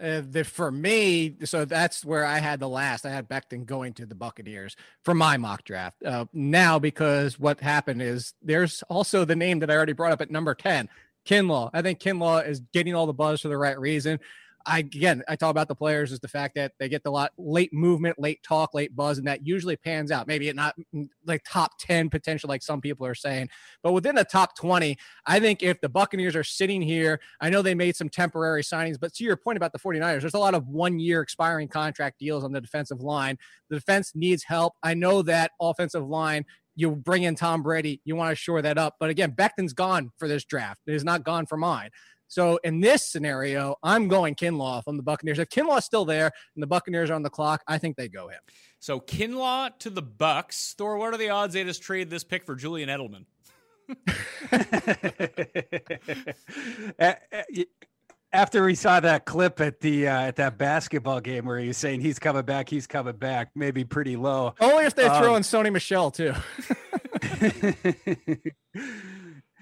Uh, 0.00 0.22
the, 0.28 0.42
for 0.42 0.72
me, 0.72 1.36
so 1.44 1.64
that's 1.64 2.04
where 2.04 2.24
I 2.24 2.38
had 2.38 2.58
the 2.58 2.68
last. 2.68 3.06
I 3.06 3.10
had 3.10 3.28
Becton 3.28 3.64
going 3.64 3.92
to 3.94 4.06
the 4.06 4.16
Buccaneers 4.16 4.74
for 5.04 5.14
my 5.14 5.36
mock 5.36 5.62
draft. 5.62 6.04
Uh, 6.04 6.24
now, 6.32 6.80
because 6.80 7.38
what 7.38 7.60
happened 7.60 8.02
is 8.02 8.34
there's 8.42 8.82
also 8.88 9.24
the 9.24 9.36
name 9.36 9.60
that 9.60 9.70
I 9.70 9.76
already 9.76 9.92
brought 9.92 10.10
up 10.10 10.20
at 10.20 10.32
number 10.32 10.52
10, 10.52 10.88
Kinlaw. 11.24 11.70
I 11.72 11.80
think 11.82 12.00
Kinlaw 12.00 12.46
is 12.46 12.60
getting 12.72 12.96
all 12.96 13.06
the 13.06 13.12
buzz 13.12 13.40
for 13.40 13.48
the 13.48 13.56
right 13.56 13.78
reason. 13.78 14.18
I 14.66 14.80
again, 14.80 15.22
I 15.28 15.36
talk 15.36 15.50
about 15.50 15.68
the 15.68 15.74
players 15.74 16.12
is 16.12 16.20
the 16.20 16.28
fact 16.28 16.54
that 16.54 16.72
they 16.78 16.88
get 16.88 17.02
the 17.02 17.10
lot 17.10 17.32
late 17.36 17.72
movement, 17.72 18.18
late 18.18 18.42
talk, 18.42 18.74
late 18.74 18.94
buzz, 18.96 19.18
and 19.18 19.26
that 19.26 19.46
usually 19.46 19.76
pans 19.76 20.10
out. 20.10 20.26
Maybe 20.26 20.48
it 20.48 20.56
not 20.56 20.74
mm, 20.94 21.08
like 21.26 21.42
top 21.48 21.72
10 21.78 22.10
potential, 22.10 22.48
like 22.48 22.62
some 22.62 22.80
people 22.80 23.06
are 23.06 23.14
saying, 23.14 23.48
but 23.82 23.92
within 23.92 24.14
the 24.14 24.24
top 24.24 24.56
20, 24.56 24.96
I 25.26 25.40
think 25.40 25.62
if 25.62 25.80
the 25.80 25.88
Buccaneers 25.88 26.34
are 26.34 26.44
sitting 26.44 26.80
here, 26.80 27.20
I 27.40 27.50
know 27.50 27.62
they 27.62 27.74
made 27.74 27.96
some 27.96 28.08
temporary 28.08 28.62
signings, 28.62 28.98
but 28.98 29.12
to 29.14 29.24
your 29.24 29.36
point 29.36 29.56
about 29.56 29.72
the 29.72 29.78
49ers, 29.78 30.20
there's 30.20 30.34
a 30.34 30.38
lot 30.38 30.54
of 30.54 30.68
one 30.68 30.98
year 30.98 31.20
expiring 31.20 31.68
contract 31.68 32.18
deals 32.18 32.44
on 32.44 32.52
the 32.52 32.60
defensive 32.60 33.02
line. 33.02 33.38
The 33.68 33.76
defense 33.76 34.12
needs 34.14 34.44
help. 34.44 34.74
I 34.82 34.94
know 34.94 35.22
that 35.22 35.52
offensive 35.60 36.06
line 36.06 36.44
you 36.76 36.90
bring 36.90 37.22
in 37.22 37.34
Tom 37.34 37.62
Brady, 37.62 38.00
you 38.04 38.16
want 38.16 38.30
to 38.30 38.36
shore 38.36 38.62
that 38.62 38.78
up. 38.78 38.96
But 38.98 39.10
again, 39.10 39.30
Becton's 39.30 39.72
gone 39.72 40.10
for 40.18 40.28
this 40.28 40.44
draft. 40.44 40.80
It 40.86 40.94
is 40.94 41.04
not 41.04 41.24
gone 41.24 41.46
for 41.46 41.56
mine. 41.56 41.90
So 42.34 42.58
in 42.64 42.80
this 42.80 43.06
scenario, 43.06 43.76
I'm 43.80 44.08
going 44.08 44.34
Kinlaw 44.34 44.82
from 44.82 44.96
the 44.96 45.04
Buccaneers. 45.04 45.38
If 45.38 45.50
Kinlaw's 45.50 45.84
still 45.84 46.04
there 46.04 46.32
and 46.56 46.62
the 46.64 46.66
Buccaneers 46.66 47.08
are 47.10 47.14
on 47.14 47.22
the 47.22 47.30
clock, 47.30 47.62
I 47.68 47.78
think 47.78 47.96
they 47.96 48.08
go 48.08 48.26
him. 48.26 48.40
So 48.80 48.98
Kinlaw 48.98 49.78
to 49.78 49.88
the 49.88 50.02
Bucks. 50.02 50.74
Thor, 50.76 50.96
what 50.96 51.14
are 51.14 51.16
the 51.16 51.30
odds 51.30 51.54
they 51.54 51.62
just 51.62 51.80
trade 51.80 52.10
this 52.10 52.24
pick 52.24 52.44
for 52.44 52.56
Julian 52.56 52.88
Edelman? 52.88 53.26
After 58.32 58.64
we 58.64 58.74
saw 58.74 58.98
that 58.98 59.26
clip 59.26 59.60
at 59.60 59.78
the 59.78 60.08
uh, 60.08 60.22
at 60.22 60.34
that 60.34 60.58
basketball 60.58 61.20
game 61.20 61.44
where 61.44 61.60
he 61.60 61.68
was 61.68 61.76
saying 61.76 62.00
he's 62.00 62.18
coming 62.18 62.42
back, 62.42 62.68
he's 62.68 62.88
coming 62.88 63.14
back, 63.14 63.52
maybe 63.54 63.84
pretty 63.84 64.16
low. 64.16 64.56
Only 64.58 64.86
if 64.86 64.96
they 64.96 65.04
um, 65.04 65.22
throw 65.22 65.36
in 65.36 65.44
Sony 65.44 65.72
Michel 65.72 66.10
too. 66.10 66.34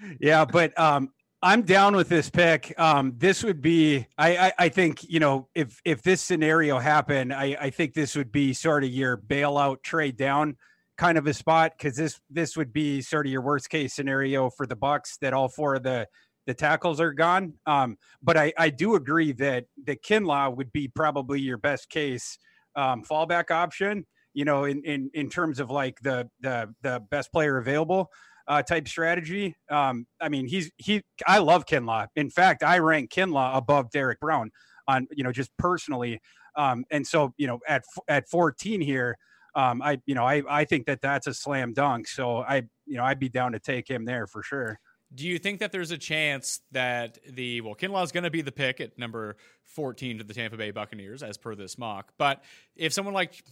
yeah, 0.19 0.45
but 0.45 0.75
um, 0.79 1.11
I'm 1.43 1.63
down 1.63 1.93
with 1.93 2.07
this 2.07 2.29
pick. 2.29 2.73
Um, 2.79 3.15
this 3.17 3.43
would 3.43 3.61
be, 3.61 4.07
I, 4.17 4.37
I, 4.37 4.53
I, 4.59 4.69
think, 4.69 5.03
you 5.03 5.19
know, 5.19 5.49
if 5.53 5.81
if 5.83 6.01
this 6.01 6.21
scenario 6.21 6.79
happened, 6.79 7.33
I, 7.33 7.57
I 7.59 7.69
think 7.69 7.93
this 7.93 8.15
would 8.15 8.31
be 8.31 8.53
sort 8.53 8.85
of 8.85 8.91
your 8.91 9.17
bailout 9.17 9.83
trade 9.83 10.15
down 10.15 10.55
kind 10.97 11.17
of 11.17 11.27
a 11.27 11.33
spot 11.33 11.73
because 11.77 11.97
this 11.97 12.21
this 12.29 12.55
would 12.55 12.71
be 12.71 13.01
sort 13.01 13.25
of 13.25 13.31
your 13.31 13.41
worst 13.41 13.69
case 13.69 13.93
scenario 13.93 14.49
for 14.49 14.65
the 14.65 14.75
Bucks 14.77 15.17
that 15.19 15.33
all 15.33 15.49
four 15.49 15.75
of 15.75 15.83
the 15.83 16.07
the 16.47 16.53
tackles 16.53 17.01
are 17.01 17.11
gone. 17.11 17.53
Um, 17.65 17.97
but 18.21 18.37
I, 18.37 18.53
I 18.57 18.69
do 18.69 18.95
agree 18.95 19.33
that 19.33 19.65
the 19.83 19.97
Kinlaw 19.97 20.55
would 20.55 20.71
be 20.71 20.87
probably 20.87 21.41
your 21.41 21.57
best 21.57 21.89
case 21.89 22.37
um, 22.77 23.03
fallback 23.03 23.51
option. 23.51 24.05
You 24.33 24.45
know, 24.45 24.63
in 24.63 24.81
in 24.85 25.11
in 25.13 25.29
terms 25.29 25.59
of 25.59 25.69
like 25.69 25.99
the 26.01 26.29
the 26.39 26.73
the 26.83 27.01
best 27.11 27.33
player 27.33 27.57
available 27.57 28.09
uh, 28.47 28.61
type 28.63 28.87
strategy. 28.87 29.55
Um, 29.69 30.05
I 30.19 30.29
mean, 30.29 30.47
he's 30.47 30.71
he. 30.77 31.01
I 31.27 31.39
love 31.39 31.65
Kinlaw. 31.65 32.07
In 32.15 32.29
fact, 32.29 32.63
I 32.63 32.79
rank 32.79 33.11
Kinlaw 33.11 33.55
above 33.55 33.91
Derrick 33.91 34.19
Brown 34.19 34.51
on 34.87 35.07
you 35.11 35.23
know 35.23 35.31
just 35.31 35.51
personally. 35.57 36.19
Um, 36.55 36.85
and 36.91 37.05
so 37.05 37.33
you 37.37 37.47
know 37.47 37.59
at 37.67 37.83
at 38.07 38.27
14 38.29 38.81
here, 38.81 39.17
um, 39.55 39.81
I 39.81 39.99
you 40.05 40.15
know 40.15 40.25
I 40.25 40.43
I 40.49 40.65
think 40.65 40.85
that 40.87 41.01
that's 41.01 41.27
a 41.27 41.33
slam 41.33 41.73
dunk. 41.73 42.07
So 42.07 42.37
I 42.37 42.63
you 42.85 42.97
know 42.97 43.03
I'd 43.03 43.19
be 43.19 43.29
down 43.29 43.53
to 43.53 43.59
take 43.59 43.89
him 43.89 44.05
there 44.05 44.27
for 44.27 44.43
sure. 44.43 44.79
Do 45.15 45.27
you 45.27 45.37
think 45.37 45.59
that 45.59 45.71
there's 45.71 45.91
a 45.91 45.97
chance 45.97 46.61
that 46.71 47.19
the 47.29 47.61
well 47.61 47.75
Kinlaw 47.75 48.03
is 48.03 48.11
going 48.11 48.23
to 48.23 48.31
be 48.31 48.41
the 48.41 48.51
pick 48.51 48.81
at 48.81 48.97
number 48.97 49.37
14 49.65 50.17
to 50.19 50.23
the 50.23 50.33
Tampa 50.33 50.57
Bay 50.57 50.71
Buccaneers 50.71 51.23
as 51.23 51.37
per 51.37 51.55
this 51.55 51.77
mock, 51.77 52.11
but 52.17 52.43
if 52.75 52.93
someone 52.93 53.13
like 53.13 53.43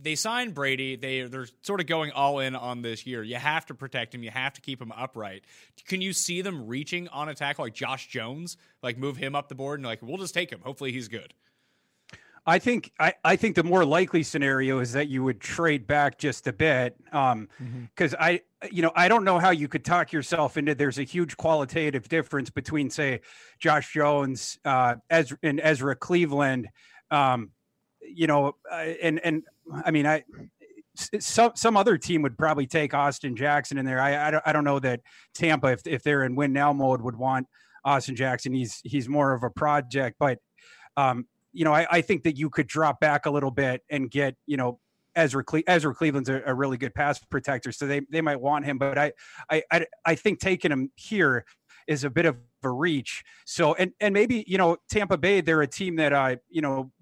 they 0.00 0.14
signed 0.14 0.54
Brady. 0.54 0.96
They 0.96 1.22
they're 1.22 1.46
sort 1.62 1.80
of 1.80 1.86
going 1.86 2.12
all 2.12 2.38
in 2.38 2.54
on 2.54 2.82
this 2.82 3.06
year. 3.06 3.22
You 3.22 3.36
have 3.36 3.66
to 3.66 3.74
protect 3.74 4.14
him. 4.14 4.22
You 4.22 4.30
have 4.30 4.52
to 4.54 4.60
keep 4.60 4.80
him 4.80 4.92
upright. 4.92 5.44
Can 5.86 6.00
you 6.00 6.12
see 6.12 6.42
them 6.42 6.66
reaching 6.66 7.08
on 7.08 7.28
a 7.28 7.34
tackle 7.34 7.64
like 7.64 7.74
Josh 7.74 8.08
Jones, 8.08 8.56
like 8.82 8.98
move 8.98 9.16
him 9.16 9.34
up 9.34 9.48
the 9.48 9.54
board 9.54 9.80
and 9.80 9.86
like 9.86 10.00
we'll 10.02 10.18
just 10.18 10.34
take 10.34 10.50
him. 10.50 10.60
Hopefully 10.62 10.92
he's 10.92 11.08
good. 11.08 11.34
I 12.46 12.58
think 12.58 12.92
I, 13.00 13.14
I 13.24 13.36
think 13.36 13.56
the 13.56 13.64
more 13.64 13.86
likely 13.86 14.22
scenario 14.22 14.78
is 14.80 14.92
that 14.92 15.08
you 15.08 15.24
would 15.24 15.40
trade 15.40 15.86
back 15.86 16.18
just 16.18 16.46
a 16.46 16.52
bit. 16.52 16.96
Um 17.12 17.48
because 17.94 18.12
mm-hmm. 18.12 18.22
I 18.22 18.40
you 18.70 18.82
know 18.82 18.92
I 18.94 19.08
don't 19.08 19.24
know 19.24 19.38
how 19.38 19.50
you 19.50 19.68
could 19.68 19.84
talk 19.84 20.12
yourself 20.12 20.56
into 20.56 20.74
there's 20.74 20.98
a 20.98 21.04
huge 21.04 21.36
qualitative 21.36 22.08
difference 22.08 22.50
between 22.50 22.90
say 22.90 23.20
Josh 23.58 23.92
Jones 23.92 24.58
uh 24.64 24.96
Ezra 25.08 25.38
and 25.42 25.60
Ezra 25.62 25.96
Cleveland 25.96 26.68
um 27.10 27.50
you 28.06 28.26
know, 28.26 28.56
uh, 28.70 28.74
and 28.74 29.18
and 29.20 29.42
I 29.84 29.90
mean, 29.90 30.06
I 30.06 30.24
some 30.96 31.52
some 31.54 31.76
other 31.76 31.98
team 31.98 32.22
would 32.22 32.38
probably 32.38 32.66
take 32.66 32.94
Austin 32.94 33.34
Jackson 33.36 33.78
in 33.78 33.84
there. 33.84 34.00
I 34.00 34.28
I 34.28 34.30
don't, 34.30 34.42
I 34.46 34.52
don't 34.52 34.64
know 34.64 34.78
that 34.80 35.00
Tampa, 35.34 35.68
if 35.68 35.86
if 35.86 36.02
they're 36.02 36.24
in 36.24 36.36
win 36.36 36.52
now 36.52 36.72
mode, 36.72 37.02
would 37.02 37.16
want 37.16 37.46
Austin 37.84 38.16
Jackson. 38.16 38.52
He's 38.52 38.80
he's 38.84 39.08
more 39.08 39.32
of 39.32 39.42
a 39.42 39.50
project, 39.50 40.16
but 40.18 40.38
um, 40.96 41.26
you 41.52 41.64
know, 41.64 41.72
I, 41.72 41.86
I 41.90 42.00
think 42.00 42.24
that 42.24 42.36
you 42.36 42.50
could 42.50 42.66
drop 42.66 43.00
back 43.00 43.26
a 43.26 43.30
little 43.30 43.50
bit 43.50 43.82
and 43.90 44.10
get 44.10 44.36
you 44.46 44.56
know 44.56 44.78
Ezra 45.16 45.44
Cle- 45.44 45.62
Ezra 45.66 45.94
Cleveland's 45.94 46.28
a, 46.28 46.42
a, 46.46 46.54
really 46.54 46.76
good 46.76 46.94
pass 46.94 47.18
protector, 47.18 47.72
so 47.72 47.86
they 47.86 48.00
they 48.10 48.20
might 48.20 48.40
want 48.40 48.64
him. 48.64 48.78
But 48.78 48.98
I 48.98 49.12
I 49.50 49.62
I, 49.70 49.86
I 50.04 50.14
think 50.14 50.40
taking 50.40 50.70
him 50.70 50.90
here 50.96 51.44
is 51.86 52.04
a 52.04 52.10
bit 52.10 52.26
of 52.26 52.36
a 52.62 52.70
reach. 52.70 53.24
So 53.46 53.74
and 53.74 53.92
and 54.00 54.14
maybe 54.14 54.44
you 54.46 54.58
know 54.58 54.76
Tampa 54.88 55.18
Bay, 55.18 55.40
they're 55.40 55.62
a 55.62 55.66
team 55.66 55.96
that 55.96 56.12
I 56.12 56.38
you 56.48 56.62
know 56.62 56.92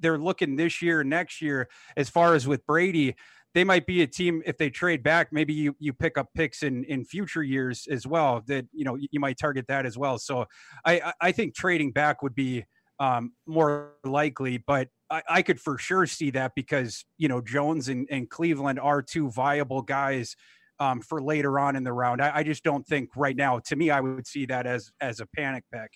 they're 0.00 0.18
looking 0.18 0.56
this 0.56 0.82
year, 0.82 1.04
next 1.04 1.40
year, 1.40 1.68
as 1.96 2.08
far 2.08 2.34
as 2.34 2.46
with 2.46 2.64
Brady, 2.66 3.14
they 3.54 3.64
might 3.64 3.86
be 3.86 4.02
a 4.02 4.06
team 4.06 4.42
if 4.46 4.58
they 4.58 4.70
trade 4.70 5.02
back. 5.02 5.32
Maybe 5.32 5.52
you 5.52 5.74
you 5.78 5.92
pick 5.92 6.16
up 6.16 6.28
picks 6.34 6.62
in 6.62 6.84
in 6.84 7.04
future 7.04 7.42
years 7.42 7.86
as 7.90 8.06
well. 8.06 8.42
That 8.46 8.66
you 8.72 8.84
know 8.84 8.96
you 8.96 9.20
might 9.20 9.38
target 9.38 9.66
that 9.68 9.86
as 9.86 9.98
well. 9.98 10.18
So 10.18 10.46
I 10.84 11.12
I 11.20 11.32
think 11.32 11.54
trading 11.54 11.92
back 11.92 12.22
would 12.22 12.34
be 12.34 12.64
um, 13.00 13.32
more 13.46 13.94
likely, 14.04 14.58
but 14.58 14.88
I, 15.08 15.22
I, 15.28 15.42
could 15.42 15.58
for 15.58 15.78
sure 15.78 16.06
see 16.06 16.30
that 16.32 16.52
because 16.54 17.06
you 17.16 17.28
know 17.28 17.40
Jones 17.40 17.88
and, 17.88 18.06
and 18.10 18.28
Cleveland 18.28 18.78
are 18.78 19.00
two 19.00 19.30
viable 19.30 19.80
guys 19.80 20.36
um, 20.78 21.00
for 21.00 21.22
later 21.22 21.58
on 21.58 21.76
in 21.76 21.82
the 21.82 21.94
round. 21.94 22.20
I, 22.20 22.30
I, 22.36 22.42
just 22.42 22.62
don't 22.62 22.86
think 22.86 23.10
right 23.16 23.34
now. 23.34 23.58
To 23.58 23.76
me, 23.76 23.90
I 23.90 24.00
would 24.00 24.26
see 24.26 24.44
that 24.46 24.66
as 24.66 24.92
as 25.00 25.20
a 25.20 25.26
panic 25.26 25.64
pick. 25.72 25.90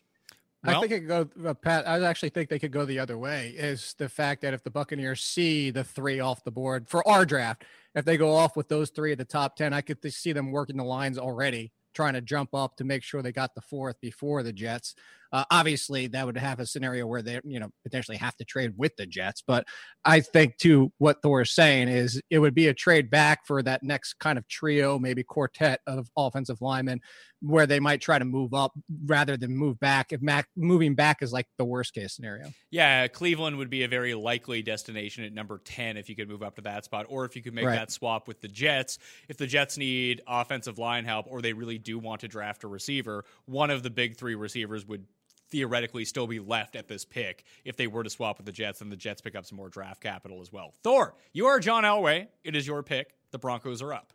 Well, 0.64 0.78
I 0.78 0.80
think 0.80 0.92
it 0.92 1.00
could 1.00 1.08
go, 1.08 1.50
uh, 1.50 1.54
Pat. 1.54 1.86
I 1.86 2.02
actually 2.02 2.30
think 2.30 2.48
they 2.48 2.58
could 2.58 2.72
go 2.72 2.84
the 2.84 2.98
other 2.98 3.18
way. 3.18 3.54
Is 3.56 3.94
the 3.98 4.08
fact 4.08 4.42
that 4.42 4.54
if 4.54 4.62
the 4.62 4.70
Buccaneers 4.70 5.20
see 5.20 5.70
the 5.70 5.84
three 5.84 6.20
off 6.20 6.44
the 6.44 6.50
board 6.50 6.88
for 6.88 7.06
our 7.06 7.26
draft, 7.26 7.64
if 7.94 8.04
they 8.04 8.16
go 8.16 8.34
off 8.34 8.56
with 8.56 8.68
those 8.68 8.90
three 8.90 9.12
at 9.12 9.18
the 9.18 9.24
top 9.24 9.56
ten, 9.56 9.72
I 9.72 9.82
could 9.82 9.98
see 10.12 10.32
them 10.32 10.52
working 10.52 10.76
the 10.76 10.84
lines 10.84 11.18
already, 11.18 11.72
trying 11.94 12.14
to 12.14 12.20
jump 12.20 12.54
up 12.54 12.76
to 12.76 12.84
make 12.84 13.02
sure 13.02 13.22
they 13.22 13.32
got 13.32 13.54
the 13.54 13.60
fourth 13.60 14.00
before 14.00 14.42
the 14.42 14.52
Jets. 14.52 14.94
Uh, 15.35 15.45
obviously, 15.51 16.07
that 16.07 16.24
would 16.24 16.37
have 16.37 16.61
a 16.61 16.66
scenario 16.66 17.09
where 17.09 17.20
they, 17.20 17.41
you 17.43 17.59
know, 17.59 17.68
potentially 17.82 18.16
have 18.16 18.37
to 18.37 18.45
trade 18.45 18.72
with 18.76 18.95
the 18.95 19.05
Jets. 19.05 19.43
But 19.45 19.66
I 20.05 20.20
think 20.20 20.59
too, 20.59 20.93
what 20.99 21.22
Thor 21.22 21.41
is 21.41 21.53
saying 21.53 21.89
is 21.89 22.22
it 22.30 22.39
would 22.39 22.55
be 22.55 22.68
a 22.68 22.74
trade 22.74 23.11
back 23.11 23.45
for 23.45 23.61
that 23.64 23.82
next 23.82 24.14
kind 24.20 24.39
of 24.39 24.47
trio, 24.47 24.97
maybe 24.97 25.24
quartet 25.24 25.80
of 25.89 26.09
offensive 26.16 26.61
linemen, 26.61 27.01
where 27.43 27.66
they 27.66 27.80
might 27.80 28.01
try 28.01 28.16
to 28.16 28.24
move 28.24 28.55
up 28.55 28.72
rather 29.07 29.37
than 29.37 29.57
move 29.57 29.80
back. 29.80 30.12
If 30.12 30.22
Mac 30.22 30.47
moving 30.57 30.95
back 30.95 31.20
is 31.20 31.32
like 31.32 31.49
the 31.59 31.64
worst 31.64 31.95
case 31.95 32.14
scenario. 32.14 32.53
Yeah, 32.70 33.09
Cleveland 33.09 33.57
would 33.57 33.70
be 33.70 33.82
a 33.82 33.89
very 33.89 34.14
likely 34.14 34.62
destination 34.62 35.24
at 35.24 35.32
number 35.32 35.61
ten 35.64 35.97
if 35.97 36.09
you 36.09 36.14
could 36.14 36.28
move 36.28 36.45
up 36.45 36.55
to 36.57 36.62
that 36.62 36.85
spot, 36.85 37.07
or 37.09 37.24
if 37.24 37.35
you 37.35 37.43
could 37.43 37.55
make 37.55 37.66
right. 37.66 37.74
that 37.74 37.91
swap 37.91 38.28
with 38.28 38.41
the 38.41 38.47
Jets. 38.47 38.99
If 39.28 39.37
the 39.37 39.49
Jets 39.49 39.76
need 39.76 40.22
offensive 40.28 40.78
line 40.78 41.05
help, 41.05 41.26
or 41.28 41.43
they 41.43 41.55
really 41.55 41.78
do 41.78 41.99
want 41.99 42.20
to 42.20 42.28
draft 42.28 42.62
a 42.62 42.68
receiver, 42.68 43.24
one 43.47 43.70
of 43.70 43.82
the 43.82 43.91
big 43.91 44.16
three 44.16 44.37
receivers 44.37 44.87
would 44.87 45.05
theoretically 45.51 46.05
still 46.05 46.26
be 46.26 46.40
left 46.40 46.76
at 46.76 46.88
this 46.88 47.05
pick 47.05 47.45
if 47.64 47.76
they 47.76 47.86
were 47.86 48.03
to 48.03 48.11
swap 48.11 48.38
with 48.38 48.47
the 48.47 48.53
Jets 48.53 48.80
and 48.80 48.90
the 48.90 48.97
Jets 48.97 49.20
pick 49.20 49.34
up 49.34 49.47
some 49.47 49.57
more 49.57 49.68
draft 49.68 50.01
capital 50.01 50.40
as 50.40 50.53
well. 50.53 50.74
Thor, 50.82 51.14
you 51.32 51.47
are 51.47 51.61
John 51.61 51.84
Elway. 51.84 52.28
It 52.42 52.57
is 52.57 52.66
your 52.66 52.82
pick. 52.82 53.14
The 53.30 53.38
Broncos 53.38 53.82
are 53.82 53.92
up. 53.92 54.12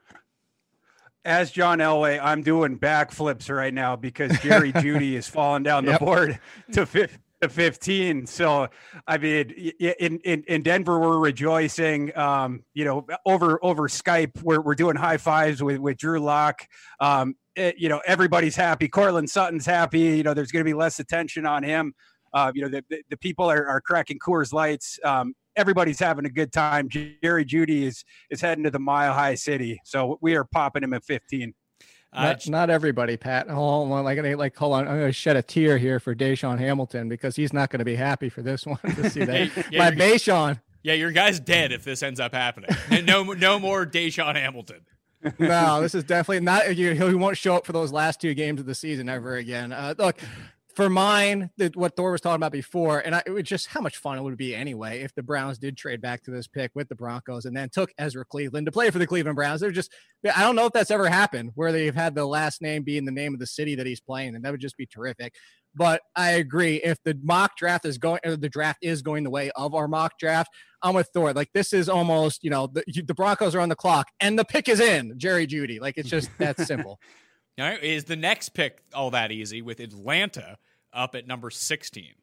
As 1.26 1.52
John 1.52 1.80
Elway, 1.80 2.20
I'm 2.22 2.42
doing 2.42 2.80
backflips 2.80 3.54
right 3.54 3.74
now 3.74 3.96
because 3.96 4.38
Jerry 4.40 4.72
Jeudy 4.82 5.16
is 5.16 5.28
falling 5.28 5.64
down 5.64 5.86
the 5.86 5.92
yep. 5.92 6.00
board 6.00 6.40
to 6.72 6.86
fifth 6.86 7.20
to 7.42 7.50
15. 7.50 8.26
So, 8.26 8.68
I 9.08 9.18
mean, 9.18 9.52
in, 9.80 10.20
in, 10.20 10.44
in 10.48 10.64
Denver, 10.64 11.00
we're 11.00 11.20
rejoicing. 11.20 12.16
Um, 12.18 12.64
you 12.74 12.86
know, 12.86 13.06
over 13.26 13.64
over 13.64 13.88
Skype, 13.88 14.42
we're, 14.44 14.62
we're 14.62 14.76
doing 14.76 14.96
high 14.96 15.18
fives 15.18 15.64
with, 15.64 15.80
with 15.80 15.98
Drew 15.98 16.20
Lock. 16.20 16.68
Um, 17.00 17.36
it, 17.56 17.76
you 17.78 17.90
know, 17.90 18.02
everybody's 18.06 18.56
happy. 18.56 18.88
Courtland 18.88 19.30
Sutton's 19.30 19.66
happy. 19.66 20.00
You 20.00 20.24
know, 20.24 20.34
there's 20.34 20.52
going 20.52 20.64
to 20.64 20.70
be 20.70 20.74
less 20.74 21.00
attention 21.00 21.46
on 21.46 21.64
him. 21.64 21.94
Uh, 22.34 22.52
you 22.54 22.62
know, 22.62 22.70
the, 22.70 22.84
the, 22.90 23.02
the 23.10 23.18
people 23.18 23.50
are, 23.50 23.66
are 23.68 23.82
cracking 23.82 24.20
Coors 24.20 24.54
Lights. 24.54 25.00
Um, 25.04 25.34
everybody's 25.56 26.00
having 26.00 26.26
a 26.26 26.30
good 26.30 26.54
time. 26.54 26.90
Jerry 26.90 27.46
Jeudy 27.46 27.84
is 27.84 28.04
is 28.30 28.42
heading 28.42 28.64
to 28.64 28.72
the 28.72 28.80
Mile 28.80 29.14
High 29.14 29.36
City, 29.36 29.80
so 29.84 30.18
we 30.22 30.36
are 30.36 30.46
popping 30.46 30.84
him 30.84 30.94
at 30.94 31.04
15. 31.04 31.54
Uh, 32.12 32.24
not, 32.24 32.49
not, 32.49 32.70
everybody, 32.70 33.18
Pat. 33.18 33.49
Hold 33.49 33.91
on, 33.91 34.03
like, 34.03 34.18
like, 34.38 34.55
hold 34.55 34.74
on. 34.74 34.88
I'm 34.88 34.97
going 34.97 35.07
to 35.07 35.12
shed 35.12 35.36
a 35.36 35.43
tear 35.43 35.78
here 35.78 35.99
for 35.99 36.16
DaeSean 36.16 36.57
Hamilton 36.57 37.07
because 37.07 37.36
he's 37.36 37.53
not 37.53 37.70
going 37.70 37.80
to 37.80 37.86
be 37.86 37.95
happy 37.95 38.30
for 38.30 38.41
this 38.41 38.66
one 38.66 38.80
to 38.80 39.10
see 39.10 39.24
that. 39.26 39.51
yeah, 39.72 39.78
My 39.78 39.91
DaeSean. 39.91 40.60
Yeah, 40.82 40.93
your 40.93 41.12
guy's 41.12 41.39
dead 41.39 41.72
if 41.72 41.84
this 41.84 42.01
ends 42.01 42.20
up 42.20 42.34
happening. 42.34 42.72
no, 43.05 43.24
no 43.24 43.60
more 43.60 43.86
DaeSean 43.86 44.36
Hamilton 44.36 44.82
no, 45.38 45.82
this 45.82 45.95
is 45.95 46.03
definitely 46.03 46.45
not. 46.45 46.68
He 46.68 46.93
won't 46.93 47.38
show 47.38 47.55
up 47.55 47.66
for 47.66 47.74
those 47.74 47.91
last 47.91 48.22
two 48.22 48.34
games 48.34 48.60
of 48.60 48.66
the 48.66 48.76
season 48.76 49.10
ever 49.10 49.36
again. 49.36 49.72
Uh, 49.72 49.93
look, 49.97 50.20
for 50.80 50.90
mine, 50.90 51.50
what 51.74 51.98
Thor 51.98 52.14
was 52.14 52.22
talking 52.22 52.38
about 52.38 52.54
before, 52.54 53.00
and 53.02 53.14
I, 53.14 53.22
it 53.26 53.32
was 53.32 53.44
just 53.44 53.68
how 53.68 53.82
much 53.82 53.98
fun 53.98 54.18
it 54.18 54.22
would 54.22 54.38
be 54.38 54.56
anyway 54.56 55.02
if 55.02 55.14
the 55.14 55.22
Browns 55.22 55.58
did 55.58 55.76
trade 55.76 56.00
back 56.00 56.24
to 56.24 56.32
this 56.32 56.48
pick 56.48 56.72
with 56.74 56.88
the 56.88 56.96
Broncos 56.96 57.44
and 57.44 57.58
then 57.58 57.68
took 57.68 57.92
Ezra 57.98 58.24
Cleveland 58.24 58.66
to 58.66 58.72
play 58.72 58.90
for 58.90 58.98
the 58.98 59.06
Cleveland 59.06 59.36
Browns. 59.36 59.60
They're 59.60 59.72
just, 59.72 59.92
I 60.34 60.42
don't 60.42 60.56
know 60.56 60.68
if 60.68 60.72
that's 60.72 60.90
ever 60.90 61.10
happened 61.10 61.52
where 61.56 61.74
they've 61.74 61.94
had 61.94 62.16
the 62.16 62.26
last 62.26 62.62
name 62.62 62.84
being 62.84 63.04
the 63.04 63.12
name 63.12 63.34
of 63.34 63.42
the 63.42 63.46
city 63.46 63.76
that 63.76 63.88
he's 63.88 64.00
playing, 64.00 64.36
and 64.36 64.46
that 64.46 64.52
would 64.52 64.62
just 64.62 64.78
be 64.78 64.86
terrific. 64.86 65.34
But 65.76 66.02
I 66.16 66.32
agree. 66.32 66.78
If 66.78 67.04
the 67.04 67.20
mock 67.22 67.58
draft 67.58 67.84
is 67.84 67.98
going, 67.98 68.22
the 68.24 68.48
draft 68.48 68.80
is 68.82 69.02
going 69.02 69.26
the 69.26 69.30
way 69.30 69.52
of 69.58 69.76
our 69.76 69.90
mock 69.90 70.18
draft, 70.18 70.50
I'm 70.82 70.96
with 70.96 71.10
Thor. 71.14 71.34
Like 71.34 71.52
this 71.54 71.74
is 71.74 71.90
almost, 71.90 72.42
you 72.42 72.52
know, 72.52 72.68
the, 72.68 72.86
the 73.06 73.14
Broncos 73.14 73.54
are 73.54 73.60
on 73.60 73.68
the 73.68 73.76
clock 73.76 74.08
and 74.22 74.40
the 74.40 74.46
pick 74.46 74.70
is 74.70 74.80
in. 74.80 75.16
Jerry 75.18 75.46
Jeudy. 75.46 75.82
Like 75.82 75.98
it's 75.98 76.10
just 76.10 76.30
that 76.38 76.58
simple. 76.58 77.02
All 77.60 77.66
right, 77.66 77.84
is 77.84 78.06
the 78.06 78.16
next 78.16 78.50
pick 78.50 78.82
all 78.94 79.12
that 79.12 79.34
easy 79.34 79.62
with 79.62 79.82
Atlanta 79.82 80.58
up 80.94 81.16
at 81.16 81.28
number 81.28 81.50
16? 81.50 82.14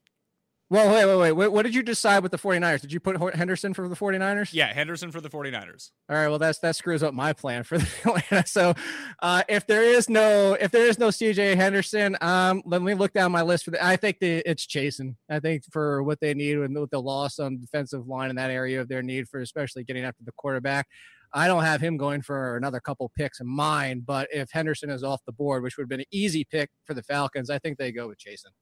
Well, 0.68 0.92
wait, 0.92 1.16
wait, 1.16 1.32
wait. 1.32 1.48
What 1.52 1.62
did 1.62 1.76
you 1.76 1.82
decide 1.84 2.24
with 2.24 2.32
the 2.32 2.38
49ers? 2.38 2.80
Did 2.80 2.92
you 2.92 2.98
put 2.98 3.36
Henderson 3.36 3.72
for 3.72 3.88
the 3.88 3.94
49ers? 3.94 4.52
Yeah, 4.52 4.72
Henderson 4.72 5.12
for 5.12 5.20
the 5.20 5.28
49ers. 5.28 5.92
All 6.10 6.16
right, 6.16 6.26
well 6.26 6.40
that's 6.40 6.58
that 6.58 6.74
screws 6.74 7.04
up 7.04 7.14
my 7.14 7.32
plan 7.32 7.62
for 7.62 7.78
the 7.78 7.88
Atlanta. 8.04 8.48
So, 8.48 8.74
uh, 9.22 9.44
if 9.48 9.68
there 9.68 9.84
is 9.84 10.10
no 10.10 10.54
if 10.54 10.72
there 10.72 10.86
is 10.86 10.98
no 10.98 11.08
CJ 11.08 11.54
Henderson, 11.54 12.16
um 12.20 12.62
let 12.66 12.82
me 12.82 12.94
look 12.94 13.12
down 13.12 13.30
my 13.30 13.42
list 13.42 13.64
for 13.64 13.70
the 13.70 13.84
I 13.84 13.94
think 13.94 14.18
the, 14.18 14.42
it's 14.44 14.66
Chaisson. 14.66 15.14
I 15.30 15.38
think 15.38 15.62
for 15.70 16.02
what 16.02 16.18
they 16.18 16.34
need 16.34 16.58
and 16.58 16.76
with 16.76 16.90
the 16.90 17.00
loss 17.00 17.38
on 17.38 17.60
defensive 17.60 18.08
line 18.08 18.30
in 18.30 18.36
that 18.36 18.50
area 18.50 18.80
of 18.80 18.88
their 18.88 19.04
need 19.04 19.28
for 19.28 19.38
especially 19.38 19.84
getting 19.84 20.02
after 20.02 20.24
the 20.24 20.32
quarterback. 20.32 20.88
I 21.36 21.48
don't 21.48 21.64
have 21.64 21.82
him 21.82 21.98
going 21.98 22.22
for 22.22 22.56
another 22.56 22.80
couple 22.80 23.10
picks 23.14 23.40
in 23.40 23.46
mine, 23.46 24.02
but 24.06 24.26
if 24.32 24.50
Henderson 24.50 24.88
is 24.88 25.04
off 25.04 25.22
the 25.26 25.32
board, 25.32 25.62
which 25.62 25.76
would 25.76 25.82
have 25.82 25.90
been 25.90 26.00
an 26.00 26.06
easy 26.10 26.44
pick 26.44 26.70
for 26.84 26.94
the 26.94 27.02
Falcons, 27.02 27.50
I 27.50 27.58
think 27.58 27.76
they 27.76 27.92
go 27.92 28.08
with 28.08 28.18
Chaisson. 28.18 28.52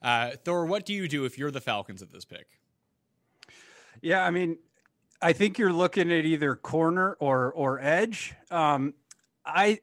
Uh, 0.00 0.36
Thor, 0.44 0.64
what 0.64 0.86
do 0.86 0.94
you 0.94 1.08
do 1.08 1.24
if 1.24 1.36
you're 1.36 1.50
the 1.50 1.60
Falcons 1.60 2.02
at 2.02 2.12
this 2.12 2.24
pick? 2.24 2.46
Yeah, 4.00 4.24
I 4.24 4.30
mean, 4.30 4.58
I 5.20 5.32
think 5.32 5.58
you're 5.58 5.72
looking 5.72 6.12
at 6.12 6.24
either 6.24 6.54
corner 6.54 7.16
or 7.18 7.52
or 7.52 7.80
edge. 7.80 8.34
Um, 8.48 8.94
I 9.44 9.80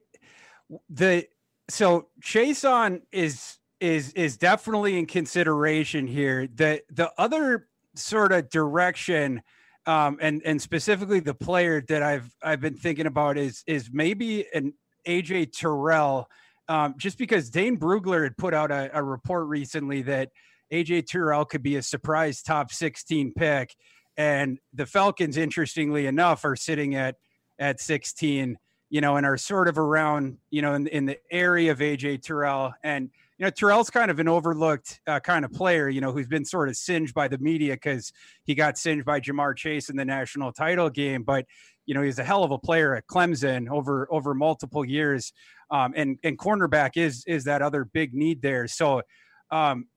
the 0.89 1.27
so 1.67 2.07
Chaisson 2.21 3.01
is 3.11 3.59
is 3.81 4.13
is 4.13 4.37
definitely 4.37 4.97
in 4.97 5.05
consideration 5.05 6.07
here. 6.07 6.47
The 6.47 6.81
the 6.89 7.11
other 7.17 7.67
sort 7.93 8.31
of 8.31 8.49
direction 8.49 9.43
um, 9.88 10.17
and 10.21 10.41
and 10.45 10.61
specifically 10.61 11.19
the 11.19 11.33
player 11.33 11.81
that 11.88 12.03
I've 12.03 12.29
I've 12.43 12.61
been 12.61 12.75
thinking 12.75 13.07
about 13.07 13.38
is 13.38 13.63
is 13.65 13.89
maybe 13.91 14.45
an 14.53 14.73
AJ 15.07 15.53
Terrell 15.53 16.27
um, 16.67 16.95
just 16.97 17.17
because 17.17 17.49
Dane 17.49 17.79
Brugler 17.79 18.23
had 18.23 18.38
put 18.38 18.53
out 18.53 18.71
a, 18.71 18.89
a, 18.93 19.01
report 19.01 19.47
recently 19.47 20.01
that 20.01 20.31
AJ 20.71 21.07
Terrell 21.07 21.45
could 21.45 21.63
be 21.63 21.77
a 21.77 21.81
surprise 21.81 22.41
top 22.41 22.73
16 22.73 23.33
pick, 23.33 23.73
and 24.17 24.59
the 24.73 24.85
Falcons, 24.85 25.38
interestingly 25.38 26.07
enough, 26.07 26.43
are 26.43 26.57
sitting 26.57 26.95
at 26.95 27.15
at 27.57 27.79
16, 27.79 28.57
you 28.89 29.01
know, 29.01 29.15
and 29.15 29.25
are 29.25 29.38
sort 29.38 29.67
of 29.67 29.79
around, 29.79 30.38
you 30.51 30.61
know, 30.61 30.73
in, 30.73 30.88
in 30.88 31.05
the 31.05 31.17
area 31.31 31.71
of 31.71 31.79
AJ 31.79 32.21
Terrell. 32.21 32.73
And 32.83 33.09
you 33.38 33.45
know, 33.45 33.51
Terrell's 33.51 33.89
kind 33.89 34.09
of 34.09 34.19
an 34.19 34.27
overlooked 34.27 34.99
uh, 35.05 35.19
kind 35.19 35.45
of 35.45 35.51
player, 35.51 35.88
you 35.89 36.01
know, 36.01 36.11
who's 36.11 36.27
been 36.27 36.45
sort 36.45 36.69
of 36.69 36.75
singed 36.75 37.13
by 37.13 37.27
the 37.27 37.38
media 37.38 37.73
because 37.73 38.11
he 38.45 38.55
got 38.55 38.77
singed 38.77 39.05
by 39.05 39.19
Ja'Marr 39.19 39.55
Chase 39.55 39.89
in 39.89 39.95
the 39.95 40.05
national 40.05 40.51
title 40.51 40.89
game. 40.89 41.23
But 41.23 41.45
you 41.85 41.93
know, 41.93 42.01
he's 42.01 42.19
a 42.19 42.23
hell 42.23 42.43
of 42.43 42.51
a 42.51 42.57
player 42.57 42.95
at 42.95 43.07
Clemson 43.07 43.69
over 43.69 44.07
over 44.11 44.33
multiple 44.33 44.83
years. 44.83 45.33
Um, 45.69 45.93
and 45.95 46.17
and 46.23 46.38
cornerback 46.38 46.91
is 46.95 47.23
is 47.27 47.43
that 47.43 47.61
other 47.61 47.85
big 47.85 48.13
need 48.13 48.41
there. 48.41 48.67
So 48.67 49.03
um, 49.51 49.88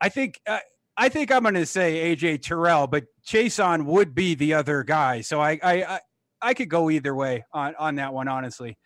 I 0.00 0.10
think 0.10 0.38
uh, 0.46 0.58
I 0.96 1.08
think 1.08 1.32
I'm 1.32 1.42
going 1.42 1.54
to 1.54 1.66
say 1.66 2.14
AJ 2.14 2.42
Terrell, 2.42 2.86
but 2.86 3.04
Chaisson 3.26 3.86
would 3.86 4.14
be 4.14 4.34
the 4.34 4.54
other 4.54 4.84
guy. 4.84 5.22
So 5.22 5.40
I 5.40 5.58
I 5.62 5.82
I, 5.82 6.00
I 6.42 6.54
could 6.54 6.68
go 6.68 6.90
either 6.90 7.14
way 7.14 7.44
on 7.52 7.74
on 7.76 7.94
that 7.94 8.12
one, 8.12 8.28
honestly. 8.28 8.76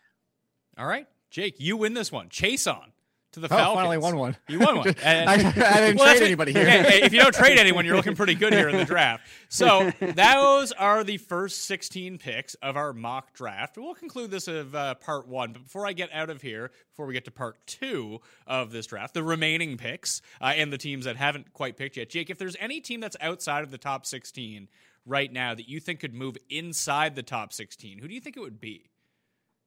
All 0.78 0.86
right, 0.86 1.06
Jake, 1.32 1.56
you 1.58 1.76
win 1.76 1.94
this 1.94 2.12
one. 2.12 2.28
Chaisson 2.28 2.92
to 3.40 3.48
the 3.48 3.54
oh, 3.54 3.56
Falcons. 3.56 3.76
finally 3.76 3.98
won 3.98 4.16
one. 4.16 4.36
You 4.48 4.60
won 4.60 4.78
one. 4.78 4.94
And, 5.02 5.30
I, 5.30 5.34
I, 5.34 5.80
didn't 5.80 5.96
well, 5.98 6.14
trade 6.14 6.22
anybody 6.22 6.52
here. 6.52 6.68
Hey, 6.68 7.02
if 7.02 7.12
you 7.12 7.20
don't 7.20 7.34
trade 7.34 7.58
anyone, 7.58 7.84
you're 7.84 7.96
looking 7.96 8.16
pretty 8.16 8.34
good 8.34 8.52
here 8.52 8.68
in 8.68 8.76
the 8.76 8.84
draft. 8.84 9.26
So 9.48 9.92
those 10.00 10.72
are 10.72 11.04
the 11.04 11.18
first 11.18 11.64
16 11.64 12.18
picks 12.18 12.54
of 12.56 12.76
our 12.76 12.92
mock 12.92 13.32
draft. 13.32 13.78
We'll 13.78 13.94
conclude 13.94 14.30
this 14.30 14.48
of 14.48 14.74
uh, 14.74 14.94
part 14.96 15.28
one. 15.28 15.52
But 15.52 15.64
before 15.64 15.86
I 15.86 15.92
get 15.92 16.10
out 16.12 16.30
of 16.30 16.42
here, 16.42 16.70
before 16.90 17.06
we 17.06 17.14
get 17.14 17.24
to 17.26 17.30
part 17.30 17.56
two 17.66 18.20
of 18.46 18.70
this 18.72 18.86
draft, 18.86 19.14
the 19.14 19.22
remaining 19.22 19.76
picks 19.76 20.20
uh, 20.40 20.52
and 20.56 20.72
the 20.72 20.78
teams 20.78 21.04
that 21.04 21.16
haven't 21.16 21.52
quite 21.52 21.76
picked 21.76 21.96
yet, 21.96 22.10
Jake, 22.10 22.30
if 22.30 22.38
there's 22.38 22.56
any 22.60 22.80
team 22.80 23.00
that's 23.00 23.16
outside 23.20 23.62
of 23.64 23.70
the 23.70 23.78
top 23.78 24.04
16 24.04 24.68
right 25.06 25.32
now 25.32 25.54
that 25.54 25.68
you 25.68 25.80
think 25.80 26.00
could 26.00 26.14
move 26.14 26.36
inside 26.50 27.14
the 27.14 27.22
top 27.22 27.52
16, 27.52 27.98
who 27.98 28.08
do 28.08 28.14
you 28.14 28.20
think 28.20 28.36
it 28.36 28.40
would 28.40 28.60
be? 28.60 28.90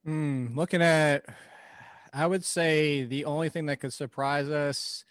Mm, 0.08 0.56
looking 0.56 0.82
at 0.82 1.26
I 2.14 2.28
would 2.28 2.44
say 2.44 3.04
the 3.06 3.26
only 3.26 3.50
thing 3.50 3.68
that 3.68 3.80
could 3.80 3.94
surprise 3.94 4.50
us, 4.50 5.06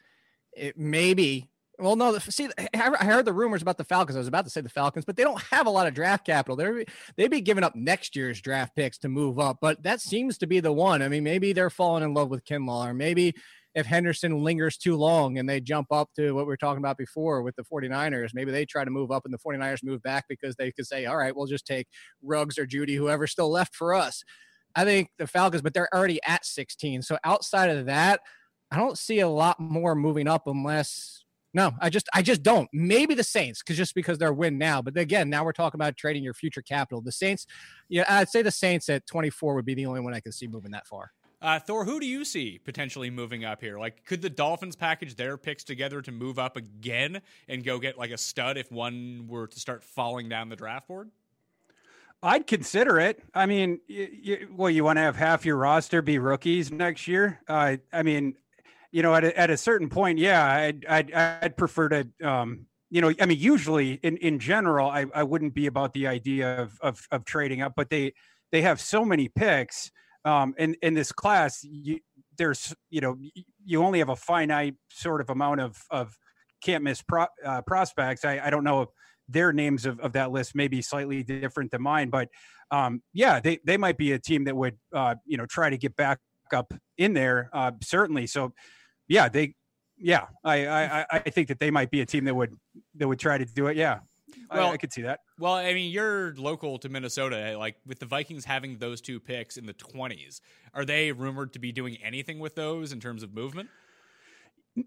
it 0.53 0.77
maybe 0.79 1.49
Well, 1.79 1.97
no. 1.97 2.19
See, 2.19 2.49
I 2.75 3.05
heard 3.05 3.25
the 3.25 3.33
rumors 3.33 3.63
about 3.63 3.79
the 3.79 3.85
Falcons. 3.85 4.17
I 4.17 4.19
was 4.19 4.29
about 4.29 4.45
to 4.45 4.51
say 4.51 4.61
the 4.61 4.69
Falcons, 4.69 5.05
but 5.07 5.17
they 5.17 5.23
don't 5.23 5.41
have 5.45 5.67
a 5.67 5.71
lot 5.71 5.87
of 5.87 5.95
draft 5.95 6.27
capital. 6.27 6.57
They're 6.57 6.85
they'd 7.17 7.31
be 7.31 7.41
giving 7.41 7.65
up 7.65 7.75
next 7.75 8.15
year's 8.17 8.41
draft 8.41 8.77
picks 8.77 8.99
to 8.99 9.09
move 9.09 9.39
up, 9.39 9.59
but 9.61 9.83
that 9.83 10.01
seems 10.01 10.37
to 10.39 10.47
be 10.47 10.61
the 10.61 10.73
one. 10.73 11.01
I 11.03 11.09
mean, 11.09 11.25
maybe 11.25 11.53
they're 11.55 11.71
falling 11.71 12.05
in 12.05 12.13
love 12.13 12.29
with 12.29 12.45
Kinlaw, 12.45 12.89
or 12.91 12.95
maybe 12.95 13.35
if 13.75 13.87
Henderson 13.87 14.43
lingers 14.43 14.77
too 14.77 14.97
long 14.97 15.39
and 15.39 15.49
they 15.49 15.61
jump 15.61 15.93
up 15.93 16.11
to 16.17 16.33
what 16.33 16.47
we 16.47 16.53
are 16.53 16.57
talking 16.57 16.83
about 16.83 16.99
before 16.99 17.43
with 17.43 17.55
the 17.57 17.63
49ers, 17.63 18.31
maybe 18.35 18.51
they 18.51 18.67
try 18.67 18.85
to 18.85 18.91
move 18.91 19.11
up 19.13 19.25
and 19.25 19.33
the 19.33 19.39
49ers 19.39 19.85
move 19.85 20.03
back 20.03 20.27
because 20.29 20.57
they 20.57 20.73
could 20.73 20.87
say, 20.87 21.07
all 21.07 21.17
right, 21.17 21.35
we'll 21.35 21.47
just 21.47 21.67
take 21.67 21.87
Ruggs 22.21 22.59
or 22.59 22.67
Jeudy, 22.67 22.97
whoever's 22.97 23.31
still 23.31 23.51
left 23.51 23.75
for 23.75 23.95
us. 23.95 24.25
I 24.75 24.85
think 24.85 25.11
the 25.19 25.27
Falcons, 25.27 25.63
but 25.63 25.75
they're 25.75 25.93
already 25.95 26.21
at 26.27 26.45
16. 26.45 27.03
So 27.03 27.19
outside 27.25 27.71
of 27.71 27.87
that, 27.87 28.21
I 28.71 28.77
don't 28.77 28.97
see 28.97 29.21
a 29.21 29.29
lot 29.29 29.59
more 29.59 29.95
moving 29.95 30.29
up 30.29 30.47
unless 30.47 31.25
no, 31.53 31.73
I 31.81 31.91
just 31.91 32.09
I 32.15 32.23
just 32.23 32.43
don't. 32.43 32.69
Maybe 32.73 33.15
the 33.15 33.25
Saints, 33.25 33.61
because 33.61 33.77
just 33.77 33.95
because 33.95 34.19
they're 34.19 34.33
win 34.33 34.57
now. 34.57 34.81
But 34.83 34.97
again, 34.97 35.29
now 35.29 35.45
we're 35.45 35.53
talking 35.53 35.79
about 35.79 35.97
trading 35.97 36.23
your 36.23 36.35
future 36.35 36.63
capital. 36.63 37.01
The 37.01 37.11
Saints, 37.11 37.47
yeah, 37.89 38.05
I'd 38.09 38.29
say 38.29 38.43
the 38.43 38.53
Saints 38.53 38.89
at 38.89 39.07
24 39.07 39.55
would 39.55 39.65
be 39.65 39.75
the 39.75 39.87
only 39.87 40.01
one 40.01 40.15
I 40.15 40.21
can 40.21 40.31
see 40.31 40.47
moving 40.47 40.71
that 40.73 40.87
far. 40.87 41.11
Uh, 41.43 41.59
Thor, 41.59 41.85
who 41.85 41.99
do 41.99 42.07
you 42.07 42.25
see 42.25 42.61
potentially 42.65 43.09
moving 43.11 43.45
up 43.45 43.63
here? 43.63 43.79
Like, 43.79 44.05
could 44.05 44.21
the 44.21 44.29
Dolphins 44.31 44.77
package 44.77 45.17
their 45.17 45.39
picks 45.39 45.65
together 45.65 46.03
to 46.03 46.13
move 46.13 46.39
up 46.39 46.57
again 46.57 47.21
and 47.49 47.65
go 47.65 47.79
get 47.79 47.99
like 47.99 48.11
a 48.11 48.19
stud 48.19 48.59
if 48.59 48.71
one 48.71 49.25
were 49.27 49.47
to 49.47 49.59
start 49.59 49.83
falling 49.83 50.29
down 50.29 50.51
the 50.51 50.57
draft 50.57 50.87
board? 50.87 51.11
I'd 52.23 52.47
consider 52.47 52.99
it. 52.99 53.23
I 53.35 53.47
mean, 53.47 53.81
you, 53.89 54.09
you, 54.23 54.49
well, 54.55 54.71
you 54.71 54.85
want 54.85 54.99
to 54.99 55.03
have 55.03 55.17
half 55.17 55.45
your 55.45 55.57
roster 55.57 56.03
be 56.03 56.19
rookies 56.19 56.71
next 56.71 57.09
year. 57.09 57.41
Uh, 57.49 57.77
I 57.93 58.03
mean, 58.03 58.35
you 58.93 59.03
know, 59.03 59.15
at 59.15 59.25
a, 59.25 59.39
at 59.39 59.51
a 59.51 59.57
certain 59.57 59.89
point, 59.89 60.19
yeah, 60.19 60.45
I'd, 60.45 60.85
I'd, 60.87 61.13
I'd 61.13 61.57
prefer 61.57 61.89
to, 61.89 62.09
um, 62.23 62.67
you 62.91 63.01
know, 63.01 63.13
I 63.21 63.27
mean, 63.27 63.39
usually 63.39 63.95
in, 64.03 64.17
in 64.19 64.39
general, 64.39 64.91
I, 64.91 65.07
I 65.15 65.23
wouldn't 65.23 65.55
be 65.55 65.67
about 65.67 65.95
the 65.95 66.09
idea 66.09 66.61
of, 66.61 66.79
of, 66.83 67.07
of 67.11 67.25
trading 67.25 67.63
up, 67.63 67.73
but 67.77 67.89
they, 67.89 68.13
they 68.53 68.63
have 68.63 68.81
so 68.81 69.05
many 69.05 69.29
picks 69.29 69.91
um, 70.25 70.55
in 70.59 70.77
in 70.83 70.95
this 70.95 71.13
class, 71.13 71.65
you, 71.65 72.01
there's 72.37 72.75
you 72.91 73.01
know 73.01 73.17
you 73.65 73.83
only 73.83 73.99
have 73.99 74.09
a 74.09 74.17
finite 74.17 74.75
sort 74.91 75.21
of 75.21 75.31
amount 75.31 75.61
of 75.61 75.83
of 75.91 76.17
can't 76.63 76.85
miss 76.85 77.03
pro, 77.03 77.27
uh, 77.45 77.63
prospects. 77.63 78.25
I, 78.25 78.39
I 78.39 78.51
don't 78.51 78.65
know 78.65 78.91
their 79.31 79.53
names 79.53 79.87
of, 79.87 80.01
of 80.01 80.13
that 80.13 80.31
list 80.31 80.55
may 80.55 80.69
be 80.69 80.83
slightly 80.83 81.23
different 81.23 81.71
than 81.71 81.83
mine, 81.83 82.11
but 82.11 82.29
um, 82.71 83.03
yeah, 83.13 83.41
they 83.41 83.59
they 83.65 83.77
might 83.77 83.99
be 83.99 84.13
a 84.13 84.19
team 84.19 84.45
that 84.45 84.57
would 84.57 84.77
uh, 84.95 85.15
you 85.27 85.37
know 85.37 85.47
try 85.47 85.71
to 85.71 85.79
get 85.79 85.97
back 85.97 86.19
up 86.53 86.73
in 86.99 87.15
there 87.15 87.51
uh, 87.53 87.73
certainly. 87.83 88.27
So 88.27 88.53
yeah, 89.09 89.29
they 89.29 89.55
yeah, 89.99 90.27
I, 90.45 90.67
I 90.67 91.07
I 91.11 91.19
think 91.19 91.49
that 91.49 91.59
they 91.59 91.71
might 91.71 91.91
be 91.91 92.01
a 92.01 92.07
team 92.07 92.25
that 92.25 92.35
would 92.35 92.55
that 92.97 93.09
would 93.09 93.19
try 93.19 93.39
to 93.39 93.45
do 93.45 93.67
it. 93.67 93.77
Yeah. 93.77 94.01
Well, 94.51 94.71
I, 94.71 94.73
I, 94.73 94.77
could 94.77 94.93
see 94.93 95.03
that. 95.03 95.21
Well, 95.39 95.55
I 95.55 95.75
mean, 95.75 95.91
you're 95.91 96.35
local 96.37 96.79
to 96.79 96.89
Minnesota. 96.89 97.57
Like 97.59 97.77
with 97.87 97.99
the 97.99 98.07
Vikings 98.07 98.45
having 98.45 98.79
those 98.79 99.01
two 99.01 99.19
picks 99.21 99.57
in 99.57 99.67
the 99.67 99.75
20s, 99.75 100.41
are 100.75 100.85
they 100.85 101.13
rumored 101.13 101.53
to 101.55 101.59
be 101.59 101.73
doing 101.73 101.97
anything 102.03 102.39
with 102.39 102.55
those 102.55 102.93
in 102.93 103.01
terms 103.01 103.23
of 103.23 103.35
movement? 103.35 103.69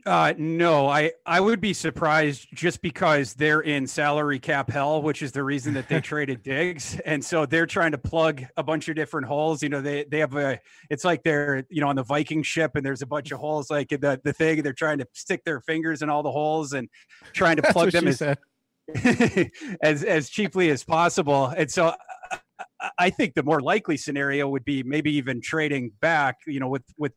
Uh, 0.05 0.33
no, 0.37 0.87
I, 0.87 1.11
I 1.25 1.41
would 1.41 1.59
be 1.59 1.73
surprised 1.73 2.47
just 2.53 2.81
because 2.81 3.33
they're 3.33 3.59
in 3.59 3.85
salary 3.85 4.39
cap 4.39 4.69
hell, 4.69 5.01
which 5.01 5.21
is 5.21 5.33
the 5.33 5.43
reason 5.43 5.73
that 5.73 5.89
they 5.89 5.99
traded 6.01 6.41
Diggs. 6.41 6.99
And 7.05 7.23
so 7.23 7.45
they're 7.45 7.65
trying 7.65 7.91
to 7.91 7.97
plug 7.97 8.43
a 8.55 8.63
bunch 8.63 8.87
of 8.87 8.95
different 8.95 9.27
holes. 9.27 9.61
You 9.61 9.69
know, 9.69 9.81
they, 9.81 10.05
they 10.05 10.19
have 10.19 10.35
a, 10.35 10.59
it's 10.89 11.03
like 11.03 11.23
they're, 11.23 11.65
you 11.69 11.81
know, 11.81 11.89
on 11.89 11.97
the 11.97 12.03
Viking 12.03 12.43
ship 12.43 12.75
and 12.75 12.85
there's 12.85 13.01
a 13.01 13.05
bunch 13.05 13.31
of 13.31 13.39
holes 13.39 13.69
like 13.69 13.89
the, 13.89 14.19
the 14.23 14.33
thing, 14.33 14.63
they're 14.63 14.73
trying 14.73 14.99
to 14.99 15.07
stick 15.13 15.43
their 15.43 15.59
fingers 15.59 16.01
in 16.01 16.09
all 16.09 16.23
the 16.23 16.31
holes 16.31 16.73
and 16.73 16.87
trying 17.33 17.57
to 17.57 17.61
plug 17.73 17.91
them 17.91 18.07
as, 18.07 18.21
as 19.81 20.03
as 20.03 20.29
cheaply 20.29 20.69
as 20.69 20.83
possible. 20.83 21.47
And 21.47 21.69
so 21.69 21.93
I 22.97 23.09
think 23.09 23.33
the 23.33 23.43
more 23.43 23.61
likely 23.61 23.97
scenario 23.97 24.47
would 24.49 24.65
be 24.65 24.83
maybe 24.83 25.13
even 25.13 25.41
trading 25.41 25.91
back, 26.01 26.37
you 26.47 26.59
know, 26.59 26.67
with 26.67 26.83
with 26.97 27.13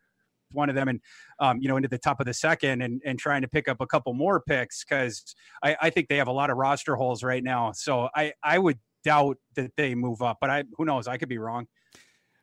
one 0.57 0.69
of 0.69 0.75
them 0.75 0.89
and 0.89 1.01
um, 1.39 1.59
you 1.61 1.69
know 1.69 1.77
into 1.77 1.89
the 1.89 1.99
top 1.99 2.21
of 2.21 2.27
the 2.27 2.35
second 2.35 2.83
and 2.83 3.01
and 3.05 3.19
trying 3.19 3.43
to 3.43 3.49
pick 3.49 3.69
up 3.69 3.81
a 3.81 3.87
couple 3.87 4.13
more 4.15 4.41
picks 4.41 4.85
because 4.85 5.35
I, 5.63 5.77
I 5.83 5.91
think 5.91 6.09
they 6.09 6.17
have 6.17 6.29
a 6.29 6.33
lot 6.33 6.51
of 6.51 6.57
roster 6.57 6.97
holes 6.97 7.23
right 7.23 7.45
now. 7.45 7.73
So 7.73 8.09
I 8.15 8.33
I 8.43 8.59
would 8.59 8.79
doubt 9.05 9.37
that 9.55 9.71
they 9.77 9.95
move 9.95 10.23
up, 10.23 10.39
but 10.41 10.51
I 10.51 10.65
who 10.77 10.85
knows? 10.85 11.07
I 11.07 11.17
could 11.17 11.29
be 11.29 11.39
wrong. 11.39 11.67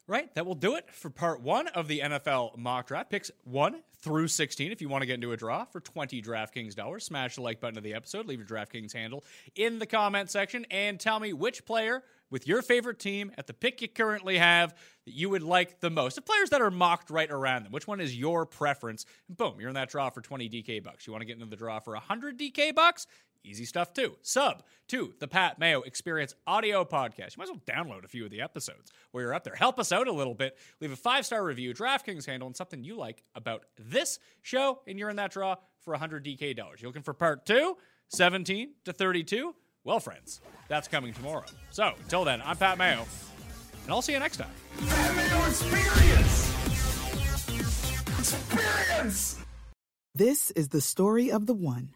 Right. 0.05 0.33
That 0.35 0.45
will 0.45 0.55
do 0.55 0.75
it 0.75 0.91
for 0.91 1.09
part 1.09 1.41
one 1.41 1.69
of 1.69 1.87
the 1.87 2.01
NFL 2.01 2.57
mock 2.57 2.87
draft. 2.87 3.09
Picks 3.09 3.31
one 3.45 3.81
through 4.01 4.27
16. 4.27 4.69
If 4.69 4.81
you 4.81 4.89
want 4.89 5.01
to 5.01 5.05
get 5.05 5.13
into 5.13 5.31
a 5.31 5.37
draw 5.37 5.63
for 5.63 5.79
20 5.79 6.21
DraftKings 6.21 6.75
dollars, 6.75 7.05
smash 7.05 7.35
the 7.35 7.41
like 7.41 7.61
button 7.61 7.77
of 7.77 7.85
the 7.85 7.93
episode, 7.93 8.25
leave 8.25 8.39
your 8.39 8.47
DraftKings 8.47 8.93
handle 8.93 9.23
in 9.55 9.79
the 9.79 9.85
comment 9.85 10.29
section, 10.29 10.65
and 10.69 10.99
tell 10.99 11.21
me 11.21 11.31
which 11.31 11.63
player 11.65 12.03
with 12.29 12.47
your 12.47 12.61
favorite 12.61 12.99
team 12.99 13.31
at 13.37 13.47
the 13.47 13.53
pick 13.53 13.81
you 13.81 13.87
currently 13.87 14.37
have 14.37 14.71
that 15.05 15.13
you 15.13 15.29
would 15.29 15.43
like 15.43 15.79
the 15.79 15.89
most. 15.89 16.15
The 16.15 16.21
players 16.21 16.49
that 16.49 16.61
are 16.61 16.71
mocked 16.71 17.09
right 17.09 17.31
around 17.31 17.63
them. 17.63 17.71
Which 17.71 17.87
one 17.87 18.01
is 18.01 18.17
your 18.17 18.45
preference? 18.45 19.05
And 19.29 19.37
boom, 19.37 19.55
you're 19.59 19.69
in 19.69 19.75
that 19.75 19.89
draw 19.89 20.09
for 20.09 20.19
20 20.19 20.49
DK 20.49 20.83
bucks. 20.83 21.07
You 21.07 21.13
want 21.13 21.21
to 21.21 21.25
get 21.25 21.35
into 21.35 21.45
the 21.45 21.55
draw 21.55 21.79
for 21.79 21.93
100 21.93 22.37
DK 22.37 22.75
bucks? 22.75 23.07
Easy 23.45 23.65
stuff 23.65 23.93
too. 23.93 24.15
Sub 24.21 24.63
to 24.87 25.13
the 25.19 25.27
Pat 25.27 25.59
Mayo 25.59 25.81
Experience 25.81 26.33
audio 26.47 26.85
podcast. 26.85 27.35
You 27.35 27.39
might 27.39 27.49
as 27.49 27.51
well 27.51 27.61
download 27.65 28.05
a 28.05 28.07
few 28.07 28.23
of 28.23 28.31
the 28.31 28.41
episodes 28.41 28.91
while 29.11 29.21
you're 29.21 29.33
up 29.33 29.43
there. 29.43 29.55
Help 29.55 29.79
us 29.79 29.91
out 29.91 30.07
a 30.07 30.13
little 30.13 30.33
bit. 30.33 30.57
Leave 30.79 30.93
a 30.93 30.95
five 30.95 31.25
star 31.25 31.43
review, 31.43 31.73
DraftKings 31.73 32.25
handle, 32.25 32.47
and 32.47 32.55
something 32.55 32.83
you 32.83 32.95
like 32.95 33.23
about 33.35 33.65
this 33.77 34.19
show, 34.41 34.79
and 34.87 34.97
you're 34.97 35.09
in 35.09 35.17
that 35.17 35.31
draw 35.31 35.55
for 35.81 35.91
100 35.91 36.23
DK 36.23 36.55
dollars. 36.55 36.81
You're 36.81 36.89
looking 36.89 37.03
for 37.03 37.13
part 37.13 37.45
two, 37.45 37.75
17 38.09 38.71
to 38.85 38.93
32? 38.93 39.53
Well, 39.83 39.99
friends, 39.99 40.39
that's 40.69 40.87
coming 40.87 41.13
tomorrow. 41.13 41.43
So 41.71 41.93
until 42.01 42.23
then, 42.23 42.41
I'm 42.45 42.55
Pat 42.55 42.77
Mayo, 42.77 43.05
and 43.83 43.91
I'll 43.91 44.01
see 44.01 44.13
you 44.13 44.19
next 44.19 44.37
time. 44.37 44.47
Pat 44.87 45.15
Mayo 45.17 45.45
Experience! 45.49 46.49
Experience! 48.19 49.39
This 50.15 50.51
is 50.51 50.69
the 50.69 50.79
story 50.79 51.29
of 51.29 51.45
the 51.47 51.53
one. 51.53 51.95